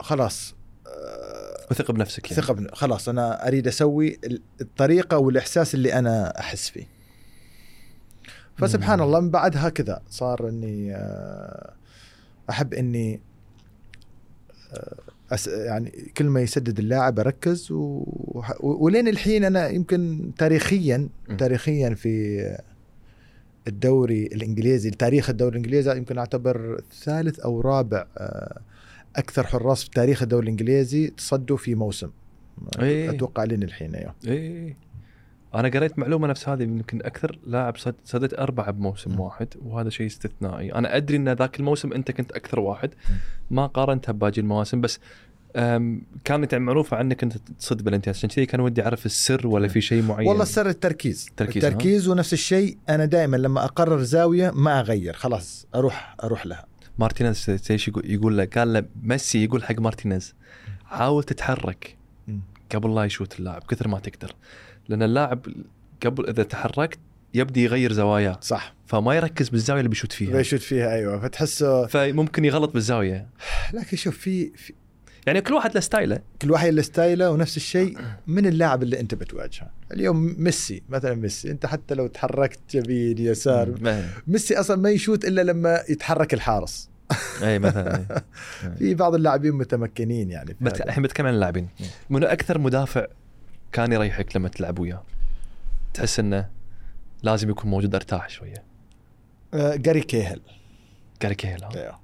خلاص 0.00 0.54
آه، 0.86 1.66
وثق 1.70 1.90
بنفسك 1.90 2.30
يعني. 2.30 2.54
بن- 2.54 2.68
خلاص 2.72 3.08
أنا 3.08 3.48
أريد 3.48 3.66
أسوي 3.66 4.18
ال- 4.24 4.42
الطريقة 4.60 5.18
والإحساس 5.18 5.74
اللي 5.74 5.94
أنا 5.94 6.40
أحس 6.40 6.68
فيه 6.68 6.99
فسبحان. 8.61 9.01
الله 9.01 9.20
من 9.20 9.31
بعدها 9.31 9.69
كذا 9.69 10.03
صار 10.11 10.49
إني 10.49 10.95
آه، 10.95 11.73
أحب 12.51 12.74
إني 12.74 13.20
آه، 14.73 14.95
أس 15.32 15.47
يعني 15.47 16.12
كل 16.16 16.24
ما 16.24 16.41
يسدد 16.41 16.78
اللاعب 16.78 17.19
أركز 17.19 17.73
و... 17.73 18.05
ولين 18.61 19.09
الحين 19.09 19.45
أنا 19.45 19.69
يمكن 19.69 20.31
تاريخيا. 20.39 21.09
تاريخيا 21.39 21.95
في 21.95 22.41
الدوري 23.69 24.27
الإنجليزي 24.27 24.91
تاريخ 24.91 25.31
الدوري 25.31 25.51
الإنجليزي 25.51 25.97
يمكن 25.97 26.19
أعتبر 26.19 26.82
ثالث 27.03 27.41
أو 27.41 27.61
رابع 27.61 28.07
آه، 28.19 28.61
أكثر 29.16 29.47
حراس 29.47 29.85
في 29.85 29.91
تاريخ 29.91 30.23
الدوري 30.23 30.45
الإنجليزي 30.45 31.07
تصدوا 31.09 31.57
في 31.57 31.74
موسم 31.74 32.11
إيه. 32.81 33.11
أتوقع 33.11 33.45
لين 33.45 33.62
الحين 33.62 33.95
أيوه 33.95 34.15
اي 34.27 34.77
أنا 35.55 35.68
قريت 35.68 35.98
معلومة 35.98 36.28
نفس 36.28 36.48
هذه 36.48 36.62
يمكن 36.62 37.02
أكثر 37.02 37.39
لاعب 37.47 37.77
صدت 38.05 38.35
أربعة 38.35 38.70
بموسم 38.70 39.10
مم. 39.10 39.20
واحد 39.20 39.48
وهذا 39.62 39.90
شيء 39.90 40.06
استثنائي. 40.06 40.74
أنا 40.74 40.97
أدري 40.97 41.16
إن 41.16 41.28
ذاك 41.28 41.60
الموسم 41.60 41.93
أنت 41.93 42.10
كنت 42.10 42.32
أكثر 42.32 42.60
واحد. 42.60 42.90
ما 43.51 43.66
قارنتها 43.66 44.12
بباقي 44.12 44.40
المواسم 44.40 44.81
بس 44.81 45.01
كانت 46.24 46.55
معروفه 46.55 46.97
عنك 46.97 47.22
أنت 47.22 47.36
تصد 47.36 47.85
بلنتيات 47.85 48.16
عشان 48.16 48.28
كذي 48.28 48.47
كان 48.47 48.60
ودي 48.60 48.82
أعرف 48.82 49.06
السر 49.06 49.47
ولا 49.47 49.68
في 49.68 49.81
شيء 49.81 50.02
معين. 50.02 50.28
والله 50.28 50.43
السر 50.43 50.68
التركيز. 50.68 51.27
التركيز، 51.31 51.64
التركيز 51.64 52.09
ونفس 52.09 52.32
الشيء. 52.32 52.78
أنا 52.89 53.05
دائما 53.05 53.36
لما 53.36 53.64
أقرر 53.64 54.02
زاوية 54.02 54.51
ما 54.51 54.81
أغير 54.81 55.14
خلاص 55.14 55.66
أروح 55.74 56.16
أروح 56.24 56.47
لها. 56.47 56.66
مارتينيز 56.98 57.66
إيش 57.70 57.89
يقول 57.89 58.10
يقول 58.10 58.39
له 58.39 58.44
قال 58.44 58.72
له 58.72 58.85
ميسي 59.02 59.44
يقول 59.44 59.64
حق 59.64 59.78
مارتينيز 59.78 60.35
حاول 60.85 61.24
تتحرك. 61.24 61.97
قبل 62.74 62.94
لا 62.94 63.05
يشوت 63.05 63.39
اللاعب 63.39 63.62
كثر 63.62 63.89
ما 63.89 63.98
تقدر. 63.98 64.35
لأن 64.89 65.02
اللاعب 65.02 65.47
قبل 66.07 66.28
إذا 66.28 66.43
تحركت 66.43 66.98
يبدي 67.35 67.65
يغير 67.65 67.93
زواياه. 67.93 68.39
صح. 68.40 68.74
فما 68.86 69.15
يركز 69.15 69.48
بالزاوية 69.48 69.81
اللي 69.81 69.89
بيشوت 69.89 70.12
فيها. 70.12 70.36
بيشوت 70.36 70.61
فيها 70.61 70.94
أيوه. 70.94 71.20
فتحسه 71.20 71.86
فممكن 71.86 72.44
يغلط 72.44 72.73
بالزاوية. 72.73 73.28
لكن 73.73 73.97
شوف 73.97 74.19
في, 74.19 74.51
في 74.57 74.73
يعني 75.27 75.40
كل 75.40 75.55
واحد 75.55 75.74
له 75.74 75.81
style 75.81 76.09
ه. 76.09 76.20
كل 76.43 76.51
واحد 76.51 76.69
له 76.69 76.82
style 76.82 77.22
ه 77.22 77.31
ونفس 77.31 77.57
الشيء 77.57 77.98
من 78.27 78.47
اللاعب 78.47 78.82
اللي 78.82 79.01
أنت 79.01 79.15
بتواجهه. 79.15 79.70
اليوم 79.93 80.35
ميسي 80.39 80.82
مثلا 80.89 81.15
ميسي 81.15 81.51
أنت 81.51 81.66
حتى 81.66 81.94
لو 81.94 82.07
تحركت 82.07 82.74
يمين 82.74 83.19
يسار. 83.19 83.74
ميسي 84.27 84.61
أصلا 84.61 84.77
ما 84.77 84.90
يشوت 84.90 85.24
إلا 85.24 85.40
لما 85.40 85.82
يتحرك 85.89 86.35
الحارس. 86.35 86.90
أي 87.43 87.59
مثلا. 87.59 88.23
في 88.78 88.94
بعض 88.94 89.15
اللاعبين 89.15 89.52
متمكنين 89.52 90.31
يعني. 90.31 90.57
الحين 90.62 91.02
بتكلم 91.02 91.27
عن 91.27 91.35
اللاعبين. 91.35 91.69
منو 92.11 92.27
أكثر 92.27 92.59
مدافع 92.59 93.07
كان 93.72 93.92
يريحك 93.92 94.36
لما 94.36 94.48
تلعب 94.48 94.78
وياه. 94.78 95.02
تحس 95.94 96.20
إنه 96.20 96.48
لازم 97.22 97.51
يكون 97.51 97.70
موجود 97.70 97.94
أرتاح 97.94 98.28
شوية. 98.28 98.62
آه، 99.55 99.76
جاري 99.76 100.01
كيهل. 100.01 100.40
قال 101.22 101.32
كيهل 101.32 101.64
ها؟ 101.64 101.70
أيوه 101.76 101.98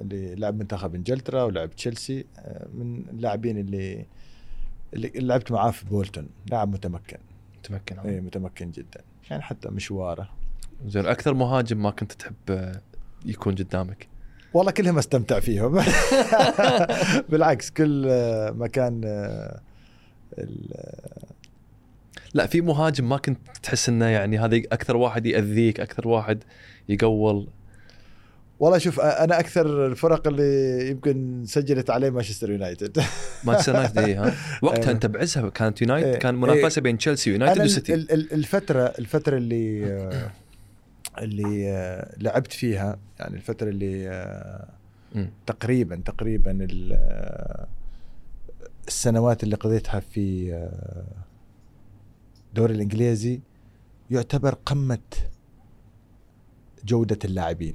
اللي 0.00 0.34
لعب 0.34 0.58
منتخب 0.58 0.94
إنجلترا 0.94 1.42
ولعب 1.42 1.70
تشيلسي 1.70 2.24
آه، 2.38 2.66
من 2.74 3.02
اللاعبين 3.10 3.58
اللي 3.58 4.06
اللي 4.94 5.10
لعبت 5.14 5.52
معاه 5.52 5.70
في 5.70 5.84
بولتون. 5.84 6.28
لاعب 6.50 6.72
متمكن. 6.72 7.18
متمكن؟ 7.58 7.98
اي 7.98 8.20
متمكن 8.20 8.70
جدا. 8.70 9.00
يعني 9.30 9.42
حتى 9.42 9.68
مشواره. 9.68 10.28
زين 10.86 11.06
أكثر 11.06 11.34
مهاجم 11.34 11.82
ما 11.82 11.90
كنت 11.90 12.12
تحب 12.12 12.34
آه، 12.50 12.80
يكون 13.24 13.54
قدامك؟ 13.54 14.08
والله 14.54 14.72
كلهم 14.72 14.98
أستمتع 14.98 15.40
فيهم. 15.40 15.72
بالعكس 17.28 17.70
كل 17.70 18.06
آه، 18.08 18.50
مكان 18.50 19.00
آه، 19.04 19.60
لا 22.34 22.46
في 22.46 22.60
مهاجم 22.60 23.08
ما 23.08 23.16
كنت 23.16 23.38
تحس 23.62 23.88
إنه 23.88 24.06
يعني 24.06 24.38
هذا 24.38 24.56
أكثر 24.56 24.96
واحد 24.96 25.26
يأذيك 25.26 25.80
أكثر 25.80 26.08
واحد 26.08 26.44
يقول 26.88 27.48
والله 28.60 28.78
شوف 28.78 29.00
أنا 29.00 29.40
أكثر 29.40 29.86
الفرق 29.86 30.28
اللي 30.28 30.90
يمكن 30.90 31.42
سجلت 31.46 31.90
عليه 31.90 32.10
مانشستر 32.10 32.50
يونايتد 32.50 33.02
مانشستر 33.44 33.74
يونايتد 33.74 33.98
إيه، 33.98 34.24
ها 34.24 34.34
وقتها 34.62 34.84
إيه. 34.84 34.90
انت 34.90 35.06
بعزها 35.06 35.48
كانت 35.48 35.82
يونايتد 35.82 36.08
إيه. 36.08 36.18
كان 36.18 36.34
منافسة 36.34 36.80
بين 36.80 36.98
تشيلسي 36.98 37.30
ويونايتد 37.30 37.60
ال- 37.60 37.66
وسيتي 37.66 37.94
ال- 37.94 38.12
ال- 38.12 38.32
الفترة 38.32 38.84
الفترة 38.98 39.36
اللي 39.36 39.86
اللي 41.18 42.08
لعبت 42.18 42.52
فيها 42.52 42.98
يعني 43.18 43.36
الفترة 43.36 43.68
اللي 43.68 44.08
آه،. 44.08 44.68
تقريبا 45.46 46.02
تقريبا 46.04 46.66
السنوات 48.88 49.42
اللي 49.42 49.56
قضيتها 49.56 50.00
في 50.00 50.52
آه، 50.54 51.04
الدوري 52.48 52.74
الإنجليزي 52.74 53.40
يعتبر 54.10 54.54
قمه 54.66 54.98
جودة 56.84 57.18
اللاعبين. 57.24 57.74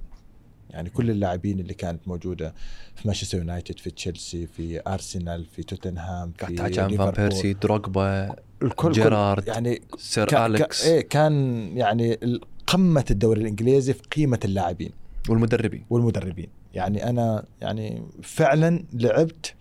يعني 0.70 0.90
كل 0.90 1.10
اللاعبين 1.10 1.60
اللي 1.60 1.74
كانت 1.74 2.08
موجودة 2.08 2.54
في 2.96 3.08
مانشستر 3.08 3.38
يونايتد 3.38 3.80
في 3.80 3.90
تشيلسي 3.92 4.48
في 4.48 4.82
أرسنال 4.88 5.46
في 5.46 5.64
توتنهام 5.64 6.32
في 6.32 6.38
تحكي 6.38 6.56
فان. 6.74 7.12
بيرسي 7.12 7.54
دروجبا 7.54 8.36
الكل 8.64 8.92
جيرارد، 8.92 9.48
يعني 9.48 9.82
سير 9.98 10.28
كا- 10.28 10.46
أليكس. 10.46 10.84
كا- 10.84 10.90
إيه 10.90 11.02
كان 11.02 11.34
يعني 11.78 12.20
قمة 12.68 13.06
الدوري 13.12 13.42
الإنجليزي 13.42 13.94
في 13.94 14.02
قيمة 14.02 14.40
اللاعبين. 14.46 14.92
والمدربين. 15.30 15.86
والمدربين. 15.90 16.50
يعني 16.74 17.10
أنا 17.10 17.46
يعني 17.62 18.04
فعلا 18.24 18.84
لعبت 18.94 19.54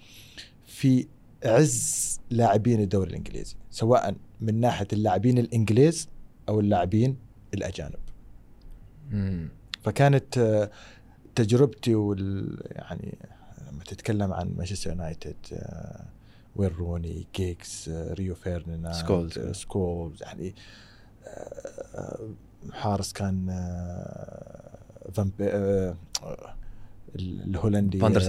في 0.66 1.06
عز 1.44 2.20
لاعبين 2.30 2.80
الدوري 2.80 3.10
الإنجليزي 3.10 3.54
سواء 3.70 4.14
من 4.40 4.60
ناحية 4.60 4.86
اللاعبين 4.92 5.38
الإنجليز 5.38 6.08
أو 6.48 6.60
اللاعبين 6.60 7.16
الأجانب 7.54 7.98
مم. 9.10 9.48
فكانت 9.82 10.38
آه، 10.38 10.70
تجربتي 11.34 11.94
وال 11.94 12.58
يعني 12.70 13.18
لما 13.72 13.84
تتكلم 13.84 14.32
عن 14.32 14.54
مانشستر 14.56 14.90
يونايتد 14.90 15.36
آه، 15.52 16.04
وين 16.56 16.70
روني 16.70 17.26
جيجز 17.36 17.88
آه، 17.88 18.12
ريو 18.14 18.34
فيرديناند 18.34 18.92
سكولز. 18.92 19.38
سكولز 19.38 20.22
يعني 20.22 20.54
حارس 22.72 23.12
كان 23.12 23.46
فان 25.12 25.30
بي- 25.38 25.48
آه، 25.50 25.94
الهولندي 27.16 27.98
فان 27.98 28.12
دير 28.12 28.20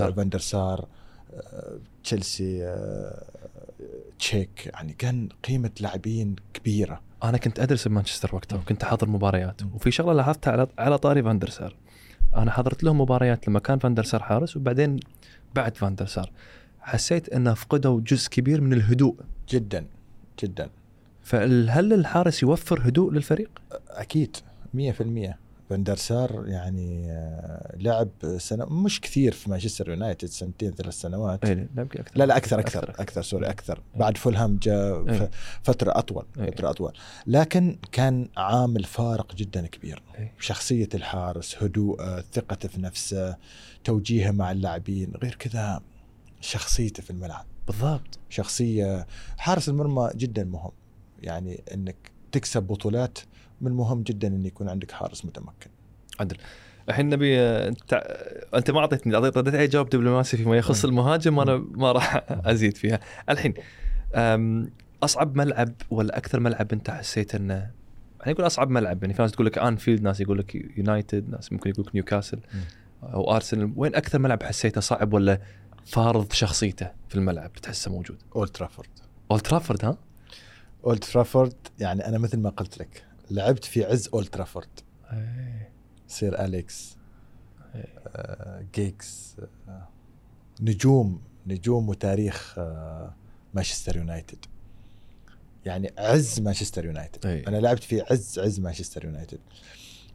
تشيلسي 2.04 2.66
آه، 2.66 3.24
تشيك 4.20 4.66
يعني 4.66 4.94
كان 4.94 5.30
قيمة 5.44 5.72
لاعبين 5.80 6.36
كبيرة. 6.54 7.02
أنا 7.24 7.38
كنت 7.38 7.60
أدرس 7.60 7.88
بمانشستر 7.88 8.36
وقتها 8.36 8.58
وكنت 8.58 8.84
احضر 8.84 9.10
مباريات. 9.10 9.62
وفي 9.74 9.92
شغلة 9.92 10.14
لاحظتها 10.14 10.52
على 10.52 10.68
على 10.80 10.98
طاري 10.98 11.24
فاندرسار 11.24 11.76
أنا 12.36 12.52
حضرت 12.52 12.84
لهم 12.84 13.02
مباريات 13.02 13.48
لما 13.48 13.60
كان 13.60 13.80
فاندرسار 13.80 14.24
حارس 14.24 14.58
وبعدين 14.58 15.00
بعد 15.56 15.78
فاندرسار 15.78 16.32
حسيت 16.82 17.30
انه 17.30 17.54
فقدوا 17.54 18.02
جزء 18.02 18.30
كبير 18.30 18.62
من 18.62 18.74
الهدوء. 18.74 19.16
جدا 19.50 19.86
جدا. 20.44 20.70
فهل 21.24 21.94
الحارس 21.94 22.44
يوفر 22.44 22.88
هدوء 22.88 23.12
للفريق؟ 23.12 23.50
أكيد 23.90 24.38
100% 24.74 25.36
فان 25.72 25.84
دير 25.84 25.96
سار 25.96 26.44
يعني 26.48 27.12
آه، 27.12 27.76
لعب 27.78 28.10
سنة 28.38 28.66
مش 28.66 29.02
كثير 29.02 29.32
في 29.32 29.50
مانشستر 29.50 29.90
يونايتد 29.90 30.28
سنتين 30.28 30.72
ثلاث 30.72 30.94
سنوات. 30.94 31.44
يمكن 31.50 32.00
أكثر. 32.00 32.12
لا 32.16 32.24
لا 32.26 32.38
أكثر 32.38 32.60
أكثر 32.60 32.84
أكثر, 32.90 33.02
أكثر 33.02 33.22
sorry 33.22 33.50
أكثر. 33.50 33.82
بعد 33.96 34.18
فولهام 34.18 34.58
جاء 34.62 35.10
إيه. 35.10 35.20
ف- 35.20 35.30
فترة 35.64 35.92
أطول 35.96 36.26
إيه. 36.40 36.52
فترة 36.52 36.70
أطول. 36.70 36.94
لكن 37.28 37.78
كان 37.92 38.30
عامل 38.38 38.84
فارق 38.84 39.36
جدا 39.36 39.68
كبير. 39.68 40.04
إيه. 40.20 40.34
شخصية 40.40 40.90
الحارس 40.94 41.64
هدوءه 41.64 42.24
ثقته 42.34 42.70
في 42.70 42.82
نفسه 42.82 43.38
توجيهه 43.84 44.32
مع 44.32 44.52
اللاعبين 44.52 45.14
غير 45.24 45.36
كذا 45.36 45.82
شخصيته 46.42 47.04
في 47.04 47.10
الملعب. 47.10 47.46
بالضبط. 47.68 48.20
شخصية 48.30 49.08
حارس 49.38 49.70
المرمى 49.70 50.10
جدا 50.16 50.44
مهم. 50.44 50.72
يعني 51.22 51.64
إنك 51.74 51.96
تكسب 52.32 52.64
بطولات 52.64 53.20
من 53.62 53.72
مهم 53.72 54.02
جدا 54.02 54.28
إن 54.28 54.46
يكون 54.46 54.70
عندك 54.70 54.92
حارس 54.92 55.26
متمكن. 55.26 55.70
الحين 56.90 57.10
نبي 57.10 57.40
انت 57.40 57.94
أنت 58.56 58.72
ما 58.72 58.80
أعطيتني 58.80 59.16
اعطيت 59.16 59.38
علي 59.38 59.68
جواب 59.68 59.90
دبلوماسي 59.90 60.38
فيما 60.38 60.58
يخص. 60.58 60.86
المهاجم 60.86 61.40
أنا 61.40 61.66
ما 61.72 61.92
راح 61.92 62.24
أزيد 62.30 62.78
فيها. 62.78 63.00
الحين 63.30 63.54
أصعب 65.04 65.36
ملعب 65.36 65.74
ولا 65.92 66.18
أكثر 66.18 66.40
ملعب 66.40 66.74
أنت 66.74 66.90
حسيت 66.92 67.36
إنه 67.36 67.54
يعني 68.20 68.32
يقول 68.32 68.46
أصعب 68.46 68.70
ملعب 68.70 69.04
يعني 69.04 69.14
في 69.14 69.22
ناس 69.22 69.32
تقول 69.32 69.46
لك 69.46 69.58
انفيلد 69.58 70.02
ناس 70.02 70.22
يقول 70.22 70.38
لك 70.38 70.56
يونايتد 70.78 71.30
ناس 71.30 71.52
ممكن 71.52 71.70
يقول 71.70 71.86
لك 71.88 71.96
نيوكاسل 71.96 72.40
أو 73.04 73.36
ارسنال 73.36 73.74
وين 73.76 73.96
أكثر 73.96 74.20
ملعب 74.20 74.44
حسيته 74.44 74.82
صعب 74.82 75.14
ولا 75.14 75.42
فارض 75.86 76.34
شخصيته 76.34 76.92
في 77.10 77.16
الملعب 77.16 77.54
تحسه 77.54 77.92
موجود؟ 77.92 78.18
اولد 78.36 78.50
ترافورد 78.50 78.90
اولد 79.32 79.42
ترافورد 79.42 79.86
ها؟ 79.86 79.98
اولد 80.86 81.00
ترافورد 81.00 81.54
يعني 81.80 82.08
أنا 82.08 82.18
مثل 82.18 82.40
ما 82.40 82.50
قلت 82.50 82.78
لك 82.78 83.04
لعبت 83.32 83.66
في 83.66 83.86
عز 83.86 84.10
أولد 84.14 84.28
ترافورد. 84.28 84.80
سير 86.08 86.46
أليكس 86.46 86.98
آه، 87.76 88.66
جيجز 88.76 89.36
آه، 89.68 89.88
نجوم 90.62 91.22
نجوم 91.48 91.90
وتاريخ 91.90 92.56
آه، 92.58 93.14
مانشستر 93.54 93.98
يونايتد. 93.98 94.46
يعني 95.66 95.94
عز 95.98 96.40
مانشستر 96.40 96.86
يونايتد. 96.86 97.26
أي. 97.26 97.48
أنا 97.48 97.58
لعبت 97.58 97.84
في 97.84 98.02
عز 98.02 98.40
عز 98.40 98.60
مانشستر 98.60 99.06
يونايتد. 99.06 99.40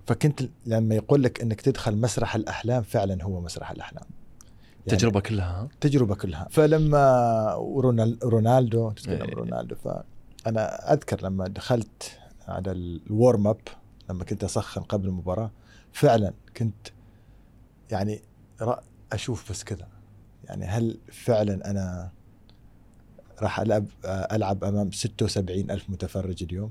فكنت 0.07 0.43
لما 0.67 0.95
يقول 0.95 1.23
لك 1.23 1.41
إنك 1.41 1.61
تدخل 1.61 1.97
مسرح 1.97 2.35
الأحلام 2.35 2.83
فعلا 2.83 3.25
هو 3.25 3.41
مسرح 3.41 3.71
الأحلام. 3.71 4.05
يعني 4.05 4.93
التجربه 4.93 5.21
كلها 5.21 5.47
ها؟ 5.47 5.69
تجربة 5.81 6.15
كلها. 6.15 6.49
فلما 6.51 7.55
رونالدو 8.23 8.91
تتكلم 8.91 9.23
إيه. 9.23 9.35
رونالدو 9.35 9.75
فأنا 9.75 10.93
أذكر 10.93 11.23
لما 11.23 11.49
دخلت 11.49 12.19
على 12.49 12.73
ال 12.73 12.87
warm 12.87 13.47
up 13.47 13.61
لما 14.11 14.25
كنت 14.25 14.45
أسخن 14.45 14.81
قبل 14.81 15.09
المباراة. 15.09 15.51
فعلا 15.93 16.33
كنت 16.57 16.89
يعني 17.91 18.21
أشوف 19.13 19.51
بس 19.51 19.65
كذا 19.65 19.89
يعني 20.45 20.65
هل 20.65 20.99
فعلا 21.13 21.71
أنا 21.71 22.11
راح 23.43 23.61
ألعب 23.61 23.87
ألعب 24.05 24.65
أمام 24.65 24.91
76 24.91 25.71
ألف 25.71 25.91
متفرج 25.91 26.43
اليوم؟ 26.43 26.71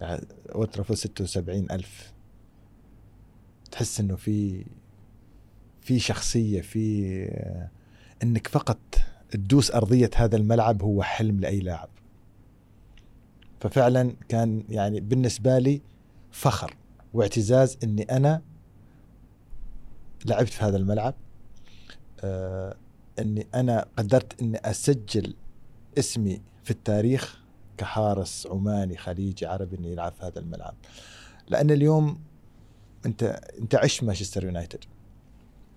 يعني 0.00 0.26
وترافورد 0.54 0.98
76 0.98 1.70
ألف. 1.70 2.12
تحس 3.70 4.00
إنه 4.00 4.16
في 4.16 4.64
في 5.80 5.98
شخصية 5.98 6.60
في 6.60 7.14
إنك 8.22 8.48
فقط 8.48 8.78
تدوس 9.30 9.70
أرضية 9.70 10.10
هذا 10.16 10.36
الملعب 10.36 10.82
هو 10.82 11.02
حلم 11.02 11.40
لأي 11.40 11.60
لاعب. 11.60 11.88
ففعلا 13.62 14.16
كان 14.28 14.64
يعني 14.68 15.00
بالنسبة 15.00 15.58
لي 15.58 15.82
فخر 16.30 16.76
واعتزاز 17.14 17.78
إني 17.84 18.02
أنا 18.02 18.42
لعبت 20.26 20.48
في 20.48 20.64
هذا 20.64 20.76
الملعب. 20.76 21.14
آه 22.20 22.76
إني 23.18 23.46
أنا 23.54 23.86
قدرت 23.96 24.42
إني 24.42 24.58
أسجل 24.58 25.34
اسمي 25.98 26.40
في 26.64 26.70
التاريخ 26.70 27.38
كحارس 27.76 28.46
عماني 28.46 28.96
خليجي 28.96 29.46
عربي 29.46 29.76
اني 29.76 29.92
يلعب 29.92 30.12
في 30.12 30.26
هذا 30.26 30.38
الملعب. 30.38 30.74
لأن 31.48 31.70
اليوم 31.70 32.20
أنت 33.06 33.22
أنت 33.58 33.74
عشت 33.74 34.04
مانشستر 34.04 34.44
يونايتد. 34.44 34.84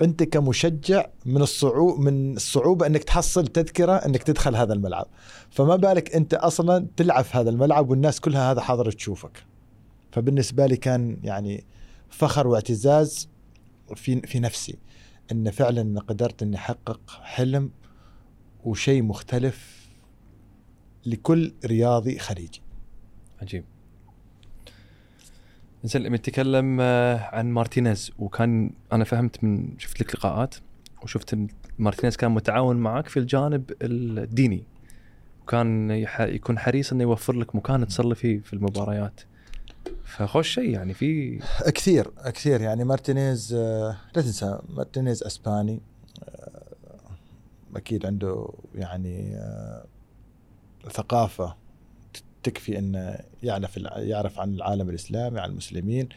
انت 0.01 0.23
كمشجع 0.23 1.05
من 1.25 1.41
الصعوب 1.41 1.99
من 1.99 2.35
الصعوبة 2.35 2.87
انك 2.87 3.03
تحصل 3.03 3.47
تذكرة 3.47 3.93
انك 3.93 4.23
تدخل 4.23 4.55
هذا 4.55 4.73
الملعب. 4.73 5.07
فما 5.49 5.75
بالك 5.75 6.15
انت 6.15 6.33
أصلا 6.33 6.87
تلعب 6.97 7.23
في 7.23 7.37
هذا 7.37 7.49
الملعب 7.49 7.89
والناس 7.89 8.19
كلها 8.19 8.51
هذا 8.51 8.61
حاضرة 8.61 8.91
تشوفك. 8.91 9.43
فبالنسبة 10.11 10.65
لي 10.65 10.77
كان 10.77 11.17
يعني 11.23 11.65
فخر 12.09 12.47
واعتزاز 12.47 13.29
في 13.95 14.21
في 14.21 14.39
نفسي. 14.39 14.77
إن 15.31 15.51
فعلا 15.51 15.99
قدرت 15.99 16.43
إني 16.43 16.55
أحقق 16.55 17.01
حلم 17.21 17.71
وشيء 18.63 19.03
مختلف 19.03 19.87
لكل 21.05 21.53
رياضي 21.65 22.19
خليجي. 22.19 22.61
عجيب. 23.41 23.65
زين 25.85 26.01
لما 26.01 26.17
تتكلم 26.17 26.77
آه، 26.81 27.29
عن 27.35 27.51
مارتينيز 27.51 28.11
وكان 28.19 28.71
أنا 28.91 29.03
فهمت 29.03 29.43
من 29.43 29.79
شفت 29.79 30.01
لك 30.01 30.15
لقاءات 30.15 30.55
وشفت 31.03 31.33
إن 31.33 31.47
مارتينيز 31.79 32.15
كان 32.15 32.31
متعاون 32.31 32.77
معك 32.77 33.07
في 33.07 33.19
الجانب 33.19 33.71
الديني 33.81 34.63
وكان 35.43 35.91
يكون 36.19 36.59
حريص 36.59 36.91
إنه 36.91 37.03
يوفر 37.03 37.33
لك 37.33 37.55
مكان 37.55 37.87
تصلي 37.87 38.15
فيه 38.15 38.39
في 38.39 38.53
المباريات. 38.53 39.21
فخوش 40.03 40.49
شيء 40.49 40.69
يعني 40.69 40.93
في 40.93 41.39
كثير 41.75 42.11
كثير 42.25 42.61
يعني. 42.61 42.83
مارتينيز 42.83 43.53
آه، 43.53 43.97
لا 44.15 44.21
تنسى 44.21 44.59
مارتينيز 44.69 45.23
أسباني 45.23 45.81
آه، 46.23 46.61
أكيد 47.75 48.05
عنده 48.05 48.49
يعني 48.75 49.39
ثقافة 50.91 51.55
تكفي 52.45 52.79
انه 52.79 53.17
يعرف 53.43 53.77
يعرف 53.97 54.39
عن 54.39 54.53
العالم 54.53 54.89
الإسلامي 54.89 55.39
عن 55.39 55.49
المسلمين. 55.49 56.09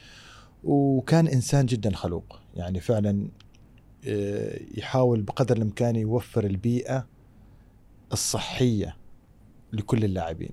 وكان 0.64 1.28
إنسان 1.28 1.66
جدا 1.66 1.94
خلوق. 1.94 2.40
يعني 2.56 2.80
فعلا 2.80 3.28
آه، 4.06 4.60
يحاول 4.76 5.22
بقدر 5.22 5.56
الإمكان 5.56 5.96
يوفر 5.96 6.44
البيئة 6.44 7.06
الصحية 8.12 8.96
لكل 9.72 10.04
اللاعبين 10.04 10.52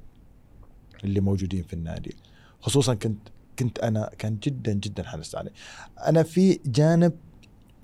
اللي 1.03 1.19
موجودين 1.19 1.63
في 1.63 1.73
النادي. 1.73 2.15
خصوصا 2.61 2.93
كنت 2.93 3.27
كنت 3.59 3.79
أنا 3.79 4.11
كان 4.17 4.37
جدا 4.43 4.73
جدا 4.73 5.03
حريص 5.03 5.35
عليه. 5.35 5.51
أنا 6.07 6.23
في 6.23 6.59
جانب 6.65 7.13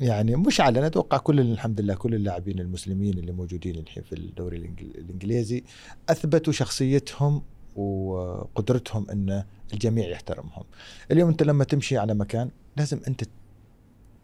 يعني 0.01 0.35
مش 0.35 0.61
على 0.61 0.79
أنا 0.79 0.87
أتوقع 0.87 1.17
كل 1.17 1.39
الحمد 1.39 1.81
لله 1.81 1.95
كل 1.95 2.15
اللاعبين 2.15 2.59
المسلمين 2.59 3.17
اللي 3.17 3.31
موجودين 3.31 3.75
الحين 3.75 4.03
في 4.03 4.13
الدوري 4.13 4.57
الإنجليزي 4.57 5.63
أثبتوا 6.09 6.53
شخصيتهم 6.53 7.41
وقدرتهم 7.75 9.09
إن 9.09 9.43
الجميع 9.73 10.07
يحترمهم. 10.09 10.63
اليوم 11.11 11.29
أنت 11.29 11.43
لما 11.43 11.63
تمشي 11.63 11.97
على 11.97 12.13
مكان 12.13 12.51
لازم 12.77 12.99
أنت 13.07 13.23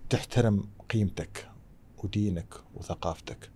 تحترم 0.09 0.63
قيمتك 0.89 1.49
ودينك 2.03 2.53
وثقافتك. 2.75 3.49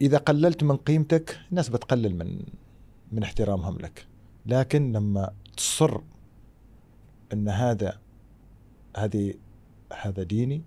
إذا 0.00 0.18
قللت 0.18 0.62
من 0.62 0.76
قيمتك 0.76 1.40
الناس 1.50 1.68
بتقلل 1.68 2.14
من 2.14 2.42
من 3.12 3.22
احترامهم 3.22 3.78
لك. 3.78 4.06
لكن 4.46 4.92
لما 4.92 5.32
تصر 5.56 6.00
إن 7.32 7.48
هذا 7.48 7.98
هذه 8.96 9.34
هذا 9.92 10.22
ديني 10.22 10.62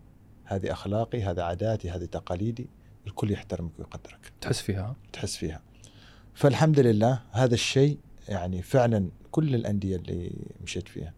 هذه 0.45 0.71
أخلاقي 0.71 1.23
هذا 1.23 1.43
عاداتي 1.43 1.89
هذه 1.89 2.05
تقاليدي 2.05 2.69
الكل 3.07 3.31
يحترمك 3.31 3.71
ويقدرك 3.79 4.31
تحس 4.41 4.61
فيها 4.61 4.95
تحس 5.13 5.35
فيها 5.35 5.61
فالحمد 6.33 6.79
لله 6.79 7.21
هذا 7.31 7.53
الشيء 7.53 7.97
يعني 8.29 8.61
فعلا 8.61 9.09
كل 9.31 9.55
الأندية 9.55 9.95
اللي 9.95 10.31
مشيت 10.63 10.87
فيها 10.87 11.13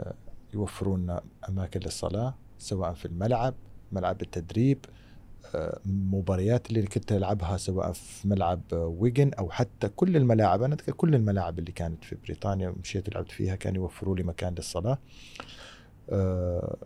آه، 0.00 0.14
يوفرون 0.54 1.16
أماكن 1.48 1.80
للصلاة 1.80 2.34
سواء 2.58 2.92
في 2.92 3.04
الملعب 3.04 3.54
ملعب 3.92 4.22
التدريب 4.22 4.78
آه، 5.54 5.80
مباريات 5.84 6.70
اللي 6.70 6.82
كنت 6.82 7.12
ألعبها 7.12 7.56
سواء 7.56 7.92
في 7.92 8.28
ملعب 8.28 8.60
ويجن 8.72 9.30
أو 9.38 9.50
حتى 9.50 9.88
كل 9.88 10.16
الملاعب. 10.16 10.62
أنا 10.62 10.74
أذكر 10.74 10.92
كل 10.92 11.14
الملاعب 11.14 11.58
اللي 11.58 11.72
كانت 11.72 12.04
في 12.04 12.16
بريطانيا 12.24 12.74
مشيت 12.80 13.08
ولعبت 13.08 13.30
فيها 13.32 13.56
كانوا 13.56 13.82
يوفروا 13.82 14.16
لي 14.16 14.22
مكان 14.22 14.54
للصلاة. 14.54 14.98
آه، 16.10 16.76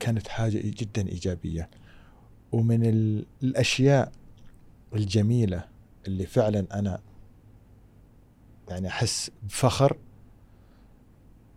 كانت 0.00 0.28
حاجة 0.28 0.58
جدا 0.64 1.08
إيجابية. 1.08 1.70
ومن 2.52 2.84
ال- 2.86 3.26
الأشياء 3.42 4.12
الجميلة 4.94 5.64
اللي 6.06 6.26
فعلا 6.26 6.66
أنا 6.78 7.00
يعني 8.68 8.88
أحس 8.88 9.30
بفخر 9.42 9.96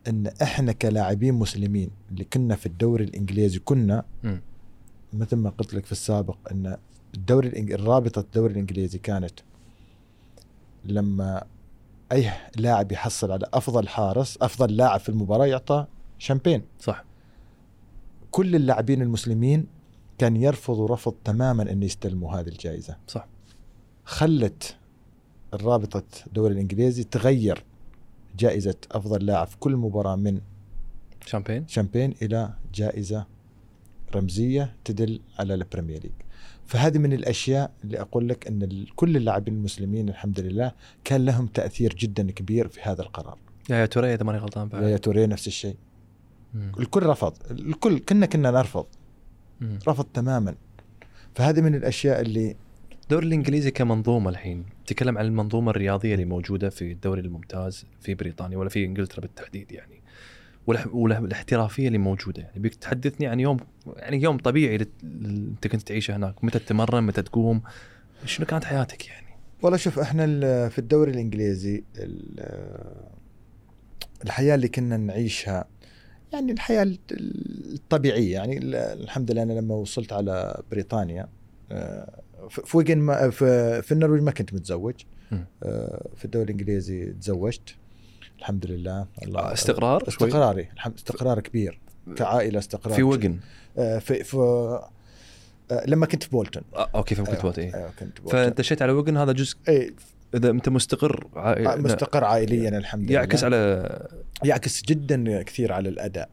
إن 0.07 0.27
إحنا 0.41 0.71
كلاعبين 0.71 1.34
مسلمين 1.34 1.89
اللي 2.11 2.23
كنا 2.23 2.55
في 2.55 2.65
الدوري 2.65 3.03
الإنجليزي 3.03 3.59
كنا 3.59 4.03
مم. 4.23 4.41
مثل 5.13 5.35
ما 5.35 5.49
قلت 5.49 5.73
لك 5.73 5.85
في 5.85 5.91
السابق 5.91 6.38
إن 6.51 6.77
الدوري 7.15 7.47
الإنج... 7.47 7.73
رابطة 7.73 8.19
الدوري 8.19 8.53
الإنجليزي 8.53 8.97
كانت 8.97 9.39
لما 10.85 11.43
أي 12.11 12.31
لاعب 12.55 12.91
يحصل 12.91 13.31
على 13.31 13.49
أفضل 13.53 13.88
حارس 13.88 14.38
أفضل 14.41 14.77
لاعب 14.77 14.99
في 14.99 15.09
المباراة 15.09 15.45
يعطى 15.45 15.85
شامبين. 16.17 16.63
صح. 16.79 17.03
كل 18.31 18.55
اللاعبين 18.55 19.01
المسلمين 19.01 19.67
كان 20.17 20.35
يرفضوا 20.35 20.88
رفض 20.88 21.13
تماما 21.23 21.71
ان 21.71 21.84
يستلموا 21.84 22.34
هذه 22.34 22.47
الجائزة. 22.47 22.97
صح. 23.07 23.27
خلت 24.05 24.77
الرابطه 25.53 26.03
الدوري 26.27 26.53
الإنجليزي 26.53 27.03
تغير 27.03 27.63
جائزة 28.37 28.75
أفضل 28.91 29.25
لاعب 29.25 29.47
في 29.47 29.57
كل 29.57 29.75
مباراة 29.75 30.15
من 30.15 30.41
champagne. 31.25 31.67
champagne 31.67 32.13
إلى 32.21 32.53
جائزة 32.75 33.25
رمزية 34.15 34.75
تدل 34.85 35.19
على 35.39 35.53
ال 35.53 35.60
Premier 35.60 36.03
League. 36.03 36.11
فهذه 36.65 36.97
من 36.97 37.13
الأشياء 37.13 37.71
اللي 37.83 38.01
أقول 38.01 38.29
لك 38.29 38.47
ال- 38.47 38.87
كل 38.95 39.17
اللاعبين 39.17 39.53
المسلمين 39.53 40.09
الحمد 40.09 40.39
لله 40.39 40.71
كان 41.03 41.25
لهم 41.25 41.47
تأثير 41.47 41.93
جدا 41.93 42.31
كبير 42.31 42.67
في 42.67 42.79
هذا 42.83 43.01
القرار. 43.01 43.37
يا 43.69 43.75
يا 43.75 43.85
توري 43.85 44.13
إذا 44.13 44.23
ماني 44.23 44.37
غلطان 44.39 44.67
بعد. 44.67 44.83
يا 44.83 44.97
توريه 44.97 45.25
نفس 45.25 45.47
الشيء. 45.47 45.75
مم. 46.53 46.71
الكل 46.79 47.03
رفض. 47.03 47.33
الكل 47.51 47.99
كنا 47.99 48.25
كنا 48.25 48.51
نرفض. 48.51 48.85
مم. 49.61 49.79
رفض 49.87 50.05
تماما. 50.13 50.55
فهذه 51.35 51.61
من 51.61 51.75
الأشياء 51.75 52.21
اللي 52.21 52.55
الدوري 53.07 53.27
الإنجليزي 53.27 53.71
كمنظومة 53.71 54.29
الحين 54.29 54.65
تكلم 54.88 55.17
عن 55.17 55.25
المنظومة 55.25 55.71
الرياضية 55.71 56.13
اللي 56.13 56.25
موجودة 56.25 56.69
في 56.69 56.91
الدوري 56.91 57.21
الممتاز 57.21 57.85
في 58.01 58.13
بريطانيا 58.15 58.57
ولا 58.57 58.69
في 58.69 58.85
إنجلترا 58.85 59.21
بالتحديد 59.21 59.71
يعني. 59.71 60.01
والاحترافيه 60.93 61.88
اللي 61.88 61.97
موجودة. 61.97 62.41
يعني 62.41 62.59
بيك 62.59 62.75
تحدثني 62.75 63.27
عن 63.27 63.39
يوم 63.39 63.57
يعني 63.95 64.21
يوم 64.21 64.38
طبيعي 64.38 64.75
انت 65.03 65.67
كنت 65.67 65.81
تعيشه 65.81 66.15
هناك. 66.15 66.43
متى 66.43 66.59
تتمرن؟ 66.59 67.03
متى 67.03 67.21
تقوم؟ 67.21 67.61
شنو 68.25 68.45
كانت 68.45 68.63
حياتك 68.63 69.07
يعني؟ 69.07 69.27
والله 69.61 69.77
شوف 69.77 69.99
إحنا 69.99 70.25
في 70.69 70.79
الدوري 70.79 71.11
الإنجليزي 71.11 71.84
ال- 71.97 73.07
الحياة 74.25 74.55
اللي 74.55 74.67
كنا 74.67 74.97
نعيشها 74.97 75.65
يعني 76.34 76.51
الحياة 76.51 76.95
الطبيعية. 77.11 78.34
يعني 78.34 78.57
ال- 78.57 78.75
الحمد 78.75 79.31
لله 79.31 79.43
أنا 79.43 79.53
لما 79.53 79.75
وصلت 79.75 80.13
على 80.13 80.61
بريطانيا 80.71 81.27
آه، 81.71 82.21
في 82.49 82.61
في 82.65 82.77
ويجن 82.77 82.97
ما 82.97 83.29
في, 83.29 83.81
في 83.81 83.91
النرويج 83.91 84.21
ما 84.23 84.31
كنت 84.31 84.53
متزوج. 84.53 84.93
آه، 85.63 86.07
في 86.15 86.25
الدوري 86.25 86.45
الإنجليزي 86.45 87.05
تزوجت. 87.05 87.75
الحمد 88.39 88.65
لله. 88.65 89.07
الله 89.23 89.53
استقرار 89.53 90.09
شوي؟ 90.09 90.27
استقراري. 90.27 90.69
الحمد 90.73 90.93
استقرار 90.97 91.39
كبير. 91.39 91.79
كعائلة 92.15 92.59
استقرار 92.59 92.95
في 92.95 93.03
وجن 93.03 93.39
آه، 93.77 93.99
في, 93.99 94.23
في 94.23 94.37
آه، 94.37 94.89
لما 95.87 96.05
كنت 96.05 96.23
في 96.23 96.29
بولتون. 96.29 96.63
آه 96.75 96.89
okay 96.95 97.15
فهمت 97.15 97.29
أيوة، 97.29 97.41
بولتون 97.41 97.59
إيه. 97.59 97.75
أيوه 97.75 97.91
كنت 97.99 98.21
بولتون. 98.21 98.49
فدشيت 98.49 98.81
على 98.81 98.91
ويجن 98.91 99.17
هذا 99.17 99.31
جزء 99.31 99.57
اي 99.69 99.93
إذا 100.35 100.49
أنت 100.49 100.69
مستقر 100.69 101.27
عائ- 101.35 101.77
مستقر 101.77 102.23
عائليا 102.23 102.77
الحمد 102.77 103.03
لله. 103.03 103.13
يعكس 103.13 103.43
على 103.43 104.07
يعكس 104.43 104.81
جدا 104.85 105.41
كثير 105.41 105.73
على 105.73 105.89
الأداء. 105.89 106.29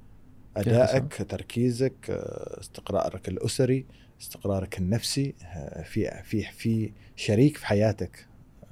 أدائك 0.56 1.26
تركيزك 1.28 1.94
آه، 2.10 2.60
استقرارك 2.60 3.28
الأسري. 3.28 3.86
استقرارك 4.20 4.78
النفسي 4.78 5.34
آه، 5.44 5.82
في 5.82 6.22
في 6.24 6.42
في 6.42 6.92
شريك 7.16 7.56
في 7.56 7.66
حياتك 7.66 8.26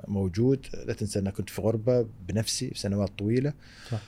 موجود. 0.09 0.67
لا 0.87 0.93
تنسى 0.93 1.19
أنك 1.19 1.33
كنت 1.33 1.51
في 1.51 1.63
غربة 1.63 2.07
بنفسي 2.29 2.71
سنوات 2.75 3.11
طويلة. 3.19 3.53
صح. 3.91 4.01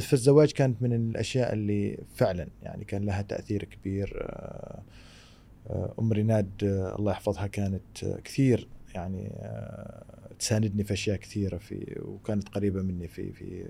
فالزواج 0.00 0.52
كانت 0.52 0.82
من 0.82 0.92
الأشياء 0.92 1.52
اللي 1.52 1.98
فعلا 2.14 2.48
يعني 2.62 2.84
كان 2.84 3.04
لها 3.04 3.22
تأثير 3.22 3.64
كبير. 3.64 4.18
آه، 4.20 4.82
آه، 5.70 5.94
ام 5.98 6.12
ريناد 6.12 6.50
الله 6.98 7.12
يحفظها 7.12 7.46
كانت 7.46 8.04
كثير 8.24 8.68
يعني 8.94 9.30
تساندني 10.38 10.84
في 10.84 10.92
أشياء 10.92 11.16
كثيرة 11.16 11.58
في 11.58 12.00
وكانت 12.04 12.48
قريبة 12.48 12.82
مني 12.82 13.08
في 13.08 13.32
في 13.32 13.64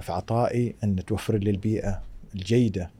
في 0.00 0.12
عطائي 0.12 0.74
أن 0.84 1.04
توفر 1.04 1.36
لي 1.36 1.50
البيئة 1.50 2.02
الجيدة 2.34 2.90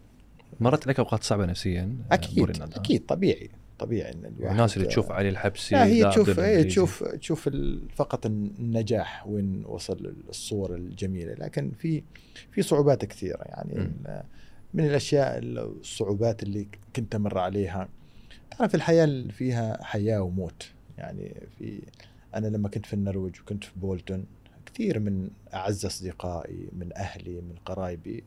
مرت 0.60 0.84
عليك 0.84 0.98
أوقات 0.98 1.22
صعبة 1.22 1.46
نفسيا 1.46 1.96
آه، 2.10 2.14
أكيد. 2.14 2.62
أكيد 2.62 3.06
طبيعي 3.06 3.50
طبيعي 3.78 4.12
إن 4.12 4.24
الواحد 4.24 4.54
الناس 4.54 4.76
اللي 4.76 4.88
تشوف 4.88 5.12
علي 5.12 5.28
الحبسي 5.28 5.74
لا 5.74 5.84
هي 5.84 6.10
تشوف 6.10 6.28
هي 6.40 6.46
إنجليزي. 6.46 6.68
تشوف 6.68 7.04
تشوف 7.04 7.50
فقط 7.94 8.26
النجاح 8.26 9.26
وين 9.26 9.64
وصل 9.66 10.14
الصور 10.28 10.74
الجميلة 10.74 11.34
لكن 11.34 11.70
في 11.78 12.02
في 12.52 12.62
صعوبات 12.62 13.04
كثيرة 13.04 13.42
يعني 13.42 13.80
م. 13.80 14.22
من 14.74 14.84
الأشياء 14.84 15.38
الصعوبات 15.42 16.42
اللي 16.42 16.66
كنت 16.96 17.14
أمر 17.14 17.38
عليها 17.38 17.88
تعرف 18.58 18.74
الحياة 18.74 19.24
فيها 19.30 19.84
حياة 19.84 20.22
وموت 20.22 20.70
يعني 20.98 21.34
في 21.58 21.80
أنا 22.34 22.46
لما 22.46 22.68
كنت 22.68 22.86
في 22.86 22.94
النرويج 22.94 23.40
وكنت 23.40 23.64
في 23.64 23.72
بولتون 23.76 24.24
كثير 24.66 24.98
من 24.98 25.30
أعز 25.54 25.86
أصدقائي 25.86 26.68
من 26.72 26.90
أهلي 26.96 27.40
من 27.40 27.54
قرايبي 27.64 28.24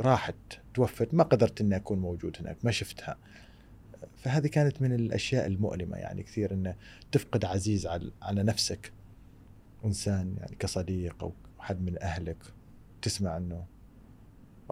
راحت 0.00 0.34
توفت 0.74 1.14
ما 1.14 1.24
قدرت 1.24 1.60
إني 1.60 1.76
أكون 1.76 1.98
موجود 1.98 2.36
هناك 2.40 2.56
ما 2.62 2.70
شفتها. 2.70 3.16
فهذه 4.16 4.46
كانت 4.46 4.82
من 4.82 4.92
الأشياء 4.92 5.46
المؤلمة 5.46 5.96
يعني 5.96 6.22
كثير 6.22 6.52
إنه 6.54 6.74
تفقد 7.12 7.44
عزيز 7.44 7.86
على 7.86 8.10
على 8.22 8.42
نفسك. 8.42 8.92
إنسان 9.84 10.34
يعني 10.38 10.56
كصديق 10.58 11.16
أو 11.22 11.32
حد 11.58 11.80
من 11.82 12.02
أهلك 12.02 12.36
تسمع 13.02 13.36
إنه 13.36 13.64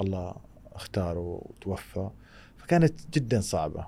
الله 0.00 0.36
اختاره 0.72 1.18
وتوفى. 1.20 2.10
فكانت 2.58 3.00
جدا 3.12 3.40
صعبة. 3.40 3.86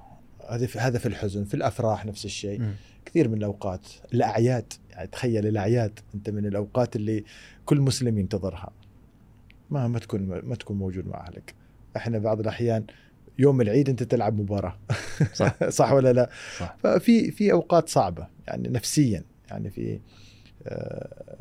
هذه 0.48 0.66
في- 0.66 0.78
هذا 0.78 0.98
في 0.98 1.06
الحزن 1.06 1.44
في 1.44 1.54
الأفراح 1.54 2.06
نفس 2.06 2.24
الشيء. 2.24 2.60
كثير 3.04 3.28
من 3.28 3.38
الأوقات 3.38 3.86
الأعياد 4.14 4.72
يعني 4.90 5.06
تخيل 5.06 5.46
الأعياد 5.46 6.00
أنت 6.14 6.30
من 6.30 6.46
الأوقات 6.46 6.96
اللي 6.96 7.24
كل 7.64 7.80
مسلم 7.80 8.18
ينتظرها. 8.18 8.72
ما 9.70 9.88
ما 9.88 9.98
تكون 9.98 10.22
ما 10.44 10.54
تكون 10.54 10.76
موجود 10.78 11.06
مع 11.06 11.26
أهلك 11.26 11.54
إحنا 11.96 12.18
بعض 12.18 12.40
الأحيان 12.40 12.84
يوم 13.38 13.60
العيد 13.60 13.88
أنت 13.88 14.02
تلعب 14.02 14.40
مباراة 14.40 14.78
صح. 15.34 15.68
صح 15.68 15.92
ولا 15.92 16.12
لا 16.12 16.30
صح. 16.58 16.76
ففي 16.82 17.30
في 17.30 17.52
أوقات 17.52 17.88
صعبة 17.88 18.26
يعني 18.48 18.68
نفسيا 18.68 19.22
يعني 19.50 19.70
في 19.70 20.00
آه، 20.66 21.36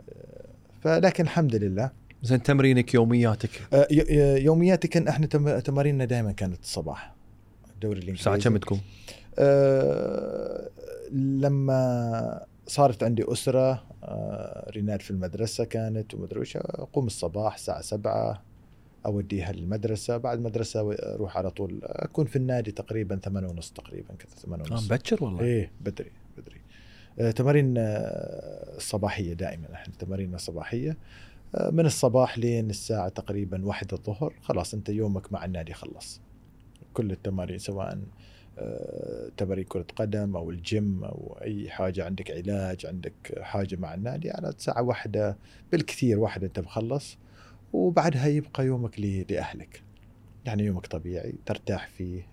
فلكن 0.81 1.23
الحمد 1.23 1.55
لله 1.55 1.91
زين 2.23 2.43
تمرينك 2.43 2.93
يومياتك 2.93 3.49
آه، 3.73 3.87
ي- 3.91 4.43
يومياتي 4.43 4.87
كان 4.87 5.07
إحنا 5.07 5.25
تم- 5.27 5.59
تماريننا 5.59 6.05
دائما 6.05 6.31
كانت 6.31 6.63
الصباح 6.63 7.13
الدوري 7.73 7.93
الانجليزي 7.99 8.19
الساعة 8.19 8.37
كم 8.37 8.57
تكون؟ 8.57 8.81
آه، 9.39 10.69
لما 11.11 12.45
صارت 12.67 13.03
عندي 13.03 13.31
أسرة 13.31 13.83
آه، 14.03 14.69
ريناد 14.71 15.01
في 15.01 15.11
المدرسة 15.11 15.63
كانت 15.63 16.13
ومدري 16.13 16.39
وش 16.39 16.57
أقوم 16.57 17.05
الصباح 17.05 17.53
الساعة 17.53 17.81
سبعة 17.81 18.43
أوديها 19.05 19.51
للمدرسة 19.51 20.17
بعد 20.17 20.37
المدرسة 20.37 20.93
أروح 20.93 21.37
على 21.37 21.49
طول 21.49 21.79
أكون 21.83 22.25
في 22.25 22.35
النادي 22.35 22.71
تقريبا 22.71 23.15
ثمانية 23.15 23.47
ونص 23.47 23.71
تقريبا 23.71 24.13
كذا 24.13 24.29
ثمانية 24.35 24.63
ونص. 24.71 24.91
مبكر 24.91 25.23
والله. 25.23 25.41
إيه 25.41 25.71
بدري 25.81 26.11
بدري. 26.37 26.61
آه، 27.19 27.31
تمارين 27.31 27.73
آه، 27.77 28.77
صباحية 28.79 29.33
دائما 29.33 29.73
إحنا 29.73 29.93
تماريننا 29.99 30.37
صباحية. 30.37 30.97
آه، 31.55 31.69
من 31.69 31.85
الصباح 31.85 32.37
لين 32.37 32.69
الساعة 32.69 33.09
تقريبا 33.09 33.65
واحد 33.65 33.93
الظهر 33.93 34.33
خلاص 34.41 34.73
أنت 34.73 34.89
يومك 34.89 35.33
مع 35.33 35.45
النادي 35.45 35.73
خلص. 35.73 36.21
كل 36.93 37.11
التمارين 37.11 37.57
سواء 37.57 37.87
آه، 37.93 37.99
تمارين 39.37 39.63
كرة 39.63 39.85
قدم 39.95 40.35
أو 40.35 40.49
الجيم 40.51 41.03
أو 41.03 41.37
أي 41.41 41.69
حاجة. 41.69 42.05
عندك 42.05 42.31
علاج 42.31 42.85
عندك 42.85 43.13
حاجة 43.39 43.75
مع 43.75 43.93
النادي 43.93 44.31
على 44.31 44.53
ساعة 44.57 44.81
واحدة 44.81 45.37
بالكثير 45.71 46.19
واحدة 46.19 46.47
أنت 46.47 46.59
مخلص 46.59 47.17
وبعدها 47.73 48.27
يبقى 48.27 48.65
يومك 48.65 48.99
لأهلك. 48.99 49.83
يعني 50.45 50.63
يومك 50.63 50.87
طبيعي 50.87 51.35
ترتاح 51.45 51.87
فيه. 51.87 52.27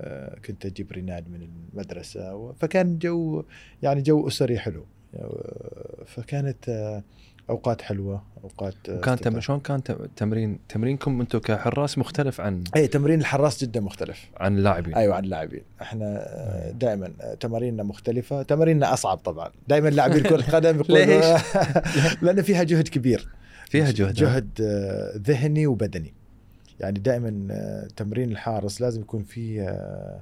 آه، 0.00 0.38
كنت 0.38 0.66
أجيب 0.66 0.92
ريناد 0.92 1.28
من 1.28 1.42
المدرسة 1.72 2.52
فكان 2.52 2.98
جو 2.98 3.44
يعني 3.82 4.02
جو 4.02 4.28
أسري 4.28 4.58
حلو. 4.58 4.86
آه، 5.14 6.04
فكانت 6.06 7.02
آه، 7.50 7.54
آه، 7.58 8.20
وكان 8.44 8.68
استمتاع. 8.88 9.14
تم... 9.14 9.40
شلون 9.40 9.60
كان 9.60 9.82
تم- 9.82 10.06
تمرين 10.16 10.58
تمرينكم 10.68 11.20
أنتم 11.20 11.38
كحراس 11.38 11.98
مختلف 11.98 12.40
عن 12.40 12.64
اي 12.76 12.86
تمرين 12.86 13.20
الحراس 13.20 13.64
جدا 13.64 13.80
مختلف. 13.80 14.30
عن 14.36 14.58
اللاعبين. 14.58 14.94
أيوه 14.94 15.14
عن 15.14 15.24
اللاعبين. 15.24 15.62
إحنا 15.82 16.26
دائما 16.80 17.08
تماريننا 17.40 17.82
مختلفة. 17.82 18.42
تماريننا 18.42 18.92
أصعب 18.92 19.18
طبعا. 19.18 19.50
دائما 19.68 19.88
لاعبين 19.88 20.22
كرة 20.22 20.42
قدم 20.56 20.80
يقولوا 20.80 21.04
ليش؟ 21.04 21.42
لأن 22.22 22.42
فيها 22.42 22.62
جهد 22.62 22.88
كبير. 22.88 23.28
فيها 23.68 23.90
جهد 23.90 24.14
جهد 24.14 24.48
آه، 24.60 25.12
ذهني 25.16 25.66
وبدني. 25.66 26.14
يعني 26.80 26.98
دائما 26.98 27.46
آه، 27.50 27.88
تمرين 27.96 28.30
الحارس 28.30 28.80
لازم 28.80 29.00
يكون 29.00 29.22
فيه 29.22 29.62
آه، 29.68 30.20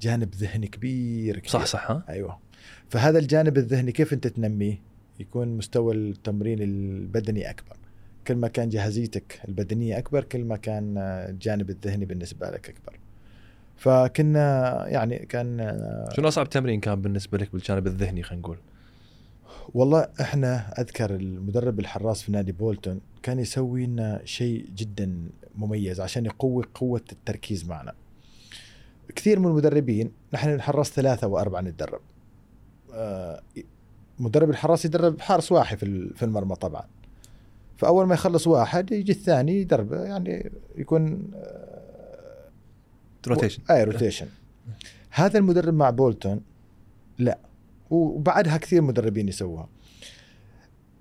جانب 0.00 0.34
ذهني 0.34 0.66
كبير, 0.66 1.38
كبير. 1.38 1.50
صح 1.50 1.66
صح 1.66 1.90
ها؟ 1.90 2.02
أيوه. 2.08 2.38
فهذا 2.88 3.18
الجانب 3.18 3.58
الذهني 3.58 3.92
كيف 3.92 4.12
أنت 4.12 4.26
تنميه؟ 4.26 4.91
يكون 5.22 5.56
مستوى 5.56 5.94
التمرين 5.94 6.62
البدني 6.62 7.50
أكبر 7.50 7.76
كل 8.26 8.34
ما 8.34 8.48
كان 8.48 8.68
جاهزيتك 8.68 9.40
البدنية 9.48 9.98
أكبر 9.98 10.24
كل 10.24 10.44
ما 10.44 10.56
كان 10.56 10.98
آه، 10.98 11.30
الجانب 11.30 11.70
الذهني 11.70 12.04
بالنسبة 12.04 12.50
لك 12.50 12.68
أكبر 12.68 12.98
فكنا 13.76 14.84
يعني 14.88 15.18
كان 15.18 15.60
آه، 15.60 16.08
شنو 16.16 16.28
أصعب 16.28 16.50
تمرين 16.50 16.80
كان 16.80 17.02
بالنسبة 17.02 17.38
لك 17.38 17.52
بالجانب 17.52 17.86
الذهني 17.86 18.22
خلينا 18.22 18.42
نقول؟ 18.42 18.58
والله 19.74 20.08
إحنا 20.20 20.80
أذكر 20.80 21.14
المدرب 21.14 21.80
الحراس 21.80 22.22
في 22.22 22.32
نادي 22.32 22.52
بولتون 22.52 23.00
كان 23.22 23.38
يسوي 23.38 23.86
لنا 23.86 24.20
شيء 24.24 24.66
جدا 24.76 25.28
مميز 25.54 26.00
عشان 26.00 26.26
يقوي 26.26 26.64
قوة 26.74 27.02
التركيز 27.12 27.64
معنا. 27.64 27.94
كثير 29.16 29.38
من 29.38 29.46
المدربين 29.46 30.12
نحن 30.34 30.54
الحراس 30.54 30.90
ثلاثة 30.90 31.26
وأربعة 31.26 31.60
نتدرب. 31.60 32.00
آه، 34.20 34.22
مدرب 34.22 34.50
الحراس 34.50 34.84
يدرب 34.84 35.20
حارس 35.20 35.52
واحد 35.52 35.78
في 35.78 36.10
في 36.14 36.24
المرمى 36.24 36.56
طبعا. 36.56 36.84
فأول 37.76 38.06
ما 38.06 38.14
يخلص 38.14 38.46
واحد 38.46 38.92
يجي 38.92 39.12
الثاني 39.12 39.60
يدربه 39.60 40.02
يعني 40.02 40.52
يكون 40.76 41.30
آه، 41.34 42.48
rotation 43.28 43.62
أي 43.70 43.84
rotation 43.84 44.26
هذا 45.10 45.38
المدرب 45.38 45.74
مع 45.74 45.90
بولتون 45.90 46.40
لا. 47.18 47.38
وبعدها 47.90 48.56
كثير 48.56 48.82
مدربين 48.82 49.28
يسووها. 49.28 49.68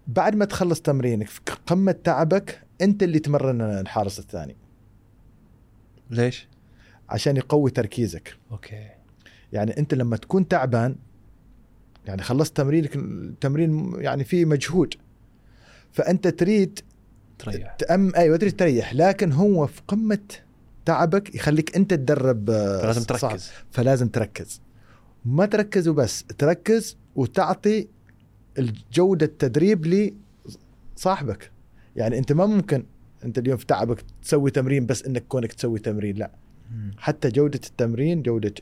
بعد 0.07 0.35
ما 0.35 0.45
تخلص 0.45 0.81
تمرينك 0.81 1.27
في 1.27 1.41
قمة 1.67 1.91
تعبك 1.91 2.63
أنت 2.81 3.03
اللي 3.03 3.19
تمرن 3.19 3.61
الحارس 3.61 4.19
الثاني. 4.19 4.55
ليش؟ 6.09 6.47
عشان 7.09 7.38
يقوي 7.38 7.71
تركيزك. 7.71 8.38
أوكي. 8.51 8.89
يعني 9.53 9.77
أنت 9.77 9.93
لما 9.93 10.17
تكون 10.17 10.47
تعبان 10.47 10.95
يعني 12.06 12.22
خلصت 12.22 12.57
تمرينك 12.57 12.95
التمرين 12.95 13.94
يعني 13.98 14.23
فيه 14.23 14.45
مجهود. 14.45 14.94
فأنت 15.91 16.28
تريد 16.28 16.80
تريح. 17.40 17.76
تأم 17.76 18.15
أيوه 18.15 18.38
تريد 18.38 18.56
تريح 18.56 18.94
لكن 18.94 19.32
هو 19.32 19.68
في 19.68 19.82
قمة 19.88 20.19
تعبك 20.86 21.36
يخليك 21.36 21.76
أنت 21.76 21.94
تدرب 21.94 22.49
آه، 22.49 22.86
لازم 22.86 23.02
صح. 23.02 23.06
تركز. 23.30 23.52
فلازم 23.72 24.07
تركز. 24.07 24.61
ما 25.26 25.45
تركز 25.45 25.88
وبس 25.88 26.23
تركز 26.38 26.98
وتعطي 27.15 27.88
الجودة 28.60 29.26
التدريب 29.26 30.11
لصاحبك. 30.98 31.52
يعني 31.95 32.18
أنت 32.18 32.32
ما 32.32 32.45
ممكن 32.45 32.86
أنت 33.26 33.38
اليوم 33.38 33.57
في 33.57 33.65
تعبك 33.65 34.03
تسوي 34.23 34.52
تمرين 34.52 34.86
بس 34.86 35.06
إنك 35.06 35.23
كونك 35.28 35.53
تسوي 35.53 35.80
تمرين 35.80 36.15
لا. 36.15 36.32
حتى 36.98 37.30
جودة 37.30 37.60
التمرين 37.68 38.22
جودة 38.22 38.53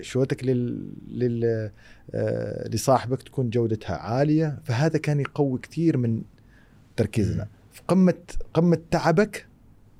شوتك 0.00 0.44
لل... 0.44 0.92
لل... 1.08 1.70
آه، 2.14 2.68
لصاحبك 2.68 3.22
تكون 3.22 3.50
جودتها 3.50 3.96
عالية 3.96 4.58
فهذا 4.64 4.98
كان 4.98 5.20
يقوي 5.20 5.58
كثير 5.58 5.96
من 5.96 6.22
تركيزنا. 6.96 7.48
في 7.72 7.82
قمة 7.88 8.14
قمة 8.54 8.78
تعبك 8.90 9.46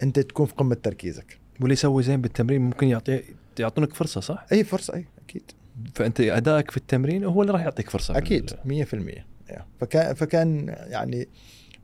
أنت 0.03 0.21
تكون 0.21 0.47
في 0.47 0.55
قمة 0.55 0.75
تركيزك 0.75 1.39
واللي 1.61 1.73
يسوي 1.73 2.03
زين 2.03 2.21
بالتمرين 2.21 2.61
ممكن 2.61 2.89
يعطي 2.89 3.23
يعطونك 3.59 3.95
فرصة 3.95 4.21
صح؟ 4.21 4.47
أي 4.53 4.65
فرصة 4.65 4.95
أي 4.95 5.07
أكيد 5.25 5.43
فأنت 5.95 6.21
أدائك 6.21 6.71
في 6.71 6.77
التمرين 6.77 7.25
هو 7.25 7.43
اللي 7.43 7.53
راح 7.53 7.61
يعطيك 7.61 7.91
فرصة 7.91 8.19
أكيد 8.19 8.51
100% 8.51 8.55
yeah. 9.51 9.67
فكان 9.81 10.15
فكان 10.15 10.67
يعني 10.69 11.29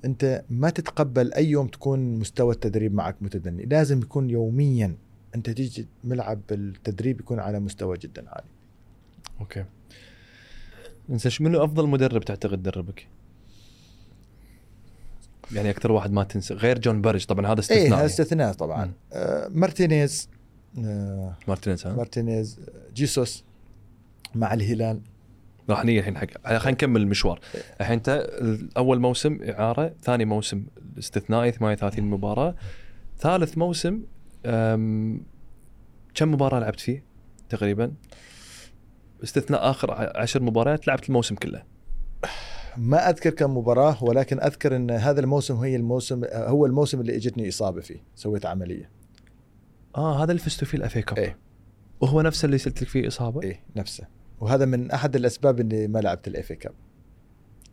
أنت 0.05 0.45
ما 0.51 0.71
تتقبل 0.71 1.33
أي 1.33 1.51
يوم 1.51 1.67
تكون 1.67 2.19
مستوى 2.19 2.55
التدريب 2.55 2.95
معك 2.95 3.17
متدني 3.21 3.65
لازم 3.65 3.99
يكون 3.99 4.31
يوميا 4.31 4.97
أنت 5.35 5.51
تيجي 5.51 5.87
ملعب 6.05 6.41
التدريب 6.51 7.21
يكون 7.21 7.39
على 7.39 7.61
مستوى 7.61 7.99
جدا 7.99 8.29
عالي. 8.29 8.47
okay. 9.41 9.65
إنزين 11.11 11.31
شو- 11.31 11.45
منو 11.45 11.65
أفضل 11.65 11.87
مدرب 11.89 12.25
تعتقد 12.25 12.63
دربك؟ 12.63 13.07
يعني 15.53 15.71
أكثر 15.71 15.93
واحد 15.93 16.13
ما 16.13 16.25
تنسى 16.25 16.55
غير 16.55 16.79
جون 16.79 17.03
بارج 17.03 17.25
طبعا 17.25 17.47
هذا 17.47 17.53
إيه 17.53 17.59
استثناء 17.61 17.99
هذا 17.99 18.07
استثناء 18.07 18.53
طبعا. 18.53 18.85
مم. 18.85 18.93
آه 19.13 19.49
مارتينيز 19.49 20.29
آه 20.79 21.35
مارتينيز 21.49 21.87
ها؟ 21.87 21.93
مارتينيز 21.95 22.61
جيسوس 22.95 23.45
مع 24.35 24.55
الهلال. 24.55 25.01
راح 25.71 25.85
نيجي 25.85 25.99
الحين 25.99 26.19
حق 26.19 26.27
خلينا 26.47 26.71
نكمل 26.71 27.01
المشوار. 27.01 27.41
الحين 27.81 27.97
انت 27.97 28.09
أول 28.77 29.01
موسم 29.01 29.39
إعارة 29.43 29.93
ثاني 30.03 30.25
موسم 30.25 30.65
استثنائي 30.99 31.53
38 31.53 32.05
مباراة. 32.05 32.55
ثالث 33.19 33.59
موسم 33.59 34.03
كم 36.15 36.33
مباراة 36.33 36.61
لعبت 36.61 36.81
فيه 36.81 37.05
تقريبا؟ 37.49 37.93
استثناء 39.23 39.71
آخر 39.71 40.11
عشر 40.17 40.43
مباريات 40.43 40.87
لعبت 40.87 41.09
الموسم 41.09 41.35
كله. 41.35 41.63
ما 42.77 43.11
أذكر 43.11 43.31
كم 43.31 43.57
مباراة 43.57 44.05
ولكن 44.05 44.41
أذكر 44.41 44.77
إن 44.77 44.91
هذا 44.91 45.21
الموسم 45.21 45.57
هي 45.57 45.77
الموسم 45.77 46.25
هو 46.33 46.67
الموسم 46.67 47.01
اللي 47.01 47.17
إجتني 47.17 47.49
إصابة 47.49 47.81
فيه 47.81 48.03
سويت 48.15 48.47
عملية. 48.47 48.91
آه 49.97 50.23
هذا 50.23 50.31
اللي 50.31 50.43
فزتوا 50.43 50.69
فيه 50.69 50.79
ال 50.79 50.87
FA 50.87 51.03
Cup 51.03 51.19
إيه. 51.19 51.39
وهو 52.01 52.23
نفسه 52.23 52.47
اللي 52.47 52.59
صارت 52.59 52.83
لك 52.83 52.89
فيه 52.89 53.09
إصابة؟ 53.09 53.43
إيه 53.43 53.61
نفسه. 53.77 54.07
وهذا 54.41 54.65
من 54.65 54.91
أحد 54.91 55.17
الأسباب 55.17 55.61
إني 55.61 55.89
ما 55.89 55.99
لعبت 55.99 56.29
ال 56.29 56.37
FA 56.37 56.53
Cup 56.53 56.73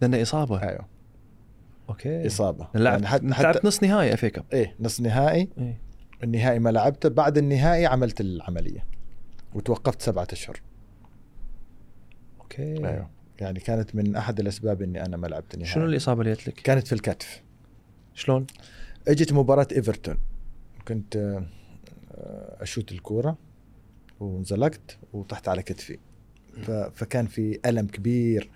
لأنه 0.01 0.21
إصابة؟ 0.21 0.61
أيوه. 0.61 0.87
okay. 1.89 2.27
إصابة. 2.27 2.67
لعبت 2.75 3.03
يعني 3.03 3.33
حتى, 3.33 3.43
لعبت 3.43 3.65
نص 3.65 3.83
نهائي 3.83 4.13
FA 4.13 4.29
Cup 4.29 4.45
إيه 4.53 4.75
نص 4.79 5.01
نهائي. 5.01 5.49
إيه. 5.57 5.86
النهائي 6.23 6.59
ما 6.59 6.69
لعبته 6.69 7.09
بعد 7.09 7.37
النهائي 7.37 7.85
عملت 7.85 8.21
العملية 8.21 8.85
وتوقفت 9.53 10.01
سبعة 10.01 10.27
أشهر. 10.31 10.61
okay. 12.39 12.87
أيوه. 12.87 13.09
يعني 13.39 13.59
كانت 13.59 13.95
من 13.95 14.15
أحد 14.15 14.39
الأسباب 14.39 14.81
إني 14.81 15.05
أنا 15.05 15.17
ما 15.17 15.27
لعبت 15.27 15.53
النهائي 15.53 15.73
شنو 15.73 15.85
الإصابة 15.85 16.21
اللي 16.21 16.33
جت 16.33 16.47
لك؟ 16.47 16.53
كانت 16.53 16.87
في 16.87 16.93
الكتف. 16.93 17.43
شلون؟ 18.13 18.47
اجت 19.07 19.33
مباراة 19.33 19.67
إيفرتون. 19.71 20.17
كنت 20.87 21.15
آه، 21.15 22.63
أشوت 22.63 22.91
الكورة 22.91 23.37
وانزلقت 24.19 24.97
وطحت 25.13 25.47
على 25.47 25.63
كتفي. 25.63 25.99
فكان 26.93 27.27
في 27.27 27.59
ألم 27.65 27.87
كبير. 27.87 28.49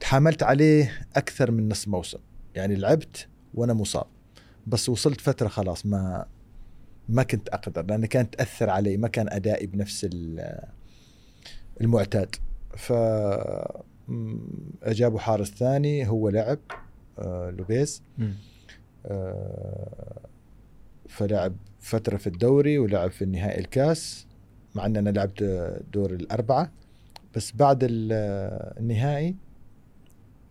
تحاملت 0.00 0.42
عليه 0.42 1.06
أكثر 1.16 1.50
من 1.50 1.68
نص 1.68 1.88
موسم. 1.88 2.18
يعني 2.54 2.76
لعبت 2.76 3.28
وأنا 3.54 3.72
مصاب. 3.72 4.06
بس 4.66 4.88
وصلت 4.88 5.20
فترة 5.20 5.48
خلاص 5.48 5.86
ما 5.86 6.26
ما 7.08 7.22
كنت 7.22 7.48
أقدر 7.48 7.82
لأن 7.86 8.06
كانت 8.06 8.34
تأثر 8.34 8.70
علي 8.70 8.96
ما 8.96 9.08
كان 9.08 9.28
أدائي 9.28 9.66
بنفس 9.66 10.04
ال- 10.12 10.60
المعتاد. 11.80 12.34
ف 12.76 12.92
مم، 14.08 14.38
جابوا 14.86 15.18
حارس 15.18 15.50
ثاني 15.50 16.08
هو 16.08 16.28
لعب 16.28 16.58
آه، 17.18 17.50
روبلز. 17.50 18.02
آه، 19.06 20.20
فلعب 21.08 21.56
فترة 21.80 22.16
في 22.16 22.26
الدوري 22.26 22.78
ولعب 22.78 23.10
في 23.10 23.22
النهائي 23.24 23.60
الكاس 23.60 24.26
مع 24.74 24.86
ان 24.86 24.96
أنا 24.96 25.10
لعبت 25.10 25.42
دور 25.92 26.10
الأربعة. 26.10 26.72
بس 27.36 27.52
بعد 27.52 27.78
ال- 27.84 28.12
النهائي 28.80 29.36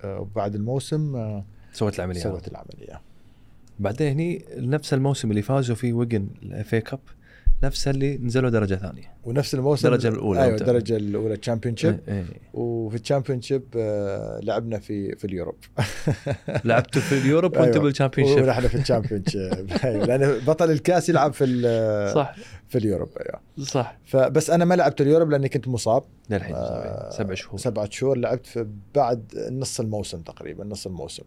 آه، 0.04 0.20
وبعد 0.20 0.56
الموسم 0.56 1.42
سويت 1.74 1.96
العملية. 1.96 2.20
سويت 2.20 2.48
العملية. 2.48 3.02
بعدين 3.84 4.08
هني 4.08 4.46
نفس 4.58 4.94
الموسم 4.94 5.30
اللي 5.30 5.42
فازوا 5.42 5.76
فيه 5.76 5.94
ويجن 5.94 6.28
ال 6.44 6.55
FA 6.55 6.76
Cup 6.76 7.00
نفسه 7.64 7.92
اللي 7.92 8.18
نزلوا 8.18 8.50
درجة 8.50 8.76
ثانية. 8.76 9.14
ونفس 9.24 9.56
الموسم 9.56 9.88
الدرجة 9.88 10.08
الأولى 10.08 10.44
أيوه. 10.44 10.56
الدرجه 10.56 10.98
الأولى 10.98 11.38
Championship 11.38 12.00
إيه. 12.08 12.26
وفي 12.54 12.96
ال 12.96 13.42
Championship 13.42 13.64
لعبنا 14.44 14.80
في 14.80 15.16
في 15.16 15.26
ال 15.26 15.30
Europe. 15.30 15.56
لعبتوا 16.66 17.02
في 17.02 17.18
ال 17.18 17.24
Europe 17.24 17.58
وأنتم 17.58 17.72
أيوة. 17.72 17.84
بال 17.84 18.28
Championship 18.28 18.44
ونحن 18.44 18.68
في 18.68 18.76
ال 18.76 19.24
Championship 19.28 19.70
أيوة، 19.84 20.06
لأن 20.06 20.40
بطل 20.48 20.72
الكاس 20.72 21.10
يلعب 21.10 21.34
في 21.34 22.12
صح. 22.16 22.36
في 22.70 22.78
ال 22.78 22.83
Europe 22.83 23.10
أيوه. 23.18 23.42
صح. 23.66 23.98
فبس 24.06 24.50
أنا 24.50 24.66
ما 24.66 24.76
لعبت 24.76 25.02
ال 25.02 25.06
Europe 25.06 25.30
لأني 25.30 25.50
كنت 25.50 25.68
مصاب. 25.68 26.04
للحين 26.30 26.56
آه، 26.56 27.10
سبع 27.10 27.34
شهور. 27.34 27.60
سبعة 27.60 27.90
شهور 27.92 28.18
لعبت 28.18 28.46
في 28.46 28.68
بعد 28.96 29.50
نص 29.52 29.80
الموسم 29.80 30.22
تقريبا 30.22 30.64
نص 30.64 30.88
الموسم. 30.88 31.24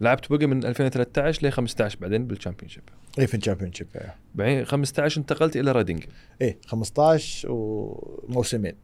لعبت 0.00 0.32
بقى 0.32 0.46
من 0.46 0.64
2013 0.64 1.46
ل 1.48 1.52
15 1.52 1.98
بعدين 2.00 2.26
بال 2.26 2.68
Championship 2.68 2.82
اي 3.18 3.26
في 3.26 3.36
ال 3.36 3.72
Championship 3.72 3.86
أيوه 4.00 4.14
بعدين 4.34 4.64
15 4.64 5.20
انتقلت 5.20 5.56
إلى 5.56 5.72
ريدنج 5.72 6.04
إيه 6.40 6.58
15 6.66 7.48
وموسمين. 7.52 8.74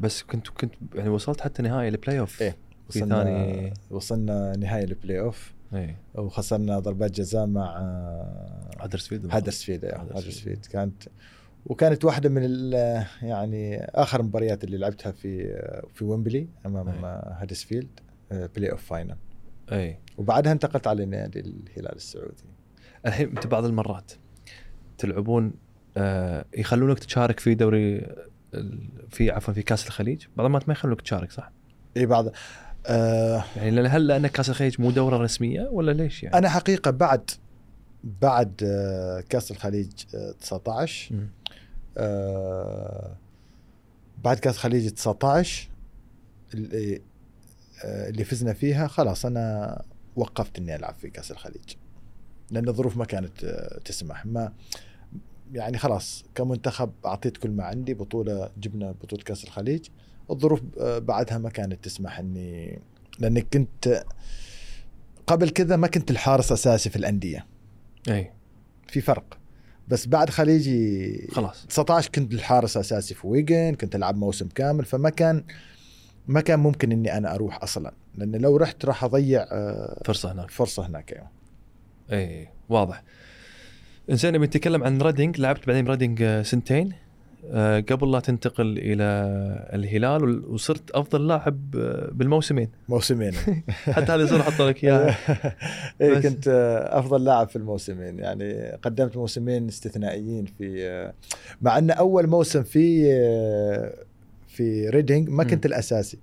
بس 0.00 0.22
كنت 0.22 0.48
كنت 0.48 0.74
يعني 0.94 1.08
وصلت 1.08 1.40
حتى 1.40 1.62
نهائي 1.62 1.88
البلاي 1.88 2.18
اوف. 2.20 2.32
في 2.36 2.52
وصلنا 2.88 3.24
ثاني 3.24 3.72
وصلنا 3.90 4.56
نهائي 4.56 4.84
البلاي 4.84 5.20
اوف 5.20 5.52
اي 5.74 5.94
وخسرنا 6.14 6.78
ضربات 6.78 7.10
جزاء 7.10 7.46
مع 7.46 7.76
هدرسفيلد 8.80 9.26
هدرسفيلد 9.30 9.84
هدرسفيلد. 9.84 10.66
كانت 10.66 11.02
وكانت 11.66 12.04
واحدة 12.04 12.28
من 12.28 12.42
ال- 12.44 13.04
يعني 13.22 13.76
آخر 13.84 14.22
مباريات 14.22 14.64
اللي 14.64 14.76
لعبتها 14.78 15.12
في 15.12 15.54
في 15.94 16.04
ويمبلي 16.04 16.48
أمام. 16.66 16.88
هدرسفيلد 17.32 17.88
play-off 18.30 18.84
final 18.84 19.16
أي 19.72 19.98
وبعدها 20.18 20.52
انتقلت 20.52 20.86
على 20.86 21.04
نادي 21.04 21.40
الهلال 21.40 21.96
السعودي 21.96 22.44
الحين 23.06 23.28
أنت 23.28 23.46
بعض 23.46 23.64
المرات 23.64 24.12
تلعبون 24.98 25.52
آه 25.96 26.44
يخلونك 26.56 26.98
تشارك 26.98 27.40
في 27.40 27.54
دوري 27.54 28.06
في 29.10 29.30
عفوا 29.30 29.54
في 29.54 29.62
كأس 29.62 29.86
الخليج 29.86 30.26
بعض 30.36 30.46
المرات 30.46 30.68
ما 30.68 30.72
يخلونك 30.72 31.00
تشارك 31.00 31.30
صح؟ 31.32 31.52
إي 31.96 32.06
بعض 32.06 32.26
آه 32.86 33.44
يعني 33.56 33.88
هل 33.88 34.06
لأن 34.06 34.26
كأس 34.26 34.50
الخليج 34.50 34.80
مو 34.80 34.90
دورة 34.90 35.16
رسمية 35.16 35.68
ولا 35.72 35.92
ليش 35.92 36.22
يعني؟ 36.22 36.38
أنا 36.38 36.48
حقيقة 36.48 36.90
بعد 36.90 37.30
بعد 38.04 38.62
آه 38.64 39.20
كأس 39.28 39.50
الخليج 39.50 39.92
آه 40.14 40.32
19 40.40 41.14
مم. 41.14 41.28
آه 41.96 43.16
بعد 44.24 44.38
كأس 44.38 44.54
الخليج 44.54 44.90
19 44.90 45.68
اللي 47.84 48.06
آه 48.06 48.08
اللي 48.08 48.24
فزنا 48.24 48.52
فيها 48.52 48.86
خلاص 48.86 49.26
أنا 49.26 49.82
وقفت 50.16 50.58
إني 50.58 50.76
ألعب 50.76 50.94
في 50.94 51.10
كأس 51.10 51.30
الخليج. 51.30 51.74
لأن 52.50 52.68
الظروف 52.68 52.96
ما 52.96 53.04
كانت 53.04 53.44
آه 53.44 53.78
تسمح. 53.84 54.26
ما 54.26 54.52
يعني 55.52 55.78
خلاص 55.78 56.24
كمنتخب 56.34 56.92
أعطيت 57.06 57.36
كل 57.36 57.50
ما 57.50 57.64
عندي 57.64 57.94
بطولة 57.94 58.50
جبنا 58.58 58.92
بطولة 58.92 59.22
كأس 59.22 59.44
الخليج. 59.44 59.86
الظروف 60.30 60.62
آه 60.80 60.98
بعدها 60.98 61.38
ما 61.38 61.50
كانت 61.50 61.84
تسمح 61.84 62.18
إني 62.18 62.78
لأني 63.18 63.40
كنت 63.40 64.04
قبل 65.26 65.50
كذا 65.50 65.76
ما 65.76 65.86
كنت 65.86 66.10
الحارس 66.10 66.52
أساسي 66.52 66.90
في 66.90 66.96
الأندية. 66.96 67.46
أي. 68.08 68.32
في 68.88 69.00
فرق. 69.00 69.38
بس 69.88 70.06
بعد 70.06 70.30
خليجي 70.30 71.28
خلاص. 71.32 71.66
19 71.66 72.10
كنت 72.10 72.32
الحارس 72.34 72.76
أساسي 72.76 73.14
في 73.14 73.26
ويجن 73.26 73.74
كنت 73.74 73.94
ألعب 73.94 74.16
موسم 74.16 74.48
كامل 74.48 74.84
فما 74.84 75.10
كان 75.10 75.44
ما 76.28 76.40
كان 76.40 76.58
ممكن 76.60 76.92
إني 76.92 77.16
أنا 77.16 77.34
أروح 77.34 77.62
أصلا 77.62 77.92
لأن 78.14 78.36
لو 78.36 78.56
رحت 78.56 78.84
راح 78.84 79.04
أضيع 79.04 79.42
آه، 79.52 80.02
فرصة 80.04 80.32
هناك. 80.32 80.50
فرصة 80.50 80.86
هناك 80.86 81.12
أيوة. 81.12 81.28
اي 82.12 82.48
واضح. 82.68 83.02
إنزين 84.10 84.32
نبي 84.32 84.46
نتكلم 84.46 84.84
عن 84.84 85.02
ريدنج 85.02 85.40
لعبت 85.40 85.66
بعدين 85.66 85.88
ريدنج 85.88 86.22
آه، 86.22 86.42
سنتين. 86.42 86.92
آه، 87.50 87.80
قبل 87.80 88.10
لا 88.12 88.20
تنتقل 88.20 88.78
إلى 88.78 89.04
الهلال 89.72 90.44
وصرت 90.44 90.90
أفضل 90.90 91.26
لاعب 91.28 91.70
بالموسمين. 92.12 92.68
موسمين. 92.88 93.32
حتى 93.94 94.12
هذه 94.12 94.26
صورة 94.26 94.40
أحط 94.40 94.60
لك 94.62 94.84
إياها. 94.84 95.16
اي 96.02 96.14
بس- 96.14 96.22
كنت 96.26 96.48
أفضل 96.90 97.24
لاعب 97.24 97.48
في 97.48 97.56
الموسمين. 97.56 98.18
يعني 98.18 98.70
قدمت 98.82 99.16
موسمين 99.16 99.68
استثنائيين 99.68 100.44
في 100.44 101.12
مع 101.62 101.78
أن 101.78 101.90
أول 101.90 102.26
موسم 102.26 102.62
في 102.62 103.04
في 104.58 104.88
ريدينج 104.88 105.28
ما. 105.28 105.44
كنت 105.44 105.66
الأساسي. 105.66 106.18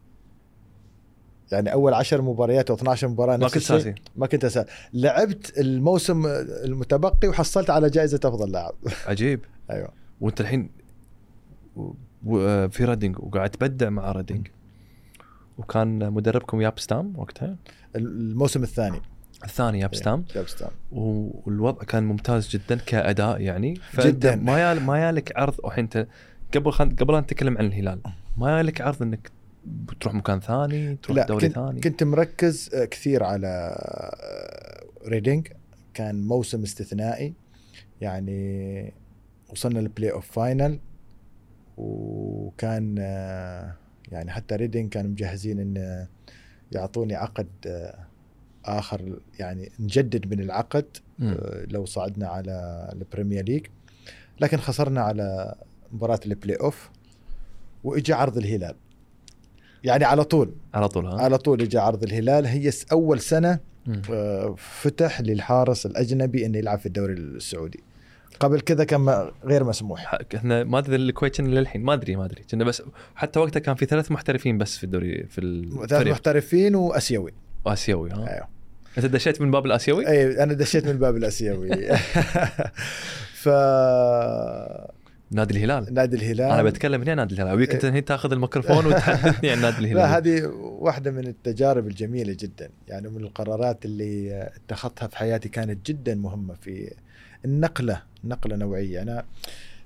يعني 1.51 1.73
أول 1.73 1.93
10 1.93 2.21
مباريات 2.21 2.69
أو 2.69 2.75
12 2.75 3.07
مباراه 3.07 3.37
ما 3.37 3.45
كنت. 3.47 3.57
أساسي. 3.57 3.95
ما 4.15 4.27
كنت 4.27 4.45
أساسي. 4.45 4.69
لعبت 4.93 5.57
الموسم 5.57 6.25
المتبقي 6.65 7.27
وحصلت 7.27 7.69
على 7.69 7.89
جائزة 7.89 8.19
أفضل 8.25 8.51
لاعب. 8.51 8.73
عجيب. 9.07 9.39
أيوه. 9.71 9.89
وأنت 10.21 10.41
الحين 10.41 10.69
في 12.69 12.77
ريدنج 12.81 13.19
وقاعد 13.19 13.49
تبدع 13.49 13.89
مع 13.89 14.11
ريدنج 14.11 14.47
وكان 15.57 16.11
مدربكم 16.13 16.61
ياب 16.61 16.79
ستام 16.79 17.13
وقتها؟ 17.17 17.55
الموسم 17.95 18.63
الثاني. 18.63 19.01
الثاني 19.43 19.79
ياب 19.79 19.95
ستام. 19.95 20.25
جاب 20.35 20.47
ستام. 20.47 20.69
و- 20.91 21.41
والوضع 21.45 21.83
كان 21.83 22.03
ممتاز 22.03 22.47
جدا 22.49 22.75
كأداء 22.75 23.41
يعني. 23.41 23.79
جداً. 23.99 24.35
ما 24.35 24.59
يال 24.59 24.81
ما 24.83 25.07
يالك 25.07 25.37
عرض. 25.37 25.65
الحين 25.65 25.83
انت 25.83 26.07
قبل 26.55 26.71
خل... 26.71 26.95
قبل 26.95 27.15
أن 27.15 27.21
نتكلم 27.21 27.57
عن 27.57 27.65
الهلال. 27.65 27.99
ما 28.37 28.57
يالك 28.57 28.81
عرض 28.81 29.01
إنك 29.01 29.31
بتروح 29.65 30.13
مكان 30.13 30.39
ثاني 30.39 30.95
تروح 30.95 31.17
لا 31.17 31.25
دوري 31.25 31.47
كنت, 31.47 31.55
ثاني 31.55 31.81
كنت 31.81 32.03
مركز 32.03 32.69
آه، 32.73 32.85
كثير 32.85 33.23
على 33.23 33.47
آه، 33.47 34.85
ريدينج 35.09 35.47
كان 35.93 36.27
موسم 36.27 36.63
استثنائي. 36.63 37.33
يعني 38.01 38.93
وصلنا 39.49 39.79
لل 39.79 40.11
play-off 40.11 40.31
final 40.31 40.79
وكان 41.77 42.95
آه، 42.99 43.75
يعني 44.11 44.31
حتى 44.31 44.55
ريدينج 44.55 44.89
كانوا 44.89 45.11
مجهزين 45.11 45.59
إن 45.59 46.07
يعطوني 46.71 47.15
عقد 47.15 47.47
آه، 47.67 48.05
آخر 48.65 49.19
يعني 49.39 49.71
نجدد 49.79 50.33
من 50.33 50.39
العقد. 50.39 50.85
آه، 51.21 51.65
لو 51.69 51.85
صعدنا 51.85 52.27
على 52.27 52.89
ال 52.93 52.99
Premier 52.99 53.43
League 53.45 53.65
لكن 54.39 54.57
خسرنا 54.57 55.01
على 55.01 55.55
مباراة 55.91 56.19
البلاي 56.25 56.55
اوف 56.55 56.89
واجى 57.85 58.13
عرض 58.13 58.37
الهلال. 58.37 58.75
يعني 59.83 60.03
على 60.03 60.23
طول. 60.23 60.53
على 60.73 60.87
طول 60.87 61.05
ها؟ 61.05 61.21
على 61.21 61.37
طول 61.37 61.61
اجى 61.61 61.77
عرض 61.77 62.03
الهلال. 62.03 62.45
هي 62.45 62.71
أول 62.91 63.19
سنة. 63.19 63.59
آه، 64.09 64.55
فتح 64.57 65.21
للحارس 65.21 65.85
الأجنبي 65.85 66.45
إنه 66.45 66.57
يلعب 66.57 66.79
في 66.79 66.85
الدوري 66.85 67.13
السعودي. 67.13 67.79
قبل 68.39 68.61
كذا 68.61 68.83
كان 68.83 69.29
غير 69.43 69.63
مسموح. 69.63 70.19
إحنا 70.35 70.63
ما 70.63 70.79
أدري 70.79 70.95
الكويت 70.95 71.37
كنا 71.37 71.59
للحين 71.59 71.83
ما 71.83 71.93
أدري 71.93 72.15
ما 72.15 72.25
أدري. 72.25 72.43
كنا 72.51 72.63
بس 72.63 72.81
حتى 73.15 73.39
وقتها 73.39 73.59
كان 73.59 73.75
في 73.75 73.85
ثلاث 73.85 74.11
محترفين 74.11 74.57
بس 74.57 74.77
في 74.77 74.83
الدوري 74.83 75.23
في 75.23 75.69
ثلاث 75.89 76.07
محترفين 76.07 76.75
وأسيوي. 76.75 77.33
اسيوي 77.67 78.11
ها؟ 78.11 78.33
أيوه. 78.33 78.47
أنت 78.97 79.05
دشيت 79.05 79.41
من 79.41 79.51
باب 79.51 79.65
الأسيوي؟ 79.65 80.07
اي 80.07 80.43
أنا 80.43 80.53
دشيت 80.53 80.85
من 80.85 80.91
الباب 80.91 81.17
الأسيوي. 81.17 81.69
ف 83.43 83.49
نادي 85.31 85.53
الهلال. 85.53 85.93
نادي 85.93 86.15
الهلال. 86.15 86.51
أنا 86.51 86.63
بتكلم 86.63 87.01
هنا 87.01 87.15
نادي 87.15 87.35
الهلال. 87.35 87.51
ابيك 87.53 87.73
انت 87.73 87.85
الحين 87.85 88.05
تاخذ 88.05 88.31
الميكروفون 88.31 88.85
وتحدثني 88.85 89.49
عن 89.51 89.61
نادي 89.61 89.77
الهلال. 89.77 89.97
لا 89.97 90.17
هذه 90.17 90.45
واحدة 90.61 91.11
من 91.11 91.27
التجارب 91.27 91.87
الجميلة 91.87 92.35
جدا. 92.39 92.69
يعني 92.87 93.09
من 93.09 93.23
القرارات 93.23 93.85
اللي 93.85 94.41
اتخذتها 94.55 95.07
في 95.07 95.17
حياتي 95.17 95.49
كانت 95.49 95.85
جدا 95.85 96.15
مهمة 96.15 96.53
في 96.53 96.93
النقلة 97.45 98.01
نقلة 98.23 98.55
نوعية. 98.55 99.01
أنا 99.01 99.25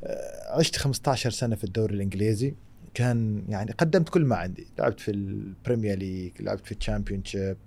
آه، 0.04 0.58
عشت 0.60 0.76
15 0.76 1.30
سنة 1.30 1.56
في 1.56 1.64
الدوري 1.64 1.96
الإنجليزي. 1.96 2.54
كان 2.94 3.44
يعني 3.50 3.72
قدمت 3.72 4.10
كل 4.10 4.26
ما 4.26 4.36
عندي. 4.36 4.68
لعبت 4.80 5.00
في 5.00 5.12
ال 5.12 5.23
Premier 5.23 5.98
League 5.98 6.32
لعبت 6.40 6.66
في 6.66 6.72
ال 6.72 7.24
Championship 7.26 7.58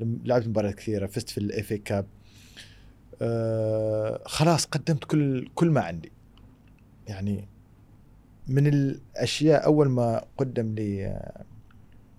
لعبت 0.00 0.46
مباريات 0.48 0.74
كثيرة 0.74 1.06
فزت 1.06 1.30
في 1.30 1.38
الاف 1.38 1.72
كاب. 1.72 2.06
آه 3.22 4.22
خلاص 4.26 4.64
قدمت 4.64 5.04
كل 5.04 5.48
كل 5.54 5.70
ما 5.70 5.80
عندي. 5.80 6.12
يعني 7.06 7.48
من 8.48 8.66
الأشياء 8.66 9.64
أول 9.64 9.88
ما 9.88 10.24
قدم 10.36 10.74
لي 10.74 11.06
آه، 11.06 11.44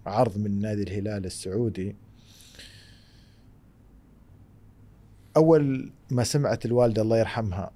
عرض 0.06 0.38
من 0.38 0.60
نادي 0.62 0.84
الهلال 0.84 1.26
السعودي 1.26 1.96
أول 5.38 5.92
ما 6.12 6.24
سمعت 6.24 6.66
الوالدة 6.66 7.02
الله 7.02 7.18
يرحمها 7.18 7.72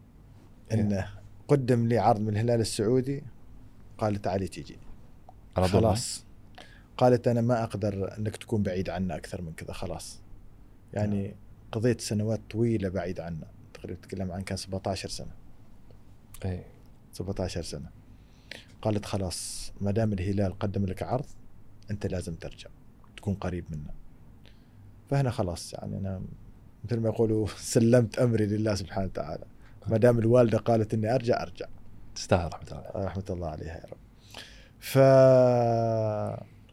إنه 0.72 1.10
قدم 1.48 1.88
لي 1.88 1.98
عرض 1.98 2.20
من 2.20 2.30
الهلال 2.30 2.60
السعودي 2.62 3.24
قالت 3.98 4.26
تعالي 4.26 4.48
تيجي. 4.48 4.78
خلاص. 5.56 6.26
قالت 6.98 7.28
أنا 7.28 7.42
ما 7.42 7.64
أقدر 7.64 8.18
إنك 8.18 8.38
تكون 8.38 8.64
بعيد 8.64 8.90
عنا 8.90 9.16
أكثر 9.16 9.42
من 9.42 9.54
كذا 9.54 9.74
خلاص. 9.74 10.20
يعني 10.94 11.36
قضيت 11.72 12.02
سنوات 12.02 12.40
طويلة 12.50 12.90
بعيد 12.90 13.20
عنا 13.20 13.48
تقريبا 13.74 14.02
تتكلم 14.02 14.32
عن 14.32 14.42
كان 14.42 14.58
17 14.58 15.10
سنة. 15.10 15.32
اي 16.46 16.64
17 17.20 17.62
سنة. 17.62 17.90
قالت 18.82 19.06
خلاص 19.06 19.72
ما 19.82 19.92
دام 19.92 20.14
الهلال 20.14 20.60
قدم 20.60 20.86
لك 20.86 21.04
عرض 21.04 21.26
أنت 21.92 22.06
لازم 22.08 22.36
ترجع 22.36 22.70
تكون 23.18 23.34
قريب 23.34 23.66
منا 23.70 23.94
فهنا 25.10 25.30
خلاص 25.32 25.74
يعني 25.74 25.98
أنا 25.98 26.22
مثل 26.84 27.00
ما 27.00 27.10
يقولوا 27.10 27.48
سلمت 27.76 28.20
أمري 28.20 28.46
لله 28.46 28.76
سبحانه 28.76 29.06
وتعالى. 29.08 29.44
ما 29.88 29.98
دام 29.98 30.20
الوالدة 30.20 30.58
قالت 30.58 30.94
إني 30.94 31.16
أرجع 31.16 31.42
أرجع. 31.44 31.66
تستاهل 32.16 32.50
رحمة 32.54 32.68
الله 32.72 33.06
رحمة 33.06 33.24
الله 33.30 33.48
عليها 33.48 33.76
يا 33.78 33.84
رب. 33.92 33.98
ف 34.80 34.98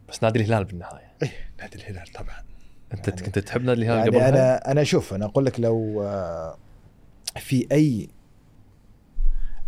بس 0.09 0.23
نادي 0.23 0.39
الهلال 0.40 0.64
بالنهاية. 0.64 1.12
نادي 1.60 1.77
الهلال 1.77 2.06
طبعا. 2.12 2.43
أنت 2.94 3.09
يعني- 3.09 3.23
كنت 3.23 3.39
تحب 3.39 3.62
نادي 3.62 3.81
الهلال 3.82 3.98
يعني 3.98 4.10
قبل 4.10 4.16
أنا 4.18 4.70
أنا 4.73 4.85
شوف 4.85 5.14
أنا 5.14 5.24
أقول 5.24 5.44
لك 5.44 5.60
لو 5.60 6.02
آه، 6.02 6.56
في 7.39 7.66
أي 7.73 8.09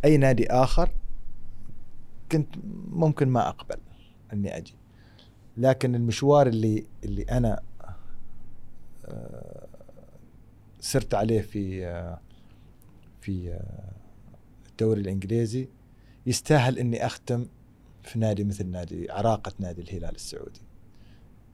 أي 0.04 0.16
نادي 0.16 0.50
آخر 0.50 0.90
كنت 2.32 2.54
ممكن 2.88 3.28
ما 3.28 3.48
أقبل 3.48 3.78
إني 4.32 4.56
أجي. 4.56 4.74
لكن 5.56 5.94
المشوار 5.94 6.46
اللي 6.46 6.86
اللي 7.04 7.22
أنا 7.22 7.60
آه، 9.04 9.66
سرت 10.80 11.14
عليه 11.14 11.40
في 11.40 11.86
آه، 11.86 12.20
في 13.20 13.52
آه، 13.52 13.92
الدوري 14.70 15.00
الإنجليزي 15.00 15.68
يستاهل 16.26 16.78
إني 16.78 17.06
أختم 17.06 17.46
في 18.02 18.18
نادي 18.18 18.44
مثل 18.44 18.66
نادي 18.66 19.10
عراقة 19.10 19.52
نادي 19.58 19.82
الهلال 19.82 20.14
السعودي. 20.14 20.60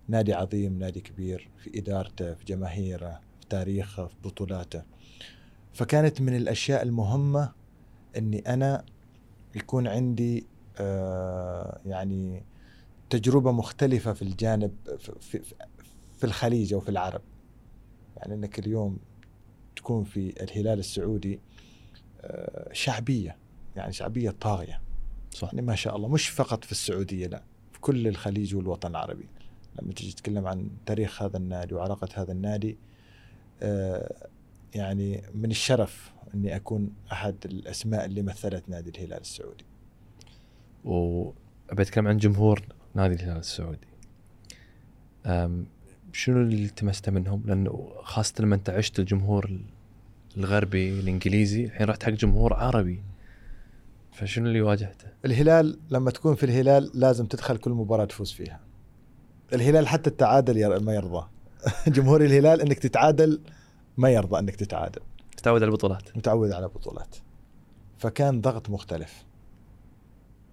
نادي 0.09 0.35
عظيم 0.35 0.79
نادي 0.79 1.01
كبير 1.01 1.51
في 1.59 1.79
إدارته 1.79 2.35
في 2.35 2.45
جماهيره 2.45 3.21
في 3.41 3.47
تاريخه 3.49 4.07
في 4.07 4.15
بطولاته. 4.25 4.83
فكانت 5.73 6.21
من 6.21 6.37
الأشياء 6.37 6.83
المهمة 6.83 7.53
إني 8.17 8.39
أنا 8.39 8.85
يكون 9.55 9.89
عندي 9.89 10.47
آه 10.79 11.81
يعني 11.87 12.43
تجربة 13.11 13.53
مختلفة 13.53 14.13
في 14.13 14.23
الجانب 14.23 14.73
في, 15.21 15.43
في, 16.19 16.25
الخليج 16.25 16.75
أو 16.75 16.81
في 16.81 16.89
العرب. 16.89 17.23
يعني 18.17 18.35
إنك 18.35 18.59
اليوم 18.59 18.99
تكون 19.77 20.05
في 20.05 20.43
الهلال 20.43 20.79
السعودي 20.79 21.41
آه 22.21 22.73
شعبية 22.73 23.37
يعني 23.77 23.93
شعبية 23.93 24.31
طاغية. 24.31 24.81
صح. 25.31 25.55
يعني 25.55 25.67
ما 25.67 25.75
شاء 25.75 25.97
الله 25.97 26.09
مش 26.09 26.29
فقط 26.29 26.65
في 26.65 26.73
السعودية 26.73 27.27
لا 27.27 27.43
في 27.73 27.81
كل 27.81 28.09
الخليج 28.09 28.55
والوطن 28.55 28.91
العربي. 28.91 29.29
لما 29.83 29.93
تجي 29.93 30.13
تتكلم 30.13 30.47
عن 30.47 30.69
تاريخ 30.87 31.23
هذا 31.23 31.37
النادي 31.37 31.75
وعلاقة 31.75 32.09
هذا 32.15 32.33
النادي 32.33 32.77
آه، 33.63 34.29
يعني 34.75 35.23
من 35.35 35.51
الشرف 35.51 36.13
إني 36.35 36.57
أكون 36.57 36.91
أحد 37.13 37.37
الأسماء 37.45 38.05
اللي 38.05 38.23
مثلت 38.23 38.69
نادي 38.69 38.91
الهلال 38.91 39.21
السعودي. 39.21 39.65
وأبي 40.85 41.83
أتكلم 41.83 42.09
عن 42.09 42.17
جمهور 42.17 42.63
نادي 42.95 43.15
الهلال 43.15 43.37
السعودي. 43.37 43.89
شنو 46.13 46.43
اللي 46.43 46.65
التمسته 46.65 47.13
منهم؟ 47.13 47.43
لأنه 47.47 47.93
خاصة 48.03 48.35
لما 48.41 48.55
أنت 48.55 48.71
عشت 48.71 48.99
الجمهور 48.99 49.61
الغربي 50.37 51.01
الإنجليزي 51.01 51.65
الحين 51.65 51.87
رحت 51.87 52.03
حق 52.03 52.11
جمهور 52.11 52.55
عربي. 52.55 53.03
فشنو 54.13 54.47
اللي 54.47 54.61
واجهته؟ 54.61 55.09
الهلال 55.25 55.79
لما 55.91 56.11
تكون 56.11 56.35
في 56.35 56.47
الهلال 56.47 56.91
لازم 56.95 57.27
تدخل 57.27 57.57
كل 57.57 57.71
مباراة 57.71 58.05
تفوز 58.05 58.33
فيها. 58.33 58.61
الهلال 59.53 59.89
حتى 59.89 60.11
التعادل 60.11 60.85
ما 60.85 60.95
يرضى. 60.95 61.27
جمهور 61.97 62.25
الهلال 62.25 62.61
إنك 62.61 62.79
تتعادل 62.79 63.41
ما 63.97 64.11
يرضى 64.11 64.39
أنك 64.39 64.57
تتعادل. 64.57 65.01
تتعود 65.37 65.63
على 65.63 65.71
البطولات. 65.71 66.17
متعود 66.17 66.53
على 66.53 66.69
بطولات. 66.69 67.17
فكان 67.99 68.41
ضغط 68.41 68.71
مختلف. 68.71 69.25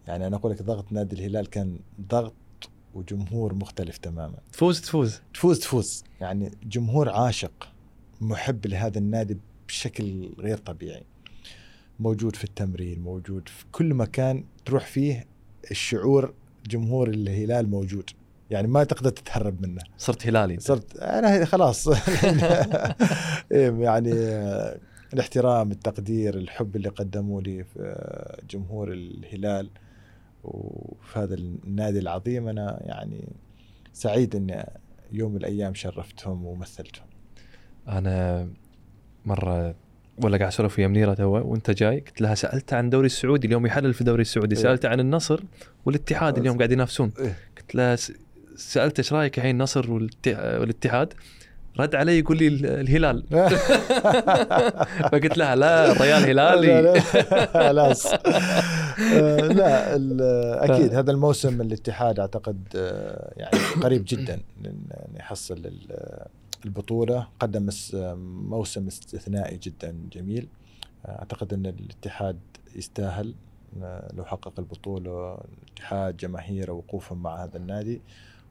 يعني 0.08 0.28
أنا 0.28 0.36
أقول 0.36 0.52
لك 0.52 0.62
ضغط 0.62 0.92
نادي 0.92 1.16
الهلال 1.16 1.50
كان 1.50 1.80
ضغط 2.02 2.34
وجمهور 2.94 3.54
مختلف 3.54 3.98
تماما. 3.98 4.38
تفوز 4.54 4.82
تفوز. 4.82 5.22
تفوز 5.34 5.60
تفوز. 5.60 6.04
يعني 6.22 6.52
جمهور 6.64 7.10
عاشق 7.10 7.70
محب 8.22 8.68
لهذا 8.68 8.98
النادي 8.98 9.38
بشكل 9.68 10.34
غير 10.40 10.58
طبيعي. 10.58 11.04
موجود 12.00 12.36
في 12.36 12.44
التمرين 12.44 13.00
موجود 13.02 13.50
في 13.50 13.66
كل 13.72 13.94
مكان 13.94 14.44
تروح 14.66 14.86
فيه 14.86 15.28
الشعور 15.72 16.34
جمهور 16.68 17.10
الهلال 17.10 17.70
موجود. 17.70 18.10
يعني 18.52 18.68
ما 18.68 18.84
تقدر 18.84 19.10
تتهرب 19.10 19.68
منه 19.68 19.82
صرت 19.98 20.28
هلالي. 20.28 20.60
صرت 20.60 20.98
أنا 20.98 21.46
خلاص 21.46 21.88
إيه، 23.52 23.72
يعني 23.80 24.12
الاحترام 25.14 25.72
التقدير 25.72 26.36
الحب 26.38 26.76
اللي 26.76 26.90
قدموا 26.90 27.42
لي 27.42 27.64
في 27.64 27.96
جمهور 28.50 28.92
الهلال 28.94 29.70
وفي 30.44 31.20
هذا 31.20 31.36
النادي 31.36 32.00
العظيم 32.00 32.48
أنا 32.48 32.80
يعني 32.82 33.28
سعيد 33.94 34.36
إني 34.36 34.66
يوم 35.12 35.32
من 35.32 35.38
الأيام 35.38 35.74
شرفتهم 35.74 36.46
ومثلتهم 36.46 37.06
أنا 37.88 38.48
مرة 39.26 39.76
ولا 40.24 40.38
قاعد 40.38 40.52
أسولف 40.52 40.80
ويا 40.80 40.88
منيرة 40.88 41.14
تو 41.14 41.24
وأنت 41.30 41.72
جاي 41.72 42.00
قلت 42.00 42.22
لها 42.22 42.36
سألت 42.36 42.74
عن 42.74 42.86
الدوري 42.86 43.06
السعودي 43.06 43.48
اليوم 43.48 43.66
يحلل 43.66 43.94
في 43.94 44.02
الدوري 44.02 44.22
السعودي 44.22 44.56
إيه. 44.56 44.62
سألت 44.62 44.86
عن 44.86 45.00
النصر 45.00 45.44
والاتحاد 45.86 46.38
اليوم 46.38 46.58
قاعد 46.58 46.72
ينافسون 46.72 47.12
إيه. 47.20 47.38
قلت 47.58 47.76
له 47.76 47.96
س- 47.96 48.12
سالته 48.62 49.00
إيش 49.02 49.14
رأيك 49.14 49.38
الحين 49.38 49.52
النصر 49.56 49.86
والات- 49.92 50.28
والاتحاد؟ 50.60 51.14
رد 51.80 51.96
علي 51.96 52.20
يقول 52.20 52.38
لي 52.38 52.48
ال- 52.48 52.66
الهلال. 52.66 53.24
فقلت 55.12 55.38
لها 55.38 55.56
لا 55.56 55.92
الريال 55.92 56.24
هلالي. 56.24 57.02
خلاص. 57.68 58.06
آه، 58.14 59.38
لا 59.38 59.96
أكيد 60.66 60.94
هذا 60.94 61.12
الموسم 61.12 61.62
الاتحاد 61.62 62.20
أعتقد 62.20 62.58
آه، 62.76 63.34
يعني 63.38 63.58
قريب 63.84 64.04
جدا 64.08 64.36
إن- 64.64 64.66
ان 64.68 65.16
يحصل 65.16 65.58
ال- 65.58 66.26
البطولة. 66.66 67.28
قدم 67.40 67.70
موسم 68.50 68.88
استثنائي 68.88 69.58
جدا 69.58 69.96
جميل. 70.12 70.48
آه، 71.06 71.10
أعتقد 71.20 71.54
أن 71.54 71.66
الاتحاد 71.66 72.40
يستاهل 72.76 73.34
لو 74.14 74.26
حقق 74.26 74.54
البطولة 74.60 75.38
الاتحاد 75.68 76.18
جماهيره 76.18 76.72
وقوفهم 76.74 77.22
مع 77.24 77.44
هذا 77.44 77.58
النادي. 77.58 78.02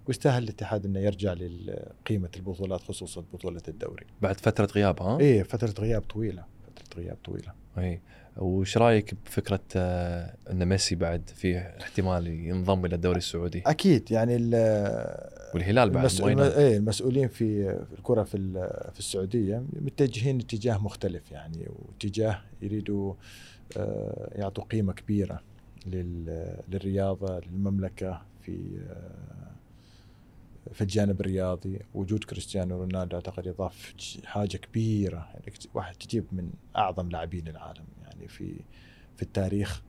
ويستاهل 0.09 0.43
الاتحاد 0.43 0.85
إنه 0.86 1.01
يرجع 1.01 1.32
لقيمة 1.32 2.28
البطولات 2.36 2.81
خصوصا 2.81 3.24
بطولة 3.32 3.62
الدوري. 3.68 4.06
بعد 4.22 4.40
فترة 4.40 4.68
غياب 4.74 5.02
ها 5.02 5.18
إيه 5.20 5.43
فترة 5.43 5.74
غياب 5.81 6.02
طويلة 6.02 6.44
فترة 6.77 7.01
غياب 7.02 7.16
طويلة. 7.24 7.52
إي 7.78 8.01
وش 8.36 8.77
رأيك 8.78 9.14
بفكرة 9.27 9.60
آه، 9.77 10.35
إن 10.51 10.66
ميسي 10.68 10.94
بعد 10.94 11.31
فيه 11.35 11.59
احتمال 11.59 12.27
ينضم 12.27 12.85
إلى 12.85 12.94
الدوري 12.94 13.18
السعودي 13.18 13.62
أكيد 13.66 14.10
يعني 14.12 14.36
ال- 14.36 15.31
والهلال 15.55 15.90
بعد 15.90 15.98
المس... 16.05 16.20
وين 16.20 16.40
الم... 16.40 16.52
إيه 16.52 16.77
المسؤولين 16.77 17.28
في 17.28 17.78
الكرة 17.98 18.22
في 18.22 18.36
في 18.93 18.98
السعودية 18.98 19.62
متجهين 19.72 20.39
اتجاه 20.40 20.78
مختلف 20.78 21.32
يعني 21.32 21.68
واتجاه 21.68 22.40
يريدوا 22.62 23.14
آه، 23.77 24.31
يعطوا 24.35 24.64
قيمة 24.64 24.93
كبيرة 24.93 25.40
لل... 25.86 26.47
للرياضة 26.68 27.40
للمملكة 27.40 28.22
في 28.43 28.59
آه، 28.90 29.39
في 30.72 30.80
الجانب 30.80 31.20
الرياضي 31.20 31.78
وجود 31.94 32.24
كريستيانو 32.24 32.76
رونالدو 32.78 33.16
أعتقد 33.16 33.46
يضاف 33.46 33.94
حاجة 34.24 34.56
كبيرة 34.56 35.28
يعني 35.34 35.46
كت- 35.46 35.68
واحد 35.74 35.94
تجيب 35.94 36.24
من 36.32 36.50
أعظم 36.76 37.08
لاعبين 37.08 37.48
العالم 37.48 37.84
يعني 38.02 38.28
في 38.28 38.54
في 39.16 39.22
التاريخ 39.22 39.82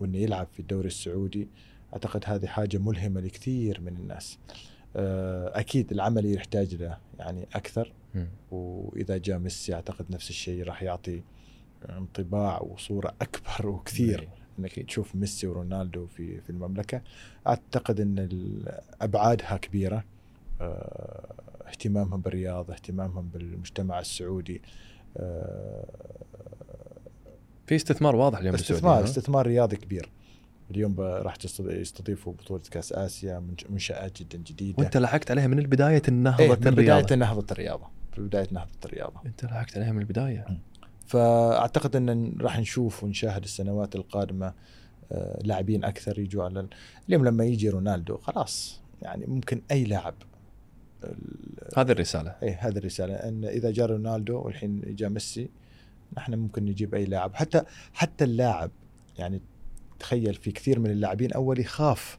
وإنه 0.00 0.18
يلعب 0.18 0.46
في 0.52 0.60
الدوري 0.60 0.86
السعودي 0.86 1.48
أعتقد 1.92 2.22
هذه 2.26 2.46
حاجة 2.46 2.78
ملهمة 2.78 3.20
لكثير 3.20 3.80
من 3.80 3.96
الناس 3.96 4.38
آه، 4.96 5.60
أكيد 5.60 5.92
العمل 5.92 6.34
يحتاج 6.34 6.74
له 6.74 6.98
يعني 7.18 7.46
أكثر. 7.54 7.92
وإذا 8.50 9.16
جاء 9.18 9.38
ميسي 9.38 9.74
أعتقد 9.74 10.06
نفس 10.10 10.30
الشيء 10.30 10.62
راح 10.64 10.82
يعطي 10.82 11.22
انطباع 11.90 12.60
وصورة 12.60 13.14
أكبر 13.22 13.66
وكثير 13.68 14.20
إي. 14.20 14.28
انك 14.62 14.80
تشوف 14.80 15.14
ميسي 15.14 15.46
ورونالدو 15.46 16.06
في 16.06 16.40
في 16.40 16.50
المملكة. 16.50 17.00
أعتقد 17.46 18.00
إن 18.00 18.28
أبعادها 19.00 19.56
كبيرة. 19.56 20.04
آه، 20.60 21.34
اهتمامهم 21.68 22.20
بالرياضه 22.20 22.72
اهتمامهم 22.74 23.28
بالمجتمع 23.34 24.00
السعودي. 24.00 24.62
آه، 25.16 25.84
في 27.66 27.76
استثمار 27.76 28.16
واضح 28.16 28.38
اليوم 28.38 28.54
استثمار؟ 28.54 29.04
استثمار 29.04 29.46
رياضي 29.46 29.76
كبير. 29.76 30.08
اليوم 30.70 31.00
راح 31.00 31.34
يستضيفوا 31.60 32.32
بطولة 32.32 32.62
كأس 32.70 32.92
آسيا 32.92 33.38
منش- 33.38 33.66
منشات 33.70 34.22
جدا 34.22 34.38
جديدة. 34.38 34.78
وأنت 34.78 34.96
لحقت 34.96 35.30
عليها 35.30 35.46
من 35.46 35.58
البداية 35.58 36.02
إيه 36.08 36.10
نهضه 36.10 36.46
من 36.48 36.54
بداية 36.54 36.72
الرياضة. 36.72 37.14
نهضة 37.16 37.46
الرياضة. 37.52 37.86
في 38.12 38.20
بداية 38.20 38.48
نهضة 38.52 38.70
الرياضة. 38.84 39.20
أنت 39.26 39.44
لحقت 39.44 39.76
عليها 39.76 39.92
من 39.92 39.98
البداية. 39.98 40.46
فأعتقد 41.06 41.96
إن 41.96 42.36
راح 42.40 42.58
نشوف 42.58 43.04
ونشاهد 43.04 43.42
السنوات 43.44 43.96
القادمة 43.96 44.52
آه، 45.12 45.38
لاعبين 45.44 45.84
أكثر 45.84 46.18
يجوا 46.18 46.44
على 46.44 46.60
ال- 46.60 46.68
اليوم 47.08 47.24
لما 47.24 47.44
يجي 47.44 47.68
رونالدو 47.68 48.16
خلاص. 48.16 48.80
يعني 49.02 49.26
ممكن 49.26 49.62
أي 49.70 49.84
لاعب 49.84 50.14
هذه 51.76 51.90
الرسالة. 51.92 52.34
إيه 52.42 52.58
هذه 52.60 52.78
الرسالة. 52.78 53.14
إن 53.14 53.44
إذا 53.44 53.70
جاء 53.70 53.86
رونالدو 53.86 54.40
والحين 54.40 54.80
جاء 54.86 55.08
ميسي 55.08 55.48
نحن 56.16 56.34
ممكن 56.34 56.64
نجيب 56.64 56.94
أي 56.94 57.04
لاعب. 57.04 57.34
حتى 57.34 57.62
حتى 57.92 58.24
اللاعب 58.24 58.70
يعني 59.18 59.40
تخيل 59.98 60.34
في 60.34 60.50
كثير 60.50 60.78
من 60.78 60.90
اللاعبين 60.90 61.32
أول 61.32 61.60
يخاف 61.60 62.18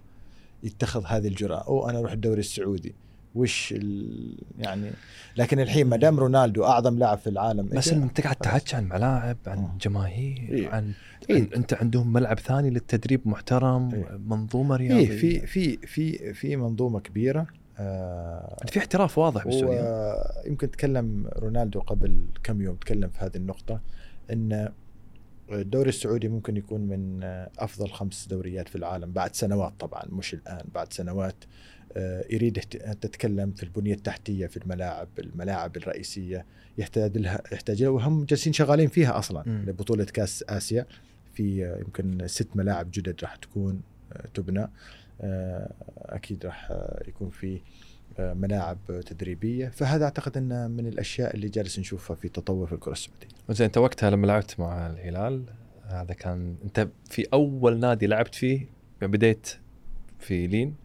يتخذ 0.64 1.04
هذه 1.06 1.28
الجرأة. 1.28 1.64
أو 1.68 1.90
أنا 1.90 2.00
أروح 2.00 2.12
الدوري 2.12 2.40
السعودي. 2.40 2.96
وش 3.36 3.74
ال... 3.78 4.38
يعني 4.60 4.92
لكن 5.38 5.60
الحين 5.60 5.88
ما 5.88 5.98
دام 5.98 6.20
رونالدو 6.20 6.64
أعظم 6.66 7.00
لاعب 7.00 7.18
في 7.18 7.28
العالم 7.30 7.66
بس 7.66 7.90
إجا- 7.90 7.94
لما 7.94 8.08
تقعد 8.08 8.36
تحكي 8.36 8.76
عن 8.76 8.90
ملاعب 8.90 9.38
عن 9.48 9.58
آه. 9.58 9.78
جماهير 9.82 10.50
إيه. 10.52 10.70
عن 10.70 10.92
إيه. 11.30 11.50
أنت 11.56 11.74
عندهم 11.74 12.14
ملعب 12.14 12.40
ثاني 12.40 12.70
للتدريب 12.70 13.28
محترم 13.28 13.94
إيه. 13.94 14.20
منظومة 14.28 14.76
رياضية 14.76 15.10
إيه 15.12 15.18
في 15.18 15.48
في 15.48 15.78
في 15.78 16.34
في 16.34 16.56
منظومة 16.56 17.00
كبيرة 17.00 17.48
آه 17.78 18.58
في 18.70 18.80
احتراف 18.80 19.18
واضح 19.18 19.46
بالسعودية 19.46 20.14
ويمكن 20.46 20.72
تكلم 20.72 21.28
رونالدو 21.36 21.80
قبل 21.80 22.26
كم 22.44 22.62
يوم 22.62 22.76
تكلم 22.76 23.10
في 23.10 23.26
هذه 23.26 23.36
النقطة 23.36 23.82
إن 24.32 24.70
الدوري 25.52 25.90
السعودي 25.90 26.28
ممكن 26.28 26.58
يكون 26.58 26.82
من 26.82 27.24
أفضل 27.60 27.90
خمس 27.90 28.28
دوريات 28.28 28.68
في 28.68 28.76
العالم 28.76 29.12
بعد 29.12 29.36
سنوات 29.36 29.74
طبعا 29.80 30.04
مش 30.10 30.34
الآن 30.34 30.62
بعد 30.74 30.94
سنوات 30.94 31.36
آه، 31.44 31.48
يريد 32.30 32.58
اهت- 32.58 32.76
أن 32.76 33.00
تتكلم 33.00 33.52
في 33.52 33.64
البنية 33.64 33.94
التحتية 33.94 34.48
في 34.48 34.58
الملاعب 34.58 35.08
الملاعب 35.20 35.78
الرئيسية 35.78 36.46
يحتاج 36.78 37.18
لها 37.18 37.42
يحتاج 37.52 37.82
لها 37.84 37.90
وهم 37.90 38.24
جالسين 38.24 38.54
شغالين 38.54 38.88
فيها 38.88 39.20
أصلا 39.20 39.44
مم. 39.46 39.64
لبطولة 39.68 40.04
كأس 40.06 40.44
آسيا. 40.50 40.86
في 41.34 41.66
آه، 41.66 41.78
يمكن 41.80 42.28
ست 42.28 42.48
ملاعب 42.56 42.92
جدد 42.92 43.16
راح 43.24 43.36
تكون 43.36 43.82
آه، 44.14 44.28
تبنى. 44.34 44.68
آه، 45.22 45.72
أكيد 45.98 46.46
راح 46.46 46.68
آه، 46.72 47.04
يكون 47.08 47.30
في 47.30 47.62
آه، 48.20 48.34
ملاعب 48.34 48.78
تدريبية. 49.06 49.68
فهذا 49.70 50.04
أعتقد 50.04 50.38
انه 50.38 50.68
من 50.68 50.88
الأشياء 50.88 51.36
اللي 51.36 51.50
جالس 51.50 51.80
نشوفها 51.80 52.16
في 52.16 52.30
تطور 52.30 52.68
في 52.68 52.74
الكرة 52.74 52.92
السعودية. 52.92 53.28
زين 53.50 53.66
أنت 53.66 53.78
وقتها 53.78 54.10
لما 54.10 54.28
لعبت 54.28 54.60
مع 54.60 54.88
الهلال 54.88 55.44
هذا 55.86 56.14
كان 56.14 56.56
أنت 56.64 56.88
في 57.10 57.28
أول 57.34 57.80
نادي 57.80 58.08
لعبت 58.08 58.36
فيه 58.36 58.66
بديت 59.02 59.48
في 60.20 60.48
لين؟ 60.48 60.76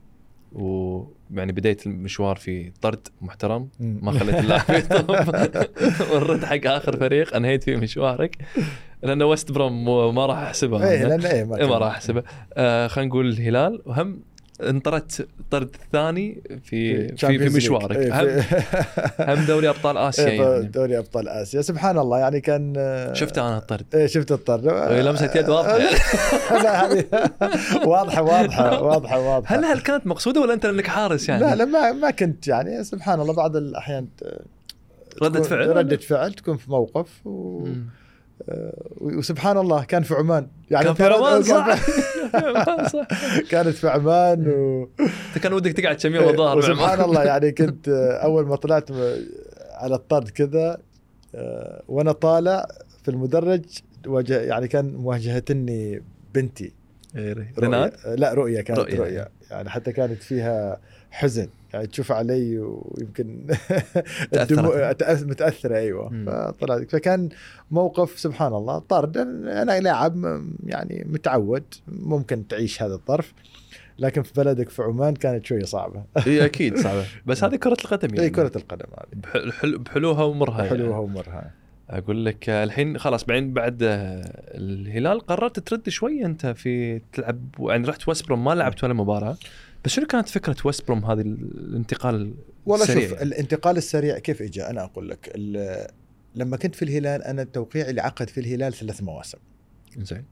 و 0.53 1.03
يعني 1.35 1.53
بديت 1.53 1.87
المشوار 1.87 2.37
في 2.37 2.73
طرد 2.83 3.09
محترم 3.21 3.69
ما 3.81 4.13
خليت 4.13 4.35
اللاعب 4.35 4.65
ورد 6.13 6.45
حق 6.51 6.67
آخر 6.67 6.97
فريق 6.97 7.37
أنهيت 7.37 7.65
فيه 7.65 7.77
مشوارك. 7.77 8.37
لأنه 9.03 9.27
وست 9.27 9.53
بروم 9.53 10.15
ما 10.15 10.27
راح 10.27 10.39
أحسبها. 10.39 10.97
أنا. 11.07 11.09
لأن 11.09 11.27
إيه 11.27 11.45
ما, 11.45 11.57
إيه 11.57 11.67
ما 11.69 11.79
راح 11.79 11.95
أحسبها. 11.95 12.23
آه 12.55 12.87
خلينا 12.87 13.09
نقول 13.09 13.29
الهلال. 13.29 13.83
وهم 13.87 14.21
انطردت 14.63 15.27
الطرد 15.41 15.69
الثاني 15.85 16.43
في 16.65 17.09
في, 17.17 17.39
في. 17.39 17.57
مشوارك 17.57 17.97
إيه، 17.97 18.23
هم, 18.23 18.41
في- 18.41 18.65
هم 19.33 19.45
دوري 19.45 19.69
أبطال 19.69 19.99
آسيا 19.99 20.29
إيه، 20.29 20.43
يعني 20.43 20.67
دوري 20.67 20.99
أبطال 20.99 21.29
آسيا 21.29 21.63
سبحان 21.63 21.99
الله 21.99 22.19
يعني 22.19 22.41
كان 22.41 22.73
شفت 23.15 23.39
أنا 23.39 23.59
الطرد 23.59 23.85
إيه 23.95 24.07
شفت 24.07 24.33
الطرد 24.33 24.67
لمسة 24.93 25.31
يد 25.37 25.49
يعني. 25.49 25.85
لا 26.63 26.87
هذه 26.87 27.05
واضحة 27.89 28.23
واضحة 28.23 28.83
واضحة 28.83 29.21
واضحة 29.21 29.57
هل 29.57 29.65
هل 29.65 29.81
كانت 29.81 30.07
مقصودة 30.07 30.41
ولا 30.41 30.55
أنت 30.55 30.67
لأنك 30.67 30.87
حارس 30.87 31.29
يعني؟ 31.29 31.43
لا 31.43 31.55
لا 31.55 31.65
ما, 31.65 31.93
ما 31.93 32.11
كنت 32.11 32.49
يعني 32.49 32.85
سبحان 32.85 33.21
الله 33.21 33.33
بعض 33.33 33.57
الأحيان 33.57 34.07
ردة 35.23 35.43
فعل؟ 35.43 35.77
ردة 35.77 35.97
فعل 35.97 36.33
تكون 36.35 36.57
في 36.57 36.71
موقف 36.71 37.27
و... 37.27 37.65
مم. 37.65 37.87
وسبحان 39.01 39.59
الله 39.59 39.85
كان 39.85 40.03
في 40.03 40.15
عمان. 40.15 40.49
يعني 40.71 40.85
كان 40.95 40.95
في 40.95 41.05
عمان 41.05 41.43
صح. 41.43 41.79
كانت 43.51 43.69
في 43.69 43.89
عمان 43.89 44.49
و... 44.49 44.89
أنت 45.01 45.43
كان 45.43 45.53
ودك 45.53 45.73
تقعد 45.73 45.97
كم 45.97 46.15
يوم 46.15 46.29
الظاهر 46.29 46.75
بعمان. 46.75 47.01
الله 47.01 47.25
يعني 47.25 47.53
كنت 47.59 47.89
آه، 47.89 48.13
أول 48.13 48.47
ما 48.47 48.57
طلعت 48.57 48.91
على 49.73 49.95
الطرد 49.95 50.29
كذا 50.29 50.79
آه، 51.35 51.83
وأنا 51.89 52.13
طالع 52.13 52.67
في 53.03 53.11
المدرج 53.11 53.65
واجه 54.07 54.41
يعني 54.41 54.69
كان 54.69 54.95
مواجهتني 54.95 56.03
بنتي. 56.35 56.73
إيه، 57.17 57.33
رؤية. 57.33 57.53
رناد 57.59 57.93
لا 58.07 58.35
رؤية 58.35 58.61
كانت. 58.61 58.79
رؤية, 58.79 58.99
رؤية. 58.99 59.29
يعني 59.51 59.71
حتى 59.71 59.93
كانت 59.93 60.23
فيها 60.23 60.81
حزن. 61.11 61.49
يعني 61.73 61.87
تشوف 61.87 62.13
علي 62.13 62.59
ويمكن. 62.59 63.47
الدموع 64.35 64.95
متأثرة 65.09 65.77
أيوه. 65.77 66.25
فطلعت 66.27 66.91
فكان 66.91 67.29
موقف 67.71 68.19
سبحان 68.19 68.53
الله 68.55 68.79
طرد. 68.79 69.17
أنا 69.17 69.81
لاعب 69.81 70.43
يعني 70.67 71.07
متعود 71.09 71.65
ممكن 71.89 72.49
تعيش 72.49 72.83
هذا 72.83 72.95
الظرف 72.95 73.33
لكن 73.99 74.23
في 74.23 74.33
بلدك 74.37 74.69
في 74.69 74.83
عمان 74.83 75.15
كانت 75.15 75.47
شوية 75.47 75.65
صعبة. 75.65 76.05
إي 76.27 76.45
أكيد 76.45 76.79
صعبة. 76.79 77.05
بس 77.27 77.45
هذه 77.45 77.57
كرة 77.57 77.77
القدم 77.85 78.09
يعني. 78.09 78.21
اي 78.21 78.31
كرة 78.31 78.53
القدم 78.57 78.87
هذه. 78.99 79.21
بحل- 79.21 79.53
حل- 79.53 79.79
بحلوها 79.79 80.23
ومرها 80.25 80.57
يعني. 80.65 80.69
حلوها 80.69 80.99
ومرها. 80.99 81.51
أقول 81.91 82.25
لك 82.25 82.49
الحين 82.49 82.99
خلاص 82.99 83.25
بعدين 83.25 83.53
بعد 83.53 83.79
الهلال 83.83 85.21
قررت 85.21 85.59
ترد 85.59 85.89
شوية 85.89 86.25
أنت 86.27 86.47
في 86.47 87.01
تلعب 87.13 87.41
يعني 87.61 87.89
رحت 87.89 88.09
ويست 88.09 88.27
بروم 88.27 88.45
ما 88.45 88.55
لعبت 88.55 88.85
ولا 88.85 88.95
مباراة. 88.95 89.37
بس 89.89 89.95
شنو 89.95 90.07
كانت 90.07 90.29
فكرة 90.29 90.57
ويست 90.65 90.87
بروم 90.87 91.05
هذه 91.05 91.21
الانتقال 91.21 92.35
والله 92.67 92.85
السريع؟ 92.85 93.09
شوف؟ 93.09 93.23
الانتقال 93.23 93.77
السريع 93.77 94.19
كيف 94.19 94.43
اجى 94.43 94.63
أنا 94.67 94.85
أقول 94.85 95.09
لك 95.09 95.33
لما 96.35 96.57
كنت 96.57 96.75
في 96.75 96.85
الهلال 96.85 97.23
أنا 97.23 97.45
توقيعي 97.45 97.93
لعقد 97.93 98.29
في 98.29 98.41
الهلال 98.41 98.73
ثلاث 98.73 99.03
مواسم. 99.03 99.39
زين 99.99 100.25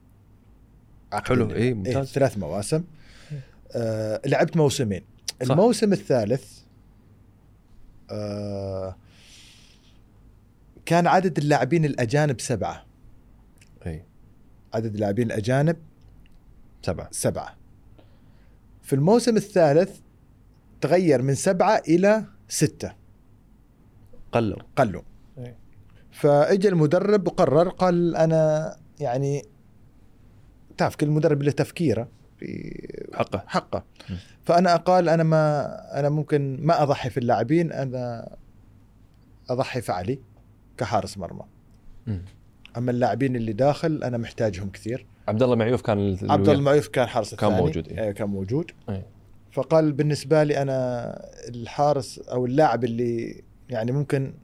حلو، 1.13 1.45
الهلال. 1.45 1.57
إيه، 1.57 1.75
ممتاز. 1.75 2.07
ثلاث 2.07 2.39
مواسم. 2.39 2.85
آه 3.73 4.21
لعبت 4.27 4.57
موسمين. 4.57 5.03
صح. 5.45 5.51
الموسم 5.51 5.93
الثالث 5.93 6.59
آه 8.11 8.97
كان 10.87 11.07
عدد 11.07 11.39
اللاعبين 11.39 11.85
الأجانب 11.85 12.41
سبعة. 12.41 12.87
اي 13.87 14.05
عدد 14.75 14.95
اللاعبين 14.95 15.27
الأجانب 15.27 15.77
سبعة. 16.83 17.09
سبعة. 17.11 17.57
في 18.87 18.93
الموسم 18.93 19.37
الثالث 19.37 20.01
تغير 20.81 21.23
من 21.23 21.35
سبعة 21.35 21.83
إلى 21.89 22.25
ستة. 22.49 22.93
قلوا. 24.33 24.59
قلوا. 24.77 25.03
إيه. 25.39 25.57
فاجى 26.11 26.69
المدرب 26.69 27.27
وقرر 27.27 27.69
قال 27.69 28.17
أنا 28.17 28.77
يعني 29.01 29.43
تعرف 30.77 30.97
كل 30.97 31.11
مدرب 31.11 31.43
له 31.43 31.51
تفكيره 31.51 32.09
في 32.39 33.09
حقه. 33.15 33.45
حقه. 33.47 33.85
فأنا 34.45 34.77
قال 34.77 35.09
أنا 35.09 35.23
ما 35.23 35.65
أنا 36.01 36.09
ممكن 36.09 36.59
ما 36.61 36.83
أضحي 36.83 37.11
في 37.11 37.21
اللاعبين 37.21 37.73
أنا 37.73 38.37
أضحي 39.51 39.81
في 39.81 39.93
علي 39.93 40.19
كحارس 40.77 41.19
مرمى. 41.19 41.45
أما 42.77 42.91
اللاعبين 42.91 43.37
اللي 43.37 43.53
داخل 43.53 44.03
أنا 44.05 44.19
محتاجهم 44.19 44.71
كثير. 44.71 45.07
عبد 45.29 45.43
الله 45.43 45.57
معيوف 45.57 45.83
كان 45.83 46.17
عبد 46.23 46.41
الله 46.41 46.53
المعيوف 46.53 46.89
كان 46.89 47.07
حارس 47.07 47.35
كان 47.35 47.49
الثاني. 47.51 47.67
موجود، 47.67 47.89
إيه. 47.89 48.05
إيه 48.05 48.11
كان 48.13 48.29
موجود 48.29 48.71
إيه. 48.89 49.07
فقال 49.53 49.93
بالنسبة 49.93 50.43
لي 50.45 50.63
أنا 50.63 51.29
الحارس 51.49 52.19
أو 52.19 52.47
اللاعب 52.47 52.85
اللي 52.85 53.43
يعني 53.71 53.93
ممكن 53.93 54.35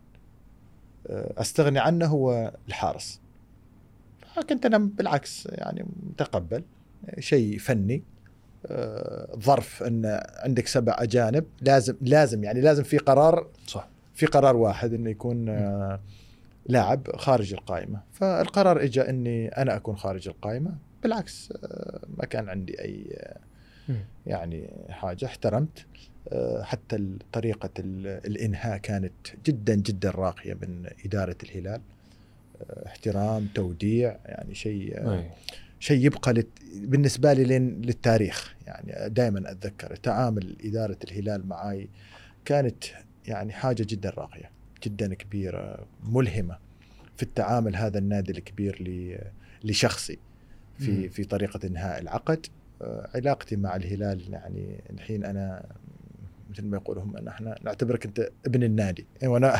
آه، 1.07 1.33
أستغني 1.39 1.79
عنه 1.79 2.07
هو 2.07 2.53
الحارس 2.69 3.21
كنت 4.49 4.67
أنا 4.67 4.79
بالعكس 4.79 5.49
يعني 5.51 5.87
متقبل 6.03 6.63
شيء 7.19 7.59
فني 7.59 8.03
آه، 8.67 9.37
ظرف 9.39 9.83
إن 9.83 10.21
عندك 10.37 10.67
سبع 10.67 10.97
أجانب 10.99 11.45
لازم 11.61 11.97
لازم 12.01 12.45
يعني 12.45 12.61
لازم 12.61 12.83
في 12.83 12.99
قرار 12.99 13.47
صح 13.67 13.89
في 14.15 14.27
قرار 14.27 14.57
واحد 14.57 14.95
إنه 14.95 15.11
يكون 15.11 15.49
آه، 15.49 16.01
لاعب 16.67 17.17
خارج 17.17 17.53
القائمة. 17.53 18.01
فالقرار 18.13 18.83
اجى 18.83 19.01
إني 19.01 19.49
أنا 19.49 19.77
أكون 19.77 19.97
خارج 19.97 20.29
القائمة. 20.29 20.75
بالعكس 21.03 21.53
آه، 21.65 22.01
ما 22.19 22.25
كان 22.25 22.49
عندي 22.49 22.81
أي 22.81 23.07
آه،. 23.91 23.95
يعني 24.27 24.71
حاجة 24.91 25.25
احترمت. 25.25 25.87
آه، 26.33 26.63
حتى 26.63 27.09
طريقة 27.33 27.71
ال- 27.79 28.27
الإنهاء 28.27 28.79
كانت 28.79 29.13
جدا 29.45 29.75
جدا 29.75 30.11
راقية 30.11 30.55
من 30.55 30.87
إدارة 31.05 31.37
الهلال. 31.43 31.81
احترام 32.87 33.49
توديع 33.55 34.17
يعني 34.25 34.55
شيء. 34.55 34.97
شيء 35.81 36.07
يبقى 36.07 36.33
لت... 36.33 36.49
بالنسبة 36.75 37.33
لي 37.33 37.59
للتاريخ. 37.59 38.55
يعني 38.67 39.09
دائما 39.09 39.51
أتذكر 39.51 39.97
تعامل 39.97 40.57
إدارة 40.65 40.97
الهلال 41.05 41.49
معي 41.49 41.89
كانت 42.45 42.85
يعني 43.27 43.53
حاجة 43.53 43.87
جدا 43.89 44.11
راقية. 44.11 44.51
جدا 44.83 45.15
كبيرة 45.15 45.87
ملهمة 46.05 46.59
في 47.17 47.23
التعامل 47.23 47.77
هذا 47.77 47.99
النادي 47.99 48.33
الكبير. 48.33 49.23
لشخصي 49.65 50.19
في. 50.79 51.09
في 51.09 51.25
طريقة 51.25 51.67
إنهاء 51.67 52.01
العقد 52.01 52.47
آه، 52.83 53.11
علاقتي 53.15 53.57
مع 53.57 53.77
الهلال 53.77 54.33
يعني 54.33 54.81
الحين 54.91 55.25
أنا 55.25 55.65
مثل 56.51 56.65
ما 56.65 56.77
يقولوا 56.77 57.03
هم 57.03 57.29
إحنا 57.29 57.59
نعتبرك 57.63 58.07
أنت 58.07 58.31
ابن 58.47 58.63
النادي 58.63 59.07
وأنا 59.25 59.57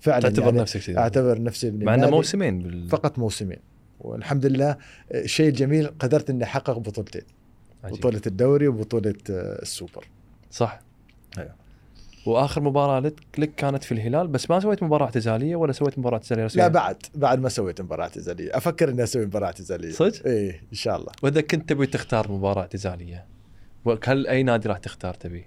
فعلا 0.00 0.20
تعتبر 0.20 0.46
يعني 0.46 0.58
نفسك 0.58 0.80
كذا 0.80 0.98
أعتبر 0.98 1.42
نفسي 1.42 1.68
ابن 1.68 1.84
مع 1.84 1.94
إنه 1.94 1.94
النادي 1.94 2.16
موسمين 2.16 2.58
بال... 2.58 2.88
فقط 2.88 3.18
موسمين 3.18 3.58
والحمد 4.00 4.46
لله 4.46 4.76
الشيء 5.14 5.48
الجميل 5.48 5.86
قدرت 5.86 6.30
إني 6.30 6.44
أحقق 6.44 6.78
بطولتين 6.78 7.22
عجيب. 7.84 7.98
بطولة 7.98 8.22
الدوري 8.26 8.68
وبطولة 8.68 9.14
آه، 9.30 9.62
السوبر 9.62 10.08
صح 10.50 10.80
أيوة. 11.38 11.54
وآخر 12.26 12.60
مباراة 12.60 13.12
لك 13.38 13.54
كانت 13.54 13.84
في 13.84 13.92
الهلال 13.92 14.28
بس 14.28 14.50
ما 14.50 14.60
سويت 14.60 14.82
مباراة 14.82 15.04
اعتزالية 15.04 15.56
ولا 15.56 15.72
سويت 15.72 15.98
مباراة 15.98 16.16
اعتزالية 16.16 16.44
رسمية؟ 16.44 16.62
لا 16.62 16.68
بعد 16.68 16.96
بعد 17.14 17.40
ما 17.40 17.48
سويت 17.48 17.80
مباراة 17.80 18.02
اعتزالية 18.04 18.56
أفكر 18.56 18.88
إني 18.88 19.02
أسوي 19.02 19.26
مباراة 19.26 19.46
اعتزالية 19.46 19.90
صدق؟ 19.92 20.26
إيه 20.26 20.50
إن 20.50 20.76
شاء 20.76 20.96
الله 20.96 21.12
وإذا 21.22 21.40
كنت 21.40 21.68
تبي 21.68 21.86
تختار 21.86 22.32
مباراة 22.32 22.60
اعتزالية 22.60 23.24
هل 24.04 24.26
أي 24.26 24.42
نادي 24.42 24.68
راح 24.68 24.78
تختار 24.78 25.14
تبي؟ 25.14 25.46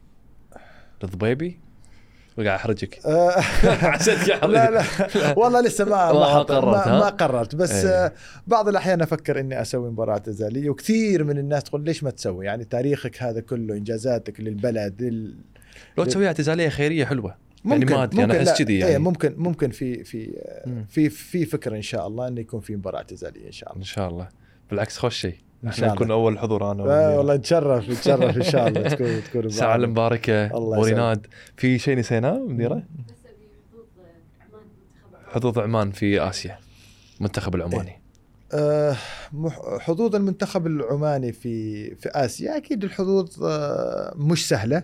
الضبيبي؟ 1.03 1.59
وقاعد 2.37 2.55
أحرجك 2.59 3.05
آه، 3.05 3.31
عشان 3.93 4.13
لا 4.51 4.71
لا 4.71 4.83
والله 5.37 5.61
لسه 5.61 5.85
ما 5.85 6.13
ما 6.13 6.39
قررت، 6.43 6.87
ما؟ 6.87 6.99
ما 6.99 7.09
قررت 7.09 7.55
بس 7.55 7.71
إيه. 7.71 8.05
آه، 8.05 8.11
بعض 8.47 8.67
الأحيان 8.67 9.01
أفكر 9.01 9.39
إني 9.39 9.61
أسوي 9.61 9.89
مباراة 9.89 10.13
اعتزالية 10.13 10.69
وكثير 10.69 11.23
من 11.23 11.37
الناس 11.37 11.63
تقول 11.63 11.85
ليش 11.85 12.03
ما 12.03 12.09
تسوي 12.09 12.45
يعني 12.45 12.63
تاريخك 12.63 13.23
هذا 13.23 13.39
كله 13.39 13.73
إنجازاتك 13.73 14.39
للبلد 14.39 15.01
لل... 15.01 15.35
لو 15.97 16.03
تسوي 16.03 16.27
اعتزالية 16.27 16.69
خيرية 16.69 17.05
حلوة. 17.05 17.35
يعني 17.65 17.85
ما 17.85 18.03
ادري 18.03 18.23
أنا 18.23 18.33
لا، 18.33 18.39
أحس 18.51 18.61
كذي 18.61 18.79
يعني. 18.79 18.91
إيه 18.91 18.97
ممكن 18.97 19.33
ممكن 19.37 19.69
في 19.71 20.03
في. 20.03 20.33
في 20.89 21.09
في 21.09 21.45
فكرة 21.45 21.75
إن 21.75 21.81
شاء 21.81 22.07
الله 22.07 22.27
انه 22.27 22.41
يكون 22.41 22.59
في 22.59 22.75
مباراة 22.75 22.97
اعتزالية 22.97 23.47
إن 23.47 23.51
شاء 23.51 23.69
الله. 23.69 23.79
إن 23.79 23.85
شاء 23.85 24.09
الله. 24.09 24.27
بالعكس 24.69 24.97
خوش 24.97 25.17
شيء 25.17 25.35
إحنا 25.67 25.93
نكون. 25.93 26.11
أول 26.11 26.39
حضور 26.39 26.71
أنا 26.71 26.83
آه. 26.83 27.17
والله 27.17 27.35
نتشرف 27.35 27.89
نتشرف 27.89 28.37
إن 28.37 28.43
شاء 28.43 28.67
الله. 28.67 28.89
تكون 28.89 29.21
تكون 29.29 29.49
ساعة 29.49 29.75
الله 30.53 30.79
وريناد 30.79 31.27
في 31.57 31.79
شيء 31.79 31.97
نسيناه 31.97 32.35
أبي 32.49 32.65
حظوظ 32.67 32.79
عمان 32.79 32.85
منتخب 35.21 35.33
حظوظ 35.33 35.59
عمان 35.59 35.91
في 35.91 36.21
آسيا 36.29 36.59
المنتخب 37.17 37.55
العماني. 37.55 37.89
مح- 37.89 37.98
حظوظ 39.79 40.15
المنتخب 40.15 40.67
العماني 40.67 41.31
في 41.31 41.95
في 41.95 42.09
آسيا 42.09 42.57
أكيد 42.57 42.83
الحظوظ 42.83 43.43
آه، 43.43 44.13
مش 44.15 44.47
سهلة. 44.47 44.83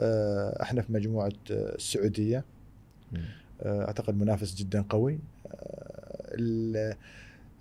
آه، 0.00 0.62
إحنا 0.62 0.82
في 0.82 0.92
مجموعة 0.92 1.32
آه، 1.50 1.74
السعودية. 1.74 2.44
آه، 3.62 3.84
أعتقد 3.84 4.18
منافس 4.18 4.54
جدا 4.54 4.84
قوي. 4.90 5.18
آه، 5.46 6.34
ال- 6.34 6.94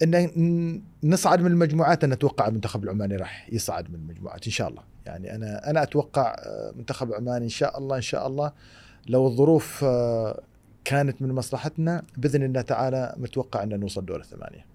إن 0.03 0.81
نصعد 1.03 1.41
من 1.41 1.51
المجموعات 1.51 2.03
أنا 2.03 2.13
أتوقع 2.13 2.47
المنتخب 2.47 2.83
العماني 2.83 3.15
راح 3.15 3.49
يصعد 3.53 3.89
من 3.89 3.95
المجموعات 3.95 4.45
إن 4.45 4.51
شاء 4.51 4.67
الله. 4.69 4.81
يعني 5.05 5.35
أنا 5.35 5.69
أنا 5.69 5.83
أتوقع 5.83 6.35
آه، 6.39 6.71
منتخب 6.75 7.13
عماني 7.13 7.45
إن 7.45 7.49
شاء 7.49 7.77
الله 7.77 7.95
إن 7.95 8.01
شاء 8.01 8.27
الله 8.27 8.51
لو 9.07 9.27
الظروف 9.27 9.83
آه، 9.83 10.41
كانت 10.85 11.21
من 11.21 11.31
مصلحتنا 11.31 12.03
بإذن 12.17 12.43
الله 12.43 12.61
تعالى 12.61 13.13
متوقع 13.17 13.63
أن 13.63 13.79
نوصل 13.79 14.05
دور 14.05 14.19
الثمانية. 14.19 14.65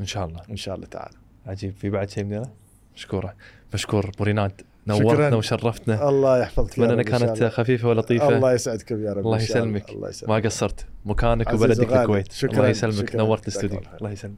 إن 0.00 0.06
شاء 0.06 0.26
الله 0.26 0.40
إن 0.50 0.56
شاء 0.56 0.74
الله 0.74 0.86
تعالى 0.86 1.16
عجيب 1.46 1.74
في 1.76 1.90
بعد 1.90 2.10
شيء 2.10 2.24
مديرة؟ 2.24 2.52
مشكورة 2.96 3.34
مشكور 3.74 4.08
ابو 4.14 4.24
ريناد 4.24 4.60
شكراً. 4.88 4.98
نورتنا 5.02 5.36
وشرفتنا 5.36 6.08
الله 6.08 6.38
يحفظك 6.38 6.72
اتمنى 6.72 6.92
انها 6.92 7.02
كانت 7.02 7.38
الله. 7.38 7.48
خفيفة 7.48 7.88
ولطيفة 7.88 8.28
الله 8.28 8.52
يسعدكم 8.52 9.04
يا 9.04 9.12
رب 9.12 9.26
الله 9.26 9.36
يسلمك. 9.36 9.90
الله 9.90 10.08
يسلمك 10.08 10.30
ما 10.30 10.38
قصرت 10.38 10.86
مكانك 11.04 11.52
وبلدك. 11.52 11.92
الكويت. 11.92 12.44
الله 12.44 12.68
يسلمك. 12.68 13.16
نورت 13.16 13.48
الاستوديو. 13.48 13.80
الله 14.00 14.10
يسلمك 14.10 14.36